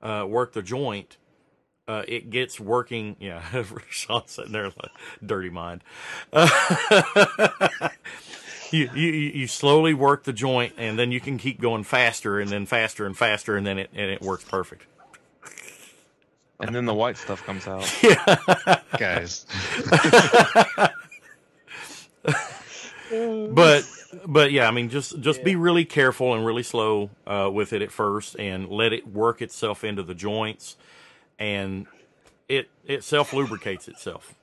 uh, 0.01 0.25
work 0.27 0.51
the 0.51 0.61
joint, 0.61 1.17
uh, 1.87 2.03
it 2.07 2.29
gets 2.29 2.59
working. 2.59 3.15
Yeah, 3.19 3.41
Sean's 3.89 4.31
sitting 4.31 4.51
there 4.51 4.65
like 4.65 4.91
dirty 5.25 5.49
mind. 5.49 5.81
You, 8.69 8.89
you 8.93 9.11
you 9.11 9.47
slowly 9.47 9.93
work 9.93 10.25
the 10.25 10.33
joint, 10.33 10.73
and 10.77 10.99
then 10.99 11.11
you 11.11 11.21
can 11.21 11.37
keep 11.37 11.61
going 11.61 11.83
faster, 11.83 12.39
and 12.39 12.49
then 12.49 12.65
faster 12.65 13.05
and 13.05 13.17
faster, 13.17 13.55
and 13.55 13.65
then 13.65 13.79
it 13.79 13.89
and 13.93 14.11
it 14.11 14.21
works 14.21 14.43
perfect. 14.43 14.85
And 16.59 16.73
then 16.73 16.85
the 16.85 16.93
white 16.93 17.17
stuff 17.17 17.43
comes 17.45 17.67
out. 17.67 17.85
guys. 18.97 19.45
but 23.51 23.85
but 24.25 24.51
yeah, 24.51 24.67
I 24.67 24.71
mean, 24.71 24.89
just 24.89 25.19
just 25.21 25.43
be 25.43 25.55
really 25.55 25.85
careful 25.85 26.33
and 26.33 26.45
really 26.45 26.63
slow 26.63 27.09
uh, 27.25 27.49
with 27.53 27.73
it 27.73 27.81
at 27.81 27.91
first, 27.91 28.35
and 28.39 28.69
let 28.69 28.91
it 28.93 29.07
work 29.07 29.41
itself 29.41 29.83
into 29.83 30.01
the 30.03 30.15
joints, 30.15 30.77
and 31.37 31.85
it 32.47 32.69
it 32.85 33.03
self 33.03 33.33
lubricates 33.33 33.87
itself. 33.87 34.33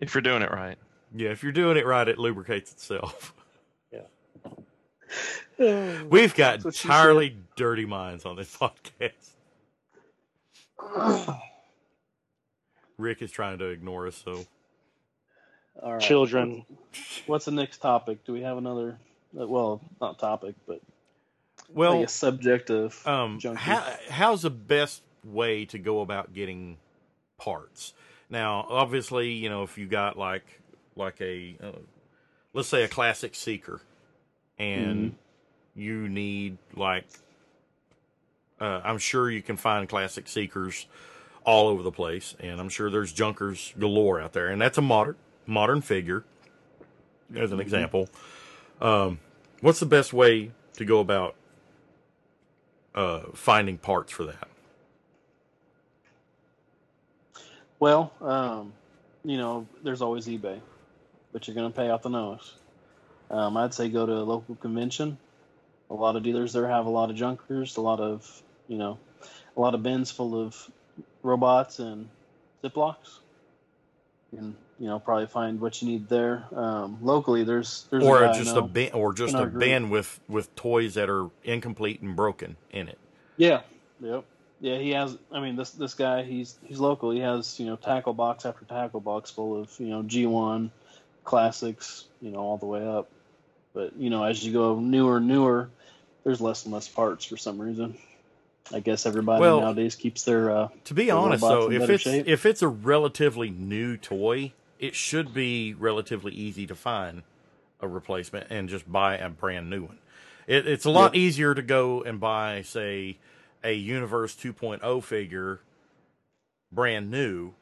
If 0.00 0.14
you're 0.14 0.22
doing 0.22 0.42
it 0.42 0.50
right. 0.50 0.78
Yeah, 1.14 1.30
if 1.30 1.42
you're 1.42 1.52
doing 1.52 1.76
it 1.76 1.86
right, 1.86 2.06
it 2.06 2.18
lubricates 2.18 2.72
itself. 2.72 3.34
Yeah. 3.92 4.02
We've 6.08 6.34
got 6.34 6.60
That's 6.62 6.84
entirely 6.84 7.36
dirty 7.56 7.86
minds 7.86 8.24
on 8.24 8.36
this 8.36 8.54
podcast. 8.56 9.30
Rick 12.98 13.22
is 13.22 13.30
trying 13.30 13.58
to 13.58 13.66
ignore 13.66 14.06
us, 14.06 14.16
so 14.16 14.46
All 15.82 15.92
right. 15.92 16.00
Children. 16.00 16.64
What's 17.26 17.44
the 17.44 17.52
next 17.52 17.78
topic? 17.78 18.24
Do 18.24 18.32
we 18.32 18.42
have 18.42 18.58
another? 18.58 18.98
uh, 19.38 19.46
Well, 19.46 19.80
not 20.00 20.18
topic, 20.18 20.56
but 20.66 20.80
well, 21.72 21.98
like 21.98 22.08
a 22.08 22.10
subject 22.10 22.70
of 22.70 23.06
um, 23.06 23.38
junkie. 23.38 23.60
how, 23.60 23.84
how's 24.10 24.42
the 24.42 24.50
best 24.50 25.02
way 25.24 25.64
to 25.66 25.78
go 25.78 26.00
about 26.00 26.32
getting 26.32 26.78
parts? 27.36 27.92
Now, 28.30 28.66
obviously, 28.68 29.32
you 29.32 29.48
know, 29.48 29.62
if 29.62 29.78
you 29.78 29.86
got 29.86 30.18
like 30.18 30.44
like 30.96 31.20
a 31.20 31.56
uh, 31.62 31.72
let's 32.52 32.68
say 32.68 32.82
a 32.82 32.88
classic 32.88 33.34
seeker, 33.34 33.80
and 34.58 35.14
you 35.74 36.08
need 36.08 36.58
like 36.74 37.06
uh, 38.60 38.80
I'm 38.84 38.98
sure 38.98 39.30
you 39.30 39.42
can 39.42 39.56
find 39.56 39.88
classic 39.88 40.28
seekers 40.28 40.86
all 41.44 41.68
over 41.68 41.82
the 41.82 41.92
place, 41.92 42.34
and 42.40 42.60
I'm 42.60 42.68
sure 42.68 42.90
there's 42.90 43.12
junkers 43.12 43.72
galore 43.78 44.20
out 44.20 44.32
there, 44.32 44.48
and 44.48 44.60
that's 44.60 44.78
a 44.78 44.82
modern 44.82 45.16
modern 45.46 45.80
figure 45.80 46.24
as 47.34 47.52
an 47.52 47.60
example. 47.60 48.08
Um, 48.80 49.18
what's 49.60 49.80
the 49.80 49.86
best 49.86 50.12
way 50.12 50.50
to 50.74 50.84
go 50.84 51.00
about 51.00 51.34
uh, 52.94 53.20
finding 53.34 53.78
parts 53.78 54.12
for 54.12 54.24
that? 54.24 54.48
Well, 57.80 58.12
um, 58.20 58.72
you 59.24 59.36
know, 59.36 59.66
there's 59.82 60.02
always 60.02 60.26
eBay, 60.26 60.60
but 61.32 61.46
you're 61.46 61.54
going 61.54 61.70
to 61.70 61.76
pay 61.76 61.88
out 61.88 62.02
the 62.02 62.10
nose. 62.10 62.54
Um, 63.30 63.56
I'd 63.56 63.74
say 63.74 63.88
go 63.88 64.04
to 64.06 64.12
a 64.12 64.24
local 64.24 64.56
convention. 64.56 65.18
A 65.90 65.94
lot 65.94 66.16
of 66.16 66.22
dealers 66.22 66.52
there 66.52 66.68
have 66.68 66.86
a 66.86 66.90
lot 66.90 67.10
of 67.10 67.16
junkers, 67.16 67.76
a 67.76 67.80
lot 67.80 68.00
of, 68.00 68.42
you 68.68 68.78
know, 68.78 68.98
a 69.56 69.60
lot 69.60 69.74
of 69.74 69.82
bins 69.82 70.10
full 70.10 70.40
of 70.40 70.70
robots 71.22 71.78
and 71.78 72.08
Ziplocs. 72.62 73.18
You 74.32 74.38
can, 74.38 74.56
you 74.78 74.86
know, 74.86 74.98
probably 74.98 75.26
find 75.26 75.60
what 75.60 75.80
you 75.80 75.88
need 75.88 76.08
there. 76.08 76.44
Um, 76.54 76.98
locally, 77.02 77.44
there's 77.44 77.86
there's 77.90 78.04
or 78.04 78.22
a 78.24 78.34
just 78.34 78.54
a 78.54 78.62
bin, 78.62 78.92
or 78.92 79.12
just 79.12 79.34
a 79.34 79.46
group. 79.46 79.58
bin 79.58 79.90
with 79.90 80.20
with 80.28 80.54
toys 80.54 80.94
that 80.94 81.08
are 81.08 81.30
incomplete 81.44 82.00
and 82.00 82.14
broken 82.14 82.56
in 82.70 82.88
it. 82.88 82.98
Yeah. 83.36 83.62
Yep. 84.00 84.24
Yeah, 84.60 84.78
he 84.78 84.90
has. 84.90 85.16
I 85.32 85.40
mean, 85.40 85.56
this 85.56 85.70
this 85.70 85.94
guy, 85.94 86.24
he's 86.24 86.56
he's 86.64 86.78
local. 86.78 87.10
He 87.10 87.20
has 87.20 87.58
you 87.58 87.66
know 87.66 87.76
tackle 87.76 88.12
box 88.12 88.44
after 88.44 88.64
tackle 88.64 89.00
box 89.00 89.30
full 89.30 89.60
of 89.60 89.70
you 89.78 89.86
know 89.86 90.02
G1 90.02 90.70
classics, 91.24 92.06
you 92.20 92.30
know, 92.30 92.38
all 92.38 92.56
the 92.56 92.66
way 92.66 92.86
up. 92.86 93.08
But 93.74 93.96
you 93.96 94.10
know, 94.10 94.24
as 94.24 94.44
you 94.44 94.52
go 94.52 94.80
newer, 94.80 95.20
newer, 95.20 95.70
there's 96.24 96.40
less 96.40 96.64
and 96.64 96.74
less 96.74 96.88
parts 96.88 97.24
for 97.24 97.36
some 97.36 97.60
reason. 97.60 97.96
I 98.72 98.80
guess 98.80 99.06
everybody 99.06 99.40
Well, 99.40 99.60
nowadays 99.60 99.94
keeps 99.94 100.22
their. 100.24 100.50
Uh, 100.50 100.68
To 100.84 100.94
be 100.94 101.06
The 101.06 101.10
honest, 101.12 101.42
though, 101.42 101.70
if 101.70 101.88
it's 101.90 102.02
shape? 102.02 102.28
if 102.28 102.46
it's 102.46 102.62
a 102.62 102.68
relatively 102.68 103.50
new 103.50 103.96
toy, 103.96 104.52
it 104.78 104.94
should 104.94 105.32
be 105.34 105.74
relatively 105.74 106.32
easy 106.32 106.66
to 106.66 106.74
find 106.74 107.22
a 107.80 107.88
replacement 107.88 108.48
and 108.50 108.68
just 108.68 108.90
buy 108.90 109.16
a 109.16 109.28
brand 109.28 109.70
new 109.70 109.84
one. 109.84 109.98
It, 110.46 110.66
it's 110.66 110.84
a 110.84 110.90
lot 110.90 111.14
Yep. 111.14 111.20
easier 111.22 111.54
to 111.54 111.62
go 111.62 112.02
and 112.02 112.18
buy, 112.20 112.62
say, 112.62 113.18
a 113.62 113.72
Universe 113.74 114.34
2.0 114.34 115.02
figure 115.02 115.60
brand 116.72 117.10
new 117.10 117.52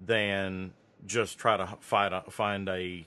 than 0.00 0.72
just 1.06 1.38
try 1.38 1.56
to 1.56 1.76
find 1.80 2.14
a, 2.14 2.22
find 2.30 2.68
a 2.68 3.06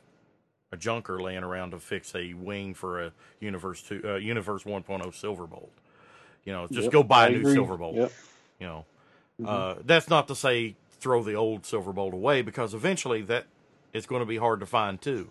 a 0.72 0.76
junker 0.78 1.22
laying 1.22 1.44
around 1.44 1.72
to 1.72 1.80
fix 1.80 2.14
a 2.14 2.34
wing 2.34 2.74
for 2.74 3.02
a 3.02 3.12
Universe 3.40 3.82
two 3.82 4.02
uh, 4.04 4.16
Universe 4.16 4.64
1.0 4.64 4.86
Silverbolt. 5.14 5.70
You 6.48 6.54
know, 6.54 6.66
just 6.68 6.86
Yep, 6.86 6.92
go 6.94 7.04
buy 7.04 7.26
I 7.26 7.28
a 7.28 7.32
new 7.32 7.40
agree. 7.40 7.58
Silverbolt. 7.58 7.96
Yep. 7.96 8.12
You 8.62 8.68
know, 8.68 8.86
Mhm. 9.42 9.48
uh, 9.48 9.82
that's 9.84 10.10
not 10.10 10.30
to 10.30 10.36
say 10.36 10.76
throw 11.02 11.22
the 11.22 11.34
old 11.34 11.64
Silverbolt 11.64 12.14
away 12.14 12.42
because 12.42 12.74
eventually 12.74 13.22
that 13.24 13.46
it's 13.92 14.06
going 14.06 14.22
to 14.22 14.26
be 14.26 14.38
hard 14.38 14.62
to 14.62 14.66
find 14.66 15.02
too. 15.02 15.30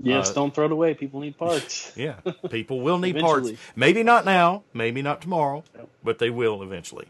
Yes, 0.00 0.30
uh, 0.30 0.34
don't 0.34 0.54
throw 0.54 0.66
it 0.66 0.72
away. 0.72 0.94
People 0.94 1.18
need 1.20 1.36
parts. 1.38 1.92
Yeah, 1.96 2.20
people 2.50 2.80
will 2.80 2.98
need 2.98 3.18
parts. 3.18 3.52
Maybe 3.74 4.04
not 4.04 4.24
now, 4.24 4.62
maybe 4.72 5.02
not 5.02 5.20
tomorrow, 5.20 5.64
Yep. 5.76 5.88
but 6.04 6.18
they 6.20 6.30
will 6.30 6.62
eventually. 6.62 7.08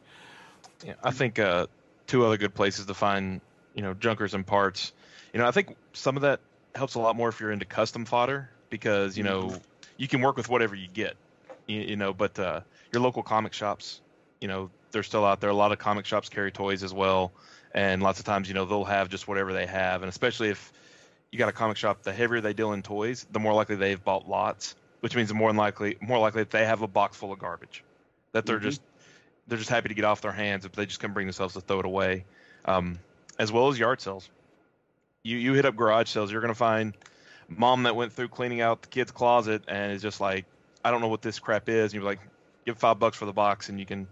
Yeah, 0.86 0.94
I 1.04 1.10
think 1.10 1.38
uh, 1.38 1.66
two 2.06 2.24
other 2.24 2.38
good 2.38 2.54
places 2.54 2.86
to 2.86 2.94
find, 2.94 3.42
you 3.74 3.82
know, 3.82 3.92
junkers 3.92 4.32
and 4.32 4.46
parts. 4.46 4.92
You 5.34 5.40
know, 5.40 5.46
I 5.46 5.50
think 5.50 5.76
some 5.92 6.16
of 6.16 6.22
that 6.22 6.40
helps 6.74 6.94
a 6.94 6.98
lot 6.98 7.14
more 7.14 7.28
if 7.28 7.40
you're 7.40 7.52
into 7.52 7.66
custom 7.66 8.06
fodder 8.06 8.48
because 8.70 9.18
you 9.18 9.22
know 9.24 9.54
you 9.98 10.08
can 10.08 10.22
work 10.22 10.38
with 10.38 10.48
whatever 10.48 10.74
you 10.74 10.88
get. 10.88 11.14
You, 11.66 11.80
you 11.82 11.96
know, 11.96 12.14
but 12.14 12.38
uh, 12.38 12.60
your 12.92 13.02
local 13.02 13.22
comic 13.22 13.52
shops, 13.52 14.00
you 14.40 14.48
know, 14.48 14.70
they're 14.90 15.02
still 15.02 15.24
out 15.24 15.40
there. 15.40 15.50
A 15.50 15.54
lot 15.54 15.72
of 15.72 15.78
comic 15.78 16.06
shops 16.06 16.28
carry 16.28 16.50
toys 16.50 16.82
as 16.82 16.94
well, 16.94 17.32
and 17.72 18.02
lots 18.02 18.18
of 18.18 18.24
times, 18.24 18.48
you 18.48 18.54
know, 18.54 18.64
they'll 18.64 18.84
have 18.84 19.08
just 19.08 19.28
whatever 19.28 19.52
they 19.52 19.66
have, 19.66 20.02
and 20.02 20.08
especially 20.08 20.48
if 20.48 20.72
you 21.30 21.38
got 21.38 21.48
a 21.48 21.52
comic 21.52 21.76
shop, 21.76 22.02
the 22.02 22.12
heavier 22.12 22.40
they 22.40 22.54
deal 22.54 22.72
in 22.72 22.82
toys, 22.82 23.26
the 23.30 23.38
more 23.38 23.52
likely 23.52 23.76
they've 23.76 24.02
bought 24.02 24.26
lots, 24.28 24.76
which 25.00 25.14
means 25.14 25.28
the 25.28 25.34
more 25.34 25.52
likely 25.52 25.96
more 26.00 26.18
likely 26.18 26.42
that 26.42 26.50
they 26.50 26.64
have 26.64 26.82
a 26.82 26.88
box 26.88 27.16
full 27.16 27.32
of 27.32 27.38
garbage 27.38 27.84
that 28.32 28.46
they're 28.46 28.58
Mhm. 28.58 28.62
just 28.62 28.80
they're 29.46 29.58
just 29.58 29.70
happy 29.70 29.88
to 29.88 29.94
get 29.94 30.04
off 30.04 30.20
their 30.20 30.32
hands 30.32 30.64
if 30.64 30.72
they 30.72 30.86
just 30.86 31.00
can 31.00 31.12
bring 31.12 31.26
themselves 31.26 31.54
to 31.54 31.60
throw 31.60 31.80
it 31.80 31.86
away, 31.86 32.24
um, 32.64 32.98
as 33.38 33.50
well 33.52 33.68
as 33.68 33.78
yard 33.78 34.00
sales. 34.00 34.28
You 35.22 35.36
you 35.36 35.52
hit 35.54 35.64
up 35.64 35.76
garage 35.76 36.08
sales, 36.08 36.32
you're 36.32 36.40
gonna 36.40 36.54
find 36.54 36.94
mom 37.48 37.84
that 37.84 37.96
went 37.96 38.12
through 38.12 38.28
cleaning 38.28 38.60
out 38.60 38.82
the 38.82 38.88
kid's 38.88 39.10
closet 39.10 39.62
and 39.68 39.92
is 39.92 40.02
just 40.02 40.20
like, 40.20 40.44
I 40.84 40.90
don't 40.90 41.00
know 41.00 41.08
what 41.08 41.22
this 41.22 41.38
crap 41.38 41.68
is. 41.68 41.92
And 41.92 41.94
you're 41.94 42.10
like, 42.10 42.20
give 42.68 42.76
five 42.78 42.98
bucks 42.98 43.16
for 43.16 43.24
the 43.24 43.32
box, 43.32 43.70
and 43.70 43.80
you 43.80 43.86
can 43.86 44.06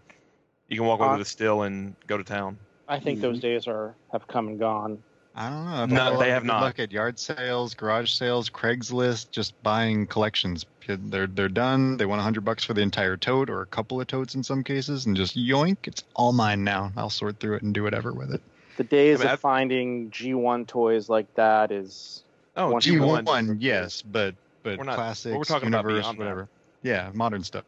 you 0.68 0.76
can 0.78 0.86
walk 0.86 1.00
over 1.00 1.10
Uh, 1.10 1.18
to 1.18 1.22
the 1.22 1.28
still 1.28 1.62
and 1.62 1.94
go 2.06 2.16
to 2.16 2.24
town. 2.24 2.58
I 2.88 2.98
think 2.98 3.20
those 3.20 3.38
days 3.38 3.66
are 3.68 3.94
have 4.12 4.26
come 4.26 4.48
and 4.48 4.58
gone. 4.58 5.02
I 5.34 5.50
don't 5.50 5.66
know. 5.66 5.84
If 5.84 5.90
No, 5.90 6.18
they 6.18 6.30
have 6.30 6.44
not. 6.44 6.62
look 6.62 6.78
not. 6.78 6.84
at 6.84 6.92
yard 6.92 7.18
sales, 7.18 7.74
garage 7.74 8.10
sales, 8.12 8.48
Craigslist, 8.48 9.30
just 9.30 9.60
buying 9.62 10.06
collections. 10.06 10.64
They're 10.88 11.26
they're 11.26 11.50
done. 11.50 11.98
They 11.98 12.06
want 12.06 12.20
a 12.20 12.22
hundred 12.24 12.44
bucks 12.46 12.64
for 12.64 12.72
the 12.72 12.80
entire 12.80 13.18
tote 13.18 13.50
or 13.50 13.60
a 13.60 13.66
couple 13.66 14.00
of 14.00 14.06
totes 14.06 14.34
in 14.34 14.42
some 14.42 14.64
cases, 14.64 15.04
and 15.04 15.14
just 15.14 15.36
yoink, 15.36 15.76
it's 15.84 16.02
all 16.14 16.32
mine 16.32 16.64
now. 16.64 16.92
I'll 16.96 17.10
sort 17.10 17.38
through 17.38 17.56
it 17.56 17.62
and 17.62 17.74
do 17.74 17.82
whatever 17.82 18.12
with 18.14 18.32
it. 18.32 18.40
The 18.78 18.84
days 18.84 19.20
I 19.20 19.24
mean, 19.24 19.26
of 19.26 19.32
I've- 19.34 19.40
finding 19.40 20.10
G1 20.10 20.66
toys 20.66 21.08
like 21.10 21.32
that 21.34 21.70
is 21.70 22.22
Oh, 22.56 22.80
G 22.80 22.92
you 22.92 23.00
G1. 23.00 23.56
yes, 23.60 24.00
but 24.00 24.34
but 24.62 24.78
We're 24.78 24.84
not- 24.84 24.94
classics, 24.96 25.36
we're 25.36 25.44
talking 25.44 25.68
about 25.68 25.84
universe, 25.84 26.02
beyond 26.04 26.18
that. 26.18 26.22
whatever. 26.24 26.48
Yeah, 26.82 27.10
modern 27.12 27.42
stuff. 27.44 27.64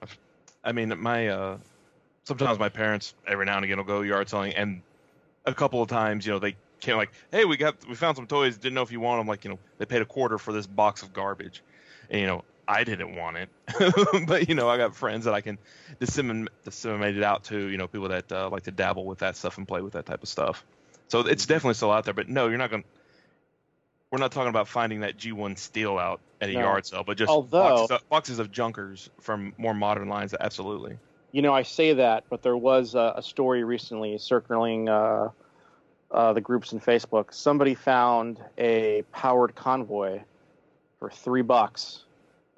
I 0.68 0.72
mean, 0.72 0.92
my 1.00 1.28
uh, 1.28 1.58
sometimes 2.24 2.58
my 2.58 2.68
parents 2.68 3.14
every 3.26 3.46
now 3.46 3.56
and 3.56 3.64
again 3.64 3.78
will 3.78 3.84
go 3.84 4.02
yard 4.02 4.28
selling, 4.28 4.52
and 4.52 4.82
a 5.46 5.54
couple 5.54 5.80
of 5.80 5.88
times, 5.88 6.26
you 6.26 6.32
know, 6.32 6.38
they 6.38 6.56
came 6.80 6.98
like, 6.98 7.10
"Hey, 7.32 7.46
we 7.46 7.56
got 7.56 7.76
we 7.88 7.94
found 7.94 8.16
some 8.16 8.26
toys. 8.26 8.58
Didn't 8.58 8.74
know 8.74 8.82
if 8.82 8.92
you 8.92 9.00
want 9.00 9.18
them." 9.20 9.26
Like, 9.26 9.44
you 9.44 9.50
know, 9.50 9.58
they 9.78 9.86
paid 9.86 10.02
a 10.02 10.04
quarter 10.04 10.36
for 10.36 10.52
this 10.52 10.66
box 10.66 11.02
of 11.02 11.14
garbage, 11.14 11.62
and 12.10 12.20
you 12.20 12.26
know, 12.26 12.44
I 12.68 12.84
didn't 12.84 13.16
want 13.16 13.38
it, 13.38 13.48
but 14.26 14.46
you 14.50 14.54
know, 14.54 14.68
I 14.68 14.76
got 14.76 14.94
friends 14.94 15.24
that 15.24 15.32
I 15.32 15.40
can 15.40 15.56
dissemin- 16.00 16.48
disseminate 16.64 17.16
it 17.16 17.22
out 17.22 17.44
to. 17.44 17.56
You 17.56 17.78
know, 17.78 17.88
people 17.88 18.10
that 18.10 18.30
uh, 18.30 18.50
like 18.50 18.64
to 18.64 18.70
dabble 18.70 19.06
with 19.06 19.20
that 19.20 19.36
stuff 19.36 19.56
and 19.56 19.66
play 19.66 19.80
with 19.80 19.94
that 19.94 20.04
type 20.04 20.22
of 20.22 20.28
stuff. 20.28 20.66
So 21.08 21.20
it's 21.20 21.46
definitely 21.46 21.74
still 21.74 21.92
out 21.92 22.04
there. 22.04 22.12
But 22.12 22.28
no, 22.28 22.48
you're 22.48 22.58
not 22.58 22.68
going. 22.68 22.82
to 22.82 22.88
We're 24.10 24.18
not 24.18 24.32
talking 24.32 24.48
about 24.48 24.68
finding 24.68 25.00
that 25.00 25.18
G1 25.18 25.58
steel 25.58 25.98
out 25.98 26.20
at 26.40 26.48
a 26.48 26.54
No. 26.54 26.60
yard 26.60 26.86
sale, 26.86 27.04
but 27.04 27.16
just 27.18 27.28
Although- 27.30 27.86
boxes, 27.86 27.90
of, 27.90 28.08
boxes 28.08 28.38
of 28.38 28.50
junkers 28.50 29.10
from 29.20 29.52
more 29.58 29.74
modern 29.74 30.08
lines. 30.08 30.34
Absolutely. 30.38 30.98
you 31.32 31.42
know, 31.42 31.52
I 31.52 31.62
say 31.62 31.92
that, 31.92 32.24
but 32.30 32.42
there 32.42 32.56
was 32.56 32.94
a, 32.94 33.12
a 33.16 33.22
story 33.22 33.62
recently 33.64 34.16
circling 34.16 34.88
uh, 34.88 35.28
uh, 36.10 36.32
the 36.32 36.40
groups 36.40 36.72
in 36.72 36.80
Facebook. 36.80 37.34
Somebody 37.34 37.74
found 37.74 38.40
a 38.56 39.02
powered 39.12 39.54
convoy 39.54 40.20
for 40.98 41.10
three 41.10 41.42
bucks 41.42 42.04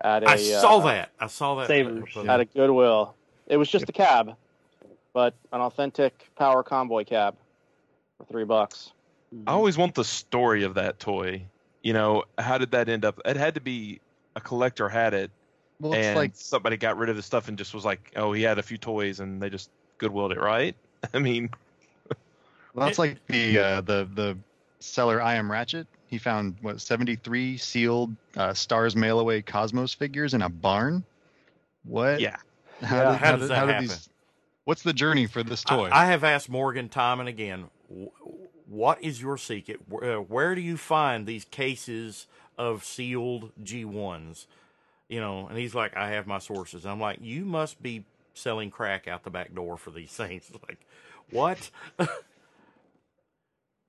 at 0.01 0.23
a 0.23 0.29
I 0.29 0.37
saw 0.37 0.79
uh, 0.79 0.85
that. 0.87 1.11
I 1.19 1.27
saw 1.27 1.57
that. 1.57 1.67
Savers. 1.67 2.17
uh, 2.17 2.23
at 2.27 2.39
a 2.39 2.45
Goodwill. 2.45 3.15
It 3.49 3.57
was 3.57 3.69
just 3.69 3.89
a 3.89 3.93
cab, 3.93 4.37
but 5.13 5.35
an 5.53 5.61
authentic 5.61 6.31
power 6.37 6.63
convoy 6.63 7.03
cab 7.05 7.35
for 8.19 8.25
three 8.27 8.45
bucks. 8.45 8.93
I 9.47 9.53
always 9.53 9.79
want 9.79 9.95
the 9.95 10.05
story 10.05 10.65
of 10.65 10.75
that 10.75 10.99
toy. 10.99 11.43
You 11.83 11.93
know, 11.93 12.25
how 12.39 12.59
did 12.59 12.73
that 12.73 12.89
end 12.89 13.05
up? 13.05 13.21
It 13.25 13.37
had 13.37 13.55
to 13.55 13.61
be 13.61 14.01
a 14.37 14.41
collector 14.41 14.89
had 14.89 15.15
it, 15.15 15.31
Well, 15.81 15.95
it's 15.95 16.07
and 16.07 16.17
like 16.17 16.33
somebody 16.35 16.77
got 16.77 16.97
rid 16.99 17.09
of 17.09 17.17
the 17.17 17.23
stuff 17.23 17.49
and 17.49 17.57
just 17.57 17.73
was 17.75 17.85
like, 17.85 18.13
"Oh, 18.17 18.33
he 18.33 18.43
had 18.43 18.59
a 18.59 18.63
few 18.63 18.77
toys," 18.77 19.21
and 19.21 19.41
they 19.43 19.49
just 19.51 19.71
goodwilled 19.99 20.33
it, 20.33 20.39
right? 20.41 20.75
I 21.15 21.19
mean, 21.19 21.51
well, 22.75 22.87
that's 22.87 22.99
like 22.99 23.25
the 23.29 23.59
uh, 23.59 23.81
the 23.81 24.09
the 24.15 24.37
seller 24.81 25.21
I 25.23 25.35
am 25.35 25.51
Ratchet. 25.51 25.87
he 26.07 26.19
found 26.19 26.57
what 26.61 26.81
73 26.81 27.57
sealed 27.57 28.15
uh, 28.37 28.53
Stars 28.55 28.95
Mail 28.97 29.21
Away 29.21 29.43
Cosmos 29.43 29.95
figures 29.95 30.35
in 30.35 30.43
a 30.43 30.49
barn. 30.49 31.05
What? 31.85 32.21
Yeah. 32.21 32.37
How, 32.83 32.97
Yeah. 32.97 33.13
did, 33.13 33.19
How 33.19 33.37
does 33.37 33.49
that 33.49 33.59
how 33.59 33.67
happen? 33.67 33.89
these? 33.89 34.09
What's 34.65 34.83
the 34.83 34.93
journey 34.93 35.27
for 35.27 35.43
this 35.43 35.65
toy? 35.65 35.89
I 35.93 36.07
have 36.07 36.23
asked 36.25 36.49
Morgan 36.49 36.89
time 36.89 37.21
and 37.21 37.29
again, 37.29 37.71
wh- 37.89 38.20
what 38.71 39.03
is 39.03 39.21
your 39.21 39.37
secret? 39.37 39.81
Where, 39.89 40.19
uh, 40.19 40.21
where 40.23 40.55
do 40.55 40.61
you 40.61 40.77
find 40.77 41.27
these 41.27 41.45
cases 41.45 42.27
of 42.57 42.85
sealed 42.85 43.51
G1s? 43.63 44.47
You 45.09 45.21
know, 45.21 45.49
and 45.49 45.59
he's 45.59 45.75
like, 45.75 45.97
I 45.97 46.11
have 46.11 46.27
my 46.29 46.39
sources. 46.39 46.87
I'm 46.87 47.01
like, 47.01 47.19
you 47.21 47.45
must 47.45 47.83
be 47.83 48.05
selling 48.33 48.71
crack 48.71 49.09
out 49.09 49.25
the 49.25 49.31
back 49.31 49.55
door 49.55 49.77
for 49.77 49.91
these 49.91 50.13
things. 50.13 50.51
Like, 50.69 50.79
what? 51.31 51.71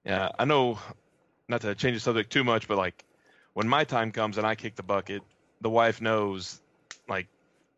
Yeah, 0.06 0.30
I 0.40 0.46
know. 0.46 0.80
Not 1.48 1.62
to 1.62 1.76
change 1.76 1.96
the 1.96 2.00
subject 2.00 2.32
too 2.32 2.44
much, 2.44 2.68
but 2.68 2.78
like 2.78 3.04
when 3.54 3.68
my 3.68 3.84
time 3.84 4.12
comes 4.12 4.38
and 4.38 4.48
I 4.48 4.56
kick 4.56 4.76
the 4.76 4.84
bucket, 4.84 5.22
the 5.62 5.70
wife 5.70 6.02
knows. 6.02 6.62
Like, 7.08 7.28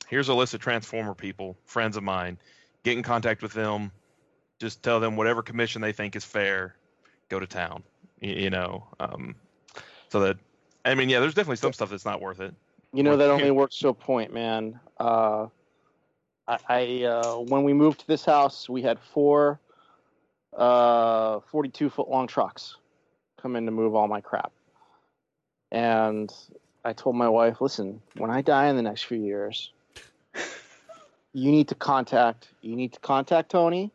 here's 0.07 0.29
a 0.29 0.33
list 0.33 0.53
of 0.53 0.61
Transformer 0.61 1.15
people, 1.15 1.57
friends 1.65 1.97
of 1.97 2.03
mine. 2.03 2.37
Get 2.83 2.97
in 2.97 3.03
contact 3.03 3.41
with 3.41 3.53
them. 3.53 3.91
Just 4.59 4.83
tell 4.83 4.99
them 4.99 5.15
whatever 5.15 5.41
commission 5.41 5.81
they 5.81 5.91
think 5.91 6.15
is 6.15 6.23
fair. 6.23 6.75
Go 7.33 7.39
to 7.39 7.47
town. 7.47 7.81
You, 8.21 8.33
you 8.33 8.49
know. 8.51 8.85
Um, 8.99 9.33
so 10.09 10.19
that 10.19 10.37
I 10.85 10.93
mean, 10.93 11.09
yeah, 11.09 11.19
there's 11.19 11.33
definitely 11.33 11.55
some 11.55 11.73
stuff 11.73 11.89
that's 11.89 12.05
not 12.05 12.21
worth 12.21 12.39
it. 12.39 12.53
You 12.93 13.01
know 13.01 13.17
that 13.17 13.31
only 13.31 13.49
works 13.49 13.79
to 13.79 13.87
a 13.87 13.93
point, 13.95 14.31
man. 14.31 14.79
Uh, 14.99 15.47
I, 16.47 16.57
I 16.69 17.03
uh, 17.05 17.37
when 17.37 17.63
we 17.63 17.73
moved 17.73 18.01
to 18.01 18.07
this 18.07 18.23
house, 18.23 18.69
we 18.69 18.83
had 18.83 18.99
four 18.99 19.59
uh, 20.55 21.39
42 21.49 21.89
foot 21.89 22.07
long 22.07 22.27
trucks 22.27 22.77
come 23.41 23.55
in 23.55 23.65
to 23.65 23.71
move 23.71 23.95
all 23.95 24.07
my 24.07 24.21
crap, 24.21 24.51
and 25.71 26.31
I 26.85 26.93
told 26.93 27.15
my 27.15 27.29
wife, 27.29 27.61
"Listen, 27.61 27.99
when 28.15 28.29
I 28.29 28.43
die 28.43 28.67
in 28.67 28.75
the 28.75 28.83
next 28.83 29.05
few 29.05 29.17
years, 29.17 29.71
you 31.33 31.49
need 31.49 31.67
to 31.69 31.75
contact 31.75 32.49
you 32.61 32.75
need 32.75 32.93
to 32.93 32.99
contact 32.99 33.49
Tony, 33.49 33.91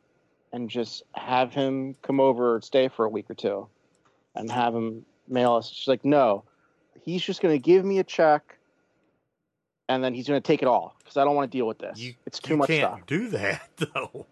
and 0.52 0.68
just 0.70 1.02
have 1.14 1.52
him 1.52 1.94
come 2.02 2.20
over 2.20 2.54
and 2.56 2.64
stay 2.64 2.88
for 2.88 3.04
a 3.04 3.08
week 3.08 3.30
or 3.30 3.34
two, 3.34 3.68
and 4.34 4.50
have 4.50 4.74
him 4.74 5.04
mail 5.28 5.54
us." 5.54 5.70
She's 5.70 5.88
like, 5.88 6.04
"No." 6.04 6.44
He's 7.04 7.22
just 7.22 7.40
going 7.40 7.54
to 7.54 7.58
give 7.58 7.84
me 7.86 8.00
a 8.00 8.04
check 8.04 8.58
and 9.88 10.04
then 10.04 10.12
he's 10.12 10.28
going 10.28 10.40
to 10.42 10.46
take 10.46 10.60
it 10.60 10.68
all 10.68 10.94
because 10.98 11.16
I 11.16 11.24
don't 11.24 11.34
want 11.34 11.50
to 11.50 11.56
deal 11.56 11.66
with 11.66 11.78
this. 11.78 11.98
You, 11.98 12.14
it's 12.26 12.38
too 12.38 12.52
you 12.52 12.56
much 12.58 12.66
can't 12.68 12.92
stuff. 12.96 13.06
do 13.06 13.28
that 13.30 13.62
though. 13.76 14.26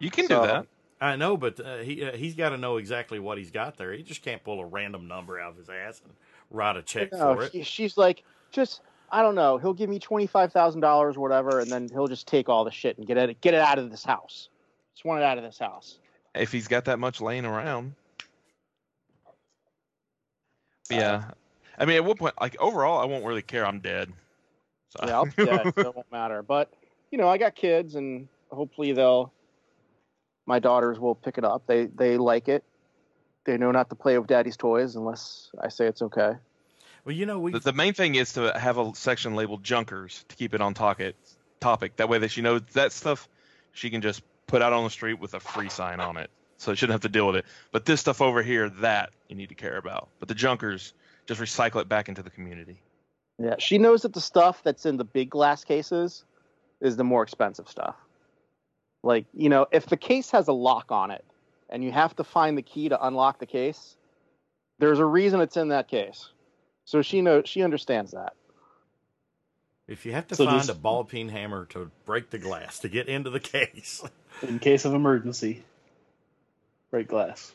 You 0.00 0.10
can 0.10 0.26
So- 0.26 0.40
do 0.40 0.46
that. 0.48 0.66
I 1.00 1.14
know, 1.14 1.36
but 1.36 1.60
uh, 1.64 1.76
he 1.78 2.04
uh, 2.04 2.16
he's 2.16 2.34
got 2.34 2.48
to 2.48 2.56
know 2.56 2.76
exactly 2.78 3.20
what 3.20 3.38
he's 3.38 3.52
got 3.52 3.76
there. 3.76 3.92
He 3.92 4.02
just 4.02 4.20
can't 4.22 4.42
pull 4.42 4.58
a 4.58 4.66
random 4.66 5.06
number 5.06 5.38
out 5.38 5.52
of 5.52 5.56
his 5.58 5.68
ass 5.68 6.00
and 6.04 6.12
write 6.50 6.76
a 6.76 6.82
check 6.82 7.12
No, 7.12 7.36
for 7.36 7.44
it. 7.44 7.52
she- 7.52 7.62
she's 7.62 7.96
like, 7.96 8.24
just 8.50 8.80
I 9.12 9.22
don't 9.22 9.36
know. 9.36 9.58
He'll 9.58 9.74
give 9.74 9.88
me 9.88 10.00
twenty 10.00 10.26
five 10.26 10.52
thousand 10.52 10.80
dollars 10.80 11.16
or 11.16 11.20
whatever, 11.20 11.60
and 11.60 11.70
then 11.70 11.88
he'll 11.88 12.08
just 12.08 12.26
take 12.26 12.48
all 12.48 12.64
the 12.64 12.72
shit 12.72 12.98
and 12.98 13.06
get 13.06 13.16
it 13.16 13.40
get 13.40 13.54
it 13.54 13.60
out 13.60 13.78
of 13.78 13.92
this 13.92 14.02
house. 14.04 14.48
Just 14.98 15.04
want 15.04 15.20
it 15.20 15.24
out 15.24 15.38
of 15.38 15.44
this 15.44 15.60
house. 15.60 15.96
If 16.34 16.50
he's 16.50 16.66
got 16.66 16.86
that 16.86 16.98
much 16.98 17.20
laying 17.20 17.44
around. 17.44 17.94
But 20.88 20.98
yeah. 20.98 21.24
I 21.78 21.84
mean, 21.84 21.94
at 21.94 22.04
one 22.04 22.16
point, 22.16 22.34
like 22.40 22.60
overall, 22.60 23.00
I 23.00 23.04
won't 23.04 23.24
really 23.24 23.42
care. 23.42 23.64
I'm 23.64 23.78
dead. 23.78 24.12
So. 24.88 25.06
Yeah, 25.06 25.14
I'll 25.14 25.26
be 25.26 25.44
dead, 25.44 25.72
so 25.72 25.72
it 25.90 25.94
won't 25.94 26.10
matter. 26.10 26.42
But 26.42 26.72
you 27.12 27.18
know, 27.18 27.28
I 27.28 27.38
got 27.38 27.54
kids, 27.54 27.94
and 27.94 28.26
hopefully 28.50 28.90
they'll. 28.90 29.32
My 30.46 30.58
daughters 30.58 30.98
will 30.98 31.14
pick 31.14 31.38
it 31.38 31.44
up. 31.44 31.62
They 31.68 31.86
they 31.86 32.16
like 32.16 32.48
it. 32.48 32.64
They 33.44 33.56
know 33.56 33.70
not 33.70 33.90
to 33.90 33.94
play 33.94 34.18
with 34.18 34.26
daddy's 34.26 34.56
toys 34.56 34.96
unless 34.96 35.48
I 35.62 35.68
say 35.68 35.86
it's 35.86 36.02
okay. 36.02 36.32
Well, 37.04 37.14
you 37.14 37.24
know, 37.24 37.38
we 37.38 37.52
The, 37.52 37.60
the 37.60 37.72
main 37.72 37.94
thing 37.94 38.16
is 38.16 38.32
to 38.32 38.58
have 38.58 38.78
a 38.78 38.92
section 38.96 39.36
labeled 39.36 39.62
junkers 39.62 40.24
to 40.26 40.34
keep 40.34 40.54
it 40.54 40.60
on 40.60 40.74
topic. 40.74 41.14
Topic. 41.60 41.94
That 41.98 42.08
way 42.08 42.18
that 42.18 42.32
she 42.32 42.42
knows 42.42 42.62
that 42.72 42.90
stuff 42.90 43.28
she 43.72 43.90
can 43.90 44.00
just 44.00 44.22
put 44.48 44.60
out 44.62 44.72
on 44.72 44.82
the 44.82 44.90
street 44.90 45.20
with 45.20 45.34
a 45.34 45.40
free 45.40 45.68
sign 45.68 46.00
on 46.00 46.16
it, 46.16 46.30
so 46.56 46.72
she 46.72 46.78
shouldn't 46.78 46.94
have 46.94 47.02
to 47.02 47.08
deal 47.08 47.28
with 47.28 47.36
it. 47.36 47.44
But 47.70 47.84
this 47.84 48.00
stuff 48.00 48.20
over 48.20 48.42
here, 48.42 48.68
that 48.68 49.10
you 49.28 49.36
need 49.36 49.50
to 49.50 49.54
care 49.54 49.76
about. 49.76 50.08
But 50.18 50.26
the 50.26 50.34
junkers, 50.34 50.92
just 51.26 51.40
recycle 51.40 51.80
it 51.80 51.88
back 51.88 52.08
into 52.08 52.22
the 52.22 52.30
community. 52.30 52.82
Yeah, 53.38 53.54
she 53.58 53.78
knows 53.78 54.02
that 54.02 54.14
the 54.14 54.20
stuff 54.20 54.62
that's 54.64 54.84
in 54.84 54.96
the 54.96 55.04
big 55.04 55.30
glass 55.30 55.62
cases 55.62 56.24
is 56.80 56.96
the 56.96 57.04
more 57.04 57.22
expensive 57.22 57.68
stuff. 57.68 57.94
Like, 59.04 59.26
you 59.32 59.48
know, 59.48 59.66
if 59.70 59.86
the 59.86 59.96
case 59.96 60.30
has 60.32 60.48
a 60.48 60.52
lock 60.52 60.90
on 60.90 61.12
it 61.12 61.24
and 61.70 61.84
you 61.84 61.92
have 61.92 62.16
to 62.16 62.24
find 62.24 62.58
the 62.58 62.62
key 62.62 62.88
to 62.88 63.06
unlock 63.06 63.38
the 63.38 63.46
case, 63.46 63.96
there's 64.80 64.98
a 64.98 65.04
reason 65.04 65.40
it's 65.40 65.56
in 65.56 65.68
that 65.68 65.86
case. 65.86 66.30
So 66.84 67.02
she 67.02 67.20
knows 67.20 67.48
she 67.48 67.62
understands 67.62 68.12
that. 68.12 68.32
If 69.88 70.06
you 70.06 70.12
have 70.12 70.28
to 70.28 70.36
So 70.36 70.44
find 70.46 70.60
this- 70.60 70.68
a 70.68 70.74
ball 70.74 71.04
peen 71.04 71.28
hammer 71.30 71.64
to 71.70 71.90
break 72.04 72.30
the 72.30 72.38
glass 72.38 72.78
to 72.80 72.88
get 72.88 73.08
into 73.08 73.30
the 73.30 73.40
case, 73.56 74.02
In 74.42 74.58
case 74.58 74.84
of 74.84 74.94
emergency, 74.94 75.64
break 76.90 77.08
glass. 77.08 77.52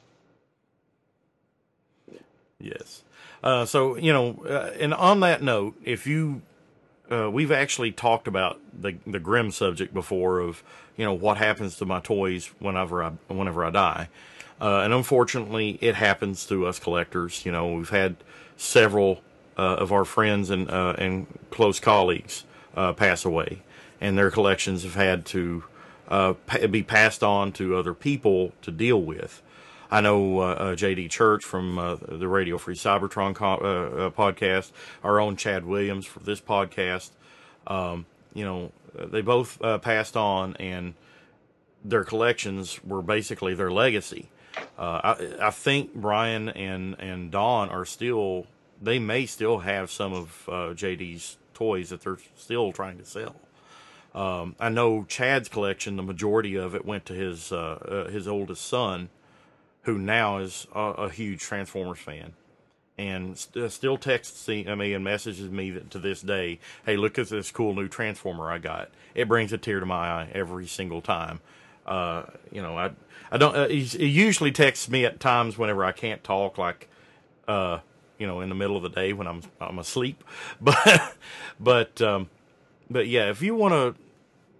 Yes. 2.59 3.03
Uh, 3.43 3.65
so 3.65 3.97
you 3.97 4.13
know, 4.13 4.43
uh, 4.47 4.71
and 4.79 4.93
on 4.93 5.19
that 5.19 5.41
note, 5.41 5.75
if 5.83 6.07
you, 6.07 6.41
uh, 7.11 7.29
we've 7.29 7.51
actually 7.51 7.91
talked 7.91 8.27
about 8.27 8.59
the 8.79 8.95
the 9.05 9.19
grim 9.19 9.51
subject 9.51 9.93
before 9.93 10.39
of 10.39 10.63
you 10.95 11.03
know 11.03 11.13
what 11.13 11.37
happens 11.37 11.77
to 11.77 11.85
my 11.85 11.99
toys 11.99 12.51
whenever 12.59 13.03
I 13.03 13.11
whenever 13.27 13.65
I 13.65 13.69
die, 13.69 14.09
uh, 14.61 14.79
and 14.79 14.93
unfortunately, 14.93 15.77
it 15.81 15.95
happens 15.95 16.45
to 16.47 16.65
us 16.65 16.79
collectors. 16.79 17.45
You 17.45 17.51
know, 17.51 17.73
we've 17.73 17.89
had 17.89 18.15
several 18.55 19.21
of 19.57 19.91
our 19.91 20.05
friends 20.05 20.49
and 20.49 20.69
uh, 20.69 20.95
and 20.97 21.27
close 21.51 21.79
colleagues 21.79 22.43
uh, 22.75 22.93
pass 22.93 23.25
away, 23.25 23.61
and 24.01 24.17
their 24.17 24.31
collections 24.31 24.83
have 24.83 24.95
had 24.95 25.25
to 25.27 25.63
uh, 26.07 26.33
be 26.69 26.83
passed 26.83 27.23
on 27.23 27.51
to 27.53 27.75
other 27.75 27.93
people 27.93 28.53
to 28.61 28.71
deal 28.71 29.01
with. 29.01 29.41
I 29.93 30.01
know 30.01 30.39
uh, 30.39 30.43
uh, 30.43 30.75
JD 30.75 31.11
Church 31.11 31.43
from 31.45 31.77
uh, 31.77 31.97
the 32.01 32.27
Radio 32.27 32.57
Free 32.57 32.73
Cybertron 32.73 33.39
uh, 33.39 34.05
uh, 34.05 34.09
podcast, 34.09 34.71
our 35.03 35.19
own 35.19 35.35
Chad 35.35 35.65
Williams 35.65 36.07
for 36.07 36.19
this 36.19 36.41
podcast. 36.41 37.11
Um, 37.67 38.07
you 38.33 38.43
know, 38.43 38.71
they 38.95 39.21
both 39.21 39.61
uh, 39.61 39.77
passed 39.77 40.17
on, 40.17 40.55
and 40.55 40.95
their 41.85 42.03
collections 42.03 42.83
were 42.83 43.03
basically 43.03 43.53
their 43.53 43.71
legacy. 43.71 44.29
Uh, 44.79 45.15
I, 45.15 45.47
I 45.47 45.49
think 45.51 45.93
Brian 45.93 46.49
and 46.49 46.95
and 46.99 47.31
Don 47.31 47.69
are 47.69 47.85
still. 47.85 48.47
They 48.83 48.99
may 48.99 49.25
still 49.25 49.59
have 49.59 49.89
some 49.89 50.13
of 50.13 50.43
uh, 50.47 50.73
JD's 50.73 51.37
toys 51.53 51.89
that 51.89 52.01
they're 52.01 52.17
still 52.35 52.71
trying 52.71 52.97
to 52.97 53.05
sell. 53.05 53.35
Um, 54.13 54.55
I 54.59 54.69
know 54.69 55.05
Chad's 55.05 55.49
collection. 55.49 55.95
The 55.95 56.03
majority 56.03 56.55
of 56.55 56.75
it 56.75 56.85
went 56.85 57.05
to 57.07 57.13
his 57.13 57.51
uh, 57.51 58.05
uh, 58.07 58.11
his 58.11 58.27
oldest 58.27 58.65
son, 58.65 59.09
who 59.83 59.97
now 59.97 60.37
is 60.37 60.67
a, 60.75 60.79
a 60.79 61.09
huge 61.09 61.41
Transformers 61.41 61.99
fan, 61.99 62.33
and 62.97 63.37
st- 63.37 63.71
still 63.71 63.97
texts 63.97 64.47
me 64.47 64.93
and 64.93 65.03
messages 65.03 65.49
me 65.49 65.71
that, 65.71 65.89
to 65.91 65.99
this 65.99 66.21
day, 66.21 66.59
"Hey, 66.85 66.95
look 66.95 67.17
at 67.17 67.29
this 67.29 67.49
cool 67.49 67.73
new 67.73 67.87
Transformer 67.87 68.51
I 68.51 68.59
got." 68.59 68.91
It 69.15 69.27
brings 69.27 69.51
a 69.51 69.57
tear 69.57 69.79
to 69.79 69.85
my 69.85 70.07
eye 70.09 70.29
every 70.33 70.67
single 70.67 71.01
time. 71.01 71.39
Uh, 71.87 72.23
you 72.51 72.61
know, 72.61 72.77
I 72.77 72.91
I 73.31 73.37
don't. 73.37 73.55
Uh, 73.55 73.67
he 73.67 74.05
usually 74.05 74.51
texts 74.51 74.89
me 74.89 75.05
at 75.05 75.19
times 75.19 75.57
whenever 75.57 75.83
I 75.83 75.91
can't 75.91 76.23
talk, 76.23 76.59
like 76.59 76.87
uh, 77.47 77.79
you 78.17 78.27
know, 78.27 78.41
in 78.41 78.49
the 78.49 78.55
middle 78.55 78.77
of 78.77 78.83
the 78.83 78.89
day 78.89 79.13
when 79.13 79.27
I'm 79.27 79.41
I'm 79.59 79.79
asleep. 79.79 80.23
But 80.61 81.15
but 81.59 82.01
um, 82.01 82.29
but 82.89 83.07
yeah, 83.07 83.29
if 83.29 83.41
you 83.41 83.55
want 83.55 83.73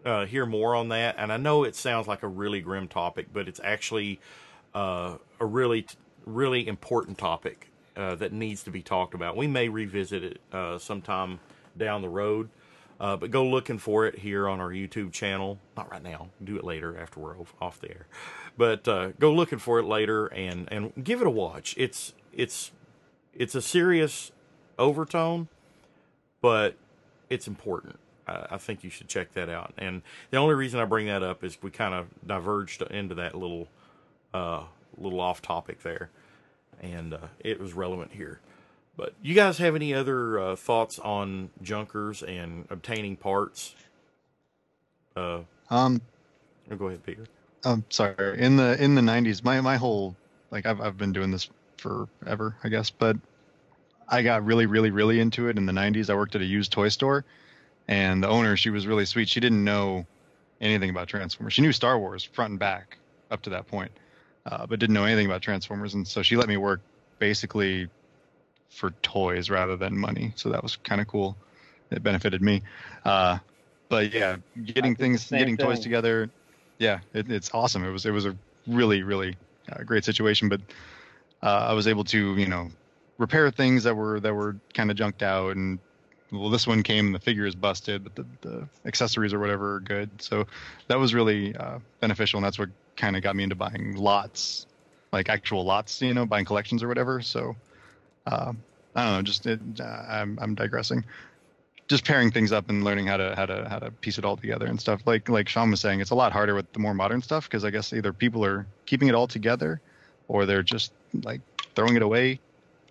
to 0.04 0.10
uh, 0.10 0.26
hear 0.26 0.46
more 0.46 0.76
on 0.76 0.90
that, 0.90 1.16
and 1.18 1.32
I 1.32 1.38
know 1.38 1.64
it 1.64 1.76
sounds 1.76 2.08
like 2.08 2.24
a 2.24 2.28
really 2.28 2.62
grim 2.62 2.88
topic, 2.88 3.28
but 3.34 3.48
it's 3.48 3.62
actually 3.64 4.20
uh, 4.74 5.18
a 5.40 5.46
really 5.46 5.86
really 6.26 6.68
important 6.68 7.18
topic 7.18 7.70
uh, 7.96 8.16
that 8.16 8.32
needs 8.34 8.64
to 8.64 8.72
be 8.72 8.82
talked 8.82 9.14
about. 9.14 9.38
We 9.38 9.48
may 9.48 9.70
revisit 9.70 10.24
it 10.24 10.42
uh, 10.52 10.78
sometime 10.78 11.40
down 11.78 12.02
the 12.02 12.10
road. 12.10 12.50
Uh, 13.00 13.18
but 13.18 13.32
go 13.32 13.46
looking 13.46 13.80
for 13.80 14.06
it 14.06 14.20
here 14.20 14.48
on 14.48 14.62
our 14.62 14.70
YouTube 14.70 15.12
channel. 15.12 15.58
Not 15.76 15.92
right 15.92 16.04
now. 16.04 16.30
Do 16.42 16.56
it 16.56 16.64
later 16.64 16.98
after 16.98 17.20
we're 17.20 17.38
off, 17.38 17.54
off 17.60 17.82
the 17.82 17.90
air. 17.90 18.06
But 18.58 18.88
uh, 18.88 19.10
go 19.20 19.34
looking 19.34 19.60
for 19.60 19.80
it 19.80 19.84
later 19.84 20.28
and, 20.28 20.72
and 20.72 20.94
give 21.04 21.20
it 21.20 21.28
a 21.28 21.30
watch. 21.30 21.74
It's 21.78 22.14
it's 22.32 22.72
it's 23.36 23.56
a 23.56 23.62
serious 23.62 24.32
overtone, 24.78 25.48
but 26.42 26.76
it's 27.30 27.48
important. 27.48 28.00
I, 28.28 28.48
I 28.52 28.58
think 28.58 28.84
you 28.84 28.90
should 28.90 29.08
check 29.08 29.34
that 29.34 29.50
out. 29.50 29.74
And 29.78 30.02
the 30.32 30.38
only 30.38 30.56
reason 30.56 30.80
I 30.80 30.86
bring 30.86 31.08
that 31.08 31.24
up 31.24 31.44
is 31.44 31.58
we 31.62 31.72
kind 31.72 31.94
of 31.94 32.08
diverged 32.26 32.82
into 32.84 33.16
that 33.16 33.36
little 33.36 33.68
uh, 34.34 34.64
little 34.98 35.20
off 35.20 35.42
topic 35.42 35.84
there, 35.84 36.10
and 36.82 37.14
uh, 37.14 37.28
it 37.40 37.60
was 37.60 37.74
relevant 37.74 38.14
here. 38.14 38.40
But 38.96 39.14
you 39.22 39.34
guys 39.34 39.58
have 39.58 39.76
any 39.76 39.94
other 39.94 40.40
uh, 40.40 40.56
thoughts 40.56 41.00
on 41.00 41.50
junkers 41.62 42.22
and 42.22 42.66
obtaining 42.70 43.16
parts? 43.16 43.74
Uh, 45.16 45.42
Um, 45.70 46.02
go 46.78 46.88
ahead, 46.88 47.04
Peter. 47.04 47.26
I'm 47.66 47.84
sorry. 47.90 48.40
In 48.40 48.58
the 48.58 48.82
in 48.84 48.96
the 48.96 49.02
90s, 49.02 49.44
my 49.44 49.62
my 49.62 49.78
whole 49.78 50.16
like 50.52 50.66
I've 50.66 50.82
I've 50.82 50.98
been 50.98 51.14
doing 51.14 51.32
this 51.32 51.50
forever, 51.84 52.56
I 52.64 52.70
guess, 52.70 52.90
but 52.90 53.18
I 54.08 54.22
got 54.22 54.46
really, 54.46 54.66
really, 54.66 54.92
really 54.92 55.20
into 55.20 55.48
it 55.48 55.58
in 55.58 55.66
the 55.66 55.74
90s. 55.74 56.10
I 56.10 56.16
worked 56.16 56.36
at 56.36 56.42
a 56.42 56.46
used 56.46 56.72
toy 56.72 56.90
store, 56.90 57.26
and 57.88 58.24
the 58.24 58.28
owner, 58.28 58.58
she 58.58 58.70
was 58.70 58.88
really 58.88 59.06
sweet. 59.06 59.30
She 59.30 59.40
didn't 59.40 59.64
know 59.64 60.06
anything 60.62 60.90
about 60.90 61.08
Transformers. 61.08 61.54
She 61.54 61.62
knew 61.62 61.72
Star 61.72 62.00
Wars 62.00 62.24
front 62.24 62.52
and 62.52 62.60
back 62.60 62.98
up 63.32 63.42
to 63.44 63.50
that 63.52 63.68
point, 63.68 63.92
uh, 64.46 64.66
but 64.66 64.80
didn't 64.80 64.94
know 64.94 65.06
anything 65.06 65.26
about 65.26 65.42
Transformers. 65.42 65.94
And 65.94 66.08
so 66.08 66.22
she 66.22 66.36
let 66.36 66.48
me 66.48 66.58
work 66.58 66.82
basically 67.20 67.90
for 68.70 68.92
toys 69.02 69.50
rather 69.50 69.76
than 69.76 69.98
money. 69.98 70.34
So 70.36 70.50
that 70.50 70.64
was 70.64 70.78
kind 70.78 71.02
of 71.02 71.08
cool. 71.08 71.38
It 71.92 72.02
benefited 72.02 72.42
me. 72.42 72.64
Uh, 73.06 73.38
but 73.90 74.12
yeah, 74.14 74.38
getting 74.64 74.96
things, 74.96 75.30
getting 75.30 75.58
toys 75.58 75.80
together, 75.80 76.30
yeah, 76.80 77.00
it, 77.14 77.30
it's 77.30 77.52
awesome. 77.54 77.84
It 77.84 77.92
was 77.92 78.06
it 78.06 78.12
was 78.12 78.26
a 78.26 78.36
really 78.66 79.04
really 79.04 79.38
uh, 79.72 79.84
great 79.84 80.04
situation. 80.04 80.50
But 80.50 80.62
uh, 81.44 81.68
I 81.70 81.74
was 81.74 81.88
able 81.88 82.06
to 82.06 82.36
you 82.38 82.48
know 82.48 82.72
repair 83.18 83.52
things 83.52 83.84
that 83.84 83.96
were 83.96 84.20
that 84.22 84.34
were 84.34 84.56
kind 84.74 84.90
of 84.90 84.98
junked 84.98 85.22
out 85.22 85.56
and 85.56 85.78
well 86.32 86.50
this 86.50 86.66
one 86.66 86.82
came 86.82 87.12
the 87.12 87.20
figure 87.20 87.46
is 87.46 87.54
busted 87.54 88.04
but 88.04 88.16
the, 88.16 88.26
the 88.42 88.68
accessories 88.86 89.34
or 89.34 89.40
whatever 89.40 89.76
are 89.76 89.80
good. 89.82 90.10
So 90.20 90.48
that 90.88 90.98
was 90.98 91.14
really 91.14 91.56
uh, 91.56 91.80
beneficial 92.00 92.38
and 92.38 92.46
that's 92.46 92.58
what 92.58 92.70
kind 92.96 93.16
of 93.16 93.22
got 93.22 93.36
me 93.36 93.44
into 93.44 93.56
buying 93.56 93.96
lots 93.96 94.66
like 95.12 95.30
actual 95.30 95.64
lots 95.64 96.02
you 96.02 96.14
know 96.14 96.26
buying 96.26 96.46
collections 96.46 96.82
or 96.82 96.88
whatever. 96.88 97.22
So 97.22 97.56
uh, 98.26 98.54
i 98.96 99.04
don't 99.04 99.14
know 99.14 99.22
just 99.22 99.46
it, 99.46 99.60
uh, 99.80 99.84
I'm, 99.84 100.40
I'm 100.42 100.56
digressing. 100.56 101.06
Just 101.90 102.06
pairing 102.06 102.32
things 102.32 102.54
up 102.54 102.70
and 102.70 102.86
learning 102.86 103.08
how 103.08 103.18
to 103.18 103.36
how 103.36 103.46
to 103.46 103.68
how 103.70 103.78
to 103.78 103.92
piece 103.92 104.18
it 104.18 104.24
all 104.24 104.38
together 104.38 104.66
and 104.66 104.80
stuff. 104.80 105.02
Like 105.06 105.28
like 105.28 105.50
sean 105.50 105.70
was 105.70 105.82
saying 105.82 106.00
it's 106.00 106.12
a 106.12 106.16
lot 106.16 106.32
harder 106.32 106.56
with 106.56 106.72
the 106.72 106.80
more 106.80 106.94
modern 106.94 107.22
stuff 107.22 107.44
because 107.44 107.66
i 107.66 107.70
guess 107.70 107.92
either 107.92 108.14
people 108.14 108.46
are 108.46 108.66
keeping 108.86 109.10
it 109.10 109.16
all 109.16 109.28
together 109.28 109.82
or 110.30 110.46
they're 110.46 110.64
just 110.64 110.94
like 111.24 111.42
throwing 111.76 111.96
it 111.96 112.02
away 112.02 112.40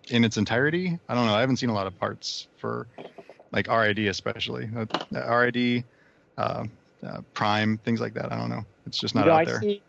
in 0.09 0.25
its 0.25 0.37
entirety. 0.37 0.99
I 1.09 1.14
don't 1.14 1.27
know. 1.27 1.35
I 1.35 1.41
haven't 1.41 1.57
seen 1.57 1.70
a 1.70 1.75
lot 1.75 1.87
of 1.87 1.99
parts 1.99 2.49
for 2.59 2.87
like 3.53 3.68
RID 3.68 3.99
especially. 4.01 4.68
Uh, 4.75 4.87
RID, 5.12 5.85
uh, 6.39 6.64
uh, 7.07 7.20
Prime, 7.35 7.79
things 7.79 8.01
like 8.01 8.14
that. 8.14 8.33
I 8.33 8.39
don't 8.39 8.51
know. 8.51 8.64
It's 8.87 8.99
just 8.99 9.14
not 9.14 9.23
you 9.23 9.31
know, 9.31 9.37
out 9.37 9.41
I 9.41 9.45
there. 9.45 9.61
see, 9.61 9.83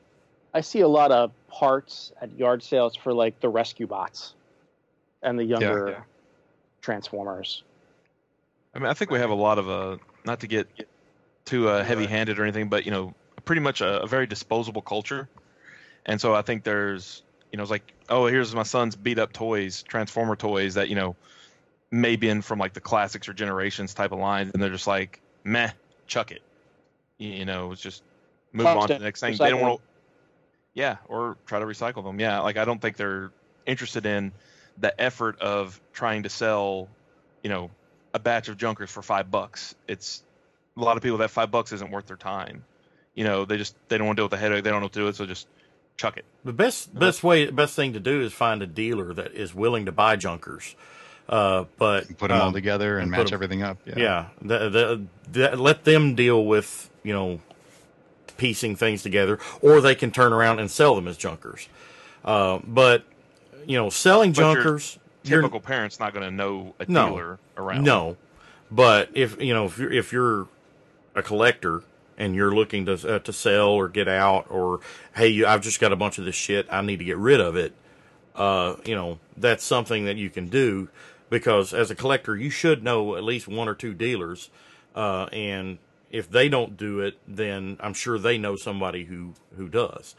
I 0.54 0.62
see 0.62 0.82
a 0.82 0.88
lot 0.88 1.12
of 1.12 1.32
parts 1.48 2.12
at 2.22 2.38
yard 2.38 2.62
sales 2.62 2.96
for 2.96 3.14
like 3.14 3.40
the 3.40 3.50
rescue 3.50 3.88
bots 3.88 4.34
and 5.22 5.40
the 5.40 5.44
younger 5.44 5.90
yeah. 5.90 6.04
Transformers. 6.82 7.64
I 8.76 8.80
mean, 8.80 8.90
I 8.90 8.94
think 8.94 9.12
we 9.12 9.20
have 9.20 9.30
a 9.30 9.36
lot 9.36 9.58
of 9.58 9.70
uh, 9.70 9.98
not 10.26 10.42
to 10.42 10.48
get 10.48 10.68
too 11.46 11.70
uh, 11.70 11.84
heavy-handed 11.84 12.40
or 12.40 12.44
anything, 12.44 12.70
but 12.70 12.86
you 12.86 12.92
know, 12.92 13.14
pretty 13.46 13.62
much 13.62 13.82
a, 13.82 14.02
a 14.02 14.08
very 14.08 14.28
disposable 14.28 14.82
culture, 14.82 15.30
and 16.06 16.20
so 16.20 16.34
I 16.34 16.42
think 16.42 16.64
there's, 16.64 17.24
you 17.54 17.58
know, 17.58 17.62
it's 17.62 17.72
like, 17.72 17.94
oh, 18.10 18.26
here's 18.26 18.54
my 18.56 18.64
son's 18.64 18.96
beat-up 18.96 19.32
toys, 19.32 19.84
Transformer 19.84 20.36
toys 20.36 20.74
that 20.74 20.90
you 20.90 20.96
know, 20.96 21.16
may 21.92 22.16
been 22.16 22.42
from 22.42 22.58
like 22.58 22.74
the 22.74 22.82
classics 22.82 23.30
or 23.30 23.34
generations 23.34 23.94
type 23.94 24.12
of 24.12 24.18
lines, 24.18 24.52
and 24.54 24.62
they're 24.62 24.72
just 24.72 24.88
like, 24.88 25.22
meh, 25.44 25.70
chuck 26.08 26.32
it, 26.32 26.42
you, 27.20 27.46
know, 27.46 27.72
it's 27.72 27.82
just 27.82 28.02
move 28.52 28.66
Toss 28.66 28.82
on 28.82 28.88
to 28.88 28.94
the 28.96 29.04
next 29.04 29.20
thing. 29.20 29.34
recycle 29.34 29.38
They 29.38 29.50
don't 29.52 29.62
want, 29.62 29.80
to, 29.80 29.86
yeah, 30.74 30.98
or 31.08 31.38
try 31.46 31.60
to 31.60 31.66
recycle 31.66 32.04
them. 32.04 32.20
Yeah, 32.20 32.40
like 32.40 32.58
I 32.58 32.66
don't 32.66 32.82
think 32.82 32.98
they're 32.98 33.32
interested 33.68 34.08
in 34.08 34.32
the 34.80 35.00
effort 35.00 35.40
of 35.40 35.80
trying 35.94 36.24
to 36.24 36.30
sell, 36.30 36.90
you 37.44 37.52
know, 37.52 37.70
a 38.16 38.20
batch 38.20 38.50
of 38.50 38.58
junkers 38.58 38.90
for 38.90 39.04
five 39.04 39.30
bucks. 39.30 39.76
It's 39.88 40.24
a 40.76 40.82
lot 40.82 40.98
of 40.98 41.04
people 41.04 41.20
that 41.20 41.30
five 41.30 41.52
bucks 41.52 41.72
isn't 41.72 41.92
worth 41.92 42.08
their 42.08 42.18
time. 42.18 42.66
You 43.14 43.26
know, 43.26 43.46
they 43.46 43.58
just 43.58 43.76
they 43.90 44.00
don't 44.00 44.08
want 44.08 44.18
to 44.18 44.22
deal 44.22 44.26
with 44.26 44.32
the 44.32 44.38
headache. 44.38 44.64
They 44.64 44.72
don't 44.72 44.80
know 44.80 44.86
what 44.86 44.94
to 44.94 45.00
do 45.02 45.08
it, 45.08 45.16
so 45.16 45.28
just 45.28 45.48
chuck 45.98 46.18
it. 46.18 46.26
The 46.44 46.54
best 46.54 46.94
best 46.98 47.24
way 47.24 47.50
best 47.52 47.76
thing 47.76 47.94
to 47.94 48.00
do 48.00 48.22
is 48.22 48.34
find 48.34 48.62
a 48.62 48.68
dealer 48.68 49.14
that 49.14 49.34
is 49.34 49.54
willing 49.56 49.86
to 49.86 49.92
buy 49.92 50.16
junkers. 50.16 50.76
Uh, 51.30 51.64
but 51.78 52.08
Put 52.18 52.28
them 52.28 52.42
all 52.42 52.48
um, 52.50 52.54
together 52.54 52.98
and 52.98 53.04
and 53.04 53.12
put 53.14 53.18
match 53.20 53.32
'em- 53.32 53.36
everything 53.36 53.64
up. 53.64 53.78
Yeah. 53.86 53.94
Yeah, 53.98 54.26
the, 54.42 54.70
the, 54.70 55.06
the, 55.32 55.56
let 55.56 55.86
them 55.86 56.16
deal 56.16 56.44
with 56.46 56.90
you 57.04 57.14
know 57.14 57.40
piecing 58.38 58.76
things 58.76 59.04
together, 59.04 59.40
or 59.62 59.80
they 59.80 59.96
can 59.96 60.12
turn 60.12 60.34
around 60.34 60.60
and 60.60 60.70
sell 60.70 60.96
them 60.96 61.08
as 61.08 61.16
junkers. 61.18 61.68
Uh, 62.26 62.60
but 62.66 63.06
you 63.66 63.78
know, 63.78 63.90
selling 63.90 64.32
But 64.34 64.42
your 64.42 64.56
junkers, 64.56 65.00
you're- 65.24 65.42
Typical 65.42 65.62
parent's 65.62 66.00
not 66.00 66.14
going 66.14 66.26
to 66.26 66.32
know 66.32 66.76
a 66.80 66.86
No. 66.92 67.10
dealer 67.10 67.40
around. 67.56 67.84
No, 67.86 68.18
but 68.70 69.10
if 69.14 69.42
you 69.42 69.54
know 69.54 69.66
if 69.66 69.78
you're 69.78 69.94
if 69.94 70.12
you're 70.12 70.48
a 71.16 71.24
collector 71.24 71.84
and 72.18 72.36
you're 72.36 72.54
looking 72.54 72.86
to 72.86 73.16
uh, 73.16 73.20
to 73.20 73.34
sell 73.34 73.70
or 73.70 73.88
get 73.90 74.08
out, 74.08 74.48
or 74.50 74.80
hey, 75.16 75.28
you, 75.28 75.46
I've 75.46 75.62
just 75.62 75.80
got 75.80 75.92
a 75.92 75.96
bunch 75.96 76.18
of 76.18 76.26
this 76.26 76.36
shit, 76.36 76.68
I 76.72 76.82
need 76.82 76.98
to 77.00 77.06
get 77.06 77.18
rid 77.18 77.40
of 77.40 77.56
it. 77.56 77.74
Uh, 78.36 78.76
you 78.86 78.96
know 78.96 79.20
that's 79.38 79.64
something 79.64 80.06
that 80.06 80.18
you 80.18 80.30
can 80.30 80.48
do 80.48 80.90
because 81.30 81.74
as 81.74 81.92
a 81.92 81.96
collector, 81.96 82.36
you 82.36 82.50
should 82.50 82.84
know 82.84 83.16
at 83.16 83.24
least 83.24 83.48
one 83.48 83.68
or 83.68 83.76
two 83.76 83.94
dealers, 83.94 84.50
uh, 84.96 85.26
and 85.32 85.78
if 86.12 86.30
they 86.30 86.50
don't 86.50 86.78
do 86.78 87.00
it, 87.00 87.18
then 87.28 87.78
I'm 87.80 87.94
sure 87.94 88.18
they 88.20 88.38
know 88.38 88.56
somebody 88.56 89.06
who 89.06 89.34
who 89.58 89.68
does. 89.70 90.16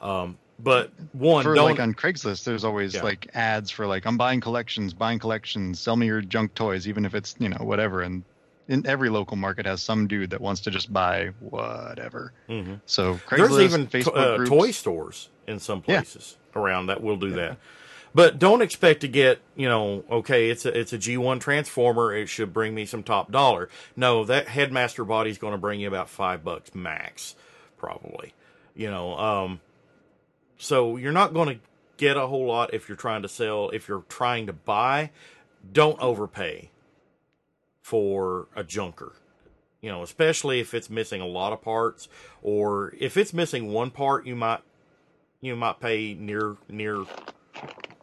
Um, 0.00 0.38
but 0.58 0.90
one, 1.12 1.42
For 1.44 1.54
don't 1.54 1.70
like 1.70 1.80
on 1.80 1.92
Craigslist, 1.94 2.44
there's 2.44 2.64
always 2.64 2.94
Yeah. 2.94 3.02
like 3.02 3.28
ads 3.34 3.70
for 3.70 3.86
like 3.86 4.06
I'm 4.06 4.16
buying 4.16 4.40
collections, 4.40 4.94
buying 4.94 5.18
collections, 5.18 5.78
sell 5.80 5.96
me 5.96 6.06
your 6.06 6.20
junk 6.20 6.54
toys, 6.54 6.88
even 6.88 7.04
if 7.04 7.14
it's 7.14 7.34
you 7.38 7.48
know 7.48 7.58
whatever. 7.60 8.02
And 8.02 8.24
in 8.68 8.86
every 8.86 9.08
local 9.08 9.36
market 9.36 9.66
has 9.66 9.82
some 9.82 10.06
dude 10.08 10.30
that 10.30 10.40
wants 10.40 10.62
to 10.62 10.70
just 10.70 10.92
buy 10.92 11.26
whatever. 11.40 12.32
Mhm. 12.48 12.80
So 12.86 13.20
There's 13.30 13.58
even 13.58 13.86
to- 13.86 13.98
Facebook 13.98 14.16
uh, 14.16 14.36
groups, 14.36 14.50
toy 14.50 14.70
stores 14.72 15.28
in 15.46 15.58
some 15.60 15.82
Yeah. 15.86 16.00
places 16.00 16.36
around 16.54 16.86
that 16.86 17.02
will 17.02 17.16
do 17.16 17.30
that. 17.30 17.58
But 18.14 18.38
don't 18.38 18.62
expect 18.62 19.02
to 19.02 19.08
get, 19.08 19.40
you 19.56 19.68
know, 19.68 20.02
okay, 20.10 20.48
it's 20.48 20.64
a 20.64 20.76
it's 20.78 20.92
a 20.92 20.98
G1 20.98 21.38
transformer, 21.38 22.14
it 22.14 22.28
should 22.28 22.52
bring 22.52 22.74
me 22.74 22.86
some 22.86 23.02
top 23.02 23.30
dollar. 23.30 23.68
No, 23.94 24.24
that 24.24 24.48
headmaster 24.48 25.04
body's 25.04 25.36
going 25.38 25.52
to 25.52 25.58
bring 25.58 25.80
you 25.80 25.88
about 25.88 26.08
5 26.08 26.42
bucks 26.42 26.74
max 26.74 27.34
probably. 27.76 28.32
You 28.74 28.90
know, 28.90 29.18
um 29.18 29.60
so 30.58 30.96
you're 30.96 31.12
not 31.12 31.34
going 31.34 31.56
to 31.56 31.60
get 31.98 32.16
a 32.16 32.26
whole 32.26 32.46
lot 32.46 32.72
if 32.72 32.88
you're 32.88 32.96
trying 32.96 33.22
to 33.22 33.28
sell, 33.28 33.68
if 33.70 33.86
you're 33.88 34.04
trying 34.08 34.46
to 34.46 34.52
buy, 34.54 35.10
don't 35.72 36.00
overpay 36.00 36.70
for 37.86 38.48
a 38.56 38.64
junker 38.64 39.12
you 39.82 39.92
know, 39.92 40.02
especially 40.02 40.58
if 40.58 40.74
it's 40.74 40.90
missing 40.90 41.20
a 41.20 41.26
lot 41.26 41.52
of 41.52 41.62
parts, 41.62 42.08
or 42.42 42.92
if 42.98 43.16
it's 43.16 43.32
missing 43.32 43.72
one 43.72 43.92
part, 43.92 44.26
you 44.26 44.34
might 44.34 44.60
you 45.40 45.54
might 45.54 45.78
pay 45.78 46.14
near 46.14 46.56
near 46.68 47.04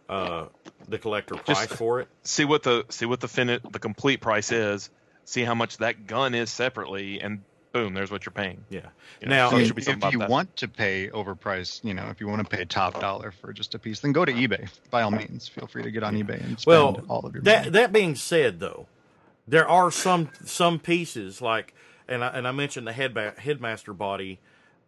uh, 0.07 0.45
the 0.87 0.97
collector 0.97 1.35
price 1.35 1.65
for 1.65 1.99
it. 1.99 2.07
See 2.21 2.45
what 2.45 2.63
the 2.63 2.85
see 2.87 3.05
what 3.05 3.19
the 3.19 3.27
fin 3.27 3.59
the 3.69 3.79
complete 3.79 4.21
price 4.21 4.53
is. 4.53 4.89
See 5.25 5.43
how 5.43 5.55
much 5.55 5.77
that 5.79 6.07
gun 6.07 6.35
is 6.35 6.49
separately, 6.49 7.19
and 7.19 7.41
boom, 7.73 7.93
there's 7.93 8.11
what 8.11 8.25
you're 8.25 8.31
paying. 8.31 8.63
Yeah. 8.69 8.81
You 9.19 9.27
know, 9.27 9.35
Now, 9.35 9.49
so 9.49 9.55
I 9.55 9.57
it 9.57 9.59
mean, 9.59 9.67
should 9.67 9.75
be 9.75 9.81
something 9.81 10.07
if 10.07 10.13
you 10.13 10.19
that. 10.19 10.29
want 10.29 10.55
to 10.57 10.69
pay 10.69 11.09
overpriced, 11.09 11.83
you 11.83 11.93
know, 11.93 12.07
if 12.11 12.21
you 12.21 12.27
want 12.29 12.47
to 12.47 12.57
pay 12.57 12.63
top 12.63 13.01
dollar 13.01 13.31
for 13.31 13.51
just 13.51 13.75
a 13.75 13.79
piece, 13.79 13.99
then 13.99 14.13
go 14.13 14.23
to 14.23 14.31
eBay. 14.31 14.69
By 14.89 15.01
all 15.01 15.11
means, 15.11 15.49
feel 15.49 15.67
free 15.67 15.83
to 15.83 15.91
get 15.91 16.03
on 16.03 16.15
eBay 16.15 16.41
and 16.41 16.57
spend 16.59 16.65
well, 16.67 17.01
all 17.09 17.25
of 17.25 17.33
your 17.33 17.43
that 17.43 17.59
money. 17.65 17.69
that 17.71 17.91
being 17.91 18.15
said, 18.15 18.61
though, 18.61 18.87
there 19.47 19.67
are 19.67 19.91
some 19.91 20.29
some 20.45 20.79
pieces 20.79 21.41
like, 21.41 21.73
and 22.07 22.23
I, 22.23 22.29
and 22.29 22.47
I 22.47 22.51
mentioned 22.51 22.87
the 22.87 22.93
head 22.93 23.17
headmaster 23.37 23.93
body 23.93 24.39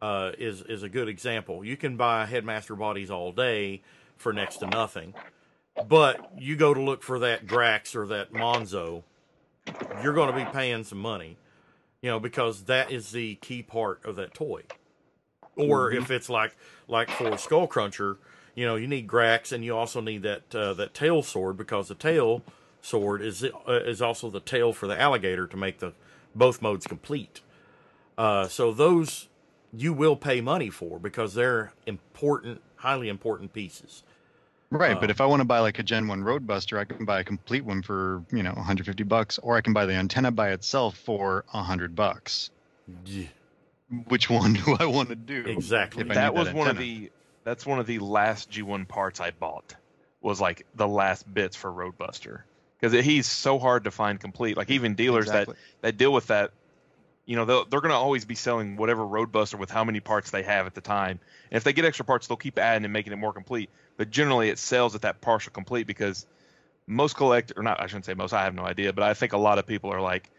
uh, 0.02 0.32
is 0.38 0.62
is 0.62 0.84
a 0.84 0.90
good 0.90 1.10
example. 1.10 1.66
You 1.66 1.78
can 1.78 1.98
buy 1.98 2.26
headmaster 2.26 2.76
bodies 2.76 3.12
all 3.12 3.32
day 3.32 3.82
for 4.18 4.34
next 4.34 4.58
to 4.58 4.68
nothing, 4.68 5.14
but 5.88 6.32
you 6.38 6.56
go 6.56 6.74
to 6.74 6.82
look 6.82 7.04
for 7.04 7.20
that 7.20 7.48
Drax 7.48 7.96
or 7.96 8.08
that 8.08 8.32
Monzo, 8.32 9.04
you're 10.02 10.14
going 10.14 10.34
to 10.34 10.46
be 10.46 10.50
paying 10.52 10.84
some 10.84 11.00
money, 11.00 11.38
you 12.02 12.10
know, 12.10 12.20
because 12.20 12.64
that 12.64 12.92
is 12.92 13.12
the 13.12 13.36
key 13.36 13.62
part 13.62 14.04
of 14.06 14.16
that 14.16 14.34
toy. 14.34 14.64
Or 15.58 15.92
if 15.92 16.12
it's 16.12 16.30
like 16.30 16.56
like 16.88 17.10
for 17.10 17.38
Skull 17.38 17.68
Cruncher, 17.68 18.18
you 18.56 18.66
know, 18.66 18.76
you 18.76 18.88
need 18.88 19.08
Grax 19.08 19.52
and 19.52 19.64
you 19.64 19.76
also 19.76 20.02
need 20.02 20.24
that 20.24 20.54
uh, 20.56 20.74
that 20.76 20.94
tail 20.94 21.24
sword 21.24 21.58
because 21.58 21.88
the 21.90 21.96
tail 21.96 22.42
sword 22.86 23.22
is 23.22 23.44
uh, 23.44 23.50
is 23.68 24.02
also 24.02 24.30
the 24.30 24.40
tail 24.40 24.72
for 24.72 24.88
the 24.88 25.00
alligator 25.00 25.48
to 25.48 25.58
make 25.58 25.80
the 25.80 25.94
both 26.36 26.62
modes 26.62 26.86
complete. 26.86 27.42
Uh, 28.18 28.48
so 28.48 28.72
those 28.72 29.28
you 29.74 29.92
will 29.92 30.16
pay 30.16 30.40
money 30.40 30.70
for 30.70 31.00
because 31.00 31.34
they're 31.34 31.74
important, 31.86 32.62
highly 32.78 33.10
important 33.10 33.52
pieces. 33.54 34.04
Right, 34.72 34.96
Uh, 34.96 35.00
but 35.00 35.10
if 35.10 35.20
I 35.22 35.26
want 35.26 35.42
to 35.42 35.46
buy 35.46 35.60
like 35.60 35.80
a 35.80 35.84
Gen 35.84 36.08
1 36.08 36.22
Roadbuster, 36.22 36.78
I 36.80 36.86
can 36.86 37.06
buy 37.06 37.20
a 37.20 37.24
complete 37.24 37.64
one 37.64 37.82
for, 37.82 38.24
you 38.32 38.42
know, 38.42 38.54
150 38.54 39.04
bucks 39.04 39.38
or 39.40 39.56
I 39.56 39.62
can 39.62 39.74
buy 39.74 39.86
the 39.86 39.94
antenna 39.94 40.32
by 40.32 40.52
itself 40.52 40.98
for 40.98 41.46
100 41.52 41.96
bucks. 41.96 42.52
Yeah, 43.06 43.28
Which 44.08 44.30
one 44.30 44.54
do 44.54 44.76
I 44.80 44.86
want 44.86 45.10
to 45.10 45.16
do? 45.16 45.44
exactly. 45.46 46.04
If 46.04 46.12
I 46.12 46.16
that 46.16 46.34
was 46.34 46.48
that 46.48 46.56
one 46.56 46.70
of 46.70 46.78
the 46.78 47.12
that's 47.44 47.66
one 47.66 47.80
of 47.80 47.86
the 47.86 48.00
last 48.00 48.50
G1 48.50 48.88
parts 48.88 49.20
I 49.20 49.32
bought 49.32 49.76
was 50.22 50.42
like 50.42 50.66
the 50.76 50.88
last 50.88 51.32
bits 51.32 51.56
for 51.56 51.72
Roadbuster 51.72 52.44
because 52.86 53.06
he's 53.06 53.28
so 53.28 53.60
hard 53.60 53.86
to 53.86 53.92
find 53.92 54.20
complete. 54.20 54.58
Like 54.58 54.70
even 54.70 54.96
dealers 54.96 55.26
Exactly. 55.26 55.56
that 55.82 55.88
that 55.88 55.98
deal 55.98 56.14
with 56.14 56.28
that, 56.28 56.52
you 57.26 57.36
know, 57.36 57.46
they're 57.46 57.82
going 57.82 57.92
to 57.92 57.96
always 57.96 58.26
be 58.26 58.36
selling 58.36 58.78
whatever 58.78 59.04
Roadbuster 59.04 59.58
with 59.58 59.72
how 59.72 59.84
many 59.84 60.00
parts 60.00 60.32
they 60.32 60.44
have 60.44 60.66
at 60.66 60.74
the 60.74 60.82
time. 60.82 61.20
And 61.50 61.58
if 61.58 61.64
they 61.64 61.74
get 61.74 61.86
extra 61.86 62.06
parts, 62.06 62.28
they'll 62.28 62.38
keep 62.38 62.60
adding 62.60 62.84
and 62.84 62.94
making 62.94 63.14
it 63.14 63.18
more 63.18 63.34
complete. 63.34 63.70
But 63.98 64.12
generally, 64.12 64.50
it 64.50 64.60
sells 64.60 64.94
at 64.96 65.02
that 65.02 65.22
partial 65.22 65.52
complete 65.52 65.88
because 65.88 66.26
most 66.88 67.16
collect 67.16 67.54
or 67.56 67.64
not 67.64 67.82
I 67.82 67.88
shouldn't 67.88 68.06
say 68.06 68.14
most 68.14 68.34
I 68.34 68.44
have 68.44 68.54
no 68.54 68.64
idea 68.64 68.94
but 68.94 69.04
I 69.04 69.14
think 69.14 69.34
a 69.34 69.38
lot 69.38 69.58
of 69.58 69.66
people 69.66 69.92
are 69.92 70.02
like 70.02 70.30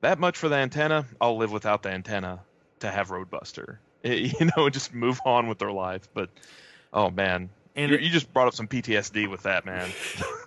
that 0.00 0.18
much 0.18 0.36
for 0.36 0.48
the 0.48 0.56
antenna 0.56 1.06
I'll 1.20 1.36
live 1.36 1.52
without 1.52 1.82
the 1.82 1.90
antenna 1.90 2.40
to 2.80 2.90
have 2.90 3.08
Roadbuster 3.08 3.78
you 4.04 4.50
know 4.56 4.66
and 4.66 4.74
just 4.74 4.94
move 4.94 5.20
on 5.24 5.48
with 5.48 5.58
their 5.58 5.72
life 5.72 6.08
but 6.12 6.30
oh 6.92 7.10
man 7.10 7.50
And 7.76 7.90
you 7.90 7.96
it- 7.98 8.02
you 8.02 8.10
just 8.10 8.32
brought 8.32 8.48
up 8.48 8.54
some 8.54 8.66
PTSD 8.68 9.28
with 9.28 9.42
that 9.44 9.64
man 9.64 9.90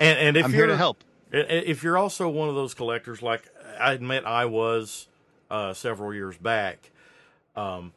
And 0.00 0.18
and 0.18 0.36
if 0.36 0.44
I'm 0.46 0.50
you're 0.52 0.60
here 0.62 0.66
to 0.68 0.76
help. 0.76 1.02
I- 1.32 1.38
i- 1.38 1.42
If 1.42 1.82
you're 1.82 1.98
also 1.98 2.28
one 2.28 2.48
of 2.48 2.54
those 2.54 2.74
collectors, 2.74 3.22
like 3.22 3.42
I 3.78 3.92
admit 3.92 4.24
I 4.24 4.44
was 4.46 5.08
uh, 5.50 5.72
several 5.74 6.12
years 6.14 6.36
back, 6.38 6.90
um, 7.54 7.92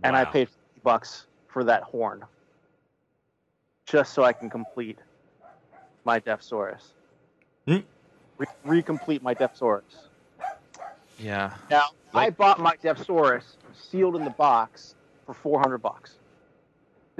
and 0.02 0.16
I 0.16 0.24
paid 0.24 0.48
50 0.48 0.80
bucks 0.82 1.26
for 1.48 1.64
that 1.64 1.82
horn 1.82 2.24
just 3.86 4.14
so 4.14 4.22
I 4.22 4.32
can 4.32 4.48
complete 4.48 5.00
my 6.04 6.20
Deathsaurus. 6.20 6.92
Hmm. 7.66 7.78
Re- 8.38 8.46
recomplete 8.66 9.20
my 9.22 9.34
Deathsaurus. 9.34 9.82
yeah 11.18 11.54
Now, 11.70 11.88
I 12.14 12.30
bought 12.30 12.60
my 12.60 12.76
Deathsaurus 12.76 13.56
sealed 13.74 14.16
in 14.16 14.24
the 14.24 14.30
box 14.30 14.94
for 15.26 15.34
400 15.34 15.78
bucks. 15.78 16.19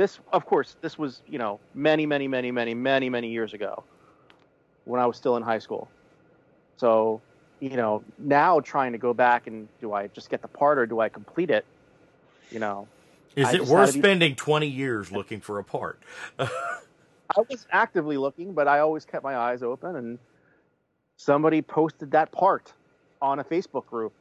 This, 0.00 0.18
of 0.32 0.46
course, 0.46 0.76
this 0.80 0.96
was, 0.96 1.20
you 1.28 1.36
know, 1.36 1.60
many, 1.74 2.06
many, 2.06 2.26
many, 2.26 2.50
many, 2.50 2.72
many, 2.72 3.10
many 3.10 3.28
years 3.28 3.52
ago 3.52 3.84
when 4.86 4.98
I 4.98 5.04
was 5.04 5.18
still 5.18 5.36
in 5.36 5.42
high 5.42 5.58
school. 5.58 5.90
So, 6.78 7.20
you 7.60 7.76
know, 7.76 8.02
now 8.16 8.60
trying 8.60 8.92
to 8.92 8.98
go 8.98 9.12
back 9.12 9.46
and 9.46 9.68
do 9.78 9.92
I 9.92 10.06
just 10.06 10.30
get 10.30 10.40
the 10.40 10.48
part 10.48 10.78
or 10.78 10.86
do 10.86 11.00
I 11.00 11.10
complete 11.10 11.50
it? 11.50 11.66
You 12.50 12.60
know, 12.60 12.88
Is 13.36 13.48
I 13.48 13.56
it 13.56 13.66
worth 13.66 13.92
be- 13.92 14.00
spending 14.00 14.36
20 14.36 14.68
years 14.68 15.12
looking 15.12 15.38
for 15.38 15.58
a 15.58 15.64
part? 15.64 16.00
I 16.38 16.48
was 17.50 17.66
actively 17.70 18.16
looking, 18.16 18.54
but 18.54 18.68
I 18.68 18.78
always 18.78 19.04
kept 19.04 19.22
my 19.22 19.36
eyes 19.36 19.62
open, 19.62 19.96
and 19.96 20.18
somebody 21.18 21.60
posted 21.60 22.12
that 22.12 22.32
part 22.32 22.72
on 23.20 23.38
a 23.38 23.44
Facebook 23.44 23.84
group, 23.84 24.14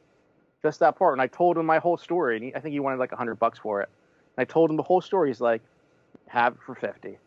just 0.60 0.80
that 0.80 0.98
part, 0.98 1.14
and 1.14 1.22
I 1.22 1.26
told 1.26 1.56
him 1.56 1.64
my 1.64 1.78
whole 1.78 1.96
story. 1.96 2.36
And 2.36 2.44
he, 2.44 2.54
I 2.54 2.60
think 2.60 2.74
he 2.74 2.80
wanted 2.80 2.98
like 2.98 3.12
a 3.12 3.16
hundred 3.16 3.36
bucks 3.36 3.58
for 3.58 3.80
it. 3.80 3.88
And 4.36 4.42
I 4.42 4.44
told 4.44 4.70
him 4.70 4.76
the 4.76 4.82
whole 4.82 5.00
story. 5.00 5.28
He's 5.30 5.40
like, 5.40 5.62
"Have 6.28 6.54
it 6.54 6.58
for 6.64 6.74
50. 6.74 7.18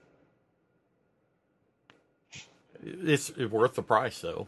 it's 2.84 3.36
worth 3.38 3.76
the 3.76 3.84
price, 3.84 4.20
though. 4.22 4.48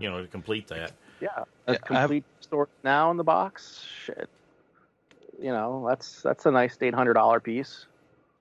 You 0.00 0.10
know, 0.10 0.20
to 0.22 0.26
complete 0.28 0.66
that. 0.68 0.92
Yeah, 1.20 1.28
Yeah, 1.38 1.44
a 1.66 1.70
I 1.70 1.72
have- 1.72 2.08
complete 2.10 2.24
story 2.40 2.68
now 2.84 3.10
in 3.10 3.16
the 3.16 3.24
box. 3.24 3.84
Shit, 4.04 4.28
you 5.40 5.50
know 5.50 5.84
that's 5.88 6.22
that's 6.22 6.44
a 6.46 6.50
nice 6.50 6.76
eight 6.80 6.94
hundred 6.94 7.14
dollar 7.14 7.40
piece. 7.40 7.86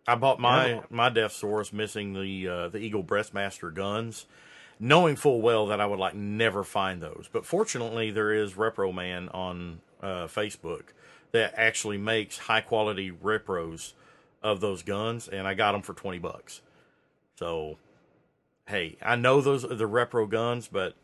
I 0.07 0.15
bought 0.15 0.39
my 0.39 0.81
my 0.89 1.09
Deathsaurus 1.09 1.71
missing 1.71 2.13
the 2.13 2.47
uh, 2.47 2.67
the 2.69 2.79
Eagle 2.79 3.03
Breastmaster 3.03 3.73
guns, 3.73 4.25
knowing 4.79 5.15
full 5.15 5.41
well 5.41 5.67
that 5.67 5.79
I 5.79 5.85
would 5.85 5.99
like 5.99 6.15
never 6.15 6.63
find 6.63 7.01
those. 7.01 7.29
But 7.31 7.45
fortunately, 7.45 8.11
there 8.11 8.33
is 8.33 8.53
Repro 8.53 8.93
Man 8.93 9.29
on 9.29 9.81
uh, 10.01 10.25
Facebook 10.27 10.85
that 11.35 11.53
actually 11.57 11.97
makes 11.97 12.37
high 12.37 12.61
quality 12.61 13.11
repros 13.11 13.93
of 14.41 14.61
those 14.61 14.81
guns, 14.83 15.27
and 15.27 15.47
I 15.47 15.53
got 15.53 15.73
them 15.73 15.81
for 15.81 15.93
twenty 15.93 16.19
bucks. 16.19 16.61
So, 17.35 17.77
hey, 18.67 18.95
I 19.01 19.15
know 19.15 19.41
those 19.41 19.65
are 19.65 19.75
the 19.75 19.87
repro 19.89 20.29
guns, 20.29 20.69
but 20.71 20.95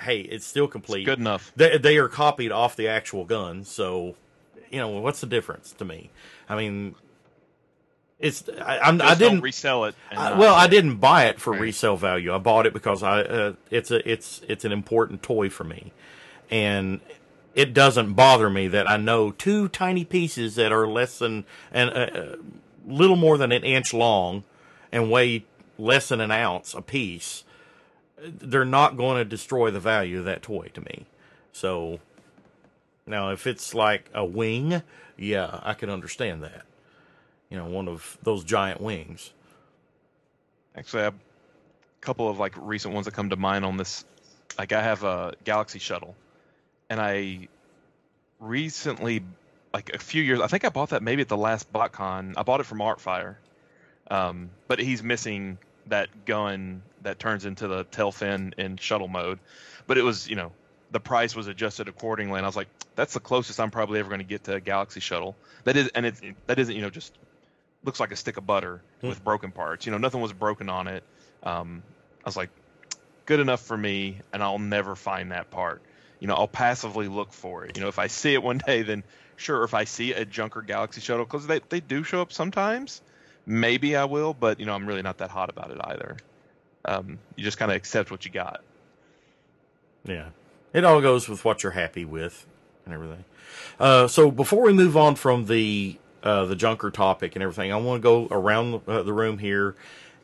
hey, 0.00 0.20
it's 0.20 0.46
still 0.46 0.66
complete. 0.66 1.04
good 1.04 1.18
enough 1.18 1.52
They 1.54 1.76
they 1.78 1.98
are 1.98 2.08
copied 2.08 2.52
off 2.52 2.74
the 2.76 2.88
actual 2.88 3.24
gun, 3.24 3.64
so 3.64 4.16
you 4.70 4.78
know 4.78 4.88
what's 4.88 5.20
the 5.20 5.26
difference 5.26 5.72
to 5.72 5.84
me? 5.84 6.10
I 6.48 6.56
mean, 6.56 6.94
it's 8.18 8.48
I, 8.48 8.78
I'm, 8.78 9.00
I 9.02 9.14
didn't 9.14 9.18
don't 9.18 9.42
resell 9.42 9.84
it 9.84 9.94
I, 10.12 10.38
well, 10.38 10.54
I 10.54 10.66
didn't 10.68 10.96
buy 10.96 11.26
it 11.26 11.40
for 11.40 11.52
Right. 11.52 11.60
resale 11.62 11.96
value. 11.96 12.34
I 12.34 12.38
bought 12.38 12.66
it 12.66 12.72
because 12.72 13.02
I 13.02 13.20
uh, 13.22 13.52
it's 13.70 13.90
a 13.90 14.10
it's 14.10 14.40
it's 14.48 14.64
an 14.64 14.72
important 14.72 15.22
toy 15.22 15.50
for 15.50 15.64
me, 15.64 15.92
and 16.50 17.00
it 17.60 17.74
doesn't 17.74 18.14
bother 18.14 18.48
me 18.48 18.68
that 18.68 18.88
I 18.88 18.96
know 18.96 19.32
two 19.32 19.68
tiny 19.68 20.02
pieces 20.02 20.54
that 20.54 20.72
are 20.72 20.88
less 20.88 21.18
than 21.18 21.44
and 21.70 21.90
a 21.90 22.32
uh, 22.32 22.36
little 22.86 23.16
more 23.16 23.36
than 23.36 23.52
an 23.52 23.64
inch 23.64 23.92
long 23.92 24.44
and 24.90 25.10
weigh 25.10 25.44
less 25.78 26.08
than 26.08 26.22
an 26.22 26.30
ounce 26.30 26.72
a 26.72 26.80
piece. 26.80 27.44
They're 28.18 28.64
not 28.64 28.96
going 28.96 29.18
to 29.18 29.26
destroy 29.26 29.70
the 29.70 29.78
value 29.78 30.20
of 30.20 30.24
that 30.24 30.42
toy 30.42 30.70
to 30.72 30.80
me. 30.80 31.04
So 31.52 32.00
now, 33.06 33.30
if 33.30 33.46
it's 33.46 33.74
like 33.74 34.08
a 34.14 34.24
wing, 34.24 34.82
yeah, 35.18 35.60
I 35.62 35.74
can 35.74 35.90
understand 35.90 36.42
that. 36.42 36.64
You 37.50 37.58
know, 37.58 37.66
one 37.66 37.88
of 37.88 38.16
those 38.22 38.42
giant 38.42 38.80
wings. 38.80 39.32
Actually, 40.74 41.02
a 41.02 41.14
couple 42.00 42.30
of 42.30 42.38
like 42.38 42.54
recent 42.56 42.94
ones 42.94 43.04
that 43.04 43.12
come 43.12 43.28
to 43.28 43.36
mind 43.36 43.66
on 43.66 43.76
this. 43.76 44.04
Like 44.56 44.72
I 44.72 44.82
have 44.82 45.04
a 45.04 45.34
Galaxy 45.44 45.78
Shuttle, 45.78 46.14
and 46.90 47.00
I 47.00 47.48
recently, 48.40 49.22
like 49.72 49.94
a 49.94 49.98
few 49.98 50.22
years, 50.22 50.40
I 50.40 50.48
think 50.48 50.64
I 50.64 50.68
bought 50.68 50.90
that 50.90 51.02
maybe 51.02 51.22
at 51.22 51.28
the 51.28 51.36
last 51.36 51.72
BotCon. 51.72 52.34
I 52.36 52.42
bought 52.42 52.60
it 52.60 52.64
from 52.64 52.78
Artfire, 52.78 53.36
um, 54.10 54.50
but 54.66 54.80
he's 54.80 55.02
missing 55.02 55.56
that 55.86 56.26
gun 56.26 56.82
that 57.02 57.18
turns 57.18 57.44
into 57.46 57.68
the 57.68 57.84
tail 57.84 58.12
fin 58.12 58.54
in 58.58 58.76
shuttle 58.76 59.08
mode. 59.08 59.38
But 59.86 59.96
it 59.98 60.02
was, 60.02 60.28
you 60.28 60.36
know, 60.36 60.52
the 60.90 61.00
price 61.00 61.36
was 61.36 61.46
adjusted 61.46 61.88
accordingly, 61.88 62.36
and 62.36 62.44
I 62.44 62.48
was 62.48 62.56
like, 62.56 62.68
that's 62.96 63.14
the 63.14 63.20
closest 63.20 63.60
I'm 63.60 63.70
probably 63.70 64.00
ever 64.00 64.08
going 64.08 64.20
to 64.20 64.26
get 64.26 64.44
to 64.44 64.54
a 64.54 64.60
Galaxy 64.60 65.00
Shuttle. 65.00 65.36
That 65.64 65.76
is, 65.76 65.88
and 65.94 66.04
it 66.04 66.14
that 66.48 66.58
isn't, 66.58 66.74
you 66.74 66.82
know, 66.82 66.90
just 66.90 67.16
looks 67.84 68.00
like 68.00 68.10
a 68.10 68.16
stick 68.16 68.36
of 68.36 68.46
butter 68.46 68.82
with 69.00 69.24
broken 69.24 69.52
parts. 69.52 69.86
You 69.86 69.92
know, 69.92 69.98
nothing 69.98 70.20
was 70.20 70.32
broken 70.32 70.68
on 70.68 70.88
it. 70.88 71.04
Um, 71.42 71.82
I 72.24 72.28
was 72.28 72.36
like, 72.36 72.50
good 73.24 73.40
enough 73.40 73.60
for 73.62 73.76
me, 73.76 74.18
and 74.32 74.42
I'll 74.42 74.58
never 74.58 74.96
find 74.96 75.30
that 75.30 75.50
part. 75.50 75.80
You 76.20 76.26
know, 76.26 76.34
I'll 76.34 76.48
passively 76.48 77.08
look 77.08 77.32
for 77.32 77.64
it. 77.64 77.76
You 77.76 77.82
know, 77.82 77.88
if 77.88 77.98
I 77.98 78.06
see 78.06 78.34
it 78.34 78.42
one 78.42 78.58
day, 78.58 78.82
then 78.82 79.02
sure. 79.36 79.64
If 79.64 79.74
I 79.74 79.84
see 79.84 80.12
a 80.12 80.24
Junker 80.24 80.62
Galaxy 80.62 81.00
shuttle, 81.00 81.24
because 81.24 81.46
they 81.46 81.60
they 81.68 81.80
do 81.80 82.04
show 82.04 82.20
up 82.20 82.32
sometimes, 82.32 83.02
maybe 83.46 83.96
I 83.96 84.04
will. 84.04 84.34
But 84.34 84.60
you 84.60 84.66
know, 84.66 84.74
I'm 84.74 84.86
really 84.86 85.02
not 85.02 85.18
that 85.18 85.30
hot 85.30 85.50
about 85.50 85.70
it 85.70 85.78
either. 85.82 86.16
Um, 86.84 87.18
you 87.36 87.44
just 87.44 87.58
kind 87.58 87.70
of 87.70 87.76
accept 87.76 88.10
what 88.10 88.24
you 88.24 88.30
got. 88.30 88.62
Yeah. 90.04 90.28
It 90.72 90.84
all 90.84 91.00
goes 91.00 91.28
with 91.28 91.44
what 91.44 91.62
you're 91.62 91.72
happy 91.72 92.04
with 92.04 92.46
and 92.84 92.94
everything. 92.94 93.24
Uh, 93.78 94.06
so 94.06 94.30
before 94.30 94.62
we 94.62 94.72
move 94.72 94.96
on 94.96 95.14
from 95.14 95.46
the 95.46 95.98
uh, 96.22 96.44
the 96.44 96.56
junker 96.56 96.90
topic 96.90 97.34
and 97.34 97.42
everything, 97.42 97.72
I 97.72 97.76
want 97.76 98.00
to 98.00 98.02
go 98.02 98.28
around 98.30 98.72
the, 98.72 98.92
uh, 98.92 99.02
the 99.02 99.12
room 99.12 99.38
here 99.38 99.74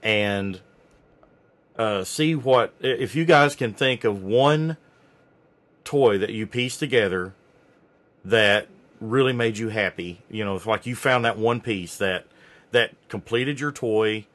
and 0.02 0.60
uh, 1.76 2.04
see 2.04 2.34
what 2.34 2.74
if 2.80 3.14
you 3.14 3.24
guys 3.24 3.56
can 3.56 3.72
think 3.72 4.04
of 4.04 4.22
one 4.22 4.76
toy 5.86 6.18
that 6.18 6.30
you 6.30 6.46
pieced 6.46 6.78
together 6.78 7.32
that 8.24 8.68
really 9.00 9.32
made 9.32 9.56
you 9.56 9.68
happy. 9.70 10.20
You 10.28 10.44
know, 10.44 10.56
it's 10.56 10.66
like 10.66 10.84
you 10.84 10.94
found 10.94 11.24
that 11.24 11.38
one 11.38 11.60
piece 11.60 11.96
that 11.98 12.26
that 12.72 12.94
completed 13.08 13.60
your 13.60 13.72
toy 13.72 14.26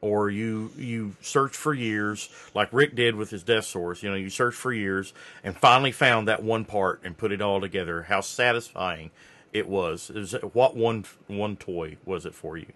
or 0.00 0.28
you 0.28 0.72
you 0.76 1.16
searched 1.22 1.54
for 1.54 1.72
years 1.72 2.28
like 2.54 2.68
Rick 2.72 2.94
did 2.94 3.14
with 3.14 3.30
his 3.30 3.42
Deathsaurus. 3.44 4.02
You 4.02 4.10
know, 4.10 4.16
you 4.16 4.28
searched 4.28 4.58
for 4.58 4.72
years 4.72 5.14
and 5.42 5.56
finally 5.56 5.92
found 5.92 6.28
that 6.28 6.42
one 6.42 6.64
part 6.64 7.00
and 7.04 7.16
put 7.16 7.32
it 7.32 7.40
all 7.40 7.60
together. 7.60 8.02
How 8.02 8.20
satisfying 8.20 9.10
it 9.52 9.68
was. 9.68 10.10
Is 10.10 10.34
it, 10.34 10.54
what 10.54 10.76
one 10.76 11.04
one 11.28 11.56
toy 11.56 11.96
was 12.04 12.26
it 12.26 12.34
for 12.34 12.56
you? 12.56 12.72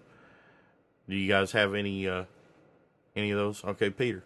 Do 1.07 1.15
you 1.15 1.27
guys 1.27 1.51
have 1.51 1.75
any 1.75 2.07
uh, 2.07 2.23
any 3.15 3.31
of 3.31 3.37
those? 3.37 3.63
Okay, 3.63 3.89
Peter. 3.89 4.23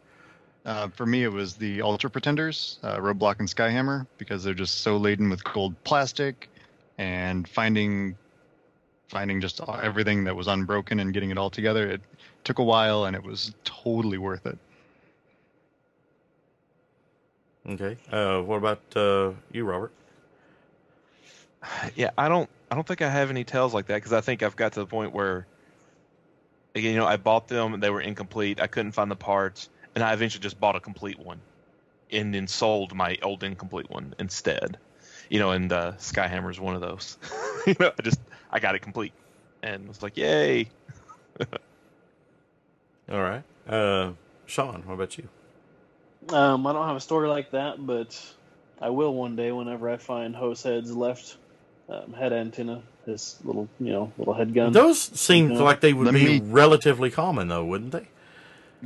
Uh, 0.66 0.88
for 0.90 1.06
me, 1.06 1.24
it 1.24 1.32
was 1.32 1.56
the 1.56 1.82
Ultra 1.82 2.10
Pretenders, 2.10 2.80
uh, 2.82 2.98
Roadblock 2.98 3.40
and 3.40 3.48
Skyhammer, 3.48 4.08
because 4.18 4.44
they're 4.44 4.56
just 4.56 4.80
so 4.80 4.98
laden 4.98 5.30
with 5.30 5.44
gold 5.44 5.76
plastic, 5.84 6.50
and 6.98 7.48
finding 7.48 8.18
finding 9.08 9.40
just 9.40 9.62
everything 9.84 10.24
that 10.24 10.36
was 10.36 10.48
unbroken 10.48 11.00
and 11.00 11.14
getting 11.14 11.30
it 11.30 11.38
all 11.38 11.52
together. 11.52 11.88
It 11.88 12.02
took 12.44 12.58
a 12.58 12.64
while, 12.64 13.06
and 13.06 13.16
it 13.16 13.24
was 13.24 13.54
totally 13.64 14.18
worth 14.18 14.48
it. 14.48 14.58
Okay. 17.68 17.98
Uh, 18.12 18.42
what 18.42 18.58
about 18.58 18.82
uh, 18.96 19.32
you, 19.52 19.66
Robert? 19.66 19.92
Yeah, 21.96 22.12
I 22.18 22.30
don't 22.30 22.50
I 22.72 22.76
don't 22.76 22.88
think 22.88 23.02
I 23.02 23.10
have 23.10 23.30
any 23.30 23.44
tells 23.44 23.74
like 23.74 23.88
that 23.88 23.96
because 23.96 24.14
I 24.14 24.22
think 24.22 24.44
I've 24.44 24.56
got 24.56 24.74
to 24.74 24.80
the 24.82 24.86
point 24.86 25.14
where 25.14 25.48
again, 26.76 26.94
you 26.94 27.00
know, 27.00 27.08
I 27.08 27.18
bought 27.18 27.48
them, 27.48 27.80
they 27.80 27.90
were 27.90 28.02
incomplete, 28.02 28.60
I 28.60 28.68
couldn't 28.68 28.92
find 28.92 29.10
the 29.10 29.16
parts, 29.16 29.70
and 29.96 30.04
I 30.04 30.14
eventually 30.14 30.42
just 30.42 30.60
bought 30.60 30.76
a 30.76 30.80
complete 30.80 31.18
one 31.20 31.40
and 32.12 32.34
then 32.34 32.48
sold 32.48 32.94
my 32.94 33.18
old 33.24 33.44
incomplete 33.44 33.90
one 33.90 34.14
instead. 34.20 34.78
You 35.30 35.40
know, 35.40 35.52
and 35.52 35.72
uh, 35.72 35.94
Skyhammer 35.98 36.52
is 36.52 36.60
one 36.60 36.76
of 36.76 36.82
those. 36.82 37.18
you 37.68 37.76
know, 37.80 37.92
I 37.98 38.02
just 38.04 38.20
I 38.52 38.60
got 38.60 38.76
it 38.76 38.80
complete 38.80 39.14
and 39.64 39.88
was 39.88 40.04
like, 40.04 40.18
yay. 40.18 40.70
All 43.12 43.22
right. 43.22 43.44
Uh, 43.68 44.12
Sean, 44.46 44.84
what 44.86 44.94
about 44.96 45.18
you? 45.18 45.28
Um, 46.30 46.66
I 46.66 46.74
don't 46.74 46.88
have 46.88 46.96
a 46.96 47.02
story 47.02 47.28
like 47.28 47.52
that, 47.52 47.84
but 47.86 48.20
I 48.82 48.90
will 48.90 49.14
one 49.14 49.36
day 49.36 49.52
whenever 49.52 49.90
I 49.90 49.98
find 49.98 50.36
Hose 50.36 50.64
Head's 50.64 50.96
left 50.96 51.38
um, 51.88 52.14
head 52.14 52.34
antenna, 52.34 52.82
his 53.06 53.38
little, 53.44 53.68
you 53.80 53.92
know, 53.92 54.12
little 54.18 54.34
head 54.34 54.54
gun. 54.54 54.72
Those 54.74 55.00
seem 55.00 55.52
Yeah. 55.52 55.62
like 55.62 55.82
they 55.82 55.94
would 55.94 56.06
Let 56.06 56.16
be 56.16 56.40
me- 56.40 56.52
relatively 56.52 57.12
common, 57.12 57.48
though, 57.48 57.64
wouldn't 57.66 57.92
they? 57.92 58.08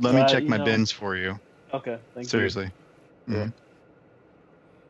Let 0.00 0.14
me 0.14 0.20
Uh, 0.22 0.28
check 0.28 0.44
my 0.44 0.56
know- 0.56 0.64
bins 0.64 0.90
for 0.90 1.16
you. 1.16 1.38
Okay, 1.72 1.98
thank 2.14 2.24
you. 2.24 2.28
Seriously. 2.28 2.70
Mhm. 3.28 3.52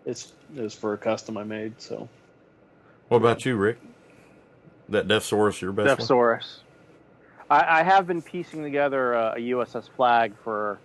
It's 0.07 0.33
it 0.57 0.63
was 0.63 0.75
for 0.75 0.95
a 0.95 0.99
custom 0.99 1.37
I 1.37 1.45
made, 1.45 1.81
so 1.81 2.09
What 3.09 3.19
about 3.19 3.45
you, 3.45 3.57
Rick? 3.57 3.79
That 4.89 5.09
Deathsaurus, 5.09 5.61
your 5.61 5.73
best 5.73 5.89
one? 5.89 5.97
Deathsaurus. 5.99 6.61
I, 7.51 7.81
I 7.81 7.83
have 7.83 8.07
been 8.07 8.23
piecing 8.23 8.63
together 8.63 9.15
a, 9.15 9.35
a 9.37 9.41
USS 9.41 9.89
Flagg 9.97 10.33
for, 10.45 10.79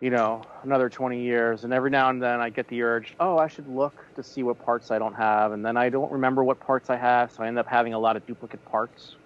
you 0.00 0.10
know, 0.10 0.42
another 0.62 0.88
20 0.88 1.20
years, 1.20 1.64
and 1.64 1.72
every 1.72 1.90
now 1.90 2.10
and 2.10 2.22
then 2.22 2.40
I 2.40 2.48
get 2.50 2.68
the 2.68 2.82
urge, 2.82 3.14
oh, 3.18 3.38
I 3.38 3.48
should 3.48 3.68
look 3.68 3.94
to 4.14 4.22
see 4.22 4.44
what 4.44 4.64
parts 4.64 4.90
I 4.92 4.98
don't 5.00 5.14
have, 5.14 5.50
and 5.52 5.64
then 5.66 5.76
I 5.76 5.88
don't 5.88 6.10
remember 6.12 6.44
what 6.44 6.60
parts 6.60 6.88
I 6.90 6.96
have, 6.96 7.32
so 7.32 7.42
I 7.42 7.48
end 7.48 7.58
up 7.58 7.66
having 7.66 7.92
a 7.94 7.98
lot 7.98 8.16
of 8.16 8.24
duplicate 8.26 8.64
parts. 8.64 9.16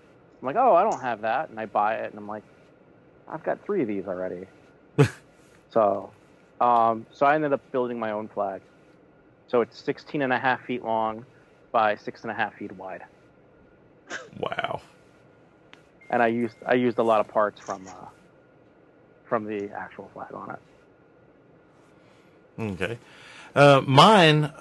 I'm 0.41 0.47
like, 0.47 0.57
oh, 0.57 0.75
I 0.75 0.83
don't 0.83 1.01
have 1.03 1.21
that, 1.21 1.51
and 1.51 1.61
I 1.61 1.67
buy 1.67 1.97
it, 1.97 2.11
and 2.11 2.19
I'm 2.19 2.29
like, 2.29 2.43
I've 3.29 3.43
got 3.45 3.65
three 3.65 3.83
of 3.83 3.89
these 3.89 4.07
already. 4.07 4.47
so, 5.71 6.11
um, 6.61 7.07
so 7.13 7.27
I 7.27 7.35
ended 7.35 7.53
up 7.53 7.63
building 7.73 7.99
my 7.99 8.13
own 8.13 8.29
flag. 8.29 8.63
So 9.49 9.61
it's 9.61 9.79
16 9.81 10.23
and 10.23 10.33
a 10.33 10.39
half 10.39 10.65
feet 10.65 10.85
long 10.85 11.25
by 11.73 11.97
six 11.97 12.23
and 12.23 12.31
a 12.31 12.35
half 12.35 12.55
feet 12.55 12.73
wide 12.73 13.03
Wow. 14.39 14.81
and 16.11 16.23
I 16.23 16.29
used 16.29 16.57
I 16.67 16.75
used 16.75 16.99
a 16.99 17.03
lot 17.03 17.21
of 17.21 17.29
parts 17.29 17.61
from 17.61 17.87
uh, 17.89 18.09
from 19.25 19.45
the 19.45 19.71
actual 19.71 20.11
flag 20.15 20.33
on 20.33 20.51
it. 20.53 20.61
Okay. 22.59 22.99
Uh, 23.55 23.83
mine, 23.87 24.53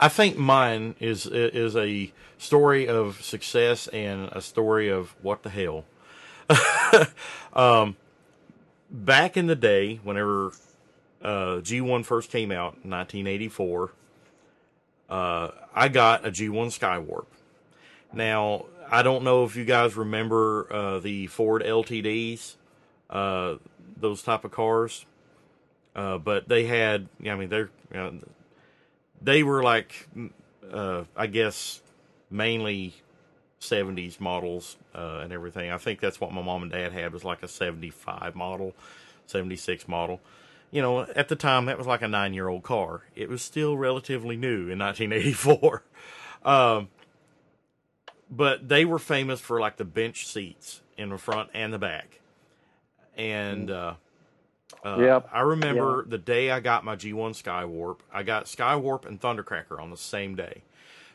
I 0.00 0.08
think 0.08 0.36
mine 0.36 0.94
is 1.00 1.26
is 1.26 1.76
a 1.76 2.12
story 2.38 2.86
of 2.88 3.22
success 3.24 3.88
and 3.88 4.28
a 4.32 4.40
story 4.40 4.88
of 4.88 5.14
what 5.22 5.42
the 5.42 5.50
hell. 5.50 5.84
um, 7.52 7.96
back 8.90 9.36
in 9.36 9.46
the 9.46 9.56
day, 9.56 10.00
whenever 10.02 10.52
uh, 11.22 11.60
G1 11.60 12.04
first 12.04 12.30
came 12.30 12.50
out 12.50 12.78
in 12.84 12.90
1984, 12.90 13.92
uh, 15.08 15.50
I 15.74 15.88
got 15.88 16.26
a 16.26 16.30
G1 16.30 16.78
Skywarp. 16.78 17.26
Now, 18.12 18.66
I 18.90 19.02
don't 19.02 19.24
know 19.24 19.44
if 19.44 19.56
you 19.56 19.64
guys 19.64 19.96
remember 19.96 20.72
uh, 20.72 20.98
the 21.00 21.26
Ford 21.26 21.62
LTDs, 21.62 22.56
uh, 23.10 23.56
those 23.96 24.22
type 24.22 24.44
of 24.44 24.50
cars. 24.50 25.06
Uh, 25.96 26.18
but 26.18 26.48
they 26.48 26.64
had, 26.64 27.08
I 27.24 27.34
mean, 27.36 27.48
they're, 27.48 27.70
you 27.92 27.96
know, 27.96 28.18
they 29.22 29.42
were 29.42 29.62
like, 29.62 30.08
uh, 30.70 31.04
I 31.16 31.26
guess, 31.28 31.80
mainly 32.30 32.94
70s 33.70 34.20
models 34.20 34.76
uh, 34.94 35.20
and 35.22 35.32
everything. 35.32 35.70
I 35.70 35.78
think 35.78 36.00
that's 36.00 36.20
what 36.20 36.32
my 36.32 36.42
mom 36.42 36.62
and 36.62 36.72
dad 36.72 36.92
had 36.92 37.12
was 37.12 37.24
like 37.24 37.42
a 37.42 37.48
75 37.48 38.34
model, 38.34 38.74
76 39.26 39.88
model. 39.88 40.20
You 40.70 40.82
know, 40.82 41.02
at 41.02 41.28
the 41.28 41.36
time, 41.36 41.66
that 41.66 41.78
was 41.78 41.86
like 41.86 42.02
a 42.02 42.08
nine 42.08 42.34
year 42.34 42.48
old 42.48 42.62
car. 42.62 43.02
It 43.14 43.28
was 43.28 43.42
still 43.42 43.76
relatively 43.76 44.36
new 44.36 44.68
in 44.68 44.78
1984. 44.78 45.82
um, 46.44 46.88
but 48.30 48.68
they 48.68 48.84
were 48.84 48.98
famous 48.98 49.40
for 49.40 49.60
like 49.60 49.76
the 49.76 49.84
bench 49.84 50.26
seats 50.26 50.80
in 50.96 51.10
the 51.10 51.18
front 51.18 51.50
and 51.54 51.72
the 51.72 51.78
back. 51.78 52.20
And, 53.16 53.70
uh, 53.70 53.94
uh, 54.84 54.98
Yep. 54.98 55.28
I 55.32 55.40
remember 55.40 56.04
the 56.04 56.18
day 56.18 56.50
I 56.50 56.60
got 56.60 56.84
my 56.84 56.96
G1 56.96 57.40
Skywarp. 57.40 58.00
I 58.12 58.22
got 58.22 58.46
Skywarp 58.46 59.06
and 59.06 59.20
Thundercracker 59.20 59.80
on 59.80 59.90
the 59.90 59.96
same 59.96 60.34
day. 60.34 60.62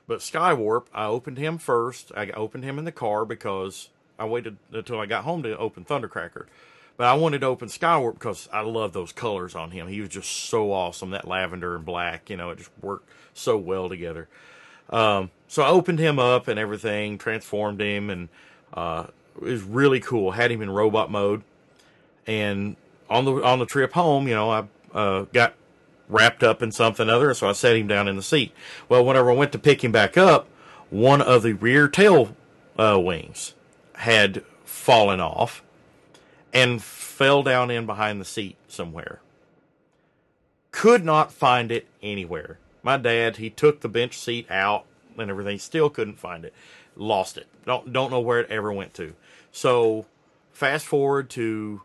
But 0.10 0.22
Skywarp, 0.22 0.86
I 0.91 1.05
opened 1.05 1.38
him 1.38 1.60
first. 1.60 2.12
I 2.18 2.32
opened 2.32 2.64
him 2.64 2.80
in 2.80 2.86
the 2.86 2.91
car 2.91 3.26
because 3.26 3.89
I 4.18 4.26
waited 4.26 4.57
until 4.72 4.99
I 4.99 5.05
got 5.05 5.24
home 5.24 5.43
to 5.43 5.55
open 5.55 5.86
Thundercracker. 5.86 6.47
But 6.97 7.05
I 7.05 7.14
wanted 7.14 7.41
to 7.41 7.47
open 7.47 7.68
Skywarp 7.68 8.14
because 8.14 8.49
I 8.51 8.62
love 8.62 8.91
those 8.91 9.12
colors 9.12 9.53
on 9.53 9.70
him. 9.70 9.88
He 9.88 10.01
was 10.01 10.10
just 10.10 10.32
so 10.32 10.72
awesome. 10.72 11.12
That 11.12 11.28
lavender 11.28 11.76
and 11.76 11.86
black, 11.86 12.28
you 12.32 12.38
know, 12.38 12.49
it 12.49 12.57
just 12.57 12.72
worked 12.82 13.07
so 13.36 13.55
well 13.55 13.88
together. 13.88 14.28
Um, 14.89 15.30
so 15.47 15.62
I 15.62 15.70
opened 15.70 15.99
him 15.99 16.18
up 16.18 16.47
and 16.47 16.60
everything, 16.60 17.20
transformed 17.20 17.80
him, 17.80 18.10
and 18.10 18.30
uh, 18.74 19.05
it 19.36 19.43
was 19.43 19.62
really 19.62 19.99
cool. 19.99 20.32
Had 20.32 20.51
him 20.51 20.64
in 20.64 20.72
robot 20.72 21.12
mode, 21.12 21.43
and 22.26 22.78
on 23.12 23.26
the 23.26 23.43
on 23.43 23.60
the 23.60 23.68
trip 23.68 23.93
home, 23.93 24.28
you 24.28 24.34
know, 24.34 24.49
I 24.49 24.64
uh, 24.91 25.26
got 25.32 25.53
wrapped 26.10 26.43
up 26.43 26.62
in 26.62 26.72
something 26.72 27.07
other, 27.07 27.34
so 27.34 27.47
I 27.47 27.53
set 27.53 27.78
him 27.78 27.88
down 27.88 28.07
in 28.07 28.16
the 28.16 28.24
seat. 28.24 28.51
Well, 28.89 29.05
whenever 29.05 29.32
I 29.32 29.36
went 29.36 29.51
to 29.53 29.60
pick 29.60 29.84
him 29.84 29.91
back 29.91 30.18
up, 30.18 30.47
one 30.89 31.22
of 31.22 31.43
the 31.43 31.53
rear 31.53 31.88
tail 31.88 32.36
uh, 32.78 32.99
wings 32.99 33.53
had 33.93 34.43
fallen 34.66 35.20
off 35.20 35.64
and 36.51 36.82
fell 36.82 37.43
down 37.43 37.70
in 37.70 37.86
behind 37.86 38.20
the 38.20 38.26
seat 38.26 38.57
somewhere. 38.68 39.20
Could 40.72 41.05
not 41.05 41.32
find 41.32 41.72
it 41.72 41.88
anywhere. 42.01 42.57
My 42.82 42.97
dad, 42.97 43.38
he 43.38 43.49
took 43.49 43.82
the 43.82 43.89
bench 43.89 44.18
seat 44.18 44.49
out 44.49 44.86
and 45.18 45.30
everything, 45.30 45.60
still 45.60 45.89
couldn't 45.89 46.20
find 46.20 46.45
it. 46.45 46.53
Lost 46.95 47.38
it. 47.38 47.47
Don't 47.66 47.93
don't 47.93 48.12
know 48.12 48.20
where 48.20 48.39
it 48.39 48.49
ever 48.49 48.74
went 48.74 48.93
to. 48.95 49.14
So 49.51 50.05
fast 50.51 50.86
forward 50.86 51.30
to 51.32 51.82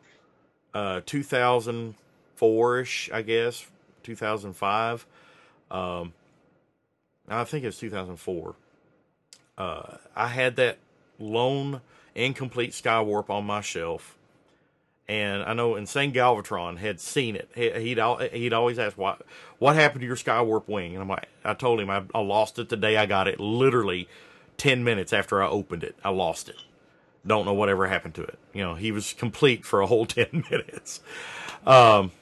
uh 0.73 1.01
2004ish, 1.03 3.13
I 3.13 3.23
guess, 3.23 3.67
2005. 4.05 5.07
Um 5.71 6.13
I 7.29 7.45
think 7.45 7.65
it 7.65 7.69
was 7.69 7.79
2004. 7.79 8.55
Uh 9.59 9.97
I 10.15 10.29
had 10.29 10.57
that 10.57 10.79
lone 11.19 11.81
incomplete 12.15 12.71
Skywarp 12.73 13.31
on 13.31 13.45
my 13.45 13.61
shelf 13.61 14.17
and 15.09 15.43
I 15.43 15.53
know 15.53 15.77
Insane 15.77 16.13
Galvatron 16.13 16.79
had 16.79 17.01
seen 17.01 17.37
it. 17.37 17.51
He, 17.55 17.71
he'd 17.71 18.01
he'd 18.33 18.53
always 18.53 18.79
ask 18.79 18.97
what 18.97 19.23
what 19.59 19.77
happened 19.77 20.01
to 20.01 20.07
your 20.07 20.17
Skywarp 20.17 20.67
wing, 20.69 20.95
and 20.95 21.03
I'm 21.03 21.09
like, 21.09 21.29
I 21.45 21.55
told 21.55 21.81
him 21.81 21.91
I, 21.91 22.03
I 22.15 22.21
lost 22.21 22.59
it 22.59 22.69
the 22.69 22.77
day 22.77 22.97
I 22.97 23.07
got 23.07 23.29
it. 23.29 23.39
Literally 23.39 24.09
ten 24.57 24.83
minutes 24.83 25.13
after 25.13 25.43
I 25.43 25.49
opened 25.49 25.85
it, 25.85 25.95
I 26.05 26.11
lost 26.11 26.49
it. 26.49 26.57
Don't 27.27 27.45
know 27.45 27.55
whatever 27.55 27.87
happened 27.87 28.15
to 28.15 28.23
it. 28.23 28.39
You 28.53 28.63
know, 28.63 28.75
he 28.75 28.93
was 28.93 29.13
complete 29.13 29.65
for 29.65 29.81
a 29.81 29.87
whole 29.87 30.07
ten 30.07 30.45
minutes. 30.51 31.01
Um, 31.67 32.13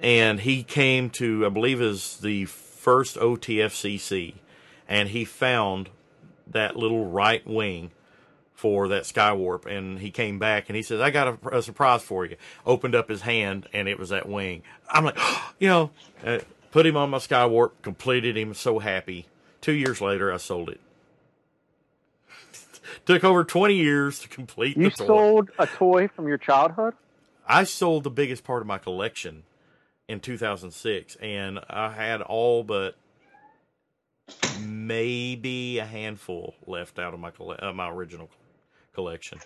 and 0.00 0.40
he 0.40 0.62
came 0.62 1.10
to, 1.10 1.44
I 1.46 1.50
believe, 1.50 1.80
is 1.80 2.18
the 2.18 2.46
first 2.46 3.16
OTFCC, 3.16 4.34
and 4.88 5.10
he 5.10 5.24
found 5.24 5.90
that 6.46 6.76
little 6.76 7.06
right 7.06 7.46
wing 7.46 7.90
for 8.54 8.88
that 8.88 9.04
Skywarp, 9.04 9.66
and 9.66 9.98
he 10.00 10.10
came 10.10 10.38
back 10.38 10.68
and 10.68 10.76
he 10.76 10.82
says, 10.82 11.00
"I 11.00 11.10
got 11.10 11.38
a, 11.44 11.58
a 11.58 11.62
surprise 11.62 12.02
for 12.02 12.24
you." 12.24 12.36
Opened 12.66 12.94
up 12.94 13.08
his 13.08 13.22
hand, 13.22 13.66
and 13.72 13.88
it 13.88 13.98
was 13.98 14.08
that 14.08 14.28
wing. 14.28 14.62
I'm 14.88 15.04
like, 15.04 15.18
you 15.58 15.68
know, 15.68 15.90
uh, 16.24 16.38
put 16.70 16.86
him 16.86 16.96
on 16.96 17.10
my 17.10 17.18
Skywarp, 17.18 17.72
completed 17.82 18.36
him, 18.36 18.54
so 18.54 18.78
happy. 18.78 19.26
Two 19.60 19.72
years 19.72 20.00
later, 20.00 20.32
I 20.32 20.38
sold 20.38 20.70
it. 20.70 20.80
Took 23.06 23.24
over 23.24 23.44
20 23.44 23.74
years 23.74 24.20
to 24.20 24.28
complete 24.28 24.76
You 24.76 24.84
the 24.90 24.96
toy. 24.96 25.06
sold 25.06 25.50
a 25.58 25.66
toy 25.66 26.08
from 26.08 26.26
your 26.28 26.38
childhood? 26.38 26.94
I 27.46 27.64
sold 27.64 28.04
the 28.04 28.10
biggest 28.10 28.44
part 28.44 28.62
of 28.62 28.66
my 28.66 28.78
collection 28.78 29.42
in 30.10 30.18
2006, 30.18 31.16
and 31.22 31.60
I 31.70 31.92
had 31.92 32.20
all 32.20 32.64
but 32.64 32.96
maybe 34.60 35.78
a 35.78 35.84
handful 35.84 36.56
left 36.66 36.98
out 36.98 37.14
of 37.14 37.20
my 37.20 37.30
uh, 37.60 37.72
my 37.72 37.88
original 37.88 38.28
collection. 38.92 39.38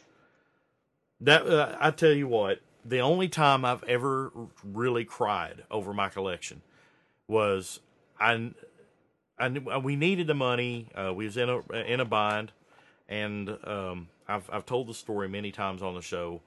That 1.21 1.47
uh, 1.47 1.77
I 1.79 1.91
tell 1.91 2.13
you 2.13 2.27
what, 2.27 2.61
the 2.83 3.01
only 3.01 3.29
time 3.29 3.67
I've 3.67 3.85
ever 3.85 4.33
really 4.65 5.05
cried 5.05 5.65
over 5.71 5.93
my 5.93 6.09
collection 6.09 6.63
was 7.29 7.81
I, 8.19 8.53
I 9.39 9.49
knew, 9.49 9.61
we 9.83 9.97
needed 9.97 10.29
the 10.29 10.35
money. 10.35 10.89
Uh, 10.95 11.13
we 11.15 11.27
was 11.27 11.37
in 11.37 11.51
a 11.51 11.61
in 11.73 12.01
a 12.01 12.07
bind, 12.07 12.53
and 13.07 13.51
um, 13.65 14.09
I've 14.27 14.49
I've 14.51 14.65
told 14.65 14.87
the 14.87 14.95
story 14.95 15.29
many 15.29 15.53
times 15.53 15.83
on 15.83 15.95
the 15.95 16.03
show. 16.03 16.41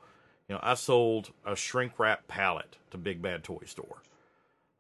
You 0.50 0.56
know, 0.56 0.62
I 0.64 0.74
sold 0.74 1.30
a 1.46 1.56
shrink 1.56 2.00
wrap 2.00 2.28
pallet 2.28 2.78
to 2.90 2.98
Big 2.98 3.22
Bad 3.22 3.44
Toy 3.44 3.62
Store. 3.68 4.02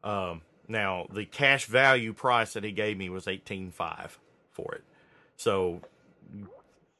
Um, 0.07 0.41
now 0.67 1.07
the 1.11 1.25
cash 1.25 1.65
value 1.65 2.13
price 2.13 2.53
that 2.53 2.63
he 2.63 2.71
gave 2.71 2.97
me 2.97 3.09
was 3.09 3.27
eighteen 3.27 3.71
five 3.71 4.17
for 4.51 4.73
it, 4.75 4.83
so 5.35 5.81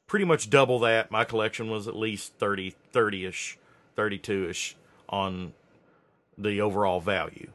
pretty 0.06 0.24
much 0.24 0.50
double 0.50 0.80
that. 0.80 1.10
My 1.10 1.24
collection 1.24 1.70
was 1.70 1.86
at 1.86 1.94
least 1.96 2.34
30 2.38 2.74
30 2.92 3.26
ish, 3.26 3.58
thirty 3.94 4.18
two 4.18 4.48
ish 4.48 4.76
on 5.08 5.52
the 6.36 6.60
overall 6.60 7.00
value. 7.00 7.50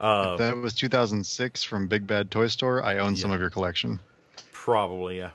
Uh, 0.00 0.36
that 0.36 0.56
was 0.56 0.74
2006 0.74 1.64
from 1.64 1.88
Big 1.88 2.06
Bad 2.06 2.30
Toy 2.30 2.46
Store. 2.46 2.82
I 2.84 2.98
own 2.98 3.16
some 3.16 3.32
of 3.32 3.40
your 3.40 3.50
collection. 3.50 3.98
probably, 4.52 5.18
yeah. 5.18 5.30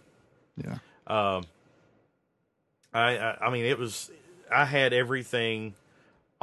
Yeah. 0.56 0.78
Um, 1.08 1.46
I, 2.94 3.18
I 3.18 3.48
I 3.48 3.50
mean, 3.50 3.66
it 3.66 3.78
was 3.78 4.10
I 4.54 4.66
had 4.66 4.94
everything, 4.94 5.74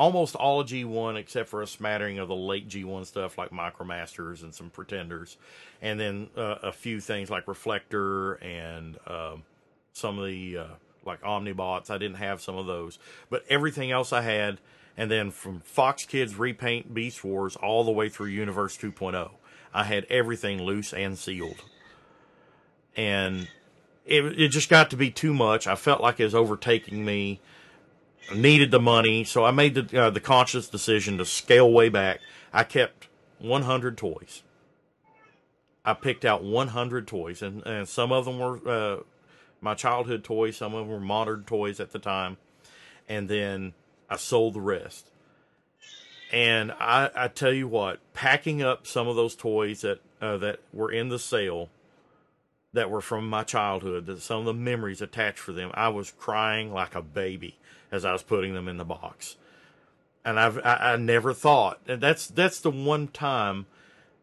almost 0.01 0.35
all 0.35 0.61
of 0.61 0.67
G 0.67 0.83
one 0.83 1.19
except 1.19 1.51
for 1.51 1.61
a 1.61 1.67
smattering 1.67 2.19
of 2.19 2.29
the 2.29 2.35
late 2.35 2.67
G 2.69 2.85
one 2.85 3.05
stuff 3.05 3.37
like 3.37 3.51
Micromasters 3.51 4.43
and 4.43 4.55
some 4.55 4.71
Pretenders, 4.71 5.37
and 5.83 6.01
then 6.01 6.29
uh, 6.39 6.57
a 6.63 6.73
few 6.73 7.01
things 7.01 7.29
like 7.29 7.47
Reflector 7.47 8.35
and 8.35 8.99
um, 9.07 9.43
some 9.93 10.19
of 10.19 10.25
the 10.25 10.57
uh, 10.57 10.67
like 11.05 11.21
Omnibots. 11.21 11.91
I 11.91 11.99
didn't 11.99 12.17
have 12.17 12.41
some 12.41 12.57
of 12.57 12.65
those, 12.65 12.99
but 13.29 13.45
everything 13.51 13.91
else 13.91 14.11
I 14.11 14.23
had. 14.23 14.59
And 14.97 15.11
then 15.11 15.31
from 15.31 15.61
Fox 15.61 16.05
Kids 16.05 16.35
Repaint 16.35 16.93
Beast 16.93 17.23
Wars 17.23 17.57
all 17.57 17.85
the 17.85 17.91
way 17.91 18.09
through 18.09 18.27
Universe 18.27 18.77
2.0, 18.77 19.31
I 19.73 19.85
had 19.85 20.05
everything 20.11 20.63
loose 20.63 20.93
and 20.93 21.17
sealed. 21.17 21.63
And 22.97 23.49
it 24.07 24.25
it 24.41 24.49
just 24.49 24.71
got 24.71 24.89
to 24.91 24.97
be 24.97 25.11
too 25.11 25.35
much. 25.35 25.67
I 25.67 25.75
felt 25.75 26.01
like 26.01 26.21
it 26.21 26.25
was 26.25 26.35
overtaking 26.35 27.05
me. 27.05 27.41
Needed 28.35 28.71
the 28.71 28.81
money, 28.81 29.25
so 29.25 29.45
I 29.45 29.51
made 29.51 29.75
the 29.75 30.03
uh, 30.03 30.11
the 30.11 30.21
conscious 30.21 30.68
decision 30.68 31.18
to 31.18 31.25
scale 31.25 31.73
way 31.73 31.89
back. 31.89 32.21
I 32.53 32.62
kept 32.62 33.09
100 33.41 33.97
toys. 33.99 34.43
I 35.85 35.95
picked 35.95 36.25
out 36.25 36.45
100 36.45 37.09
toys, 37.09 37.43
and, 37.43 37.66
and 37.66 37.89
some 37.89 38.12
of 38.12 38.27
them 38.27 38.39
were 38.39 38.68
uh, 38.68 39.03
my 39.61 39.75
childhood 39.75 40.23
toys. 40.23 40.57
Some 40.57 40.75
of 40.75 40.81
them 40.81 40.89
were 40.89 41.01
modern 41.01 41.45
toys 41.45 41.81
at 41.81 41.91
the 41.91 41.99
time, 41.99 42.37
and 43.09 43.29
then 43.29 43.73
I 44.09 44.16
sold 44.16 44.55
the 44.55 44.61
rest. 44.61 45.11
And 46.33 46.71
I, 46.73 47.11
I 47.16 47.29
tell 47.29 47.53
you 47.53 47.66
what, 47.66 47.99
packing 48.14 48.62
up 48.62 48.87
some 48.87 49.09
of 49.09 49.16
those 49.16 49.35
toys 49.35 49.81
that 49.81 50.01
uh, 50.21 50.37
that 50.37 50.61
were 50.73 50.93
in 50.93 51.09
the 51.09 51.18
sale 51.18 51.71
that 52.73 52.91
were 52.91 53.01
from 53.01 53.29
my 53.29 53.43
childhood, 53.43 54.07
that 54.07 54.23
some 54.23 54.41
of 54.41 54.45
the 54.45 54.55
memories 54.55 55.03
attached 55.03 55.41
for 55.41 55.53
them, 55.53 55.73
I 55.75 55.89
was 55.89 56.12
crying 56.12 56.73
like 56.73 56.95
a 56.95 57.03
baby 57.03 57.57
as 57.91 58.05
I 58.05 58.12
was 58.12 58.22
putting 58.22 58.55
them 58.55 58.68
in 58.68 58.76
the 58.76 58.84
box. 58.84 59.36
And 60.24 60.38
I've 60.38 60.59
I, 60.59 60.93
I 60.93 60.97
never 60.97 61.32
thought 61.32 61.80
and 61.86 62.01
that's 62.01 62.26
that's 62.26 62.61
the 62.61 62.70
one 62.70 63.09
time 63.09 63.66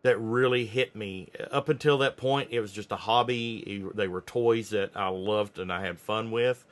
that 0.03 0.17
really 0.17 0.65
hit 0.65 0.95
me. 0.95 1.29
Up 1.51 1.69
until 1.69 1.97
that 1.97 2.17
point, 2.17 2.49
it 2.51 2.61
was 2.61 2.71
just 2.71 2.91
a 2.91 2.97
hobby. 2.97 3.83
They 3.93 4.07
were 4.07 4.21
toys 4.21 4.69
that 4.69 4.91
I 4.95 5.09
loved 5.09 5.59
and 5.59 5.71
I 5.71 5.81
had 5.81 5.99
fun 5.99 6.31
with. 6.31 6.65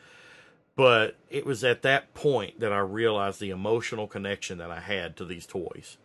But 0.76 1.16
it 1.30 1.46
was 1.46 1.64
at 1.64 1.82
that 1.82 2.14
point 2.14 2.60
that 2.60 2.72
I 2.72 2.80
realized 2.80 3.40
the 3.40 3.50
emotional 3.50 4.08
connection 4.08 4.58
that 4.60 4.72
I 4.72 4.80
had 4.80 5.16
to 5.18 5.26
these 5.26 5.46
toys. 5.46 5.98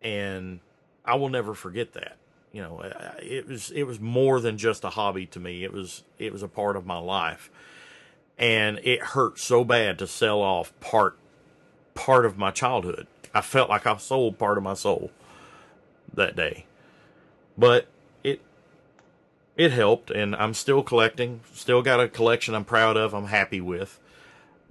And 0.00 0.60
I 1.04 1.14
will 1.14 1.28
never 1.28 1.54
forget 1.54 1.92
that. 1.92 2.16
You 2.52 2.62
know, 2.62 2.80
it 3.20 3.48
was 3.48 3.70
it 3.70 3.82
was 3.82 4.00
more 4.00 4.40
than 4.40 4.58
just 4.58 4.84
a 4.84 4.90
hobby 4.90 5.26
to 5.26 5.40
me. 5.40 5.64
It 5.64 5.72
was 5.72 6.04
it 6.18 6.32
was 6.32 6.42
a 6.42 6.48
part 6.48 6.76
of 6.76 6.86
my 6.86 6.98
life. 6.98 7.50
And 8.36 8.80
it 8.82 9.00
hurt 9.00 9.38
so 9.38 9.64
bad 9.64 9.98
to 10.00 10.06
sell 10.06 10.40
off 10.40 10.78
part 10.80 11.16
part 11.94 12.26
of 12.26 12.36
my 12.36 12.50
childhood. 12.50 13.06
I 13.32 13.40
felt 13.40 13.70
like 13.70 13.86
I 13.86 13.96
sold 13.96 14.38
part 14.38 14.58
of 14.58 14.64
my 14.64 14.74
soul 14.74 15.10
that 16.12 16.36
day. 16.36 16.66
But 17.56 17.86
it 18.22 18.40
it 19.56 19.72
helped 19.72 20.10
and 20.10 20.34
I'm 20.36 20.54
still 20.54 20.82
collecting. 20.82 21.40
Still 21.52 21.82
got 21.82 22.00
a 22.00 22.08
collection 22.08 22.54
I'm 22.54 22.64
proud 22.64 22.96
of, 22.96 23.14
I'm 23.14 23.26
happy 23.26 23.60
with. 23.60 24.00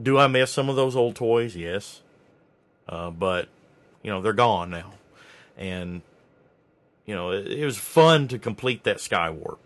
Do 0.01 0.17
I 0.17 0.27
miss 0.27 0.51
some 0.51 0.69
of 0.69 0.75
those 0.75 0.95
old 0.95 1.15
toys? 1.15 1.55
Yes. 1.55 2.01
Uh, 2.87 3.09
but 3.11 3.47
you 4.01 4.11
know, 4.11 4.21
they're 4.21 4.33
gone 4.33 4.69
now. 4.69 4.93
And 5.57 6.01
you 7.05 7.15
know, 7.15 7.31
it, 7.31 7.47
it 7.47 7.65
was 7.65 7.77
fun 7.77 8.27
to 8.29 8.39
complete 8.39 8.83
that 8.83 8.97
Skywarp. 8.97 9.57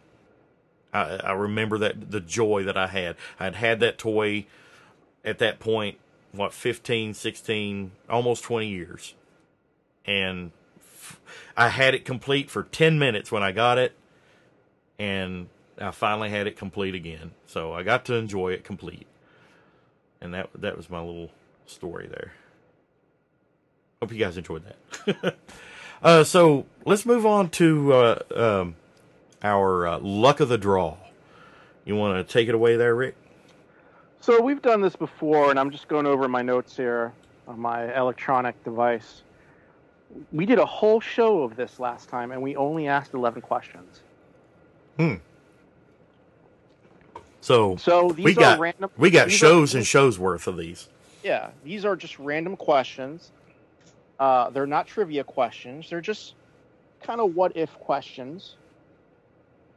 I, 0.93 1.17
I 1.17 1.31
remember 1.33 1.77
that 1.79 2.11
the 2.11 2.19
joy 2.19 2.63
that 2.63 2.77
I 2.77 2.88
had. 2.88 3.15
I'd 3.39 3.55
had 3.55 3.79
that 3.81 3.97
toy 3.97 4.45
at 5.23 5.39
that 5.39 5.59
point, 5.59 5.97
what, 6.31 6.53
15, 6.53 7.13
16, 7.13 7.91
almost 8.09 8.43
20 8.43 8.67
years. 8.67 9.13
And 10.05 10.51
I 11.55 11.69
had 11.69 11.93
it 11.93 12.05
complete 12.05 12.49
for 12.49 12.63
10 12.63 12.97
minutes 12.97 13.31
when 13.31 13.43
I 13.43 13.51
got 13.51 13.77
it. 13.77 13.95
And 14.97 15.49
I 15.79 15.91
finally 15.91 16.29
had 16.29 16.47
it 16.47 16.57
complete 16.57 16.95
again. 16.95 17.31
So 17.45 17.73
I 17.73 17.83
got 17.83 18.05
to 18.05 18.15
enjoy 18.15 18.53
it 18.53 18.63
complete. 18.63 19.07
And 20.21 20.33
that 20.33 20.49
that 20.55 20.75
was 20.75 20.89
my 20.89 20.99
little 20.99 21.29
story 21.67 22.07
there. 22.07 22.33
Hope 24.01 24.11
you 24.11 24.17
guys 24.17 24.38
enjoyed 24.38 24.63
that. 24.65 25.35
uh, 26.01 26.23
so 26.23 26.65
let's 26.85 27.05
move 27.05 27.25
on 27.25 27.49
to 27.51 27.93
uh, 27.93 28.19
um, 28.35 28.75
our 29.48 29.88
uh, 29.88 30.00
luck 30.00 30.39
of 30.41 30.50
the 30.50 30.58
draw. 30.58 30.98
You 31.86 31.95
want 31.95 32.26
to 32.26 32.32
take 32.34 32.50
it 32.50 32.56
away 32.56 32.76
there, 32.76 32.95
Rick? 32.95 33.16
So 34.20 34.41
we've 34.41 34.62
done 34.62 34.82
this 34.82 34.95
before, 34.95 35.50
and 35.50 35.60
I'm 35.60 35.72
just 35.72 35.88
going 35.88 36.06
over 36.06 36.28
my 36.28 36.41
notes 36.41 36.76
here 36.76 37.14
on 37.48 37.60
my 37.60 37.95
electronic 37.98 38.62
device. 38.64 39.22
We 40.34 40.45
did 40.45 40.60
a 40.60 40.66
whole 40.66 41.00
show 41.00 41.43
of 41.43 41.56
this 41.56 41.80
last 41.80 42.10
time, 42.10 42.32
and 42.32 42.41
we 42.41 42.56
only 42.56 42.88
asked 42.88 43.14
11 43.14 43.41
questions. 43.41 44.02
Hmm. 44.98 45.16
So, 47.41 47.78
So 47.78 48.10
these 48.10 48.26
we 48.26 48.32
are 48.34 48.36
got 48.36 48.60
random. 48.60 48.89
we 48.98 49.10
got 49.10 49.28
these 49.28 49.36
are- 49.36 49.38
shows 49.48 49.76
and 49.76 49.86
shows 49.86 50.20
worth 50.20 50.48
of 50.48 50.58
these. 50.58 50.89
Yeah, 51.24 51.50
these 51.64 51.86
are 51.86 51.95
just 51.95 52.20
random 52.20 52.58
questions. 52.58 53.32
Uh, 54.20 54.50
they're 54.50 54.66
not 54.68 54.88
trivia 54.88 55.24
questions. 55.24 55.89
They're 55.89 56.02
just 56.02 56.34
kind 57.02 57.22
of 57.22 57.36
what 57.36 57.56
if 57.56 57.74
questions, 57.80 58.56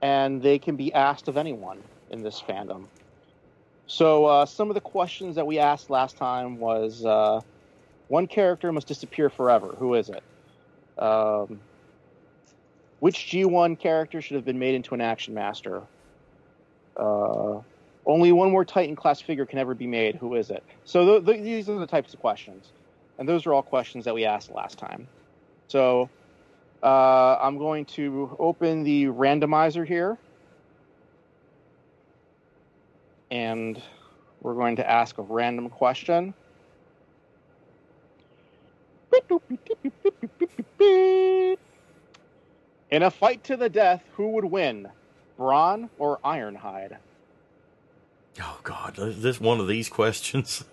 and 0.02 0.42
they 0.42 0.58
can 0.58 0.76
be 0.76 0.92
asked 0.92 1.28
of 1.28 1.36
anyone 1.36 1.82
in 2.10 2.22
this 2.22 2.42
fandom. 2.42 2.86
So 3.86 4.26
uh, 4.26 4.46
some 4.46 4.70
of 4.70 4.74
the 4.74 4.80
questions 4.80 5.36
that 5.36 5.46
we 5.46 5.58
asked 5.58 5.90
last 5.90 6.16
time 6.16 6.58
was 6.58 7.04
uh, 7.04 7.40
one 8.08 8.26
character 8.26 8.70
must 8.72 8.86
disappear 8.88 9.30
forever. 9.30 9.74
Who 9.78 9.94
is 9.94 10.10
it? 10.10 10.22
Um, 11.02 11.60
which 13.00 13.16
G1 13.30 13.78
character 13.80 14.20
should 14.22 14.36
have 14.36 14.44
been 14.44 14.58
made 14.58 14.74
into 14.74 14.94
an 14.94 15.00
action 15.00 15.34
master? 15.34 15.82
Uh, 16.96 17.60
Only 18.06 18.32
one 18.32 18.50
more 18.50 18.64
Titan 18.64 18.96
class 18.96 19.20
figure 19.20 19.46
can 19.46 19.58
ever 19.58 19.74
be 19.74 19.86
made. 19.86 20.16
Who 20.16 20.34
is 20.34 20.50
it? 20.50 20.62
So 20.84 21.04
th- 21.20 21.26
th- 21.26 21.42
these 21.42 21.68
are 21.68 21.78
the 21.78 21.86
types 21.86 22.14
of 22.14 22.20
questions, 22.20 22.72
and 23.18 23.28
those 23.28 23.46
are 23.46 23.54
all 23.54 23.62
questions 23.62 24.04
that 24.04 24.14
we 24.14 24.24
asked 24.24 24.50
last 24.50 24.78
time. 24.78 25.08
So 25.68 26.10
uh, 26.82 27.36
I'm 27.40 27.58
going 27.58 27.84
to 27.86 28.36
open 28.38 28.82
the 28.82 29.06
randomizer 29.06 29.86
here, 29.86 30.18
and 33.30 33.80
we're 34.40 34.54
going 34.54 34.76
to 34.76 34.90
ask 34.90 35.18
a 35.18 35.22
random 35.22 35.68
question. 35.68 36.34
In 42.90 43.02
a 43.02 43.10
fight 43.10 43.44
to 43.44 43.56
the 43.56 43.68
death, 43.68 44.02
who 44.14 44.30
would 44.30 44.44
win, 44.44 44.88
Brawn 45.36 45.90
or 45.98 46.18
Ironhide? 46.24 46.96
Oh 48.40 48.58
God, 48.62 48.98
is 48.98 49.22
this 49.22 49.40
one 49.40 49.60
of 49.60 49.68
these 49.68 49.88
questions? 49.88 50.64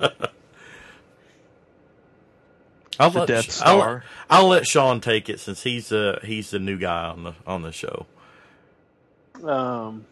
I'll 3.00 3.10
The 3.12 3.20
let, 3.20 3.28
Death 3.28 3.62
I'll- 3.64 4.02
I'll, 4.30 4.48
let 4.48 4.66
Sean 4.68 5.00
take 5.02 5.30
it 5.30 5.40
since 5.40 5.64
he's 5.64 5.92
uh 5.92 6.20
he's 6.24 6.50
the 6.52 6.60
new 6.60 6.78
guy 6.78 7.06
on 7.10 7.24
the 7.24 7.34
on 7.46 7.62
the 7.62 7.72
show. 7.72 8.06
Um, 9.44 10.06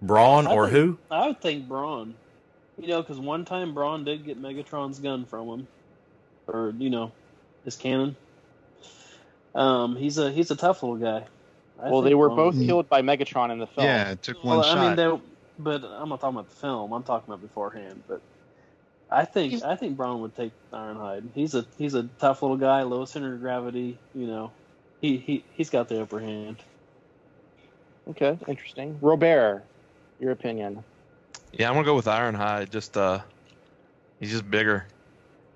Brawn 0.00 0.46
I 0.46 0.52
or 0.54 0.64
think- 0.68 0.76
who? 0.76 0.98
I 1.10 1.26
would 1.28 1.40
think 1.40 1.68
Brawn. 1.68 2.14
You 2.78 2.88
know, 2.88 3.02
because 3.02 3.18
one 3.20 3.44
time 3.44 3.72
Brawn 3.74 4.04
did 4.04 4.24
get 4.24 4.40
Megatron's 4.40 4.98
gun 4.98 5.26
from 5.26 5.48
him, 5.48 5.68
or 6.48 6.74
you 6.76 6.90
know, 6.90 7.12
his 7.64 7.76
cannon. 7.76 8.16
Um, 9.54 9.94
he's 9.96 10.18
a 10.18 10.30
he's 10.32 10.50
a 10.50 10.56
tough 10.56 10.82
little 10.82 10.96
guy. 10.96 11.24
I 11.80 11.90
well, 11.90 12.02
they 12.02 12.14
were 12.14 12.28
Brawn- 12.30 12.50
both 12.52 12.66
killed 12.66 12.88
by 12.88 13.02
Megatron 13.02 13.50
in 13.52 13.58
the 13.58 13.66
film. 13.66 13.86
Yeah, 13.86 14.10
it 14.12 14.22
took 14.22 14.42
one 14.42 14.58
Well, 14.58 14.66
I 14.66 14.74
mean, 14.88 14.96
shot. 14.96 15.20
they, 15.20 15.22
but 15.58 15.84
I'm 15.84 16.08
not 16.08 16.20
talking 16.20 16.36
about 16.38 16.50
the 16.50 16.56
film. 16.56 16.92
I'm 16.92 17.02
talking 17.04 17.32
about 17.32 17.42
beforehand. 17.42 18.02
But 18.08 18.20
I 19.14 19.24
think 19.24 19.62
I 19.62 19.76
think 19.76 19.96
Brawn 19.96 20.20
would 20.22 20.34
take 20.34 20.50
Ironhide. 20.72 21.30
He's 21.34 21.54
a 21.54 21.64
he's 21.78 21.94
a 21.94 22.08
tough 22.18 22.42
little 22.42 22.56
guy, 22.56 22.82
low 22.82 23.04
center 23.04 23.34
of 23.34 23.40
gravity. 23.40 23.96
You 24.12 24.26
know, 24.26 24.52
he 25.00 25.16
he 25.18 25.44
he's 25.54 25.70
got 25.70 25.88
the 25.88 26.02
upper 26.02 26.18
hand. 26.18 26.56
Okay, 28.10 28.36
interesting. 28.48 28.98
Robert, 29.00 29.62
your 30.18 30.32
opinion? 30.32 30.82
Yeah, 31.52 31.68
I'm 31.68 31.74
gonna 31.74 31.86
go 31.86 31.94
with 31.94 32.06
Ironhide. 32.06 32.70
Just 32.70 32.96
uh, 32.96 33.20
he's 34.18 34.32
just 34.32 34.50
bigger. 34.50 34.86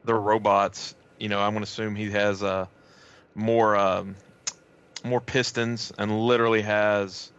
They're 0.04 0.14
robots. 0.14 0.94
You 1.18 1.28
know, 1.28 1.40
I'm 1.40 1.52
gonna 1.52 1.64
assume 1.64 1.96
he 1.96 2.10
has 2.12 2.44
uh 2.44 2.66
more 3.34 3.76
um 3.76 4.14
more 5.04 5.20
pistons 5.20 5.92
and 5.98 6.20
literally 6.20 6.62
has 6.62 7.32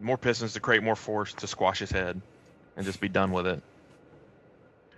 more 0.00 0.16
pistons 0.16 0.54
to 0.54 0.60
create 0.60 0.82
more 0.82 0.96
force 0.96 1.34
to 1.34 1.46
squash 1.46 1.78
his 1.78 1.90
head 1.90 2.20
and 2.76 2.86
just 2.86 3.00
be 3.00 3.08
done 3.08 3.32
with 3.32 3.46
it. 3.46 3.62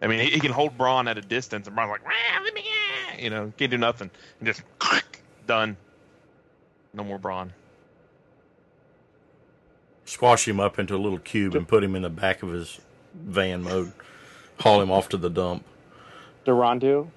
I 0.05 0.07
mean, 0.07 0.20
he, 0.20 0.30
he 0.30 0.40
can 0.40 0.52
hold 0.52 0.76
Brawn 0.76 1.09
at 1.09 1.16
a 1.16 1.22
distance, 1.22 1.66
and 1.66 1.74
Brawn's 1.74 1.90
like, 1.90 2.02
let 2.44 2.55
me, 2.55 2.62
ah," 2.66 3.16
you 3.18 3.30
know, 3.30 3.52
can't 3.57 3.70
do 3.70 3.78
nothing, 3.78 4.11
and 4.38 4.46
just 4.46 4.62
done. 5.46 5.76
No 6.92 7.05
more 7.05 7.18
Brawn. 7.18 7.52
Squash 10.05 10.46
him 10.46 10.61
up 10.61 10.78
into 10.78 10.94
a 10.94 10.98
little 10.98 11.18
cube 11.18 11.55
and 11.55 11.66
put 11.66 11.82
him 11.82 11.96
in 11.96 12.02
the 12.02 12.11
back 12.11 12.42
of 12.42 12.50
his 12.50 12.80
van 13.14 13.62
mode. 13.62 13.92
Haul 14.61 14.82
him 14.82 14.90
off 14.90 15.09
to 15.09 15.16
the 15.16 15.30
dump. 15.30 15.64
Durando? 16.44 17.09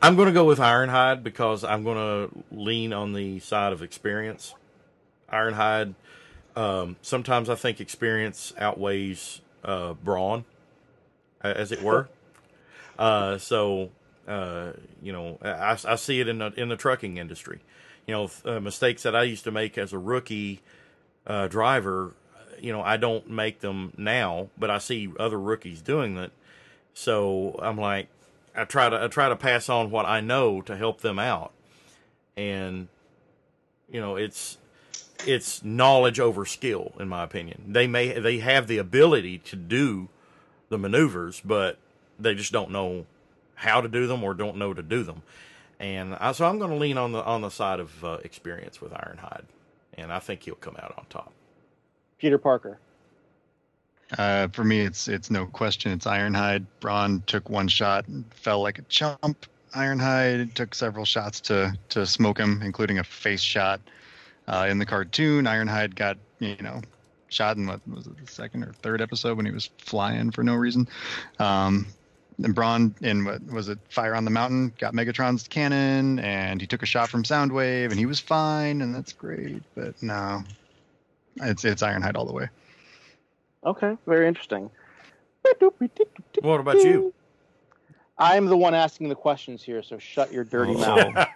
I'm 0.00 0.14
going 0.14 0.26
to 0.28 0.32
go 0.32 0.44
with 0.44 0.60
Ironhide 0.60 1.24
because 1.24 1.64
I'm 1.64 1.82
going 1.82 1.96
to 1.96 2.44
lean 2.56 2.92
on 2.92 3.12
the 3.12 3.40
side 3.40 3.72
of 3.72 3.82
experience. 3.82 4.54
Ironhide, 5.30 5.94
um, 6.54 6.96
sometimes 7.02 7.50
I 7.50 7.56
think 7.56 7.80
experience 7.80 8.52
outweighs 8.56 9.40
uh, 9.64 9.94
brawn, 9.94 10.44
a- 10.44 10.57
as 11.42 11.72
it 11.72 11.82
were. 11.82 12.08
Uh, 12.98 13.38
so, 13.38 13.90
uh, 14.26 14.72
you 15.02 15.12
know, 15.12 15.38
I, 15.42 15.78
I 15.86 15.94
see 15.96 16.20
it 16.20 16.28
in 16.28 16.38
the 16.38 16.52
in 16.56 16.68
the 16.68 16.76
trucking 16.76 17.16
industry. 17.16 17.60
You 18.06 18.14
know, 18.14 18.30
uh, 18.44 18.60
mistakes 18.60 19.02
that 19.02 19.14
I 19.14 19.22
used 19.24 19.44
to 19.44 19.50
make 19.50 19.78
as 19.78 19.92
a 19.92 19.98
rookie 19.98 20.60
uh, 21.26 21.48
driver. 21.48 22.14
You 22.60 22.72
know, 22.72 22.82
I 22.82 22.96
don't 22.96 23.28
make 23.30 23.60
them 23.60 23.92
now, 23.96 24.48
but 24.58 24.70
I 24.70 24.78
see 24.78 25.12
other 25.18 25.38
rookies 25.38 25.80
doing 25.80 26.16
it. 26.16 26.32
So 26.92 27.58
I'm 27.62 27.78
like, 27.78 28.08
I 28.56 28.64
try 28.64 28.88
to 28.88 29.04
I 29.04 29.06
try 29.06 29.28
to 29.28 29.36
pass 29.36 29.68
on 29.68 29.90
what 29.90 30.06
I 30.06 30.20
know 30.20 30.60
to 30.62 30.76
help 30.76 31.00
them 31.00 31.18
out, 31.18 31.52
and 32.36 32.88
you 33.90 34.00
know 34.00 34.16
it's 34.16 34.58
it's 35.26 35.62
knowledge 35.62 36.18
over 36.18 36.44
skill 36.44 36.92
in 36.98 37.08
my 37.08 37.22
opinion. 37.22 37.64
They 37.68 37.86
may 37.86 38.18
they 38.18 38.38
have 38.38 38.66
the 38.66 38.78
ability 38.78 39.38
to 39.38 39.56
do 39.56 40.08
the 40.68 40.78
maneuvers, 40.78 41.40
but 41.44 41.78
they 42.18 42.34
just 42.34 42.52
don't 42.52 42.70
know 42.70 43.06
how 43.54 43.80
to 43.80 43.88
do 43.88 44.06
them 44.06 44.22
or 44.22 44.34
don't 44.34 44.56
know 44.56 44.72
to 44.74 44.82
do 44.82 45.02
them. 45.02 45.22
And 45.80 46.14
I, 46.16 46.32
so 46.32 46.46
I'm 46.46 46.58
going 46.58 46.70
to 46.70 46.76
lean 46.76 46.98
on 46.98 47.12
the 47.12 47.22
on 47.22 47.40
the 47.40 47.50
side 47.50 47.80
of 47.80 48.04
uh, 48.04 48.18
experience 48.24 48.80
with 48.80 48.92
Ironhide, 48.92 49.44
and 49.96 50.12
I 50.12 50.18
think 50.18 50.42
he'll 50.42 50.56
come 50.56 50.76
out 50.76 50.94
on 50.98 51.06
top. 51.08 51.32
Peter 52.18 52.38
Parker. 52.38 52.78
Uh, 54.16 54.48
for 54.48 54.64
me, 54.64 54.80
it's 54.80 55.06
it's 55.06 55.30
no 55.30 55.46
question. 55.46 55.92
It's 55.92 56.06
Ironhide. 56.06 56.66
Brawn 56.80 57.22
took 57.26 57.48
one 57.48 57.68
shot 57.68 58.08
and 58.08 58.24
fell 58.32 58.62
like 58.62 58.78
a 58.78 58.82
chump. 58.82 59.46
Ironhide 59.76 60.54
took 60.54 60.74
several 60.74 61.04
shots 61.04 61.40
to 61.42 61.76
to 61.90 62.06
smoke 62.06 62.38
him, 62.38 62.60
including 62.62 62.98
a 62.98 63.04
face 63.04 63.42
shot. 63.42 63.80
Uh, 64.48 64.66
in 64.68 64.78
the 64.78 64.86
cartoon, 64.86 65.44
Ironhide 65.44 65.94
got 65.94 66.16
you 66.38 66.56
know 66.60 66.80
shot 67.28 67.56
in 67.56 67.66
what 67.66 67.80
was 67.88 68.06
it 68.06 68.16
the 68.24 68.30
second 68.30 68.64
or 68.64 68.72
third 68.72 69.00
episode 69.00 69.36
when 69.36 69.46
he 69.46 69.52
was 69.52 69.70
flying 69.78 70.30
for 70.30 70.42
no 70.42 70.54
reason. 70.54 70.88
Um, 71.38 71.86
and 72.42 72.54
Brawn 72.54 72.94
in 73.00 73.24
what 73.24 73.44
was 73.46 73.68
it 73.68 73.78
Fire 73.88 74.14
on 74.14 74.24
the 74.24 74.30
Mountain 74.30 74.72
got 74.78 74.94
Megatron's 74.94 75.48
cannon 75.48 76.18
and 76.20 76.60
he 76.60 76.66
took 76.66 76.82
a 76.82 76.86
shot 76.86 77.08
from 77.08 77.24
Soundwave 77.24 77.90
and 77.90 77.98
he 77.98 78.06
was 78.06 78.20
fine 78.20 78.80
and 78.80 78.94
that's 78.94 79.12
great. 79.12 79.62
But 79.74 80.00
no, 80.02 80.44
it's 81.36 81.64
it's 81.64 81.82
Ironhide 81.82 82.16
all 82.16 82.24
the 82.24 82.32
way. 82.32 82.48
Okay, 83.64 83.96
very 84.06 84.28
interesting. 84.28 84.70
What 86.40 86.60
about 86.60 86.76
you? 86.76 87.12
I'm 88.18 88.46
the 88.46 88.56
one 88.56 88.74
asking 88.74 89.08
the 89.08 89.14
questions 89.14 89.62
here, 89.62 89.82
so 89.82 89.98
shut 89.98 90.32
your 90.32 90.44
dirty 90.44 90.74
mouth. 90.74 91.28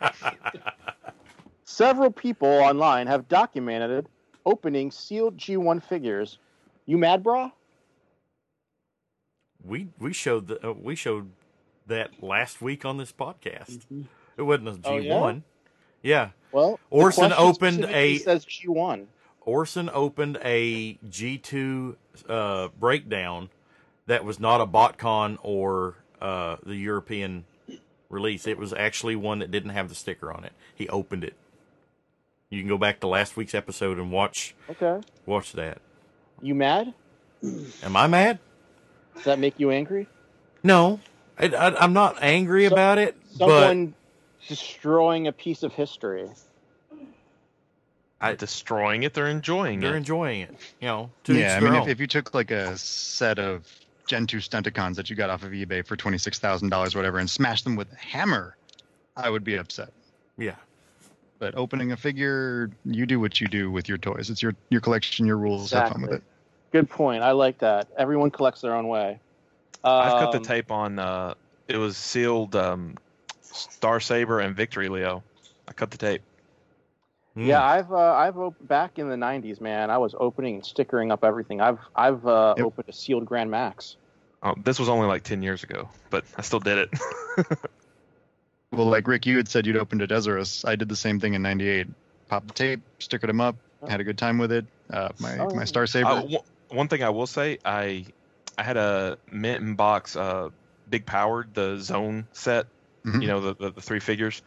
Several 1.64 2.10
people 2.10 2.48
online 2.48 3.06
have 3.06 3.28
documented 3.28 4.08
opening 4.44 4.90
sealed 4.90 5.36
G1 5.36 5.82
figures. 5.82 6.38
You 6.86 6.98
mad, 6.98 7.22
brah? 7.22 7.52
we 9.64 9.88
we 9.98 10.12
showed 10.12 10.48
the, 10.48 10.68
uh, 10.70 10.72
we 10.72 10.94
showed 10.96 11.30
that 11.86 12.22
last 12.22 12.60
week 12.60 12.84
on 12.84 12.96
this 12.96 13.12
podcast. 13.12 13.78
Mm-hmm. 13.86 14.02
It 14.36 14.42
wasn't 14.42 14.68
a 14.68 14.72
G 14.72 14.80
Oh, 14.84 14.96
yeah? 14.96 15.20
one. 15.20 15.44
yeah? 16.02 16.30
Well, 16.52 16.78
Orson 16.90 17.32
opened 17.32 17.84
a- 17.84 18.18
says 18.18 18.44
G1. 18.44 19.06
Orson 19.44 19.90
opened 19.92 20.38
a 20.44 20.94
G2 21.08 21.96
uh, 22.28 22.68
breakdown 22.78 23.50
that 24.06 24.24
was 24.24 24.38
not 24.38 24.60
a 24.60 24.66
BotCon 24.66 25.38
or 25.42 25.96
uh, 26.20 26.56
the 26.64 26.76
European 26.76 27.44
release. 28.08 28.46
It 28.46 28.58
was 28.58 28.72
actually 28.72 29.16
one 29.16 29.40
that 29.40 29.50
didn't 29.50 29.70
have 29.70 29.88
the 29.88 29.94
sticker 29.96 30.32
on 30.32 30.44
it. 30.44 30.52
He 30.74 30.88
opened 30.88 31.24
it. 31.24 31.34
You 32.52 32.60
can 32.60 32.68
go 32.68 32.76
back 32.76 33.00
to 33.00 33.06
last 33.06 33.34
week's 33.34 33.54
episode 33.54 33.98
and 33.98 34.12
watch 34.12 34.54
Okay. 34.68 35.00
watch 35.24 35.52
that. 35.54 35.78
You 36.42 36.54
mad? 36.54 36.92
Am 37.82 37.96
I 37.96 38.06
mad? 38.06 38.40
Does 39.14 39.24
that 39.24 39.38
make 39.38 39.58
you 39.58 39.70
angry? 39.70 40.06
No, 40.62 41.00
I, 41.38 41.46
I, 41.46 41.82
I'm 41.82 41.94
not 41.94 42.16
angry 42.22 42.66
So- 42.68 42.74
about 42.74 42.98
it, 42.98 43.16
Someone 43.36 43.94
destroying 44.46 45.28
a 45.28 45.32
piece 45.32 45.62
of 45.62 45.72
history. 45.72 46.28
I- 48.20 48.34
Destroying 48.34 49.02
it, 49.02 49.14
they're 49.14 49.28
enjoying 49.28 49.80
but 49.80 49.86
they're 49.86 49.94
it. 49.94 49.98
enjoying 49.98 50.42
it. 50.42 50.54
You 50.80 50.88
know, 50.88 51.10
to 51.24 51.34
yeah, 51.34 51.56
I 51.56 51.60
mean, 51.60 51.74
if, 51.74 51.88
if 51.88 52.00
you 52.00 52.06
took 52.06 52.34
like 52.34 52.50
a 52.50 52.76
set 52.76 53.38
of 53.38 53.66
Gen 54.06 54.26
2 54.26 54.36
Stunticons 54.36 54.94
that 54.96 55.08
you 55.08 55.16
got 55.16 55.30
off 55.30 55.42
of 55.42 55.52
eBay 55.52 55.84
for 55.86 55.96
$26,000, 55.96 56.94
whatever, 56.94 57.18
and 57.18 57.30
smashed 57.30 57.64
them 57.64 57.76
with 57.76 57.90
a 57.92 57.96
hammer, 57.96 58.56
I 59.16 59.30
would 59.30 59.42
be 59.42 59.56
upset. 59.56 59.90
yeah. 60.36 60.56
But 61.42 61.56
opening 61.56 61.90
a 61.90 61.96
figure, 61.96 62.70
you 62.84 63.04
do 63.04 63.18
what 63.18 63.40
you 63.40 63.48
do 63.48 63.68
with 63.68 63.88
your 63.88 63.98
toys. 63.98 64.30
It's 64.30 64.40
your 64.40 64.54
your 64.70 64.80
collection, 64.80 65.26
your 65.26 65.38
rules. 65.38 65.72
Have 65.72 65.88
fun 65.88 66.02
with 66.02 66.12
it. 66.12 66.22
Good 66.70 66.88
point. 66.88 67.24
I 67.24 67.32
like 67.32 67.58
that. 67.58 67.88
Everyone 67.98 68.30
collects 68.30 68.60
their 68.60 68.76
own 68.76 68.86
way. 68.86 69.18
I've 69.82 70.20
cut 70.20 70.30
the 70.30 70.38
Um, 70.38 70.44
tape 70.44 70.70
on. 70.70 71.00
Uh, 71.00 71.34
it 71.66 71.78
was 71.78 71.96
sealed 71.96 72.54
um, 72.54 72.96
Star 73.40 73.98
Saber 73.98 74.38
and 74.38 74.54
Victory 74.54 74.88
Leo. 74.88 75.24
I 75.66 75.72
cut 75.72 75.90
the 75.90 75.98
tape. 75.98 76.22
Mm. 77.36 77.48
Yeah, 77.48 77.64
I've 77.64 77.90
uh, 77.90 78.12
I've 78.12 78.38
op- 78.38 78.68
back 78.68 79.00
in 79.00 79.08
the 79.08 79.16
'90s, 79.16 79.60
man. 79.60 79.90
I 79.90 79.98
was 79.98 80.14
opening 80.20 80.54
and 80.54 80.64
stickering 80.64 81.10
up 81.10 81.24
everything. 81.24 81.60
I've 81.60 81.80
I've 81.96 82.24
uh, 82.24 82.54
Yep. 82.56 82.66
opened 82.66 82.88
a 82.88 82.92
sealed 82.92 83.26
Grand 83.26 83.50
Max. 83.50 83.96
Oh, 84.44 84.54
this 84.62 84.78
was 84.78 84.88
only 84.88 85.08
like 85.08 85.24
ten 85.24 85.42
years 85.42 85.64
ago, 85.64 85.88
but 86.08 86.24
I 86.38 86.42
still 86.42 86.60
did 86.60 86.78
it. 86.78 86.90
Well, 88.72 88.86
like 88.86 89.06
Rick, 89.06 89.26
you 89.26 89.36
had 89.36 89.48
said 89.48 89.66
you'd 89.66 89.76
opened 89.76 90.02
a 90.02 90.06
Deathsaurus. 90.08 90.66
I 90.66 90.76
did 90.76 90.88
the 90.88 90.96
same 90.96 91.20
thing 91.20 91.34
in 91.34 91.42
'98. 91.42 91.86
Popped 92.28 92.48
the 92.48 92.54
tape, 92.54 92.80
stickered 92.98 93.26
them 93.26 93.40
up, 93.40 93.56
had 93.86 94.00
a 94.00 94.04
good 94.04 94.16
time 94.18 94.38
with 94.38 94.50
it. 94.50 94.64
Uh, 94.90 95.10
my 95.20 95.38
Oh. 95.38 95.50
my 95.54 95.64
Star 95.64 95.86
Saber. 95.86 96.08
Uh, 96.08 96.22
one- 96.22 96.42
one 96.70 96.88
thing 96.88 97.02
I 97.02 97.10
will 97.10 97.26
say, 97.26 97.58
I 97.64 98.06
I 98.56 98.62
had 98.62 98.76
a 98.78 99.18
mint 99.30 99.60
in 99.62 99.74
box, 99.74 100.16
uh, 100.16 100.48
big 100.88 101.04
powered 101.04 101.52
the 101.54 101.78
zone 101.80 102.26
set. 102.32 102.66
Mhm. 103.04 103.20
You 103.22 103.28
know 103.28 103.40
the, 103.40 103.54
the 103.54 103.70
the 103.72 103.80
three 103.82 104.00
figures, 104.00 104.40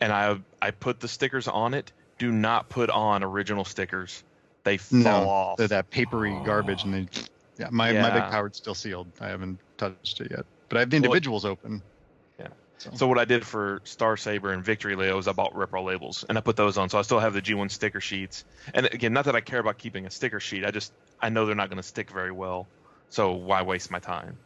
and 0.00 0.10
I 0.12 0.38
I 0.62 0.70
put 0.70 1.00
the 1.00 1.08
stickers 1.08 1.46
on 1.48 1.74
it. 1.74 1.92
Do 2.18 2.32
not 2.32 2.70
put 2.70 2.88
on 2.88 3.22
original 3.22 3.64
stickers. 3.66 4.22
They 4.64 4.78
fall 4.78 4.98
No, 5.00 5.28
off. 5.28 5.58
they're 5.58 5.68
that 5.68 5.90
papery 5.90 6.30
garbage, 6.44 6.84
and 6.84 6.94
they. 6.94 7.08
Yeah, 7.58 7.68
my 7.70 7.92
my 7.92 8.10
big 8.10 8.22
Yeah. 8.22 8.30
powered's 8.30 8.56
still 8.56 8.74
sealed. 8.74 9.06
I 9.20 9.28
haven't 9.28 9.58
touched 9.76 10.20
it 10.22 10.30
yet, 10.30 10.46
but 10.70 10.76
I 10.78 10.80
have 10.80 10.90
the 10.90 10.96
Well, 10.98 11.04
individuals 11.04 11.44
open. 11.44 11.82
Yeah. 12.84 12.90
So, 12.90 12.96
So 12.96 13.08
what 13.08 13.18
I 13.18 13.24
did 13.24 13.46
for 13.46 13.80
Star 13.84 14.16
Saber 14.16 14.52
and 14.52 14.64
Victory 14.64 14.96
Leo 14.96 15.18
is 15.18 15.28
I 15.28 15.32
bought 15.32 15.54
Repro 15.54 15.84
labels 15.84 16.24
and 16.28 16.36
I 16.36 16.40
put 16.40 16.56
those 16.56 16.76
on. 16.78 16.88
So 16.88 16.98
I 16.98 17.02
still 17.02 17.20
have 17.20 17.32
the 17.32 17.42
G1 17.42 17.70
sticker 17.70 18.00
sheets. 18.00 18.44
And 18.74 18.86
again, 18.86 19.12
not 19.12 19.24
that 19.26 19.36
I 19.36 19.40
care 19.40 19.60
about 19.60 19.78
keeping 19.78 20.06
a 20.06 20.10
sticker 20.10 20.40
sheet. 20.40 20.64
I 20.64 20.70
just 20.70 20.92
I 21.20 21.28
know 21.28 21.46
they're 21.46 21.54
not 21.54 21.70
going 21.70 21.78
to 21.78 21.86
stick 21.86 22.10
very 22.10 22.32
well. 22.32 22.66
So 23.08 23.32
why 23.32 23.62
waste 23.62 23.90
my 23.90 23.98
time? 23.98 24.38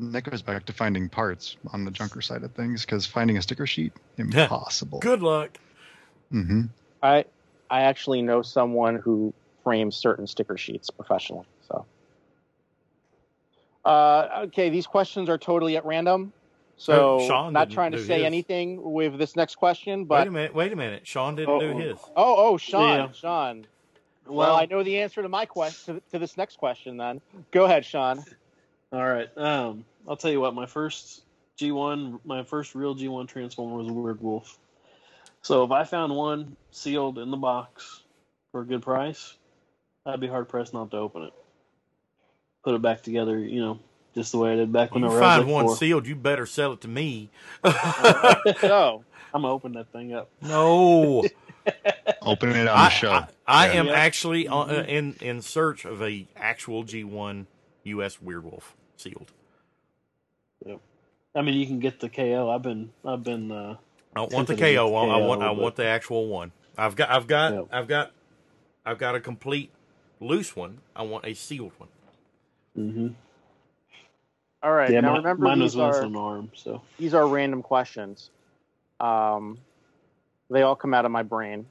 that 0.00 0.22
goes 0.22 0.42
back 0.42 0.64
to 0.66 0.72
finding 0.72 1.08
parts 1.08 1.56
on 1.72 1.84
the 1.84 1.90
junker 1.90 2.20
side 2.20 2.42
of 2.42 2.52
things 2.52 2.84
because 2.84 3.06
finding 3.06 3.36
a 3.36 3.42
sticker 3.42 3.66
sheet 3.66 3.92
impossible. 4.16 4.98
Good 4.98 5.22
luck. 5.22 5.56
Mm-hmm. 6.32 6.62
I 7.02 7.24
I 7.70 7.82
actually 7.82 8.22
know 8.22 8.42
someone 8.42 8.96
who 8.96 9.32
frames 9.62 9.96
certain 9.96 10.26
sticker 10.26 10.58
sheets 10.58 10.90
professionally. 10.90 11.46
So, 11.68 11.86
uh, 13.84 14.28
okay, 14.46 14.68
these 14.70 14.86
questions 14.86 15.28
are 15.28 15.38
totally 15.38 15.76
at 15.76 15.84
random. 15.84 16.32
So, 16.76 17.20
Oh, 17.20 17.26
Sean 17.26 17.52
not 17.52 17.70
trying 17.70 17.92
to 17.92 18.04
say 18.04 18.18
his. 18.18 18.24
anything 18.24 18.82
with 18.82 19.18
this 19.18 19.36
next 19.36 19.56
question, 19.56 20.04
but 20.04 20.20
wait 20.20 20.28
a 20.28 20.30
minute. 20.30 20.54
Wait 20.54 20.72
a 20.72 20.76
minute. 20.76 21.06
Sean 21.06 21.36
didn't 21.36 21.50
oh, 21.50 21.60
do 21.60 21.78
his. 21.78 21.98
oh, 22.16 22.34
oh, 22.36 22.56
Sean, 22.56 22.98
Yeah. 22.98 23.12
Sean. 23.12 23.66
Well, 24.26 24.56
I 24.56 24.64
know 24.66 24.82
the 24.82 24.98
answer 24.98 25.22
to 25.22 25.28
my 25.28 25.44
question 25.44 25.96
to, 25.96 26.02
to 26.12 26.18
this 26.18 26.36
next 26.36 26.56
question. 26.56 26.96
Then, 26.96 27.20
go 27.50 27.64
ahead, 27.64 27.84
Sean. 27.84 28.24
All 28.92 29.04
right. 29.06 29.28
Um, 29.36 29.84
I'll 30.08 30.16
tell 30.16 30.30
you 30.30 30.40
what. 30.40 30.54
My 30.54 30.66
first 30.66 31.24
G1, 31.58 32.20
my 32.24 32.42
first 32.42 32.74
real 32.74 32.94
G1 32.94 33.28
Transformer 33.28 33.76
was 33.76 33.88
a 33.88 33.92
Weird 33.92 34.20
Wolf. 34.22 34.58
So 35.42 35.62
if 35.62 35.70
I 35.70 35.84
found 35.84 36.14
one 36.14 36.56
sealed 36.70 37.18
in 37.18 37.30
the 37.30 37.36
box 37.36 38.02
for 38.50 38.62
a 38.62 38.64
good 38.66 38.82
price, 38.82 39.34
I'd 40.06 40.20
be 40.20 40.26
hard 40.26 40.48
pressed 40.48 40.72
not 40.72 40.90
to 40.92 40.96
open 40.96 41.24
it. 41.24 41.32
Put 42.62 42.74
it 42.74 42.82
back 42.82 43.02
together, 43.02 43.38
you 43.38 43.60
know, 43.60 43.78
just 44.14 44.32
the 44.32 44.38
way 44.38 44.52
I 44.52 44.56
did 44.56 44.72
back 44.72 44.94
when 44.94 45.02
You 45.02 45.08
I 45.08 45.12
was 45.12 45.18
find 45.18 45.48
one 45.48 45.64
four. 45.64 45.76
sealed, 45.76 46.06
you 46.06 46.16
better 46.16 46.46
sell 46.46 46.72
it 46.72 46.80
to 46.82 46.88
me. 46.88 47.30
So, 48.60 49.04
I'm 49.34 49.42
gonna 49.42 49.52
open 49.54 49.72
that 49.72 49.92
thing 49.92 50.14
up. 50.14 50.30
no. 50.42 51.24
Open 52.22 52.50
it 52.50 52.68
on 52.68 52.78
I, 52.78 52.84
the 52.86 52.90
show. 52.90 53.12
I, 53.12 53.26
I 53.46 53.66
Yeah. 53.66 53.72
am 53.74 53.86
Yeah. 53.86 53.92
actually 53.92 54.48
on, 54.48 54.70
uh, 54.70 54.84
in 54.88 55.14
in 55.20 55.42
search 55.42 55.84
of 55.84 56.02
a 56.02 56.26
actual 56.36 56.84
G1 56.84 57.46
US 57.84 58.16
Weirdwolf 58.18 58.62
sealed. 58.96 59.32
Yep. 60.66 60.80
I 61.34 61.42
mean, 61.42 61.54
you 61.54 61.66
can 61.66 61.80
get 61.80 62.00
the 62.00 62.08
KO. 62.08 62.50
I've 62.50 62.62
been, 62.62 62.92
I've 63.04 63.22
been. 63.22 63.50
Uh, 63.52 63.76
I 64.16 64.20
don't 64.20 64.32
want 64.32 64.48
the 64.48 64.54
Tempted 64.54 64.76
KO 64.76 64.88
the 64.88 64.90
one. 64.90 65.10
I 65.10 65.16
want 65.18 65.42
I 65.42 65.50
want 65.50 65.76
the 65.76 65.86
actual 65.86 66.28
one. 66.28 66.52
I've 66.78 66.96
got 66.96 67.10
I've 67.10 67.26
got 67.26 67.52
Yeah. 67.52 67.62
I've 67.72 67.88
got 67.88 68.12
I've 68.86 68.98
got 68.98 69.14
a 69.14 69.20
complete 69.20 69.70
loose 70.20 70.56
one. 70.56 70.78
I 70.96 71.02
want 71.02 71.26
a 71.26 71.34
sealed 71.34 71.72
one. 71.78 71.90
hmm 72.76 73.08
all 74.64 74.72
right. 74.72 74.90
Yeah, 74.90 75.00
now 75.00 75.10
my, 75.10 75.16
remember 75.18 75.44
mine 75.44 75.60
was 75.60 75.74
these 75.74 75.80
once 75.80 75.96
are 75.96 76.04
an 76.04 76.16
arm. 76.16 76.50
So 76.54 76.80
these 76.98 77.12
are 77.12 77.28
random 77.28 77.62
questions. 77.62 78.30
Um, 78.98 79.58
they 80.48 80.62
all 80.62 80.74
come 80.74 80.94
out 80.94 81.04
of 81.04 81.10
my 81.10 81.22
brain. 81.22 81.66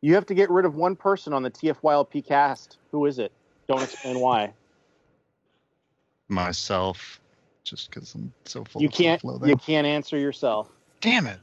You 0.00 0.14
have 0.14 0.26
to 0.26 0.34
get 0.34 0.50
rid 0.50 0.64
of 0.64 0.74
one 0.74 0.96
person 0.96 1.32
on 1.32 1.44
the 1.44 1.50
TFYLP 1.50 2.26
cast. 2.26 2.78
Who 2.90 3.06
is 3.06 3.20
it? 3.20 3.30
Don't 3.68 3.82
explain 3.82 4.18
why. 4.18 4.52
Myself, 6.28 7.20
just 7.62 7.88
because 7.90 8.12
I'm 8.14 8.32
so 8.44 8.64
full 8.64 8.82
You 8.82 8.88
can't. 8.88 9.20
self-loathing. 9.20 9.48
You 9.48 9.56
can't 9.56 9.86
answer 9.86 10.18
yourself. 10.18 10.68
Damn 11.00 11.28
it! 11.28 11.38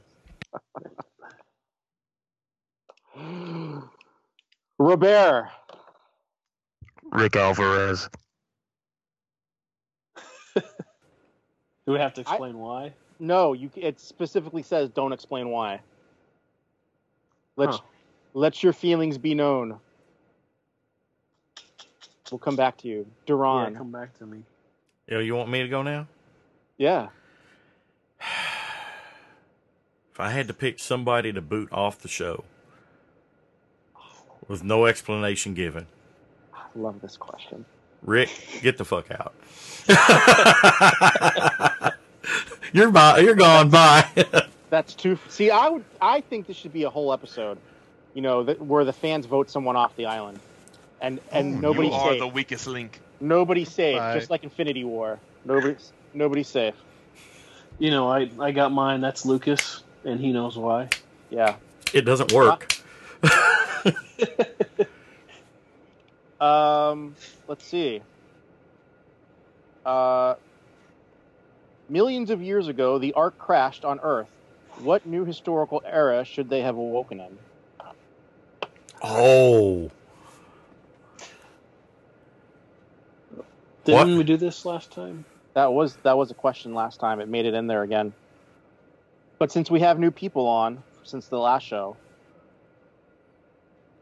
Robert. 4.78 5.50
Rick 7.12 7.36
Alvarez. 7.36 8.10
Do 11.86 11.92
we 11.92 11.98
have 11.98 12.14
to 12.14 12.20
I- 12.20 12.22
explain 12.22 12.58
why? 12.58 12.92
No, 13.20 13.52
you. 13.52 13.70
It 13.76 14.00
specifically 14.00 14.62
says 14.62 14.90
don't 14.90 15.12
explain 15.12 15.48
why. 15.50 15.80
Let 17.56 17.70
Huh. 17.70 17.78
let 18.34 18.62
your 18.62 18.72
feelings 18.72 19.18
be 19.18 19.34
known. 19.34 19.78
We'll 22.30 22.38
come 22.40 22.56
back 22.56 22.76
to 22.78 22.88
you, 22.88 22.98
Yeah, 22.98 23.04
Duran. 23.26 23.76
come 23.76 23.92
back 23.92 24.18
to 24.18 24.26
me. 24.26 24.42
You 25.06 25.14
know, 25.14 25.20
you 25.20 25.34
want 25.36 25.48
me 25.50 25.62
to 25.62 25.68
go 25.68 25.82
now? 25.82 26.06
Yeah. 26.78 27.08
If 30.12 30.20
I 30.20 30.30
had 30.30 30.46
to 30.46 30.54
pick 30.54 30.78
somebody 30.78 31.32
to 31.32 31.40
boot 31.40 31.68
off 31.72 31.98
the 31.98 32.06
show 32.06 32.44
with 34.46 34.62
no 34.62 34.86
explanation 34.86 35.54
given, 35.54 35.88
I 36.54 36.60
love 36.76 37.00
this 37.00 37.16
question. 37.16 37.64
Rick, 38.00 38.30
get 38.62 38.78
the 38.78 38.84
fuck 38.84 39.08
out. 39.10 39.34
you're 42.74 42.90
by, 42.90 43.20
you're 43.20 43.34
gone. 43.34 43.70
Bye. 43.70 44.06
That's 44.70 44.92
too. 44.94 45.18
See, 45.30 45.50
I 45.50 45.68
would. 45.68 45.84
I 46.02 46.20
think 46.20 46.46
this 46.46 46.56
should 46.56 46.72
be 46.74 46.82
a 46.82 46.90
whole 46.90 47.12
episode. 47.12 47.56
You 48.12 48.20
know, 48.22 48.42
that, 48.42 48.60
where 48.60 48.84
the 48.84 48.92
fans 48.92 49.24
vote 49.26 49.48
someone 49.48 49.76
off 49.76 49.96
the 49.96 50.06
island, 50.06 50.38
and 51.00 51.20
and 51.32 51.56
Oh, 51.56 51.60
nobody's 51.60 51.92
you 51.92 51.96
are 51.96 52.10
safe. 52.10 52.20
the 52.20 52.26
weakest 52.26 52.66
link. 52.66 53.00
Nobody's 53.20 53.70
safe. 53.72 53.98
Right. 53.98 54.18
Just 54.18 54.28
like 54.30 54.44
Infinity 54.44 54.84
War. 54.84 55.18
Nobody's 55.44 55.92
nobody's 56.12 56.48
safe. 56.48 56.74
You 57.78 57.90
know, 57.90 58.10
I 58.10 58.28
I 58.38 58.50
got 58.52 58.72
mine. 58.72 59.00
That's 59.00 59.24
Lucas, 59.24 59.82
and 60.04 60.20
he 60.20 60.32
knows 60.32 60.56
why. 60.58 60.88
Yeah. 61.30 61.56
it 61.94 62.02
doesn't 62.02 62.32
work. 62.32 62.72
Um. 66.40 67.14
Let's 67.48 67.64
see. 67.64 68.02
Uh. 69.86 70.34
Millions 71.88 72.30
of 72.30 72.42
years 72.42 72.68
ago, 72.68 72.98
the 72.98 73.12
Ark 73.12 73.38
crashed 73.38 73.84
on 73.84 74.00
Earth. 74.02 74.28
What 74.78 75.06
new 75.06 75.24
historical 75.24 75.82
era 75.84 76.24
should 76.24 76.48
they 76.48 76.62
have 76.62 76.76
awoken 76.76 77.20
in? 77.20 77.38
Oh, 79.02 79.90
Didn't 83.84 84.10
What? 84.10 84.18
we 84.18 84.24
do 84.24 84.36
this 84.36 84.64
last 84.64 84.90
time? 84.92 85.24
That 85.52 85.72
was 85.72 85.96
that 86.02 86.16
was 86.16 86.30
a 86.30 86.34
question 86.34 86.74
last 86.74 87.00
time. 87.00 87.20
It 87.20 87.28
made 87.28 87.46
it 87.46 87.54
in 87.54 87.66
there 87.66 87.82
again. 87.82 88.12
But 89.38 89.52
since 89.52 89.70
we 89.70 89.80
have 89.80 89.98
new 89.98 90.10
people 90.10 90.46
on 90.46 90.82
since 91.04 91.28
the 91.28 91.38
last 91.38 91.64
show, 91.64 91.96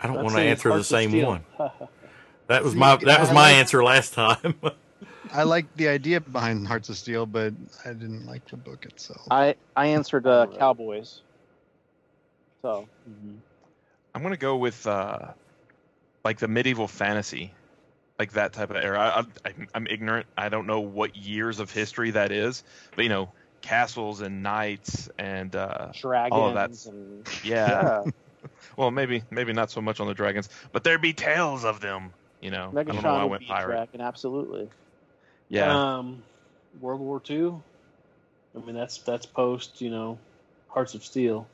I 0.00 0.06
don't 0.06 0.22
want 0.22 0.36
to 0.36 0.40
answer 0.42 0.72
the 0.72 0.84
same 0.84 1.20
one. 1.22 1.44
That 2.48 2.64
was 2.64 2.74
my 2.74 2.96
that 2.96 3.20
was 3.20 3.32
my 3.32 3.52
answer 3.52 3.82
last 3.82 4.14
time. 4.14 4.56
I 5.32 5.44
like 5.44 5.72
the 5.74 5.88
idea 5.88 6.20
behind 6.20 6.66
Hearts 6.68 6.88
of 6.88 6.96
Steel, 6.96 7.26
but 7.26 7.54
I 7.84 7.88
didn't 7.88 8.26
like 8.26 8.48
the 8.48 8.56
book 8.56 8.84
itself. 8.84 9.26
I 9.30 9.56
I 9.74 9.86
answered 9.88 10.26
uh, 10.26 10.46
Alright. 10.46 10.58
Cowboys. 10.58 11.20
So 12.62 12.86
Mhm. 13.08 13.40
I'm 14.14 14.22
gonna 14.22 14.36
go 14.36 14.56
with 14.56 14.86
uh, 14.86 15.32
like 16.24 16.38
the 16.38 16.48
medieval 16.48 16.86
fantasy, 16.86 17.54
like 18.18 18.32
that 18.32 18.52
type 18.52 18.70
of 18.70 18.76
era. 18.76 19.00
I, 19.00 19.48
I'm, 19.48 19.66
I'm 19.74 19.86
ignorant. 19.86 20.26
I 20.36 20.48
don't 20.48 20.66
know 20.66 20.80
what 20.80 21.16
years 21.16 21.58
of 21.60 21.70
history 21.70 22.10
that 22.12 22.30
is, 22.30 22.62
but 22.94 23.02
you 23.02 23.08
know, 23.08 23.32
castles 23.62 24.20
and 24.20 24.42
knights 24.42 25.08
and 25.18 25.54
uh, 25.56 25.88
dragons 25.94 26.32
all 26.38 26.48
of 26.48 26.54
that's- 26.54 26.86
and 26.86 27.24
yeah. 27.44 28.02
yeah. 28.04 28.04
Well, 28.76 28.90
maybe 28.90 29.22
maybe 29.30 29.52
not 29.52 29.70
so 29.70 29.80
much 29.80 30.00
on 30.00 30.08
the 30.08 30.14
dragons, 30.14 30.48
but 30.72 30.82
there 30.84 30.98
be 30.98 31.12
tales 31.12 31.64
of 31.64 31.80
them. 31.80 32.12
You 32.40 32.50
know, 32.50 32.74
I 32.76 32.82
don't 32.82 33.02
know 33.02 33.14
why 33.14 33.22
I 33.22 33.24
went 33.24 33.46
pirate. 33.46 33.76
dragon, 33.76 34.00
absolutely. 34.00 34.68
Yeah, 35.52 35.98
Um, 35.98 36.22
World 36.80 37.00
War 37.00 37.20
II. 37.28 37.52
I 38.56 38.64
mean, 38.64 38.74
that's 38.74 38.98
that's 38.98 39.26
post. 39.26 39.82
You 39.82 39.90
know, 39.90 40.18
Hearts 40.68 40.94
of 40.94 41.04
Steel. 41.04 41.46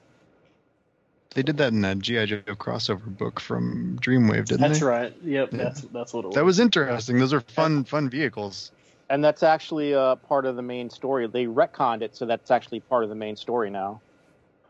They 1.34 1.42
did 1.42 1.56
that 1.56 1.72
in 1.72 1.80
that 1.80 1.98
GI 1.98 2.26
Joe 2.26 2.40
crossover 2.54 3.04
book 3.04 3.40
from 3.40 3.98
Dreamwave, 4.00 4.46
didn't 4.46 4.60
That's 4.60 4.60
they? 4.60 4.68
That's 4.68 4.82
right. 4.82 5.14
Yep. 5.24 5.52
Yeah. 5.52 5.58
That's 5.58 5.80
that's 5.80 6.14
what 6.14 6.24
it 6.24 6.28
was. 6.28 6.34
That 6.36 6.44
was 6.44 6.60
interesting. 6.60 7.18
Those 7.18 7.32
are 7.32 7.40
fun, 7.40 7.82
fun 7.84 8.08
vehicles. 8.08 8.70
And 9.10 9.24
that's 9.24 9.42
actually 9.42 9.94
uh, 9.94 10.14
part 10.14 10.46
of 10.46 10.54
the 10.54 10.62
main 10.62 10.90
story. 10.90 11.26
They 11.26 11.46
retconned 11.46 12.02
it, 12.02 12.14
so 12.14 12.24
that's 12.24 12.52
actually 12.52 12.80
part 12.80 13.02
of 13.02 13.08
the 13.08 13.16
main 13.16 13.34
story 13.34 13.68
now. 13.68 14.00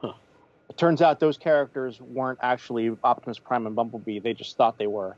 Huh. 0.00 0.14
It 0.70 0.78
turns 0.78 1.02
out 1.02 1.20
those 1.20 1.36
characters 1.36 2.00
weren't 2.00 2.38
actually 2.40 2.96
Optimus 3.05 3.38
Prime 3.38 3.66
and 3.66 3.76
Bumblebee. 3.76 4.20
They 4.20 4.32
just 4.32 4.56
thought 4.56 4.78
they 4.78 4.86
were. 4.86 5.16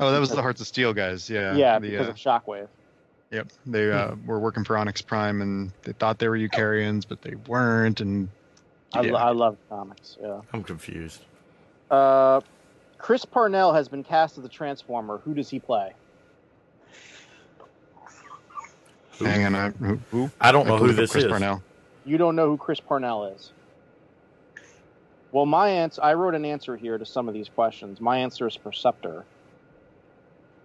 Oh, 0.00 0.10
that 0.10 0.18
was 0.18 0.30
the 0.30 0.42
Hearts 0.42 0.60
of 0.60 0.66
Steel 0.66 0.92
guys. 0.94 1.30
Yeah. 1.30 1.54
Yeah, 1.54 1.78
the, 1.78 1.90
because 1.90 2.08
uh, 2.08 2.10
of 2.10 2.16
Shockwave. 2.16 2.68
Yep. 3.30 3.48
They 3.66 3.92
uh, 3.92 4.16
were 4.26 4.40
working 4.40 4.64
for 4.64 4.76
Onyx 4.76 5.02
Prime, 5.02 5.40
and 5.40 5.72
they 5.82 5.92
thought 5.92 6.18
they 6.18 6.28
were 6.28 6.36
Eukaryotes, 6.36 7.04
but 7.08 7.22
they 7.22 7.36
weren't. 7.46 8.00
And 8.00 8.28
I, 8.92 9.02
yeah. 9.02 9.12
lo- 9.12 9.18
I 9.18 9.30
love 9.30 9.56
comics. 9.68 10.18
Yeah. 10.20 10.40
I'm 10.52 10.64
confused. 10.64 11.22
Uh, 11.90 12.40
Chris 12.98 13.24
Parnell 13.24 13.72
has 13.72 13.88
been 13.88 14.02
cast 14.02 14.36
as 14.36 14.42
the 14.42 14.48
Transformer. 14.48 15.18
Who 15.18 15.34
does 15.34 15.48
he 15.48 15.58
play? 15.60 15.92
Hang 19.20 19.44
on, 19.44 19.54
I, 19.54 19.70
who, 19.70 20.00
who? 20.10 20.30
I 20.40 20.50
don't 20.50 20.66
know 20.66 20.78
who 20.78 20.92
this 20.92 21.12
Chris 21.12 21.24
is. 21.24 21.30
Parnell. 21.30 21.62
You 22.06 22.16
don't 22.16 22.36
know 22.36 22.46
who 22.46 22.56
Chris 22.56 22.80
Parnell 22.80 23.26
is. 23.26 23.52
Well, 25.30 25.46
my 25.46 25.68
answer, 25.68 26.02
I 26.02 26.14
wrote 26.14 26.34
an 26.34 26.44
answer 26.44 26.76
here 26.76 26.98
to 26.98 27.04
some 27.06 27.28
of 27.28 27.34
these 27.34 27.48
questions. 27.48 28.00
My 28.00 28.18
answer 28.18 28.48
is 28.48 28.56
Perceptor. 28.56 29.24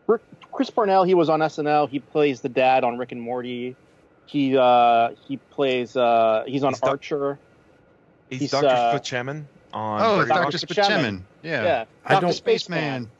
Rick- 0.07 0.21
Chris 0.51 0.69
Parnell, 0.69 1.03
he 1.03 1.13
was 1.13 1.29
on 1.29 1.39
SNL. 1.41 1.89
He 1.89 1.99
plays 1.99 2.41
the 2.41 2.49
dad 2.49 2.83
on 2.83 2.97
Rick 2.97 3.11
and 3.11 3.21
Morty. 3.21 3.75
He 4.25 4.57
uh, 4.57 5.11
he 5.27 5.37
plays. 5.37 5.95
Uh, 5.95 6.43
he's 6.47 6.63
on 6.63 6.73
He's 6.73 6.79
doc- 6.81 6.89
Archer. 6.89 7.39
He's, 8.29 8.39
He's, 8.41 8.51
Dr. 8.51 8.67
uh, 8.67 8.97
Spaceman 8.97 9.47
on 9.73 10.01
Oh, 10.01 10.15
Brady 10.17 10.29
Dr. 10.29 10.43
Dr. 10.51 10.57
Spaceman. 10.57 11.25
Yeah. 11.43 11.63
Yeah, 11.63 11.85
I 12.05 12.13
Dr. 12.13 12.21
don't- 12.21 12.33
Spaceman. 12.33 13.11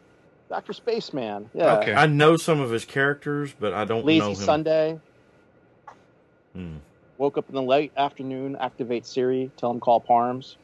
Dr. 0.50 0.74
Spaceman. 0.74 1.50
Yeah. 1.54 1.78
Okay. 1.80 1.94
I 1.94 2.06
know 2.08 2.38
some 2.38 2.60
of 2.60 2.70
his 2.72 2.86
characters, 2.86 3.54
but 3.60 3.74
I 3.74 3.84
don't 3.86 4.00
know 4.02 4.06
Lazy 4.06 4.30
him. 4.30 4.36
Sunday. 4.36 5.00
Hmm. 6.54 6.78
Woke 7.18 7.38
up 7.38 7.48
in 7.50 7.56
the 7.56 7.62
late 7.62 7.92
afternoon, 7.98 8.56
activate 8.60 9.06
Siri, 9.06 9.50
tell 9.58 9.72
him 9.72 9.80
call 9.80 10.00
Parms. 10.00 10.56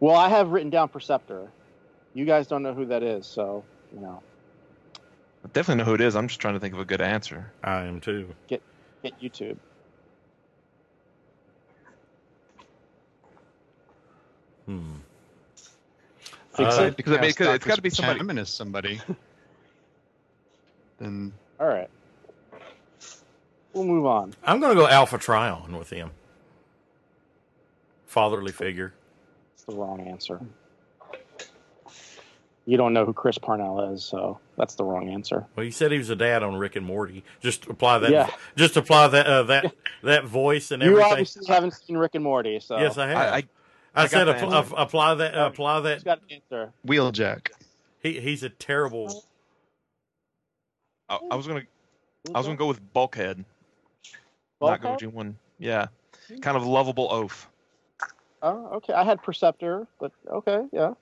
Well, 0.00 0.14
I 0.14 0.28
have 0.28 0.50
written 0.50 0.70
down 0.70 0.88
Perceptor. 0.88 1.48
You 2.14 2.24
guys 2.24 2.46
don't 2.46 2.62
know 2.62 2.74
who 2.74 2.86
that 2.86 3.02
is, 3.02 3.26
so 3.26 3.64
you 3.92 4.00
know, 4.00 4.22
I 5.44 5.48
definitely 5.52 5.82
know 5.82 5.88
who 5.88 5.94
it 5.94 6.00
is. 6.00 6.16
I'm 6.16 6.28
just 6.28 6.40
trying 6.40 6.54
to 6.54 6.60
think 6.60 6.74
of 6.74 6.80
a 6.80 6.84
good 6.84 7.00
answer. 7.00 7.50
I 7.62 7.82
am 7.84 8.00
too. 8.00 8.34
get 8.48 8.62
get 9.02 9.18
YouTube. 9.20 9.56
Hmm. 14.66 14.96
Fix 16.54 16.78
Uh, 16.78 16.82
it. 16.82 16.96
Because, 16.96 17.12
I 17.12 17.20
mean, 17.20 17.30
Cast 17.30 17.40
it's- 17.40 17.56
it's 17.56 17.64
gotta 17.64 17.82
be 17.82 17.90
somebody- 17.90 18.18
Chapman 18.18 18.38
as 18.38 18.50
somebody. 18.50 19.00
then 20.98 21.32
All 21.60 21.66
right. 21.68 21.88
We'll 23.72 23.84
move 23.84 24.06
on. 24.06 24.34
I'm 24.42 24.60
going 24.60 24.74
to 24.74 24.80
go 24.80 24.88
Alpha 24.88 25.18
Trion 25.18 25.78
with 25.78 25.90
him. 25.90 26.10
Fatherly 28.06 28.50
figure. 28.52 28.92
It's 29.54 29.64
the 29.64 29.74
wrong 29.74 30.00
answer. 30.08 30.40
You 32.68 32.76
don't 32.76 32.92
know 32.92 33.06
who 33.06 33.14
Chris 33.14 33.38
Parnell 33.38 33.94
is, 33.94 34.04
so 34.04 34.40
that's 34.58 34.74
the 34.74 34.84
wrong 34.84 35.08
answer. 35.08 35.46
Well, 35.56 35.64
you 35.64 35.72
said 35.72 35.90
he 35.90 35.96
was 35.96 36.10
a 36.10 36.16
dad 36.16 36.42
on 36.42 36.56
Rick 36.56 36.76
and 36.76 36.84
Morty. 36.84 37.24
Just 37.40 37.66
apply 37.66 38.00
that. 38.00 38.10
Yeah. 38.10 38.30
Just 38.56 38.76
apply 38.76 39.08
that 39.08 39.26
uh, 39.26 39.42
that 39.44 39.72
that 40.02 40.26
voice 40.26 40.70
and 40.70 40.82
everything. 40.82 40.98
You 40.98 41.00
everything. 41.00 41.12
obviously 41.12 41.54
haven't 41.54 41.70
seen 41.72 41.96
Rick 41.96 42.14
and 42.14 42.22
Morty, 42.22 42.60
so 42.60 42.78
yes, 42.78 42.98
I 42.98 43.06
have. 43.06 43.16
I, 43.16 43.22
I, 43.22 43.36
I, 43.36 44.02
I 44.02 44.06
said 44.06 44.24
the 44.26 44.36
apply, 44.36 44.58
answer. 44.58 44.74
apply 44.76 45.14
that. 45.14 45.34
apply 45.34 45.76
Who's 45.76 45.84
that. 45.84 46.04
got 46.04 46.18
an 46.18 46.24
answer? 46.30 46.72
Wheeljack. 46.86 47.48
He 48.02 48.20
he's 48.20 48.42
a 48.42 48.50
terrible. 48.50 49.24
I, 51.08 51.20
I 51.30 51.36
was 51.36 51.46
gonna 51.46 51.62
I 52.34 52.38
was 52.38 52.46
gonna 52.46 52.58
go 52.58 52.66
with 52.66 52.92
Bulkhead. 52.92 53.46
Not 54.60 54.82
Bulkhead? 54.82 55.08
Goji 55.08 55.10
one. 55.10 55.38
Yeah, 55.58 55.86
kind 56.42 56.58
of 56.58 56.66
lovable 56.66 57.08
oaf. 57.10 57.48
Oh, 58.42 58.66
okay. 58.74 58.92
I 58.92 59.04
had 59.04 59.22
Perceptor, 59.22 59.86
but 59.98 60.12
okay, 60.30 60.64
yeah. 60.70 60.92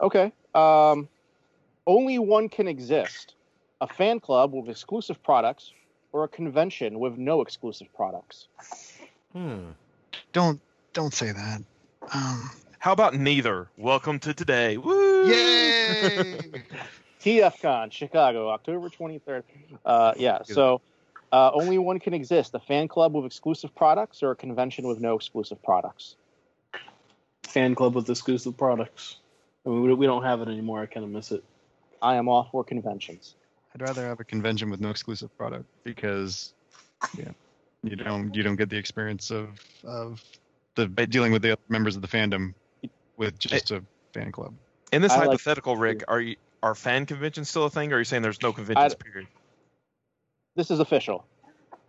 Okay. 0.00 0.32
Um, 0.54 1.08
only 1.86 2.18
one 2.18 2.48
can 2.48 2.68
exist: 2.68 3.34
a 3.80 3.86
fan 3.86 4.20
club 4.20 4.52
with 4.52 4.68
exclusive 4.68 5.22
products, 5.22 5.72
or 6.12 6.24
a 6.24 6.28
convention 6.28 6.98
with 6.98 7.18
no 7.18 7.40
exclusive 7.40 7.88
products. 7.94 8.48
Hmm. 9.32 9.70
Don't 10.32 10.60
don't 10.92 11.14
say 11.14 11.32
that. 11.32 11.62
Um, 12.12 12.50
How 12.78 12.92
about 12.92 13.14
neither? 13.14 13.68
Welcome 13.76 14.18
to 14.20 14.34
today. 14.34 14.76
Woo! 14.76 15.28
yay! 15.28 16.38
TFCon 17.20 17.92
Chicago, 17.92 18.48
October 18.48 18.88
twenty 18.88 19.18
third. 19.18 19.44
Uh, 19.84 20.14
yeah. 20.16 20.42
So. 20.44 20.80
Uh, 21.32 21.48
only 21.54 21.78
one 21.78 22.00
can 22.00 22.12
exist: 22.12 22.56
a 22.56 22.58
fan 22.58 22.88
club 22.88 23.14
with 23.14 23.24
exclusive 23.24 23.72
products, 23.76 24.20
or 24.20 24.32
a 24.32 24.34
convention 24.34 24.88
with 24.88 24.98
no 24.98 25.14
exclusive 25.14 25.62
products. 25.62 26.16
Fan 27.44 27.76
club 27.76 27.94
with 27.94 28.10
exclusive 28.10 28.56
products. 28.56 29.19
I 29.64 29.68
mean, 29.68 29.82
we, 29.82 29.94
we 29.94 30.06
don't 30.06 30.24
have 30.24 30.40
it 30.40 30.48
anymore. 30.48 30.80
I 30.80 30.86
kind 30.86 31.04
of 31.04 31.10
miss 31.10 31.32
it. 31.32 31.44
I 32.00 32.16
am 32.16 32.28
all 32.28 32.48
for 32.50 32.64
conventions. 32.64 33.34
I'd 33.74 33.82
rather 33.82 34.06
have 34.06 34.20
a 34.20 34.24
convention 34.24 34.70
with 34.70 34.80
no 34.80 34.90
exclusive 34.90 35.36
product 35.36 35.66
because, 35.84 36.54
yeah, 37.16 37.28
you 37.82 37.96
don't 37.96 38.34
you 38.34 38.42
don't 38.42 38.56
get 38.56 38.68
the 38.68 38.76
experience 38.76 39.30
of 39.30 39.48
of 39.84 40.22
the 40.74 40.86
dealing 40.86 41.32
with 41.32 41.42
the 41.42 41.52
other 41.52 41.60
members 41.68 41.96
of 41.96 42.02
the 42.02 42.08
fandom 42.08 42.54
with 43.16 43.38
just 43.38 43.70
a 43.70 43.82
fan 44.12 44.32
club. 44.32 44.54
In 44.92 45.02
this 45.02 45.12
I 45.12 45.18
like- 45.18 45.28
hypothetical, 45.28 45.76
Rick, 45.76 46.04
are 46.08 46.20
you 46.20 46.36
are 46.62 46.74
fan 46.74 47.06
conventions 47.06 47.48
still 47.48 47.64
a 47.64 47.70
thing, 47.70 47.92
or 47.92 47.96
are 47.96 47.98
you 47.98 48.04
saying 48.04 48.22
there's 48.22 48.42
no 48.42 48.52
conventions? 48.52 48.94
period. 48.94 49.28
This 50.56 50.70
is 50.70 50.80
official. 50.80 51.24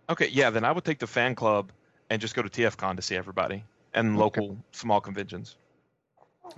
Okay, 0.08 0.28
yeah, 0.28 0.50
then 0.50 0.64
I 0.64 0.72
would 0.72 0.84
take 0.84 0.98
the 0.98 1.06
fan 1.06 1.34
club 1.34 1.72
and 2.10 2.20
just 2.20 2.34
go 2.34 2.42
to 2.42 2.48
TFCon 2.48 2.96
to 2.96 3.02
see 3.02 3.16
everybody 3.16 3.64
and 3.94 4.16
local 4.16 4.56
small 4.72 5.00
conventions. 5.00 5.56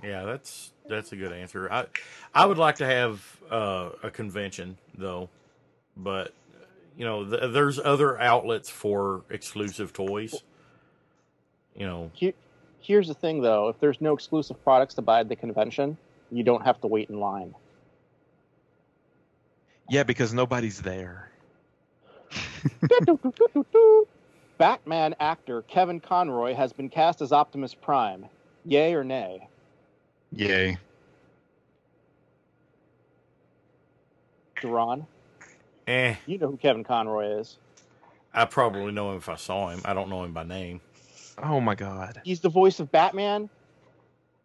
Yeah, 0.03 0.23
that's 0.23 0.71
that's 0.87 1.11
a 1.11 1.15
good 1.15 1.31
answer. 1.31 1.71
I 1.71 1.85
I 2.33 2.45
would 2.45 2.57
like 2.57 2.75
to 2.77 2.85
have 2.85 3.37
uh, 3.49 3.89
a 4.03 4.11
convention 4.11 4.77
though, 4.97 5.29
but 5.97 6.33
you 6.97 7.05
know, 7.05 7.25
th- 7.25 7.51
there's 7.51 7.79
other 7.79 8.19
outlets 8.19 8.69
for 8.69 9.23
exclusive 9.29 9.93
toys. 9.93 10.43
You 11.75 11.85
know, 11.85 12.11
Here, 12.13 12.33
here's 12.79 13.07
the 13.07 13.13
thing, 13.13 13.41
though: 13.41 13.67
if 13.69 13.79
there's 13.79 13.99
no 13.99 14.13
exclusive 14.13 14.63
products 14.63 14.93
to 14.95 15.01
buy 15.01 15.19
at 15.19 15.29
the 15.29 15.35
convention, 15.35 15.97
you 16.31 16.43
don't 16.43 16.63
have 16.63 16.79
to 16.81 16.87
wait 16.87 17.09
in 17.09 17.19
line. 17.19 17.53
Yeah, 19.89 20.03
because 20.03 20.33
nobody's 20.33 20.81
there. 20.81 21.29
Batman 24.57 25.15
actor 25.19 25.61
Kevin 25.63 25.99
Conroy 25.99 26.53
has 26.55 26.71
been 26.73 26.89
cast 26.89 27.21
as 27.21 27.31
Optimus 27.33 27.73
Prime. 27.75 28.25
Yay 28.65 28.93
or 28.93 29.03
nay? 29.03 29.47
Yay! 30.35 30.77
Duran, 34.61 35.05
eh, 35.87 36.15
you 36.25 36.37
know 36.37 36.47
who 36.51 36.57
Kevin 36.57 36.83
Conroy 36.83 37.39
is. 37.39 37.57
I 38.33 38.45
probably 38.45 38.91
know 38.91 39.11
him 39.11 39.17
if 39.17 39.29
I 39.29 39.35
saw 39.35 39.69
him. 39.69 39.81
I 39.85 39.93
don't 39.93 40.09
know 40.09 40.23
him 40.23 40.33
by 40.33 40.43
name. 40.43 40.81
Oh 41.41 41.59
my 41.61 41.75
god! 41.75 42.21
He's 42.23 42.39
the 42.39 42.49
voice 42.49 42.79
of 42.79 42.91
Batman. 42.91 43.49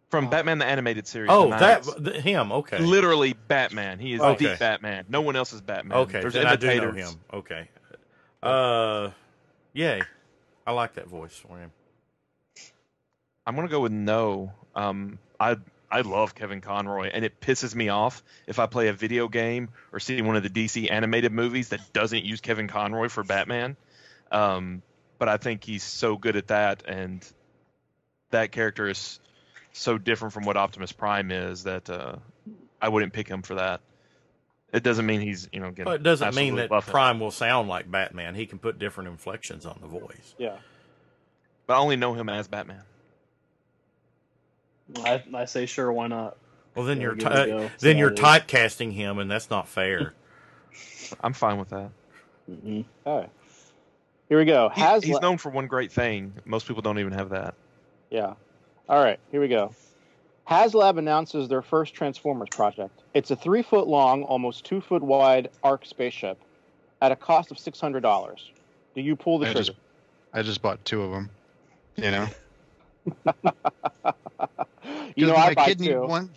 From 0.09 0.29
Batman 0.29 0.57
the 0.57 0.65
animated 0.65 1.07
series. 1.07 1.29
Oh, 1.31 1.49
that 1.51 1.83
90s. 1.83 2.05
th- 2.11 2.23
him. 2.23 2.51
Okay, 2.51 2.79
literally 2.79 3.33
Batman. 3.47 3.97
He 3.97 4.13
is 4.13 4.19
Okay. 4.19 4.47
the 4.47 4.55
Batman. 4.57 5.05
No 5.07 5.21
one 5.21 5.37
else 5.37 5.53
is 5.53 5.61
Batman. 5.61 5.99
okay. 5.99 6.19
There's 6.19 6.33
Then 6.33 6.47
I 6.47 6.57
do 6.57 6.67
know 6.67 6.91
him. 6.91 7.13
Okay. 7.33 7.69
Uh, 8.43 9.11
yay! 9.71 10.01
I 10.67 10.71
like 10.73 10.95
that 10.95 11.07
voice 11.07 11.35
for 11.37 11.57
him. 11.57 11.71
I'm 13.47 13.55
gonna 13.55 13.69
go 13.69 13.79
with 13.79 13.93
no. 13.93 14.51
Um, 14.75 15.17
I 15.39 15.55
I 15.91 16.01
love 16.01 16.33
Kevin 16.33 16.61
Conroy, 16.61 17.09
and 17.13 17.25
it 17.25 17.41
pisses 17.41 17.75
me 17.75 17.89
off 17.89 18.23
if 18.47 18.59
I 18.59 18.65
play 18.65 18.87
a 18.87 18.93
video 18.93 19.27
game 19.27 19.69
or 19.91 19.99
see 19.99 20.21
one 20.21 20.37
of 20.37 20.43
the 20.43 20.49
DC 20.49 20.89
animated 20.89 21.33
movies 21.33 21.69
that 21.69 21.81
doesn't 21.91 22.23
use 22.23 22.39
Kevin 22.39 22.67
Conroy 22.69 23.09
for 23.09 23.23
Batman. 23.23 23.75
Um, 24.31 24.81
but 25.19 25.27
I 25.27 25.35
think 25.37 25.63
he's 25.65 25.83
so 25.83 26.15
good 26.17 26.37
at 26.37 26.47
that, 26.47 26.83
and 26.87 27.27
that 28.29 28.51
character 28.53 28.87
is 28.87 29.19
so 29.73 29.97
different 29.97 30.33
from 30.33 30.45
what 30.45 30.55
Optimus 30.57 30.93
Prime 30.93 31.31
is 31.31 31.63
that 31.63 31.89
uh, 31.89 32.15
I 32.81 32.87
wouldn't 32.89 33.11
pick 33.13 33.27
him 33.27 33.41
for 33.41 33.55
that. 33.55 33.81
It 34.73 34.83
doesn't 34.83 35.05
mean 35.05 35.19
he's 35.19 35.49
you 35.51 35.59
know. 35.59 35.67
Again, 35.67 35.85
Well, 35.85 35.95
it 35.95 36.03
doesn't 36.03 36.33
mean 36.33 36.55
that 36.55 36.71
love. 36.71 36.87
Prime 36.87 37.19
will 37.19 37.31
sound 37.31 37.67
like 37.67 37.91
Batman. 37.91 38.35
He 38.35 38.45
can 38.45 38.57
put 38.57 38.79
different 38.79 39.09
inflections 39.09 39.65
on 39.65 39.77
the 39.81 39.87
voice. 39.87 40.33
Yeah. 40.37 40.55
but 41.67 41.73
I 41.73 41.77
only 41.79 41.97
know 41.97 42.13
him 42.13 42.29
as 42.29 42.47
Batman. 42.47 42.81
I, 44.97 45.23
I 45.33 45.45
say 45.45 45.65
sure, 45.65 45.91
why 45.91 46.07
not? 46.07 46.37
Well, 46.75 46.85
then 46.85 46.97
Yeah, 46.97 47.03
you're 47.03 47.15
ty- 47.15 47.45
go. 47.47 47.67
See 47.77 47.87
then 47.87 47.95
how 47.95 47.99
you're 47.99 48.11
typecasting 48.11 48.91
him, 48.93 49.19
and 49.19 49.29
that's 49.29 49.49
not 49.49 49.67
fair. 49.67 50.13
I'm 51.21 51.33
fine 51.33 51.57
with 51.57 51.69
that. 51.69 51.89
Mhm. 52.49 52.85
Okay. 53.05 53.29
Here 54.29 54.37
we 54.37 54.45
go. 54.45 54.69
He- 54.69 54.81
Has 54.81 55.03
he's 55.03 55.19
known 55.19 55.37
for 55.37 55.49
one 55.49 55.67
great 55.67 55.91
thing. 55.91 56.33
Most 56.45 56.67
people 56.67 56.81
don't 56.81 56.99
even 56.99 57.13
have 57.13 57.29
that. 57.29 57.53
Yeah. 58.09 58.33
All 58.89 59.03
right, 59.03 59.19
here 59.31 59.41
we 59.41 59.47
go. 59.47 59.73
HasLab 60.49 60.97
announces 60.97 61.47
their 61.47 61.61
first 61.61 61.93
Transformers 61.93 62.49
project. 62.51 62.99
It's 63.13 63.31
a 63.31 63.35
three 63.35 63.61
foot 63.61 63.87
long, 63.87 64.23
almost 64.23 64.65
two 64.65 64.81
foot 64.81 65.01
wide 65.01 65.49
Ark 65.63 65.85
spaceship 65.85 66.37
at 67.01 67.11
a 67.11 67.15
cost 67.15 67.51
of 67.51 67.59
six 67.59 67.79
hundred 67.79 68.01
dollars. 68.01 68.51
Do 68.95 69.01
you 69.01 69.15
pull 69.15 69.39
the 69.39 69.47
I 69.47 69.51
trigger? 69.53 69.65
just 69.65 69.77
I 70.33 70.41
just 70.41 70.61
bought 70.61 70.83
two 70.83 71.03
of 71.03 71.11
them. 71.11 71.29
You 71.97 72.11
know, 72.11 72.27
you 75.15 75.27
know, 75.27 75.33
my 75.33 75.39
I 75.47 75.53
buy 75.53 75.65
kid 75.67 75.79
need 75.79 75.87
two. 75.91 76.01
one. 76.01 76.29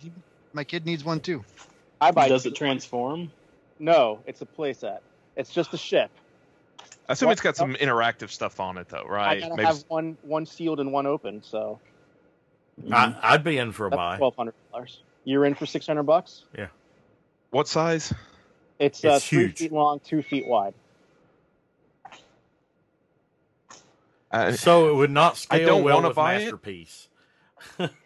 My 0.53 0.63
kid 0.63 0.85
needs 0.85 1.03
one 1.03 1.19
too. 1.19 1.43
I 2.01 2.11
buy. 2.11 2.29
Does 2.29 2.43
two. 2.43 2.49
it 2.49 2.55
transform? 2.55 3.31
No, 3.79 4.19
it's 4.25 4.41
a 4.41 4.45
playset. 4.45 4.99
It's 5.35 5.51
just 5.51 5.73
a 5.73 5.77
ship. 5.77 6.11
I 7.07 7.13
assume 7.13 7.27
What? 7.27 7.33
it's 7.33 7.41
got 7.41 7.55
some 7.57 7.75
interactive 7.75 8.29
stuff 8.31 8.59
on 8.59 8.77
it, 8.77 8.89
though, 8.89 9.05
I 9.23 9.37
right? 9.37 9.39
gotta 9.39 9.55
Maybe 9.55 9.65
have 9.67 9.83
one 9.87 10.17
one 10.23 10.45
sealed 10.45 10.79
and 10.79 10.91
one 10.91 11.05
open, 11.05 11.43
so 11.43 11.79
I, 12.91 13.15
I'd 13.21 13.43
be 13.43 13.57
in 13.57 13.71
for 13.71 13.87
a 13.87 13.89
that's 13.89 13.97
buy. 13.97 14.17
twelve 14.17 14.35
hundred 14.35 14.55
dollars. 14.71 15.01
You're 15.23 15.45
in 15.45 15.55
for 15.55 15.65
six 15.65 15.87
hundred 15.87 16.03
bucks. 16.03 16.43
Yeah. 16.57 16.67
What 17.51 17.67
size? 17.67 18.13
It's, 18.79 19.05
uh, 19.05 19.09
It's 19.15 19.27
three 19.27 19.47
huge. 19.47 19.57
feet 19.57 19.71
long, 19.71 19.99
two 20.01 20.21
feet 20.21 20.47
wide. 20.47 20.73
I, 24.31 24.51
So 24.51 24.89
it 24.89 24.95
would 24.95 25.11
not 25.11 25.37
scale 25.37 25.65
don't 25.67 25.83
well 25.83 25.95
wanna 25.95 26.09
with 26.09 26.15
buy 26.15 26.35
it. 26.35 26.39
Masterpiece. 26.43 27.07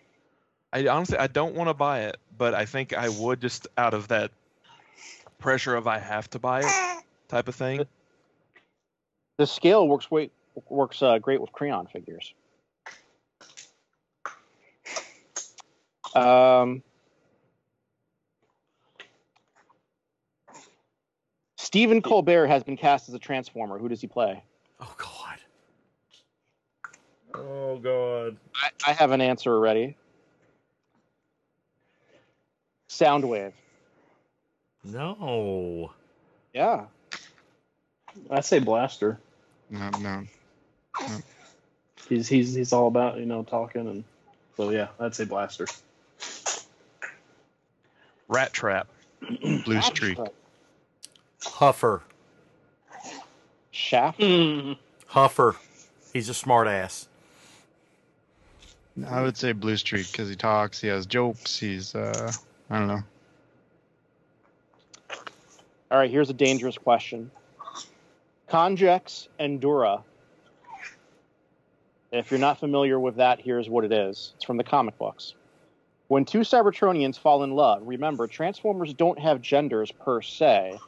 I 0.71 0.87
honestly 0.87 1.17
I 1.17 1.27
don't 1.27 1.55
want 1.55 1.69
to 1.69 1.73
buy 1.73 2.01
it, 2.01 2.17
but 2.37 2.53
I 2.53 2.65
think 2.65 2.93
I 2.93 3.09
would 3.09 3.41
just 3.41 3.67
out 3.77 3.93
of 3.93 4.09
that 4.09 4.31
pressure 5.39 5.75
of 5.75 5.87
I 5.87 5.97
have 5.99 6.29
to 6.31 6.39
buy 6.39 6.61
it 6.61 7.03
type 7.27 7.47
of 7.47 7.55
thing. 7.55 7.85
The 9.37 9.47
scale 9.47 9.87
works 9.87 10.07
great 10.07 10.31
works 10.69 11.01
uh, 11.01 11.17
great 11.19 11.41
with 11.41 11.51
crayon 11.51 11.87
figures. 11.87 12.33
Um, 16.15 16.83
Stephen 21.57 22.01
Colbert 22.01 22.47
has 22.47 22.63
been 22.63 22.77
cast 22.77 23.09
as 23.09 23.15
a 23.15 23.19
Transformer. 23.19 23.77
Who 23.77 23.89
does 23.89 24.01
he 24.01 24.07
play? 24.07 24.43
Oh 24.79 24.95
God. 24.97 25.37
Oh 27.35 27.77
God. 27.77 28.37
I, 28.55 28.69
I 28.87 28.93
have 28.93 29.11
an 29.11 29.21
answer 29.21 29.53
already. 29.53 29.95
Soundwave. 32.99 33.53
No. 34.83 35.91
Yeah. 36.53 36.85
I 38.29 38.41
say 38.41 38.59
Blaster. 38.59 39.19
No, 39.69 39.89
no. 40.01 40.23
He's 42.09 42.27
he's 42.27 42.53
he's 42.53 42.73
all 42.73 42.87
about 42.87 43.17
you 43.19 43.25
know 43.25 43.43
talking 43.43 43.87
and 43.87 44.03
so 44.57 44.71
yeah, 44.71 44.87
I'd 44.99 45.15
say 45.15 45.25
Blaster. 45.25 45.67
Rat 48.27 48.51
Trap. 48.51 48.87
Blue 49.65 49.81
Streak. 49.81 50.17
Huffer. 51.41 52.01
Shaft. 53.71 54.19
Huffer. 55.09 55.55
He's 56.11 56.27
a 56.27 56.33
smart 56.33 56.67
ass. 56.67 57.07
I 59.07 59.21
would 59.21 59.37
say 59.37 59.53
Blue 59.53 59.77
Streak 59.77 60.11
because 60.11 60.27
he 60.27 60.35
talks, 60.35 60.81
he 60.81 60.87
has 60.87 61.05
jokes, 61.05 61.57
he's 61.57 61.95
uh, 61.95 62.31
I 62.69 62.79
don't 62.79 62.87
know. 62.87 63.03
All 65.91 65.97
right, 65.97 66.09
here's 66.11 66.29
a 66.29 66.33
dangerous 66.33 66.77
question. 66.77 67.31
Conjex 68.47 69.27
and 69.39 69.59
Dura. 69.59 70.03
If 72.11 72.31
you're 72.31 72.39
not 72.39 72.59
familiar 72.59 72.99
with 72.99 73.17
that, 73.17 73.39
here's 73.41 73.69
what 73.69 73.85
it 73.85 73.91
is. 73.91 74.33
It's 74.35 74.45
from 74.45 74.57
the 74.57 74.63
comic 74.63 74.97
books. 74.97 75.33
When 76.07 76.25
two 76.25 76.39
Cybertronians 76.39 77.19
fall 77.19 77.43
in 77.43 77.51
love, 77.51 77.81
remember, 77.85 78.25
Transformers 78.25 78.93
don't 78.93 79.19
have 79.19 79.41
genders 79.41 79.91
per 79.91 80.21
se. 80.21 80.79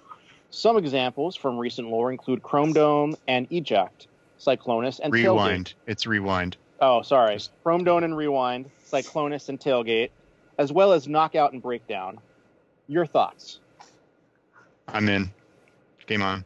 Some 0.50 0.78
examples 0.78 1.36
from 1.36 1.58
recent 1.58 1.90
lore 1.90 2.12
include 2.12 2.42
Chrome 2.42 2.74
Dome 2.74 3.16
and 3.28 3.48
Eject, 3.52 4.08
Cyclonus 4.40 5.00
and 5.00 5.14
Tailgate. 5.14 5.24
Rewind. 5.24 5.74
It's 5.86 6.08
rewind. 6.08 6.58
Oh, 6.80 7.04
sorry. 7.04 7.38
Chrome 7.64 7.84
Dome 7.84 8.04
and 8.04 8.18
Rewind, 8.18 8.70
Cyclonus 8.84 9.50
and 9.50 9.60
Tailgate, 9.60 10.10
as 10.62 10.72
well 10.72 10.94
as 10.94 11.08
Knockout 11.08 11.54
and 11.54 11.62
Breakdown. 11.62 12.20
Your 12.88 13.08
thoughts? 13.08 13.60
I'm 14.88 15.10
in. 15.10 15.32
Game 16.06 16.22
on. 16.22 16.46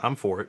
I'm 0.00 0.16
for 0.16 0.40
it. 0.42 0.48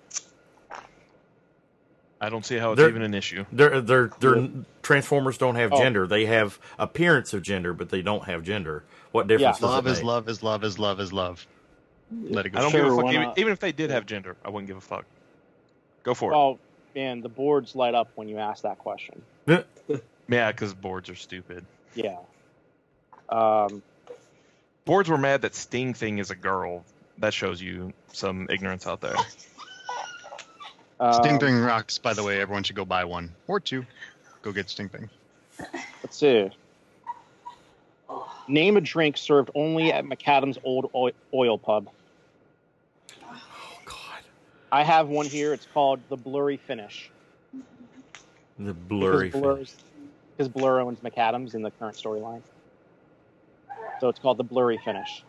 I 2.20 2.30
don't 2.30 2.46
see 2.46 2.58
how 2.58 2.72
it's 2.74 2.80
They're- 2.80 2.90
even 2.90 3.04
an 3.04 3.14
issue. 3.14 3.46
They're, 3.54 3.80
they're, 3.80 4.10
they're, 4.20 4.50
Transformers 4.82 5.38
don't 5.38 5.56
have 5.56 5.72
Oh. 5.72 5.78
gender. 5.78 6.08
They 6.08 6.26
have 6.26 6.60
appearance 6.78 7.34
of 7.34 7.42
gender, 7.42 7.74
but 7.74 7.90
they 7.90 8.02
don't 8.02 8.26
have 8.26 8.44
gender. 8.44 8.84
What 9.14 9.28
difference 9.28 9.58
Yeah. 9.60 9.68
does 9.68 9.76
Love 9.76 9.88
it 9.88 9.92
is 9.92 9.98
make? 10.00 10.06
love 10.06 10.28
is 10.30 10.44
love 10.44 10.64
is 10.66 10.80
love 10.80 11.00
is 11.00 11.14
love. 11.14 11.48
Let 12.12 12.46
it 12.48 12.50
go. 12.50 12.60
I 12.60 12.62
don't 12.64 12.72
Sure, 12.72 12.84
give 12.84 12.94
a 12.94 13.02
fuck. 13.02 13.14
Even, 13.14 13.32
even 13.38 13.54
if 13.54 13.60
they 13.60 13.72
did 13.72 13.92
have 13.92 14.06
gender, 14.06 14.36
I 14.44 14.50
wouldn't 14.50 14.68
give 14.68 14.78
a 14.78 14.82
fuck. 14.82 15.06
Go 16.04 16.14
for 16.14 16.34
it. 16.34 16.36
Oh, 16.36 16.58
man, 16.96 17.22
the 17.22 17.30
boards 17.30 17.76
light 17.76 17.94
up 17.96 18.10
when 18.16 18.28
you 18.28 18.40
ask 18.40 18.64
that 18.64 18.78
question. 18.78 19.22
Yeah, 20.30 20.52
because 20.52 20.74
boards 20.74 21.10
are 21.10 21.16
stupid. 21.16 21.66
Yeah. 21.98 22.18
Um, 23.30 23.82
Boards 24.86 25.10
were 25.10 25.18
mad 25.18 25.42
that 25.42 25.56
Sting 25.56 25.94
Thing 25.94 26.20
is 26.20 26.32
a 26.32 26.36
girl. 26.36 26.86
That 27.18 27.34
shows 27.34 27.60
you 27.60 27.92
some 28.14 28.48
ignorance 28.50 28.86
out 28.86 29.02
there. 29.02 29.16
Sting 31.14 31.34
um, 31.34 31.40
Thing 31.40 31.60
rocks, 31.60 31.98
by 31.98 32.14
the 32.14 32.24
way. 32.24 32.40
Everyone 32.40 32.64
should 32.64 32.76
go 32.76 32.86
buy 32.86 33.04
one 33.04 33.32
or 33.48 33.60
two. 33.60 33.86
Go 34.44 34.52
get 34.52 34.70
Sting 34.70 34.90
Thing. 34.90 35.10
Let's 36.04 36.18
see. 36.18 36.50
Name 38.48 38.78
a 38.78 38.82
drink 38.82 39.18
served 39.18 39.50
only 39.56 39.92
at 39.92 40.06
Maccadam's 40.06 40.58
Old 40.64 40.90
Oil, 40.96 41.12
oil 41.34 41.58
Pub. 41.58 41.90
Oh, 43.24 43.80
God. 43.86 44.22
I 44.72 44.84
have 44.84 45.10
one 45.10 45.26
here. 45.26 45.54
It's 45.54 45.68
called 45.74 46.00
the 46.10 46.16
Blurry 46.16 46.58
Finish. 46.58 47.12
The 48.60 48.74
blurry. 48.74 49.28
Because 49.28 49.42
Blur's- 49.42 49.76
Because 50.38 50.50
Blur 50.50 50.82
owns 50.82 51.00
Maccadams 51.00 51.56
in 51.56 51.64
the 51.64 51.72
current 51.72 51.98
storyline. 51.98 52.44
So 54.00 54.10
it's 54.10 54.20
called 54.20 54.38
the 54.38 54.44
Blurry 54.44 54.78
Finish. 54.78 55.24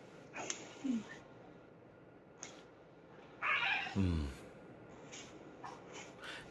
Hmm. 3.93 4.25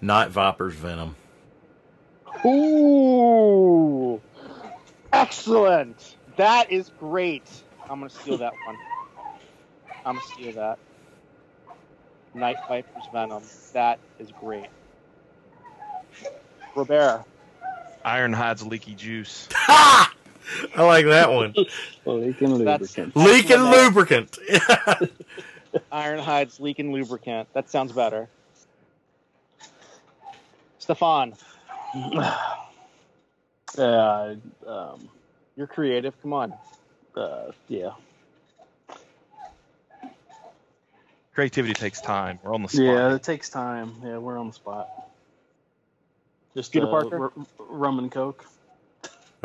Night 0.01 0.31
Viper's 0.31 0.75
Venom. 0.75 1.17
Ooh, 2.45 4.21
excellent. 5.13 6.17
That 6.37 6.71
is 6.73 6.91
great. 6.99 7.49
I'm 7.89 8.01
gonna 8.01 8.11
steal 8.11 8.39
that 8.39 8.53
one. 8.67 8.77
I'm 10.05 10.17
gonna 10.17 10.23
steal 10.23 10.53
that. 10.53 10.79
Night 12.35 12.57
Viper's 12.69 13.09
Venom. 13.13 13.43
That 13.73 13.99
is 14.19 14.31
great. 14.33 14.69
Robert. 16.75 17.25
Ironhide's 18.09 18.65
leaky 18.65 18.95
juice. 18.95 19.49
Ha! 19.69 20.15
I 20.75 20.83
like 20.83 21.05
that 21.07 21.31
one. 21.31 21.55
Leaking 22.07 22.65
That's- 22.65 22.97
lubricant. 22.97 23.15
Leaking 23.15 23.61
lubricant. 23.61 24.39
Ironhide's 25.93 26.59
leaking 26.59 26.91
lubricant. 26.91 27.53
That 27.53 27.69
sounds 27.69 27.93
better. 27.93 28.31
Stefan, 30.79 31.35
Yeah, 33.77 34.35
um, 34.67 35.09
you're 35.55 35.67
creative. 35.67 36.15
Come 36.23 36.33
on. 36.33 36.55
uh, 37.15 37.51
yeah, 37.69 37.91
Creativity 41.35 41.75
takes 41.75 42.01
time. 42.01 42.39
We're 42.43 42.55
on 42.55 42.63
the 42.63 42.69
spot. 42.71 42.83
yeah. 42.85 43.15
It 43.15 43.23
takes 43.23 43.51
time. 43.51 43.93
Yeah, 44.03 44.17
we're 44.17 44.39
on 44.39 44.47
the 44.49 44.55
spot. 44.55 44.89
Just 46.59 46.73
Peter 46.73 46.87
uh, 46.87 46.91
Parker? 46.91 47.33
r- 47.37 47.47
rum 47.69 48.01
and 48.01 48.11
coke. 48.11 48.45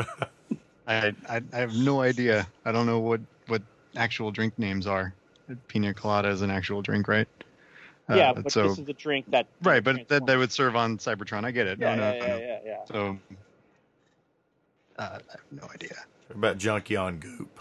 I, 0.88 1.14
I 1.28 1.42
I 1.52 1.56
have 1.58 1.72
no 1.76 2.00
idea. 2.00 2.44
I 2.64 2.72
don't 2.72 2.86
know 2.86 2.98
what 2.98 3.20
what 3.46 3.62
actual 3.94 4.32
drink 4.32 4.58
names 4.58 4.88
are. 4.88 5.14
Pina 5.68 5.94
colada 5.94 6.30
is 6.30 6.42
an 6.42 6.50
actual 6.50 6.82
drink, 6.82 7.06
right? 7.06 7.28
Uh, 8.10 8.16
yeah, 8.16 8.32
but 8.32 8.50
so 8.50 8.64
this 8.64 8.80
is 8.80 8.88
a 8.88 8.92
drink 8.92 9.26
that. 9.30 9.46
right, 9.62 9.84
but 9.84 10.08
that 10.08 10.26
they 10.26 10.36
would 10.36 10.50
serve 10.50 10.74
on 10.74 10.98
Cybertron. 10.98 11.44
I 11.44 11.52
get 11.52 11.68
it. 11.68 11.78
Yeah, 11.78 11.94
no, 11.94 12.02
no, 12.02 12.12
yeah, 12.14 12.18
no, 12.18 12.26
yeah, 12.26 12.32
no. 12.32 12.38
yeah, 12.40 12.58
yeah. 12.64 12.84
So 12.86 13.18
uh, 14.98 15.18
I 15.28 15.30
have 15.30 15.40
no 15.52 15.68
idea. 15.72 15.94
About 16.34 16.58
Junkie 16.58 16.96
on 16.96 17.20
Goop. 17.20 17.60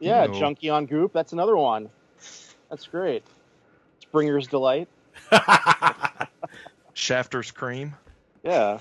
Yeah, 0.00 0.26
No. 0.26 0.34
Junkie 0.34 0.68
on 0.68 0.84
Goop. 0.84 1.14
That's 1.14 1.32
another 1.32 1.56
one. 1.56 1.88
That's 2.68 2.86
great. 2.86 3.24
Springer's 4.02 4.48
Delight. 4.48 4.88
Shafter's 6.94 7.50
cream. 7.50 7.94
Yeah. 8.44 8.78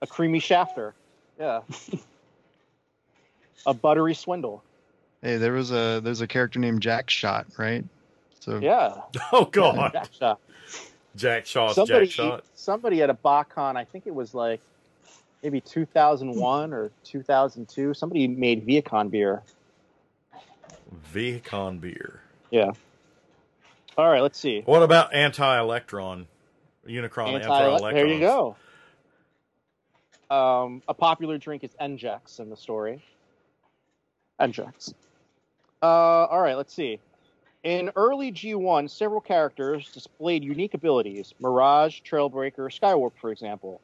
A 0.00 0.06
creamy 0.06 0.38
shafter. 0.38 0.94
Yeah. 1.38 1.60
a 3.66 3.74
buttery 3.74 4.14
swindle. 4.14 4.62
Hey, 5.22 5.36
there 5.36 5.52
was 5.52 5.70
a 5.70 6.00
there's 6.02 6.20
a 6.20 6.26
character 6.26 6.58
named 6.58 6.82
Jack 6.82 7.08
Shot, 7.10 7.46
right? 7.56 7.84
So 8.40 8.58
Yeah. 8.58 9.00
oh, 9.32 9.44
God. 9.46 9.92
Jack 9.92 10.08
shot. 10.12 10.40
Jack 11.14 11.46
Shaw's 11.46 11.74
Somebody, 11.74 12.06
Jack 12.06 12.14
Shot. 12.14 12.44
somebody 12.54 13.02
at 13.02 13.10
a 13.10 13.14
BotCon, 13.14 13.76
I 13.76 13.84
think 13.84 14.06
it 14.06 14.14
was 14.14 14.34
like 14.34 14.60
maybe 15.42 15.60
2001 15.60 16.72
or 16.72 16.90
2002, 17.04 17.94
somebody 17.94 18.26
made 18.28 18.66
Viacon 18.66 19.10
beer. 19.10 19.42
Vicon 21.14 21.80
beer. 21.80 22.20
Yeah. 22.50 22.72
All 23.96 24.10
right, 24.10 24.22
let's 24.22 24.38
see. 24.38 24.62
What 24.64 24.82
about 24.82 25.14
Anti 25.14 25.58
Electron? 25.60 26.26
Unicron 26.88 27.34
Anti 27.34 27.46
Anti- 27.46 27.64
Electron. 27.66 27.94
there 27.94 28.06
you 28.06 28.20
go. 28.20 28.56
Um, 30.32 30.82
a 30.88 30.94
popular 30.94 31.36
drink 31.36 31.62
is 31.62 31.72
Engex 31.78 32.40
in 32.40 32.48
the 32.48 32.56
story. 32.56 33.04
Engex. 34.40 34.94
Uh, 35.82 35.86
all 35.86 36.40
right, 36.40 36.56
let's 36.56 36.72
see. 36.72 37.00
In 37.64 37.90
early 37.96 38.32
G1, 38.32 38.88
several 38.88 39.20
characters 39.20 39.90
displayed 39.92 40.42
unique 40.42 40.72
abilities 40.72 41.34
Mirage, 41.38 42.00
Trailbreaker, 42.00 42.72
Skywarp, 42.72 43.12
for 43.20 43.30
example. 43.30 43.82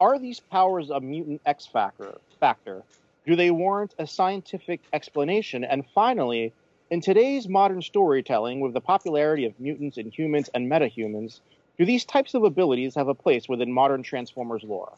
Are 0.00 0.18
these 0.18 0.40
powers 0.40 0.90
a 0.90 0.98
mutant 0.98 1.40
X 1.46 1.66
factor? 1.66 2.16
factor? 2.40 2.82
Do 3.24 3.36
they 3.36 3.52
warrant 3.52 3.94
a 3.96 4.08
scientific 4.08 4.80
explanation? 4.92 5.62
And 5.62 5.84
finally, 5.94 6.52
in 6.90 7.00
today's 7.00 7.48
modern 7.48 7.80
storytelling, 7.80 8.58
with 8.58 8.74
the 8.74 8.80
popularity 8.80 9.44
of 9.44 9.60
mutants 9.60 9.98
and 9.98 10.12
humans 10.12 10.50
and 10.52 10.68
metahumans, 10.68 11.38
Do 11.78 11.84
these 11.84 12.04
types 12.04 12.34
of 12.34 12.42
abilities 12.42 12.96
have 12.96 13.06
a 13.06 13.14
place 13.14 13.48
within 13.48 13.70
modern 13.70 14.02
Transformers 14.02 14.64
lore? 14.64 14.92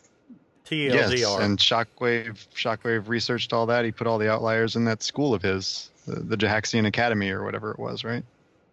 TLDR. 0.68 1.10
Yes, 1.10 1.36
and 1.38 1.58
Shockwave 1.58 2.46
Shockwave 2.54 3.08
researched 3.08 3.52
all 3.52 3.66
that. 3.66 3.84
He 3.84 3.92
put 3.92 4.06
all 4.06 4.18
the 4.18 4.30
outliers 4.30 4.76
in 4.76 4.84
that 4.84 5.02
school 5.02 5.34
of 5.34 5.42
his, 5.42 5.90
the, 6.06 6.20
the 6.20 6.36
Jahaxian 6.36 6.86
Academy 6.86 7.30
or 7.30 7.44
whatever 7.44 7.70
it 7.70 7.78
was, 7.78 8.04
right? 8.04 8.24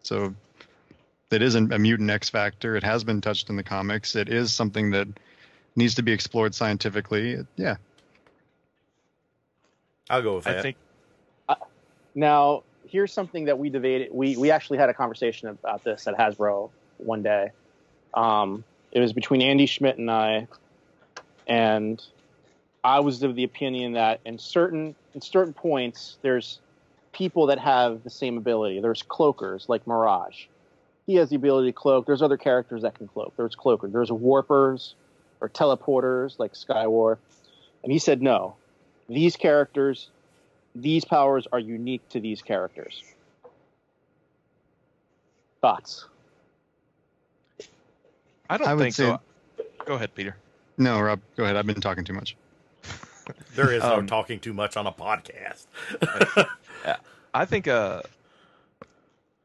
So 0.04 0.36
it 1.32 1.42
isn't 1.42 1.72
a 1.74 1.80
mutant 1.80 2.10
X 2.10 2.30
factor. 2.30 2.76
It 2.76 2.84
has 2.84 3.04
been 3.04 3.22
touched 3.22 3.50
in 3.50 3.56
the 3.56 3.64
comics. 3.64 4.16
It 4.16 4.30
is 4.30 4.54
something 4.54 4.92
that 4.92 5.08
needs 5.76 5.96
to 5.96 6.04
be 6.04 6.12
explored 6.12 6.54
scientifically. 6.54 7.32
It- 7.34 7.48
yeah, 7.56 7.78
I'll 10.10 10.22
go 10.22 10.36
with 10.36 10.46
that. 10.46 10.60
I 10.60 10.62
think 10.62 10.78
Now, 12.14 12.64
here's 12.88 13.12
something 13.12 13.46
that 13.46 13.58
we 13.60 13.70
debated. 13.70 14.10
We 14.12 14.38
we 14.38 14.52
actually 14.52 14.78
had 14.78 14.90
a 14.90 14.94
conversation 14.94 15.50
about 15.50 15.84
this 15.84 16.08
at 16.08 16.16
Hasbro 16.16 16.70
one 16.98 17.24
day. 17.24 17.52
Um, 18.14 18.64
it 18.92 19.00
was 19.02 19.12
between 19.12 19.42
Andy 19.42 19.66
Schmidt 19.66 19.98
and 19.98 20.10
I, 20.10 20.48
and 21.48 22.02
I 22.84 23.00
was 23.00 23.24
of 23.24 23.36
the 23.36 23.44
opinion 23.44 23.94
that 23.94 24.20
in 24.26 24.38
certain 24.38 24.96
in 25.14 25.22
certain 25.22 25.54
points, 25.54 26.18
there's 26.22 26.60
people 27.14 27.48
that 27.48 27.60
have 27.60 28.04
the 28.04 28.10
same 28.10 28.38
ability. 28.38 28.80
There's 28.80 29.02
cloakers 29.02 29.70
like 29.70 29.88
Mirage. 29.88 30.46
He 31.06 31.16
has 31.16 31.30
the 31.30 31.36
ability 31.36 31.70
to 31.70 31.74
cloak. 31.74 32.06
There's 32.06 32.22
other 32.22 32.38
characters 32.38 32.82
that 32.82 32.96
can 32.96 33.08
cloak. 33.08 33.34
There's 33.38 33.56
cloakers. 33.56 33.92
There's 33.92 34.12
warpers 34.12 34.96
or 35.40 35.50
teleporters 35.50 36.40
like 36.40 36.54
Skywarp. 36.54 37.18
And 37.84 37.92
he 37.92 38.00
said 38.00 38.22
no. 38.22 38.56
These 39.08 39.36
characters 39.36 40.10
these 40.76 41.06
powers 41.06 41.48
are 41.52 41.60
unique 41.60 42.08
to 42.10 42.20
these 42.20 42.42
characters. 42.42 43.02
Thoughts? 45.62 46.06
I 48.50 48.58
don't 48.58 48.68
I 48.68 48.78
think 48.78 48.94
so. 48.94 49.20
Go 49.86 49.96
ahead, 49.96 50.14
Peter. 50.14 50.36
No, 50.78 51.00
Rob, 51.00 51.22
go 51.36 51.44
ahead. 51.44 51.56
I've 51.56 51.66
been 51.66 51.82
talking 51.82 52.04
too 52.04 52.14
much. 52.14 52.36
there 53.56 53.72
is 53.72 53.84
no 53.84 53.96
Um, 53.96 54.08
talking 54.08 54.40
too 54.40 54.54
much 54.54 54.78
on 54.78 54.88
a 54.88 54.92
podcast. 54.92 55.66
I 57.34 57.46
think 57.46 57.68
uh 57.68 58.02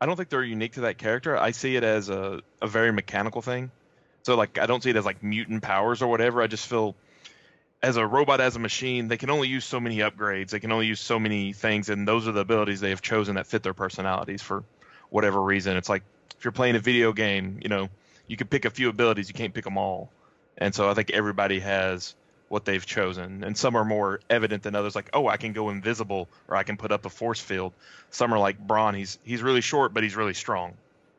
I 0.00 0.06
don't 0.06 0.16
think 0.16 0.28
they're 0.28 0.42
unique 0.42 0.74
to 0.74 0.82
that 0.82 0.96
character. 0.96 1.36
I 1.36 1.50
see 1.50 1.76
it 1.76 1.84
as 1.84 2.08
a, 2.08 2.40
a 2.62 2.66
very 2.66 2.92
mechanical 2.92 3.42
thing. 3.42 3.70
So 4.22 4.36
like 4.36 4.58
I 4.58 4.66
don't 4.66 4.82
see 4.82 4.90
it 4.90 4.96
as 4.96 5.04
like 5.04 5.22
mutant 5.22 5.62
powers 5.62 6.02
or 6.02 6.08
whatever. 6.08 6.40
I 6.40 6.46
just 6.46 6.66
feel 6.66 6.94
as 7.82 7.96
a 7.96 8.06
robot 8.06 8.40
as 8.40 8.56
a 8.56 8.58
machine, 8.58 9.08
they 9.08 9.16
can 9.16 9.30
only 9.30 9.48
use 9.48 9.64
so 9.64 9.80
many 9.80 9.98
upgrades. 9.98 10.50
They 10.50 10.60
can 10.60 10.70
only 10.70 10.86
use 10.86 11.00
so 11.00 11.18
many 11.18 11.52
things 11.52 11.88
and 11.88 12.06
those 12.06 12.28
are 12.28 12.32
the 12.32 12.40
abilities 12.40 12.80
they 12.80 12.90
have 12.90 13.02
chosen 13.02 13.34
that 13.36 13.46
fit 13.46 13.62
their 13.62 13.74
personalities 13.74 14.42
for 14.42 14.64
whatever 15.08 15.40
reason. 15.40 15.76
It's 15.76 15.88
like 15.88 16.02
if 16.38 16.44
you're 16.44 16.52
playing 16.52 16.76
a 16.76 16.80
video 16.80 17.12
game, 17.12 17.58
you 17.62 17.68
know, 17.68 17.88
you 18.26 18.36
can 18.36 18.46
pick 18.46 18.64
a 18.64 18.70
few 18.70 18.88
abilities, 18.88 19.28
you 19.28 19.34
can't 19.34 19.52
pick 19.52 19.64
them 19.64 19.76
all. 19.76 20.10
And 20.60 20.74
so 20.74 20.88
I 20.90 20.94
think 20.94 21.10
everybody 21.10 21.60
has 21.60 22.14
what 22.48 22.64
they've 22.64 22.84
chosen, 22.84 23.44
and 23.44 23.56
some 23.56 23.76
are 23.76 23.84
more 23.84 24.20
evident 24.28 24.62
than 24.64 24.74
others. 24.74 24.94
Like, 24.94 25.08
oh, 25.14 25.26
I 25.28 25.36
can 25.36 25.52
go 25.52 25.70
invisible, 25.70 26.28
or 26.48 26.56
I 26.56 26.64
can 26.64 26.76
put 26.76 26.90
up 26.92 27.06
a 27.06 27.10
force 27.10 27.40
field. 27.40 27.72
Some 28.10 28.34
are 28.34 28.38
like 28.38 28.58
Brawn. 28.58 28.94
He's 28.94 29.18
he's 29.24 29.40
really 29.42 29.60
short, 29.60 29.94
but 29.94 30.02
he's 30.02 30.16
really 30.16 30.34
strong. 30.34 30.74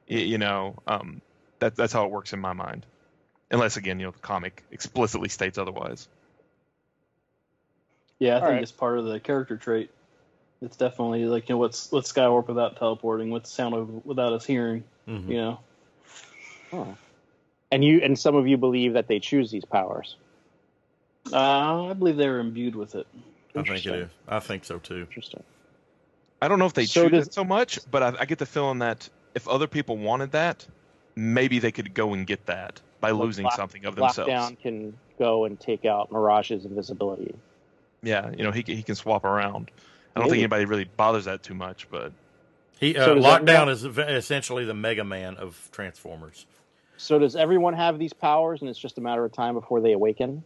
Y- 0.09 0.17
you 0.17 0.37
know, 0.37 0.75
um, 0.87 1.21
that 1.59 1.75
that's 1.75 1.93
how 1.93 2.05
it 2.05 2.11
works 2.11 2.33
in 2.33 2.39
my 2.39 2.53
mind. 2.53 2.85
Unless 3.49 3.77
again, 3.77 3.99
you 3.99 4.07
know, 4.07 4.11
the 4.11 4.19
comic 4.19 4.61
explicitly 4.71 5.29
states 5.29 5.57
otherwise. 5.57 6.07
Yeah, 8.19 8.35
I 8.35 8.39
think 8.39 8.45
Alright. 8.47 8.63
it's 8.63 8.71
part 8.71 8.99
of 8.99 9.05
the 9.05 9.19
character 9.19 9.57
trait. 9.57 9.89
It's 10.61 10.77
definitely 10.77 11.25
like 11.25 11.49
you 11.49 11.55
know 11.55 11.59
what's 11.59 11.91
what's 11.91 12.11
Skywarp 12.11 12.47
without 12.47 12.77
teleporting, 12.77 13.31
what's 13.31 13.49
sound 13.49 13.73
over 13.73 13.91
without 14.05 14.33
us 14.33 14.45
hearing. 14.45 14.83
Mhm. 15.07 15.27
You 15.27 15.37
know, 15.37 15.59
Oh. 16.73 16.95
And 17.71 17.83
you 17.85 17.99
and 18.03 18.17
some 18.19 18.35
of 18.35 18.47
you 18.47 18.57
believe 18.57 18.93
that 18.93 19.07
they 19.07 19.19
choose 19.19 19.49
these 19.51 19.65
powers. 19.65 20.17
uh, 21.31 21.85
I 21.89 21.93
believe 21.93 22.17
they 22.17 22.27
were 22.27 22.39
imbued 22.39 22.75
with 22.75 22.95
it. 22.95 23.07
I 23.55 23.63
think 23.63 23.85
it 23.85 23.95
is. 23.95 24.09
I 24.27 24.39
think 24.39 24.63
so 24.65 24.79
too. 24.79 24.99
Interesting. 25.01 25.43
I 26.41 26.47
don't 26.47 26.59
know 26.59 26.65
if 26.65 26.73
they 26.73 26.85
So 26.85 27.03
choose 27.03 27.11
does- 27.11 27.27
it 27.27 27.33
so 27.33 27.43
much, 27.43 27.79
but 27.89 28.01
I, 28.03 28.13
I 28.21 28.25
get 28.25 28.39
the 28.39 28.45
feeling 28.45 28.79
that 28.79 29.07
if 29.35 29.47
other 29.47 29.67
people 29.67 29.97
wanted 29.97 30.31
that, 30.31 30.65
maybe 31.15 31.59
they 31.59 31.71
could 31.71 31.93
go 31.93 32.13
and 32.13 32.25
get 32.25 32.45
that 32.47 32.81
by 32.99 33.11
losing 33.11 33.43
Lock- 33.45 33.55
something 33.55 33.85
of 33.85 33.95
themselves. 33.95 34.31
Lockdown 34.31 34.59
can 34.59 34.97
go 35.19 35.45
and 35.45 35.59
take 35.59 35.85
out 35.85 36.11
Mirage's 36.11 36.65
invisibility. 36.65 37.35
Yeah, 38.03 38.31
you 38.31 38.43
know, 38.43 38.51
he 38.51 38.63
can- 38.63 38.75
he 38.75 38.83
can 38.83 38.95
swap 38.95 39.23
around. 39.23 39.69
I 40.15 40.19
don't 40.19 40.27
Maybe. 40.27 40.31
think 40.31 40.39
anybody 40.39 40.65
really 40.65 40.83
bothers 40.85 41.25
that 41.25 41.43
too 41.43 41.53
much, 41.53 41.87
but 41.91 42.11
He 42.79 42.97
uh, 42.97 43.05
So 43.05 43.15
Lockdown 43.15 43.69
is 43.69 43.85
essentially 43.85 44.65
the 44.65 44.73
Mega 44.73 45.03
Man 45.03 45.37
of 45.37 45.69
Transformers. 45.71 46.45
So 47.01 47.17
does 47.17 47.35
everyone 47.35 47.73
have 47.73 47.97
these 47.97 48.13
powers, 48.13 48.61
and 48.61 48.69
it's 48.69 48.77
just 48.77 48.99
a 48.99 49.01
matter 49.01 49.25
of 49.25 49.31
time 49.31 49.55
before 49.55 49.81
they 49.81 49.93
awaken? 49.93 50.43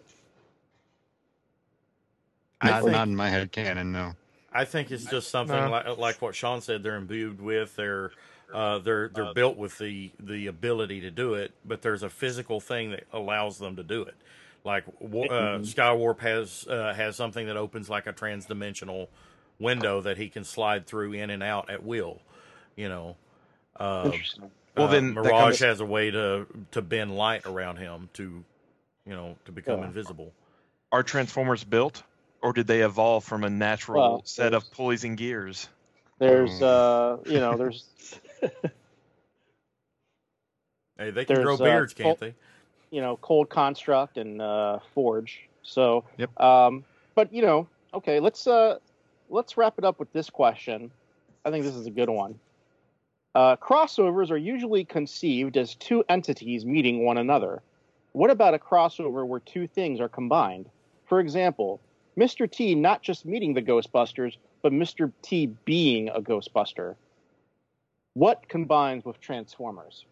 I 2.61 2.69
Not, 2.69 2.83
think- 2.83 2.91
not 2.93 3.07
in 3.09 3.15
my 3.15 3.29
head 3.29 3.51
canon, 3.51 3.91
no. 3.91 4.13
I 4.53 4.63
think 4.63 4.89
it's 4.89 5.03
just 5.03 5.27
something 5.29 5.53
No. 5.53 5.69
like 5.69 5.97
like 5.97 6.21
what 6.21 6.33
Sean 6.33 6.61
said. 6.61 6.81
They're 6.81 6.95
imbued 6.95 7.41
with. 7.41 7.75
They're 7.75 8.11
uh, 8.53 8.79
they're 8.79 9.09
they're 9.09 9.33
built 9.33 9.57
with 9.57 9.77
the 9.79 10.11
the 10.17 10.47
ability 10.47 11.01
to 11.01 11.11
do 11.11 11.33
it, 11.33 11.51
but 11.65 11.81
there's 11.81 12.03
a 12.03 12.09
physical 12.09 12.61
thing 12.61 12.91
that 12.91 13.03
allows 13.11 13.57
them 13.59 13.75
to 13.75 13.83
do 13.83 14.03
it. 14.03 14.15
Like 14.63 14.85
wa- 15.01 15.25
uh, 15.25 15.59
Skywarp 15.59 16.19
has 16.19 16.65
uh, 16.69 16.93
has 16.93 17.17
something 17.17 17.47
that 17.47 17.57
opens 17.57 17.89
like 17.89 18.07
a 18.07 18.13
transdimensional 18.13 19.09
window 19.59 19.99
that 19.99 20.15
he 20.17 20.29
can 20.29 20.45
slide 20.45 20.87
through 20.87 21.11
in 21.11 21.31
and 21.31 21.43
out 21.43 21.69
at 21.69 21.83
will. 21.83 22.21
You 22.77 22.87
know. 22.87 23.17
Uh, 23.77 24.03
Interesting. 24.05 24.49
Well, 24.75 24.87
uh, 24.87 24.91
then 24.91 25.13
that 25.13 25.23
Mirage 25.23 25.39
comes- 25.41 25.59
has 25.59 25.79
a 25.79 25.85
way 25.85 26.11
to 26.11 26.47
to 26.71 26.81
bend 26.81 27.15
light 27.15 27.45
around 27.45 27.77
him 27.77 28.09
to, 28.13 28.43
you 29.05 29.13
know, 29.15 29.37
to 29.45 29.51
become 29.51 29.79
Yeah. 29.79 29.87
invisible. 29.87 30.33
are 30.91 31.03
Transformers 31.03 31.63
built, 31.63 32.03
or 32.41 32.53
did 32.53 32.67
they 32.67 32.81
evolve 32.81 33.23
from 33.25 33.43
a 33.43 33.49
natural 33.49 33.99
Well, 34.01 34.21
set 34.23 34.53
of 34.53 34.69
pulleys 34.71 35.03
and 35.03 35.17
gears? 35.17 35.67
There's, 36.19 36.61
uh, 36.61 37.17
you 37.25 37.39
know, 37.39 37.57
there's 37.57 37.85
Hey, 40.97 41.09
they 41.11 41.25
can 41.25 41.35
There's, 41.35 41.45
grow 41.45 41.55
uh, 41.55 41.63
beards, 41.63 41.93
can't 41.93 42.17
Col- 42.17 42.29
they? 42.29 42.35
you 42.91 43.01
know, 43.01 43.17
cold 43.17 43.49
construct 43.49 44.17
and 44.17 44.41
uh, 44.41 44.79
forge. 44.93 45.49
So, 45.63 46.05
Yep. 46.17 46.39
um, 46.39 46.85
but 47.15 47.33
you 47.33 47.41
know, 47.41 47.67
okay, 47.93 48.19
let's 48.21 48.47
uh, 48.47 48.77
let's 49.29 49.57
wrap 49.57 49.77
it 49.77 49.83
up 49.83 49.99
with 49.99 50.13
this 50.13 50.29
question. 50.29 50.91
I 51.43 51.51
think 51.51 51.65
this 51.65 51.75
is 51.75 51.87
a 51.87 51.91
good 51.91 52.09
one. 52.09 52.39
Uh, 53.35 53.57
crossovers 53.57 54.31
are 54.31 54.37
usually 54.37 54.85
conceived 54.85 55.57
as 55.57 55.75
two 55.75 56.03
entities 56.07 56.65
meeting 56.65 57.03
one 57.03 57.17
another. 57.17 57.61
What 58.13 58.31
about 58.31 58.53
a 58.53 58.57
crossover 58.57 59.27
where 59.27 59.41
two 59.41 59.67
things 59.67 59.99
are 59.99 60.07
combined? 60.07 60.69
For 61.05 61.19
example, 61.19 61.81
Mr. 62.17 62.49
T 62.49 62.73
not 62.75 63.03
just 63.03 63.25
meeting 63.25 63.53
the 63.53 63.61
Ghostbusters, 63.61 64.37
but 64.61 64.71
Mr. 64.71 65.11
T 65.21 65.47
being 65.65 66.07
a 66.09 66.21
Ghostbuster. 66.21 66.95
What 68.13 68.47
combines 68.47 69.03
with 69.03 69.19
Transformers? 69.19 70.05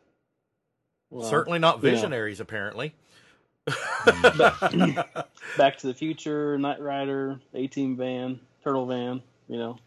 Well, 1.10 1.28
Certainly 1.28 1.60
not 1.60 1.78
you 1.78 1.84
know. 1.84 1.96
visionaries, 1.96 2.42
apparently. 2.42 2.94
Back 3.66 3.76
to 5.78 5.88
the 5.88 5.94
Future, 5.96 6.58
Knight 6.58 6.82
Rider, 6.82 7.40
A 7.54 7.68
Team 7.68 7.96
Van, 7.96 8.38
Turtle 8.62 8.86
Van. 8.86 9.22
You 9.48 9.58
know, 9.58 9.78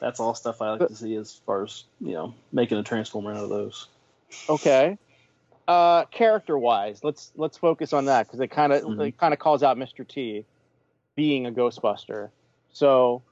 that's 0.00 0.20
all 0.20 0.34
stuff 0.34 0.60
I 0.62 0.72
like 0.72 0.88
to 0.88 0.94
see 0.94 1.14
as 1.16 1.40
far 1.46 1.64
as 1.64 1.84
you 2.00 2.12
know 2.12 2.34
making 2.52 2.78
a 2.78 2.82
transformer 2.82 3.32
out 3.32 3.44
of 3.44 3.50
those. 3.50 3.88
Okay. 4.48 4.98
Uh, 5.66 6.04
character 6.06 6.58
wise, 6.58 7.04
let's 7.04 7.32
let's 7.36 7.58
focus 7.58 7.92
on 7.92 8.06
that 8.06 8.26
because 8.26 8.40
it 8.40 8.48
kind 8.48 8.72
of 8.72 8.82
Mhm. 8.82 9.08
it 9.08 9.18
kind 9.18 9.34
of 9.34 9.40
calls 9.40 9.62
out 9.62 9.76
Mr. 9.76 10.06
T 10.06 10.44
being 11.14 11.46
a 11.46 11.52
Ghostbuster. 11.52 12.30
So 12.72 13.22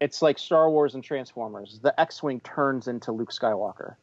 it's 0.00 0.20
like 0.20 0.38
Star 0.38 0.68
Wars 0.68 0.94
and 0.94 1.02
Transformers. 1.02 1.78
The 1.80 1.98
X-wing 1.98 2.40
turns 2.40 2.88
into 2.88 3.12
Luke 3.12 3.30
Skywalker. 3.30 3.96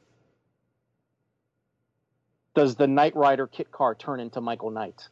Does 2.53 2.75
the 2.75 2.87
Knight 2.87 3.15
Rider 3.15 3.45
kit 3.47 3.71
car 3.71 3.93
turn 3.95 4.19
into 4.19 4.41
Michael 4.41 4.71
Knight? 4.71 5.07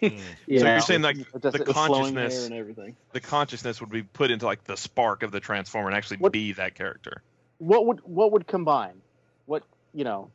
Hmm. 0.00 0.08
So 0.08 0.18
you're 0.46 0.80
saying 0.80 1.02
like 1.02 1.16
Or 1.32 1.38
the 1.38 1.48
it- 1.48 1.64
the 1.64 1.72
flowing 1.72 2.14
hair 2.14 2.24
consciousness, 2.24 2.46
and 2.46 2.54
everything. 2.54 2.96
the 3.12 3.20
consciousness 3.20 3.80
would 3.80 3.90
be 3.90 4.02
put 4.02 4.30
into 4.30 4.44
like 4.46 4.64
the 4.64 4.76
spark 4.76 5.22
of 5.22 5.32
the 5.32 5.40
transformer 5.40 5.88
and 5.88 5.96
actually 5.96 6.18
What- 6.18 6.32
be 6.32 6.52
that 6.52 6.74
character. 6.74 7.22
what 7.58 7.86
would 7.86 8.00
what 8.04 8.32
would 8.32 8.46
combine? 8.46 9.00
What 9.46 9.62
you 9.94 10.04
know? 10.04 10.30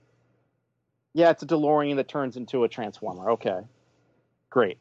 Yeah, 1.14 1.30
it's 1.32 1.44
a 1.44 1.48
DeLorean 1.48 1.96
that 1.96 2.08
turns 2.08 2.38
into 2.38 2.64
a 2.64 2.70
Transformer. 2.70 3.32
Okay, 3.32 3.60
great. 4.50 4.78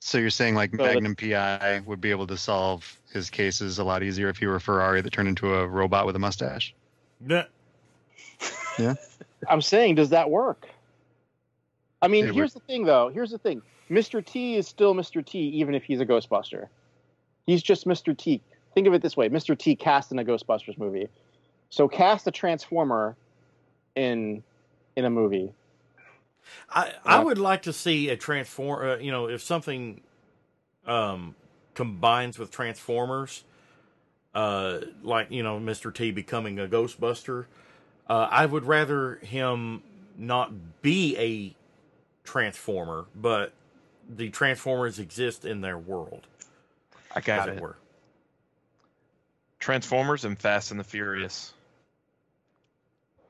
So 0.00 0.18
you're 0.18 0.30
saying 0.30 0.54
like 0.54 0.70
So 0.74 0.82
Magnum 0.82 1.14
PI 1.14 1.80
would 1.86 2.00
be 2.00 2.10
able 2.10 2.26
to 2.28 2.36
solve 2.36 2.98
his 3.12 3.30
cases 3.30 3.78
a 3.78 3.84
lot 3.84 4.02
easier 4.02 4.28
if 4.28 4.38
he 4.38 4.46
were 4.46 4.56
a 4.56 4.60
Ferrari 4.60 5.00
that 5.00 5.12
turned 5.12 5.28
into 5.28 5.54
a 5.54 5.66
robot 5.66 6.06
with 6.06 6.16
a 6.16 6.18
mustache? 6.18 6.74
Yeah. 7.26 7.44
yeah. 8.78 8.94
I'm 9.48 9.62
saying, 9.62 9.94
does 9.96 10.10
that 10.10 10.28
work? 10.30 10.68
I 12.02 12.08
mean, 12.08 12.26
It 12.26 12.34
here's 12.34 12.52
the 12.52 12.60
thing, 12.60 12.84
though. 12.84 13.08
Here's 13.08 13.30
the 13.30 13.38
thing. 13.38 13.62
Mr. 13.90 14.24
T 14.24 14.56
is 14.56 14.66
still 14.66 14.94
Mr. 14.94 15.24
T, 15.24 15.38
even 15.38 15.74
if 15.74 15.84
he's 15.84 16.00
a 16.00 16.06
Ghostbuster. 16.06 16.66
He's 17.46 17.62
just 17.62 17.86
Mr. 17.86 18.16
T. 18.16 18.40
Think 18.74 18.86
of 18.86 18.94
it 18.94 19.02
this 19.02 19.16
way: 19.16 19.28
Mr. 19.28 19.56
T 19.56 19.76
cast 19.76 20.12
in 20.12 20.18
a 20.18 20.24
Ghostbusters 20.24 20.78
movie. 20.78 21.08
So 21.70 21.88
cast 21.88 22.26
a 22.26 22.30
Transformer 22.30 23.16
in 23.94 24.42
in 24.96 25.04
a 25.04 25.10
movie. 25.10 25.52
I 26.70 26.92
I 27.04 27.22
would 27.22 27.38
like 27.38 27.62
to 27.62 27.72
see 27.72 28.08
a 28.08 28.16
transform. 28.16 28.88
Uh, 28.88 28.96
you 28.96 29.10
know, 29.10 29.28
if 29.28 29.42
something 29.42 30.00
um 30.86 31.34
combines 31.74 32.38
with 32.38 32.50
Transformers, 32.50 33.44
uh, 34.34 34.80
like 35.02 35.30
you 35.30 35.42
know, 35.42 35.58
Mr. 35.58 35.92
T 35.92 36.10
becoming 36.10 36.58
a 36.58 36.66
Ghostbuster. 36.66 37.46
Uh, 38.08 38.28
I 38.30 38.46
would 38.46 38.64
rather 38.64 39.16
him 39.16 39.82
not 40.18 40.82
be 40.82 41.16
a 41.16 41.54
Transformer, 42.24 43.06
but 43.14 43.52
the 44.08 44.30
Transformers 44.30 44.98
exist 44.98 45.44
in 45.44 45.60
their 45.60 45.78
world, 45.78 46.26
I 47.14 47.18
as 47.18 47.24
got 47.24 47.48
it 47.48 47.56
it. 47.56 47.60
were. 47.62 47.76
Transformers 49.58 50.24
and 50.24 50.38
Fast 50.38 50.70
and 50.70 50.80
the 50.80 50.84
Furious. 50.84 51.52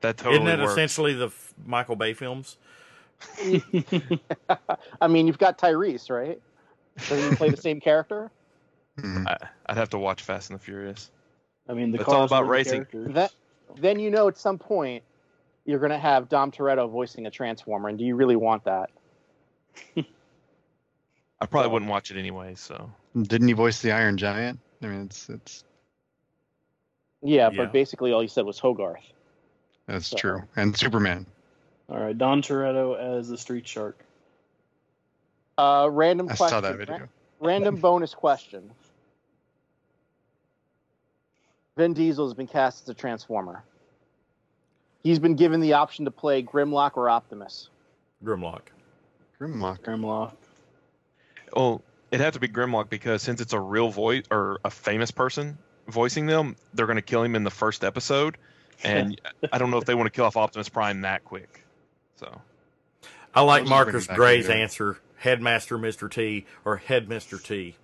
That 0.01 0.17
totally 0.17 0.35
Isn't 0.35 0.45
that 0.47 0.59
works. 0.59 0.71
essentially 0.73 1.13
the 1.13 1.31
Michael 1.65 1.95
Bay 1.95 2.13
films? 2.13 2.57
I 5.01 5.07
mean, 5.07 5.27
you've 5.27 5.37
got 5.37 5.57
Tyrese, 5.57 6.09
right? 6.09 6.41
Doesn't 7.07 7.29
he 7.31 7.35
play 7.35 7.49
the 7.49 7.57
same 7.57 7.79
character? 7.79 8.31
Mhm. 8.97 9.27
I, 9.27 9.47
I'd 9.67 9.77
have 9.77 9.89
to 9.91 9.97
watch 9.97 10.21
Fast 10.21 10.49
and 10.49 10.59
the 10.59 10.63
Furious. 10.63 11.09
I 11.69 11.73
mean, 11.73 11.91
the 11.91 11.99
It's 11.99 12.09
all 12.09 12.23
about 12.23 12.47
racing. 12.47 12.85
That 12.93 13.31
then 13.77 13.99
you 13.99 14.11
know 14.11 14.27
at 14.27 14.37
some 14.37 14.57
point 14.59 15.03
you're 15.65 15.79
going 15.79 15.91
to 15.91 15.97
have 15.97 16.29
Dom 16.29 16.51
Toretto 16.51 16.89
voicing 16.89 17.25
a 17.25 17.31
Transformer, 17.31 17.89
and 17.89 17.97
do 17.97 18.03
you 18.03 18.15
really 18.15 18.35
want 18.35 18.63
that? 18.65 18.89
I 19.97 21.45
probably 21.45 21.67
Well- 21.67 21.71
wouldn't 21.73 21.91
watch 21.91 22.11
it 22.11 22.17
anyway. 22.17 22.55
So 22.55 22.89
Didn't 23.19 23.47
he 23.47 23.53
voice 23.53 23.81
the 23.81 23.91
Iron 23.91 24.17
Giant? 24.17 24.59
I 24.81 24.87
mean, 24.87 25.01
it's 25.05 25.29
it's 25.29 25.63
Yeah, 27.21 27.49
Yeah. 27.51 27.57
but 27.57 27.71
basically 27.71 28.11
all 28.11 28.21
he 28.21 28.27
said 28.27 28.45
was 28.45 28.59
Hogarth. 28.59 29.03
that's 29.87 30.07
So- 30.07 30.17
true. 30.17 30.41
And 30.55 30.75
Superman. 30.77 31.25
All 31.89 31.99
right, 31.99 32.17
Dom 32.17 32.41
Toretto 32.41 32.97
as 32.97 33.27
the 33.29 33.37
Street 33.37 33.67
Shark. 33.67 34.03
Uh, 35.57 35.87
random 35.91 36.27
I 36.29 36.35
question. 36.35 36.49
saw 36.49 36.61
that 36.61 36.77
video. 36.77 37.07
Random 37.39 37.75
bonus 37.81 38.13
question. 38.15 38.71
Vin 41.77 41.93
Diesel 41.93 42.25
has 42.25 42.33
been 42.33 42.47
cast 42.47 42.83
as 42.83 42.89
a 42.89 42.93
Transformer. 42.93 43.63
He's 45.03 45.19
been 45.19 45.35
given 45.35 45.59
the 45.59 45.73
option 45.73 46.05
to 46.05 46.11
play 46.11 46.41
Grimlock 46.41 46.95
or 46.95 47.09
Optimus. 47.09 47.69
Grimlock. 48.23 48.61
Grimlock. 49.39 49.81
Grimlock. 49.81 50.33
Oh, 51.55 51.81
it'd 52.09 52.23
have 52.23 52.33
to 52.33 52.39
be 52.39 52.47
Grimlock 52.47 52.89
because 52.89 53.21
since 53.21 53.41
it's 53.41 53.53
a 53.53 53.59
real 53.59 53.89
voice 53.89 54.23
or 54.31 54.59
a 54.63 54.69
famous 54.69 55.11
person 55.11 55.57
voicing 55.87 56.25
them, 56.25 56.55
they're 56.73 56.85
going 56.85 56.95
to 56.95 57.01
kill 57.01 57.23
him 57.23 57.35
in 57.35 57.43
the 57.43 57.51
first 57.51 57.83
episode, 57.83 58.37
and 58.83 59.19
I 59.51 59.57
don't 59.57 59.71
know 59.71 59.77
if 59.77 59.85
they 59.85 59.95
want 59.95 60.07
to 60.07 60.11
kill 60.11 60.25
off 60.25 60.37
Optimus 60.37 60.69
Prime 60.69 61.01
that 61.01 61.25
quick. 61.25 61.65
So 62.15 62.41
I 63.35 63.41
like 63.41 63.65
Marcus 63.65 64.07
Gray's 64.07 64.49
answer: 64.49 64.97
Headmaster 65.17 65.77
Mr. 65.77 66.09
T 66.09 66.45
or 66.63 66.77
Head 66.77 67.07
Mr. 67.09 67.43
T. 67.43 67.75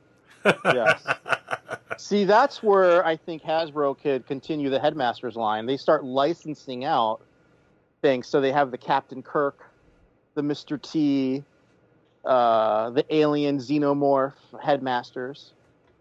Yes. 0.46 1.04
See, 1.98 2.24
that's 2.26 2.62
where 2.62 3.06
I 3.06 3.16
think 3.16 3.42
Hasbro 3.44 4.00
could 4.00 4.28
continue 4.28 4.70
the 4.70 4.80
Headmasters 4.80 5.36
line. 5.36 5.66
They 5.66 5.78
start 5.78 6.04
licensing 6.04 6.86
out 6.86 7.22
things, 8.02 8.28
so 8.28 8.42
they 8.42 8.52
have 8.52 8.72
the 8.72 8.78
Captain 8.78 9.24
Kirk, 9.24 9.70
the 10.36 10.42
Mr. 10.42 10.82
T, 10.82 11.44
uh, 12.26 12.92
the 12.92 13.06
Alien 13.14 13.58
Xenomorph 13.58 14.34
Headmasters 14.62 15.54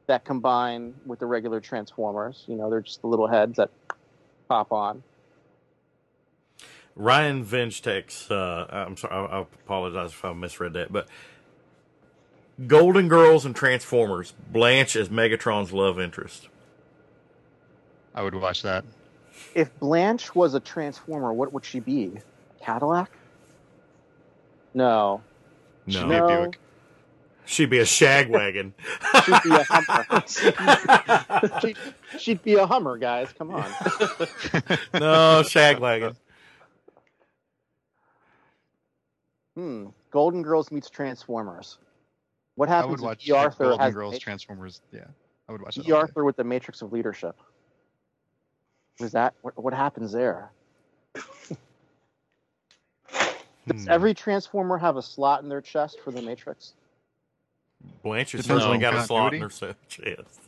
that 0.07 0.25
combine 0.25 0.95
with 1.07 1.19
the 1.21 1.27
regular 1.27 1.61
Transformers. 1.61 2.45
You 2.47 2.57
know, 2.57 2.71
they're 2.71 2.81
just 2.81 3.01
the 3.03 3.07
little 3.07 3.29
heads 3.29 3.57
that 3.57 3.71
pop 4.49 4.73
on. 4.73 5.03
Ryan 6.97 7.45
Vengetex, 7.45 8.31
uh, 8.31 8.67
I'm 8.71 8.97
sorry, 8.97 9.15
I, 9.15 9.39
I 9.39 9.41
apologize 9.41 10.11
if 10.11 10.25
I 10.25 10.33
misread 10.33 10.73
that, 10.73 10.93
but 10.93 11.09
Golden 12.67 13.09
Girls 13.09 13.45
and 13.45 13.55
Transformers, 13.55 14.33
Blanche 14.53 14.97
as 14.97 15.09
Megatron's 15.09 15.73
love 15.73 16.01
interest. 16.01 16.49
I 18.15 18.23
would 18.23 18.35
watch 18.35 18.63
that. 18.63 18.85
If 19.55 19.77
Blanche 19.79 20.35
was 20.35 20.55
a 20.55 20.61
Transformer, 20.61 21.33
what 21.33 21.53
would 21.53 21.65
she 21.65 21.79
be? 21.81 22.13
Cadillac? 22.61 23.11
No. 24.75 25.23
She'd 25.87 26.03
No, 26.03 26.09
be 26.09 26.15
a 26.17 26.27
Buick. 26.27 26.59
she'd 27.45 27.71
be 27.71 27.79
a 27.79 27.85
shagwagon. 27.85 28.73
She'd 29.25 29.43
be 29.45 29.55
a 29.55 29.65
Hummer. 29.69 31.61
she'd, 31.61 31.77
she'd 32.19 32.43
be 32.43 32.55
a 32.55 32.67
Hummer, 32.67 32.99
guys. 32.99 33.33
Come 33.39 33.53
on. 33.55 33.63
no, 34.95 35.43
shagwagon. 35.45 36.17
Hmm. 39.55 39.87
Golden 40.11 40.43
Girls 40.43 40.71
meets 40.73 40.91
Transformers. 40.91 41.79
What 42.59 42.69
I 42.69 42.73
happens 42.73 42.91
would 42.91 42.99
if 43.01 43.05
watch 43.05 43.29
E. 43.29 43.31
Arthur 43.31 43.65
Golden 43.65 43.81
has 43.81 43.95
Girls 43.95 44.13
Ma- 44.15 44.19
Transformers. 44.19 44.81
Yeah, 44.93 45.05
I 45.49 45.53
would 45.53 45.63
watch 45.63 45.77
that. 45.77 45.89
E. 45.89 45.93
all. 45.93 46.01
Arthur 46.01 46.25
with 46.25 46.37
the 46.37 46.43
Matrix 46.43 46.83
of 46.83 46.93
Leadership? 46.93 47.37
Is 48.99 49.13
that 49.13 49.33
what, 49.43 49.57
what 49.63 49.73
happens 49.73 50.11
there? 50.11 50.51
Does 51.15 51.57
Hmm. 53.85 53.89
every 53.89 54.13
Transformer 54.13 54.77
have 54.79 54.97
a 54.97 55.03
slot 55.03 55.45
in 55.45 55.49
their 55.49 55.61
chest 55.61 56.01
for 56.01 56.11
the 56.11 56.21
Matrix? 56.21 56.75
Blanche 58.03 58.33
has 58.33 58.43
Depends 58.43 58.65
certainly 58.65 58.85
on 58.85 58.93
got 58.93 59.03
a 59.03 59.07
slot 59.07 59.35
in 59.35 59.41
continuity. 59.41 59.79
her 60.01 60.17
chest. 60.25 60.41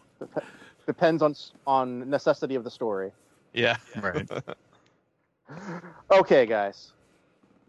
Depends 0.87 1.23
on 1.23 1.35
on 1.66 2.11
necessity 2.11 2.57
of 2.57 2.65
the 2.65 2.70
story. 2.70 3.12
yeah, 3.53 3.77
Right. 4.01 4.28
Okay, 6.11 6.45
guys, 6.47 6.93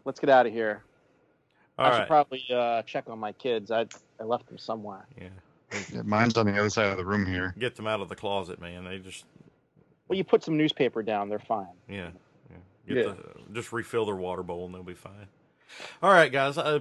let's 0.04 0.18
get 0.18 0.30
out 0.30 0.46
of 0.46 0.52
here. 0.52 0.82
All 1.78 1.86
I 1.86 1.88
right. 1.90 1.98
should 1.98 2.06
probably 2.08 2.44
uh, 2.52 2.82
check 2.82 3.08
on 3.08 3.18
my 3.18 3.32
kids. 3.32 3.70
I 3.70 3.86
I 4.20 4.24
left 4.24 4.46
them 4.48 4.58
somewhere. 4.58 5.06
yeah. 5.20 5.28
Yeah, 5.90 6.02
mine's 6.02 6.36
on 6.36 6.44
the 6.44 6.52
other 6.58 6.68
side 6.68 6.88
of 6.88 6.98
the 6.98 7.04
room 7.04 7.24
here. 7.24 7.54
Get 7.58 7.76
them 7.76 7.86
out 7.86 8.00
of 8.02 8.10
the 8.10 8.14
closet, 8.14 8.60
man. 8.60 8.84
They 8.84 8.98
just, 8.98 9.24
Well, 10.06 10.18
you 10.18 10.22
put 10.24 10.44
some 10.44 10.58
newspaper 10.58 11.02
down, 11.02 11.30
they're 11.30 11.38
fine. 11.38 11.66
yeah. 11.88 12.10
yeah. 12.50 12.56
Get 12.86 12.96
Yeah. 13.06 13.12
The, 13.14 13.54
just 13.54 13.72
refill 13.72 14.04
their 14.04 14.14
water 14.14 14.42
bowl 14.42 14.66
and 14.66 14.74
they'll 14.74 14.82
be 14.82 14.92
fine. 14.92 15.28
All 16.02 16.12
right, 16.12 16.30
guys. 16.30 16.58
I 16.58 16.80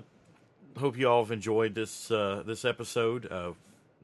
hope 0.78 0.98
you 0.98 1.08
all 1.08 1.24
have 1.24 1.32
enjoyed 1.32 1.74
this 1.74 2.12
uh, 2.12 2.44
this 2.46 2.66
episode. 2.66 3.32
Uh, 3.32 3.54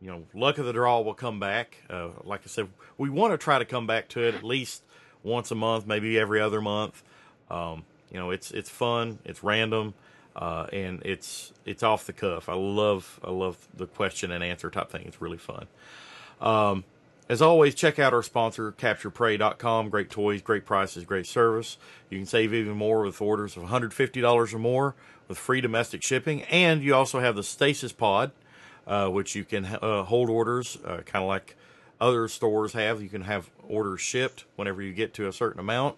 you 0.02 0.08
know, 0.10 0.24
luck 0.34 0.58
of 0.58 0.66
the 0.66 0.72
draw 0.74 1.02
will 1.02 1.14
come 1.14 1.40
back. 1.40 1.84
Uh, 1.90 2.10
like 2.24 2.42
I 2.46 2.48
said, 2.48 2.70
we 2.98 3.10
want 3.10 3.34
to 3.34 3.38
try 3.38 3.60
to 3.60 3.66
come 3.66 3.88
back 3.88 4.08
to 4.10 4.22
it 4.26 4.36
at 4.36 4.44
least 4.44 4.84
once 5.22 5.52
a 5.52 5.56
month, 5.56 5.86
maybe 5.86 6.18
every 6.18 6.40
other 6.40 6.62
month. 6.62 7.04
Um, 7.52 7.84
you 8.10 8.18
know, 8.20 8.30
it's 8.32 8.52
it's 8.52 8.70
fun, 8.70 9.20
it's 9.26 9.44
random, 9.44 9.96
uh, 10.38 10.68
and 10.72 11.02
it's 11.04 11.52
it's 11.66 11.84
off 11.84 12.06
the 12.06 12.14
cuff. 12.14 12.48
I 12.48 12.54
love 12.54 13.20
I 13.24 13.32
love 13.32 13.58
the 13.76 13.88
question 13.88 14.32
and 14.32 14.44
answer 14.44 14.70
type 14.70 14.90
thing. 14.92 15.06
It's 15.06 15.22
really 15.22 15.38
fun. 15.38 15.68
Um, 16.40 16.84
as 17.30 17.42
always, 17.42 17.76
check 17.76 18.00
out 18.00 18.14
our 18.14 18.24
sponsor, 18.24 18.72
CapturePrey.com. 18.72 19.90
Great 19.90 20.10
toys, 20.10 20.42
great 20.42 20.66
prices, 20.66 21.04
great 21.04 21.26
service. 21.26 21.78
You 22.10 22.20
can 22.20 22.26
save 22.26 22.54
even 22.54 22.78
more 22.78 23.02
with 23.02 23.22
orders 23.22 23.58
of 23.58 23.64
$150 23.64 24.54
or 24.54 24.60
more 24.60 24.96
with 25.28 25.38
free 25.38 25.60
domestic 25.60 26.04
shipping. 26.04 26.44
And 26.44 26.82
you 26.82 26.96
also 26.96 27.20
have 27.20 27.36
the 27.36 27.44
Stasis 27.44 27.92
Pod, 27.92 28.32
uh, 28.86 29.10
which 29.10 29.36
you 29.36 29.44
can 29.44 29.66
uh, 29.66 30.04
hold 30.04 30.30
orders, 30.30 30.78
uh, 30.86 31.02
kind 31.06 31.24
of 31.24 31.28
like 31.28 31.58
other 32.00 32.30
stores 32.30 32.72
have. 32.74 33.02
You 33.02 33.10
can 33.10 33.24
have 33.24 33.50
orders 33.68 34.00
shipped 34.00 34.46
whenever 34.56 34.82
you 34.82 34.94
get 34.94 35.14
to 35.16 35.28
a 35.28 35.34
certain 35.34 35.60
amount 35.60 35.98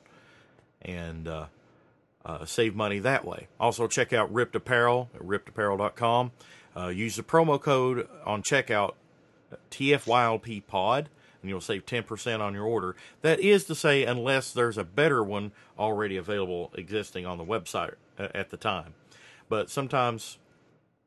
and 0.81 1.27
uh, 2.25 2.45
save 2.45 2.75
money 2.75 2.99
that 2.99 3.25
way. 3.25 3.47
Also, 3.59 3.87
check 3.87 4.13
out 4.13 4.31
Ripped 4.31 4.55
Apparel 4.55 5.09
at 5.15 5.21
rippedapparel.com. 5.21 6.31
Uh, 6.75 6.87
use 6.87 7.15
the 7.15 7.23
promo 7.23 7.59
code 7.59 8.07
on 8.25 8.43
checkout 8.43 8.93
TFYLP 9.71 10.67
pod, 10.67 11.09
and 11.41 11.49
you'll 11.49 11.61
save 11.61 11.85
10% 11.85 12.39
on 12.39 12.53
your 12.53 12.65
order. 12.65 12.95
That 13.21 13.39
is 13.39 13.63
to 13.65 13.75
say, 13.75 14.03
unless 14.03 14.51
there's 14.51 14.77
a 14.77 14.83
better 14.83 15.23
one 15.23 15.51
already 15.77 16.17
available 16.17 16.71
existing 16.75 17.25
on 17.25 17.37
the 17.37 17.45
website 17.45 17.95
uh, 18.17 18.27
at 18.35 18.49
the 18.49 18.57
time. 18.57 18.93
But 19.47 19.69
sometimes 19.69 20.37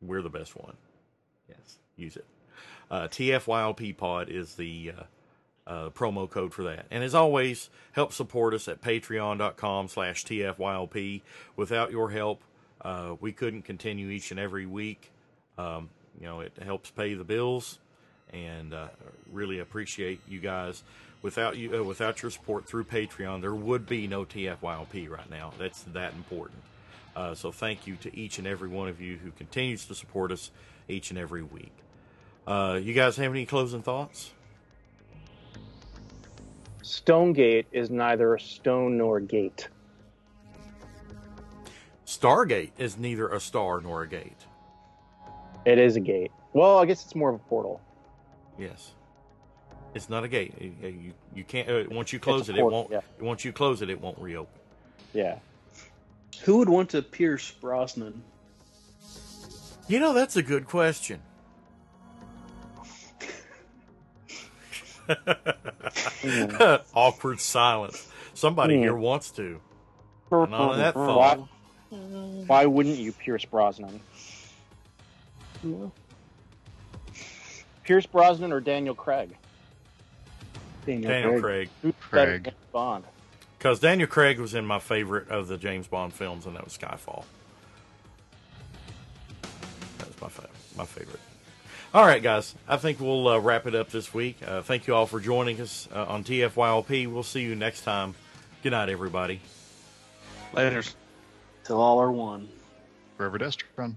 we're 0.01 0.23
the 0.23 0.31
best 0.31 0.57
one. 0.57 0.77
Yes, 1.49 1.79
use 1.97 2.17
it. 2.17 2.27
Uh, 2.91 3.09
TFYLP 3.09 3.97
pod 3.97 4.29
is 4.29 4.57
the 4.57 4.93
uh, 4.99 5.03
uh, 5.67 5.91
promo 5.91 6.29
code 6.29 6.53
for 6.53 6.65
that. 6.65 6.87
And 6.91 7.05
as 7.05 7.15
always, 7.15 7.71
help 7.93 8.13
support 8.13 8.55
us 8.55 8.69
at 8.69 8.81
patreon.com 8.81 9.89
slash 9.89 10.25
TFYLP. 10.25 11.23
Without 11.57 11.91
your 11.91 12.11
help, 12.11 12.43
uh, 12.81 13.15
we 13.21 13.33
couldn't 13.33 13.63
continue 13.63 14.09
each 14.09 14.31
and 14.31 14.41
every 14.41 14.67
week. 14.67 15.11
Um, 15.59 15.91
you 16.19 16.27
know, 16.27 16.41
it 16.41 16.53
helps 16.63 16.91
pay 16.91 17.15
the 17.15 17.25
bills 17.25 17.79
and 18.33 18.73
uh, 18.75 18.89
really 19.31 19.59
appreciate 19.61 20.21
you 20.29 20.41
guys. 20.41 20.83
Without 21.21 21.57
you, 21.57 21.81
uh, 21.81 21.85
without 21.85 22.23
your 22.23 22.31
support 22.31 22.67
through 22.67 22.85
Patreon, 22.85 23.41
there 23.41 23.55
would 23.55 23.87
be 23.87 24.09
no 24.09 24.25
TFYLP 24.25 25.09
right 25.09 25.31
now. 25.31 25.53
That's 25.59 25.83
that 25.93 26.15
important. 26.15 26.63
Uh, 27.15 27.35
so 27.35 27.53
thank 27.53 27.87
you 27.87 27.97
to 27.97 28.17
each 28.17 28.39
and 28.39 28.47
every 28.47 28.69
one 28.69 28.89
of 28.89 29.01
you 29.01 29.19
who 29.19 29.31
continues 29.33 29.85
to 29.87 29.95
support 29.95 30.33
us 30.33 30.51
each 30.89 31.11
and 31.11 31.19
every 31.19 31.43
week. 31.43 31.73
Uh, 32.47 32.81
you 32.83 32.93
guys 32.93 33.17
have 33.17 33.31
any 33.31 33.47
closing 33.47 33.83
thoughts? 33.83 34.33
Stonegate 36.83 37.67
is 37.73 37.91
neither 37.91 38.35
a 38.35 38.41
stone 38.41 38.99
nor 38.99 39.19
a 39.19 39.23
gate. 39.23 39.69
Stargate 42.05 42.73
is 42.77 42.99
neither 42.99 43.29
a 43.29 43.41
star 43.41 43.81
nor 43.81 44.03
a 44.03 44.09
gate. 44.09 44.37
It 45.65 45.79
is 45.79 45.97
a 45.97 46.01
gate. 46.01 46.33
Well, 46.53 46.79
I 46.79 46.87
guess 46.87 47.05
it's 47.05 47.15
more 47.15 47.31
of 47.31 47.37
a 47.37 47.39
portal. 47.39 47.81
Yes. 48.59 48.93
It's 49.95 50.11
not 50.11 50.25
a 50.25 50.29
gate. 50.29 50.55
You, 50.61 50.73
you, 50.83 51.13
you 51.35 51.45
can't. 51.45 51.69
Uh, 51.69 51.85
once 51.91 52.13
you 52.13 52.19
close 52.19 52.49
a 52.49 52.53
it, 52.53 52.59
it 52.59 52.65
won't. 52.65 52.91
yeah. 52.91 53.01
Once 53.21 53.45
you 53.45 53.53
close 53.53 53.83
it, 53.83 53.91
it 53.91 54.01
won't 54.01 54.19
reopen. 54.19 54.61
Yeah. 55.15 55.39
Who 56.45 56.59
would 56.59 56.69
want 56.69 56.91
to 56.91 57.03
pierce 57.03 57.51
Brosnan? 57.51 58.23
You 59.87 60.01
know, 60.01 60.13
that's 60.13 60.37
a 60.37 60.43
good 60.43 60.67
question. 60.67 61.21
Awkward 66.95 67.41
silence. 67.41 68.09
Somebody 68.35 68.77
Hmm. 68.77 68.83
here 68.83 68.95
wants 68.97 69.31
to. 69.33 69.61
And 70.31 70.55
on 70.55 70.79
that 70.79 70.95
Why, 70.97 71.07
thought, 71.07 71.49
why 72.47 72.65
wouldn't 72.67 72.97
you 72.97 73.13
Pierce 73.13 73.45
Brosnan? 73.45 74.01
Pierce 77.85 78.07
Brosnan 78.07 78.53
or 78.53 78.61
Daniel 78.61 78.95
Craig? 78.95 79.37
Daniel 80.87 81.41
Craig. 81.41 81.69
Who's 81.83 81.95
Craig. 82.01 82.53
Bond? 82.73 83.05
Because 83.59 83.79
Daniel 83.79 84.09
Craig 84.09 84.41
was 84.41 84.55
in 84.55 84.67
my 84.67 84.79
favorite 84.79 85.29
of 85.29 85.47
the 85.49 85.57
James 85.59 85.87
Bond 85.87 86.13
films, 86.13 86.47
and 86.47 86.57
that 86.57 86.65
was 86.65 86.77
Skyfall. 86.77 87.25
That 89.99 90.09
was 90.09 90.21
my, 90.21 90.29
fa- 90.29 90.49
my 90.77 90.85
favorite. 90.85 91.21
All 91.95 92.07
right, 92.07 92.23
guys. 92.23 92.55
I 92.67 92.79
think 92.79 93.01
we'll 93.01 93.29
uh, 93.29 93.39
wrap 93.39 93.67
it 93.67 93.75
up 93.75 93.91
this 93.91 94.15
week. 94.15 94.39
Uh, 94.47 94.63
thank 94.63 94.87
you 94.87 94.95
all 94.95 95.05
for 95.05 95.21
joining 95.21 95.61
us 95.61 95.89
uh, 95.95 96.07
on 96.07 96.25
TFYLP. 96.25 97.07
We'll 97.07 97.23
see 97.23 97.43
you 97.43 97.55
next 97.55 97.83
time. 97.83 98.15
Good 98.63 98.71
night, 98.71 98.89
everybody. 98.89 99.41
Later. 100.55 100.83
Till 101.65 101.81
all 101.81 101.99
are 102.01 102.11
one. 102.11 102.49
Forever 103.19 103.39
Destron. 103.39 103.97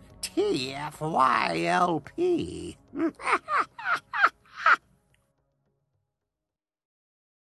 TFYLP. 0.35 2.11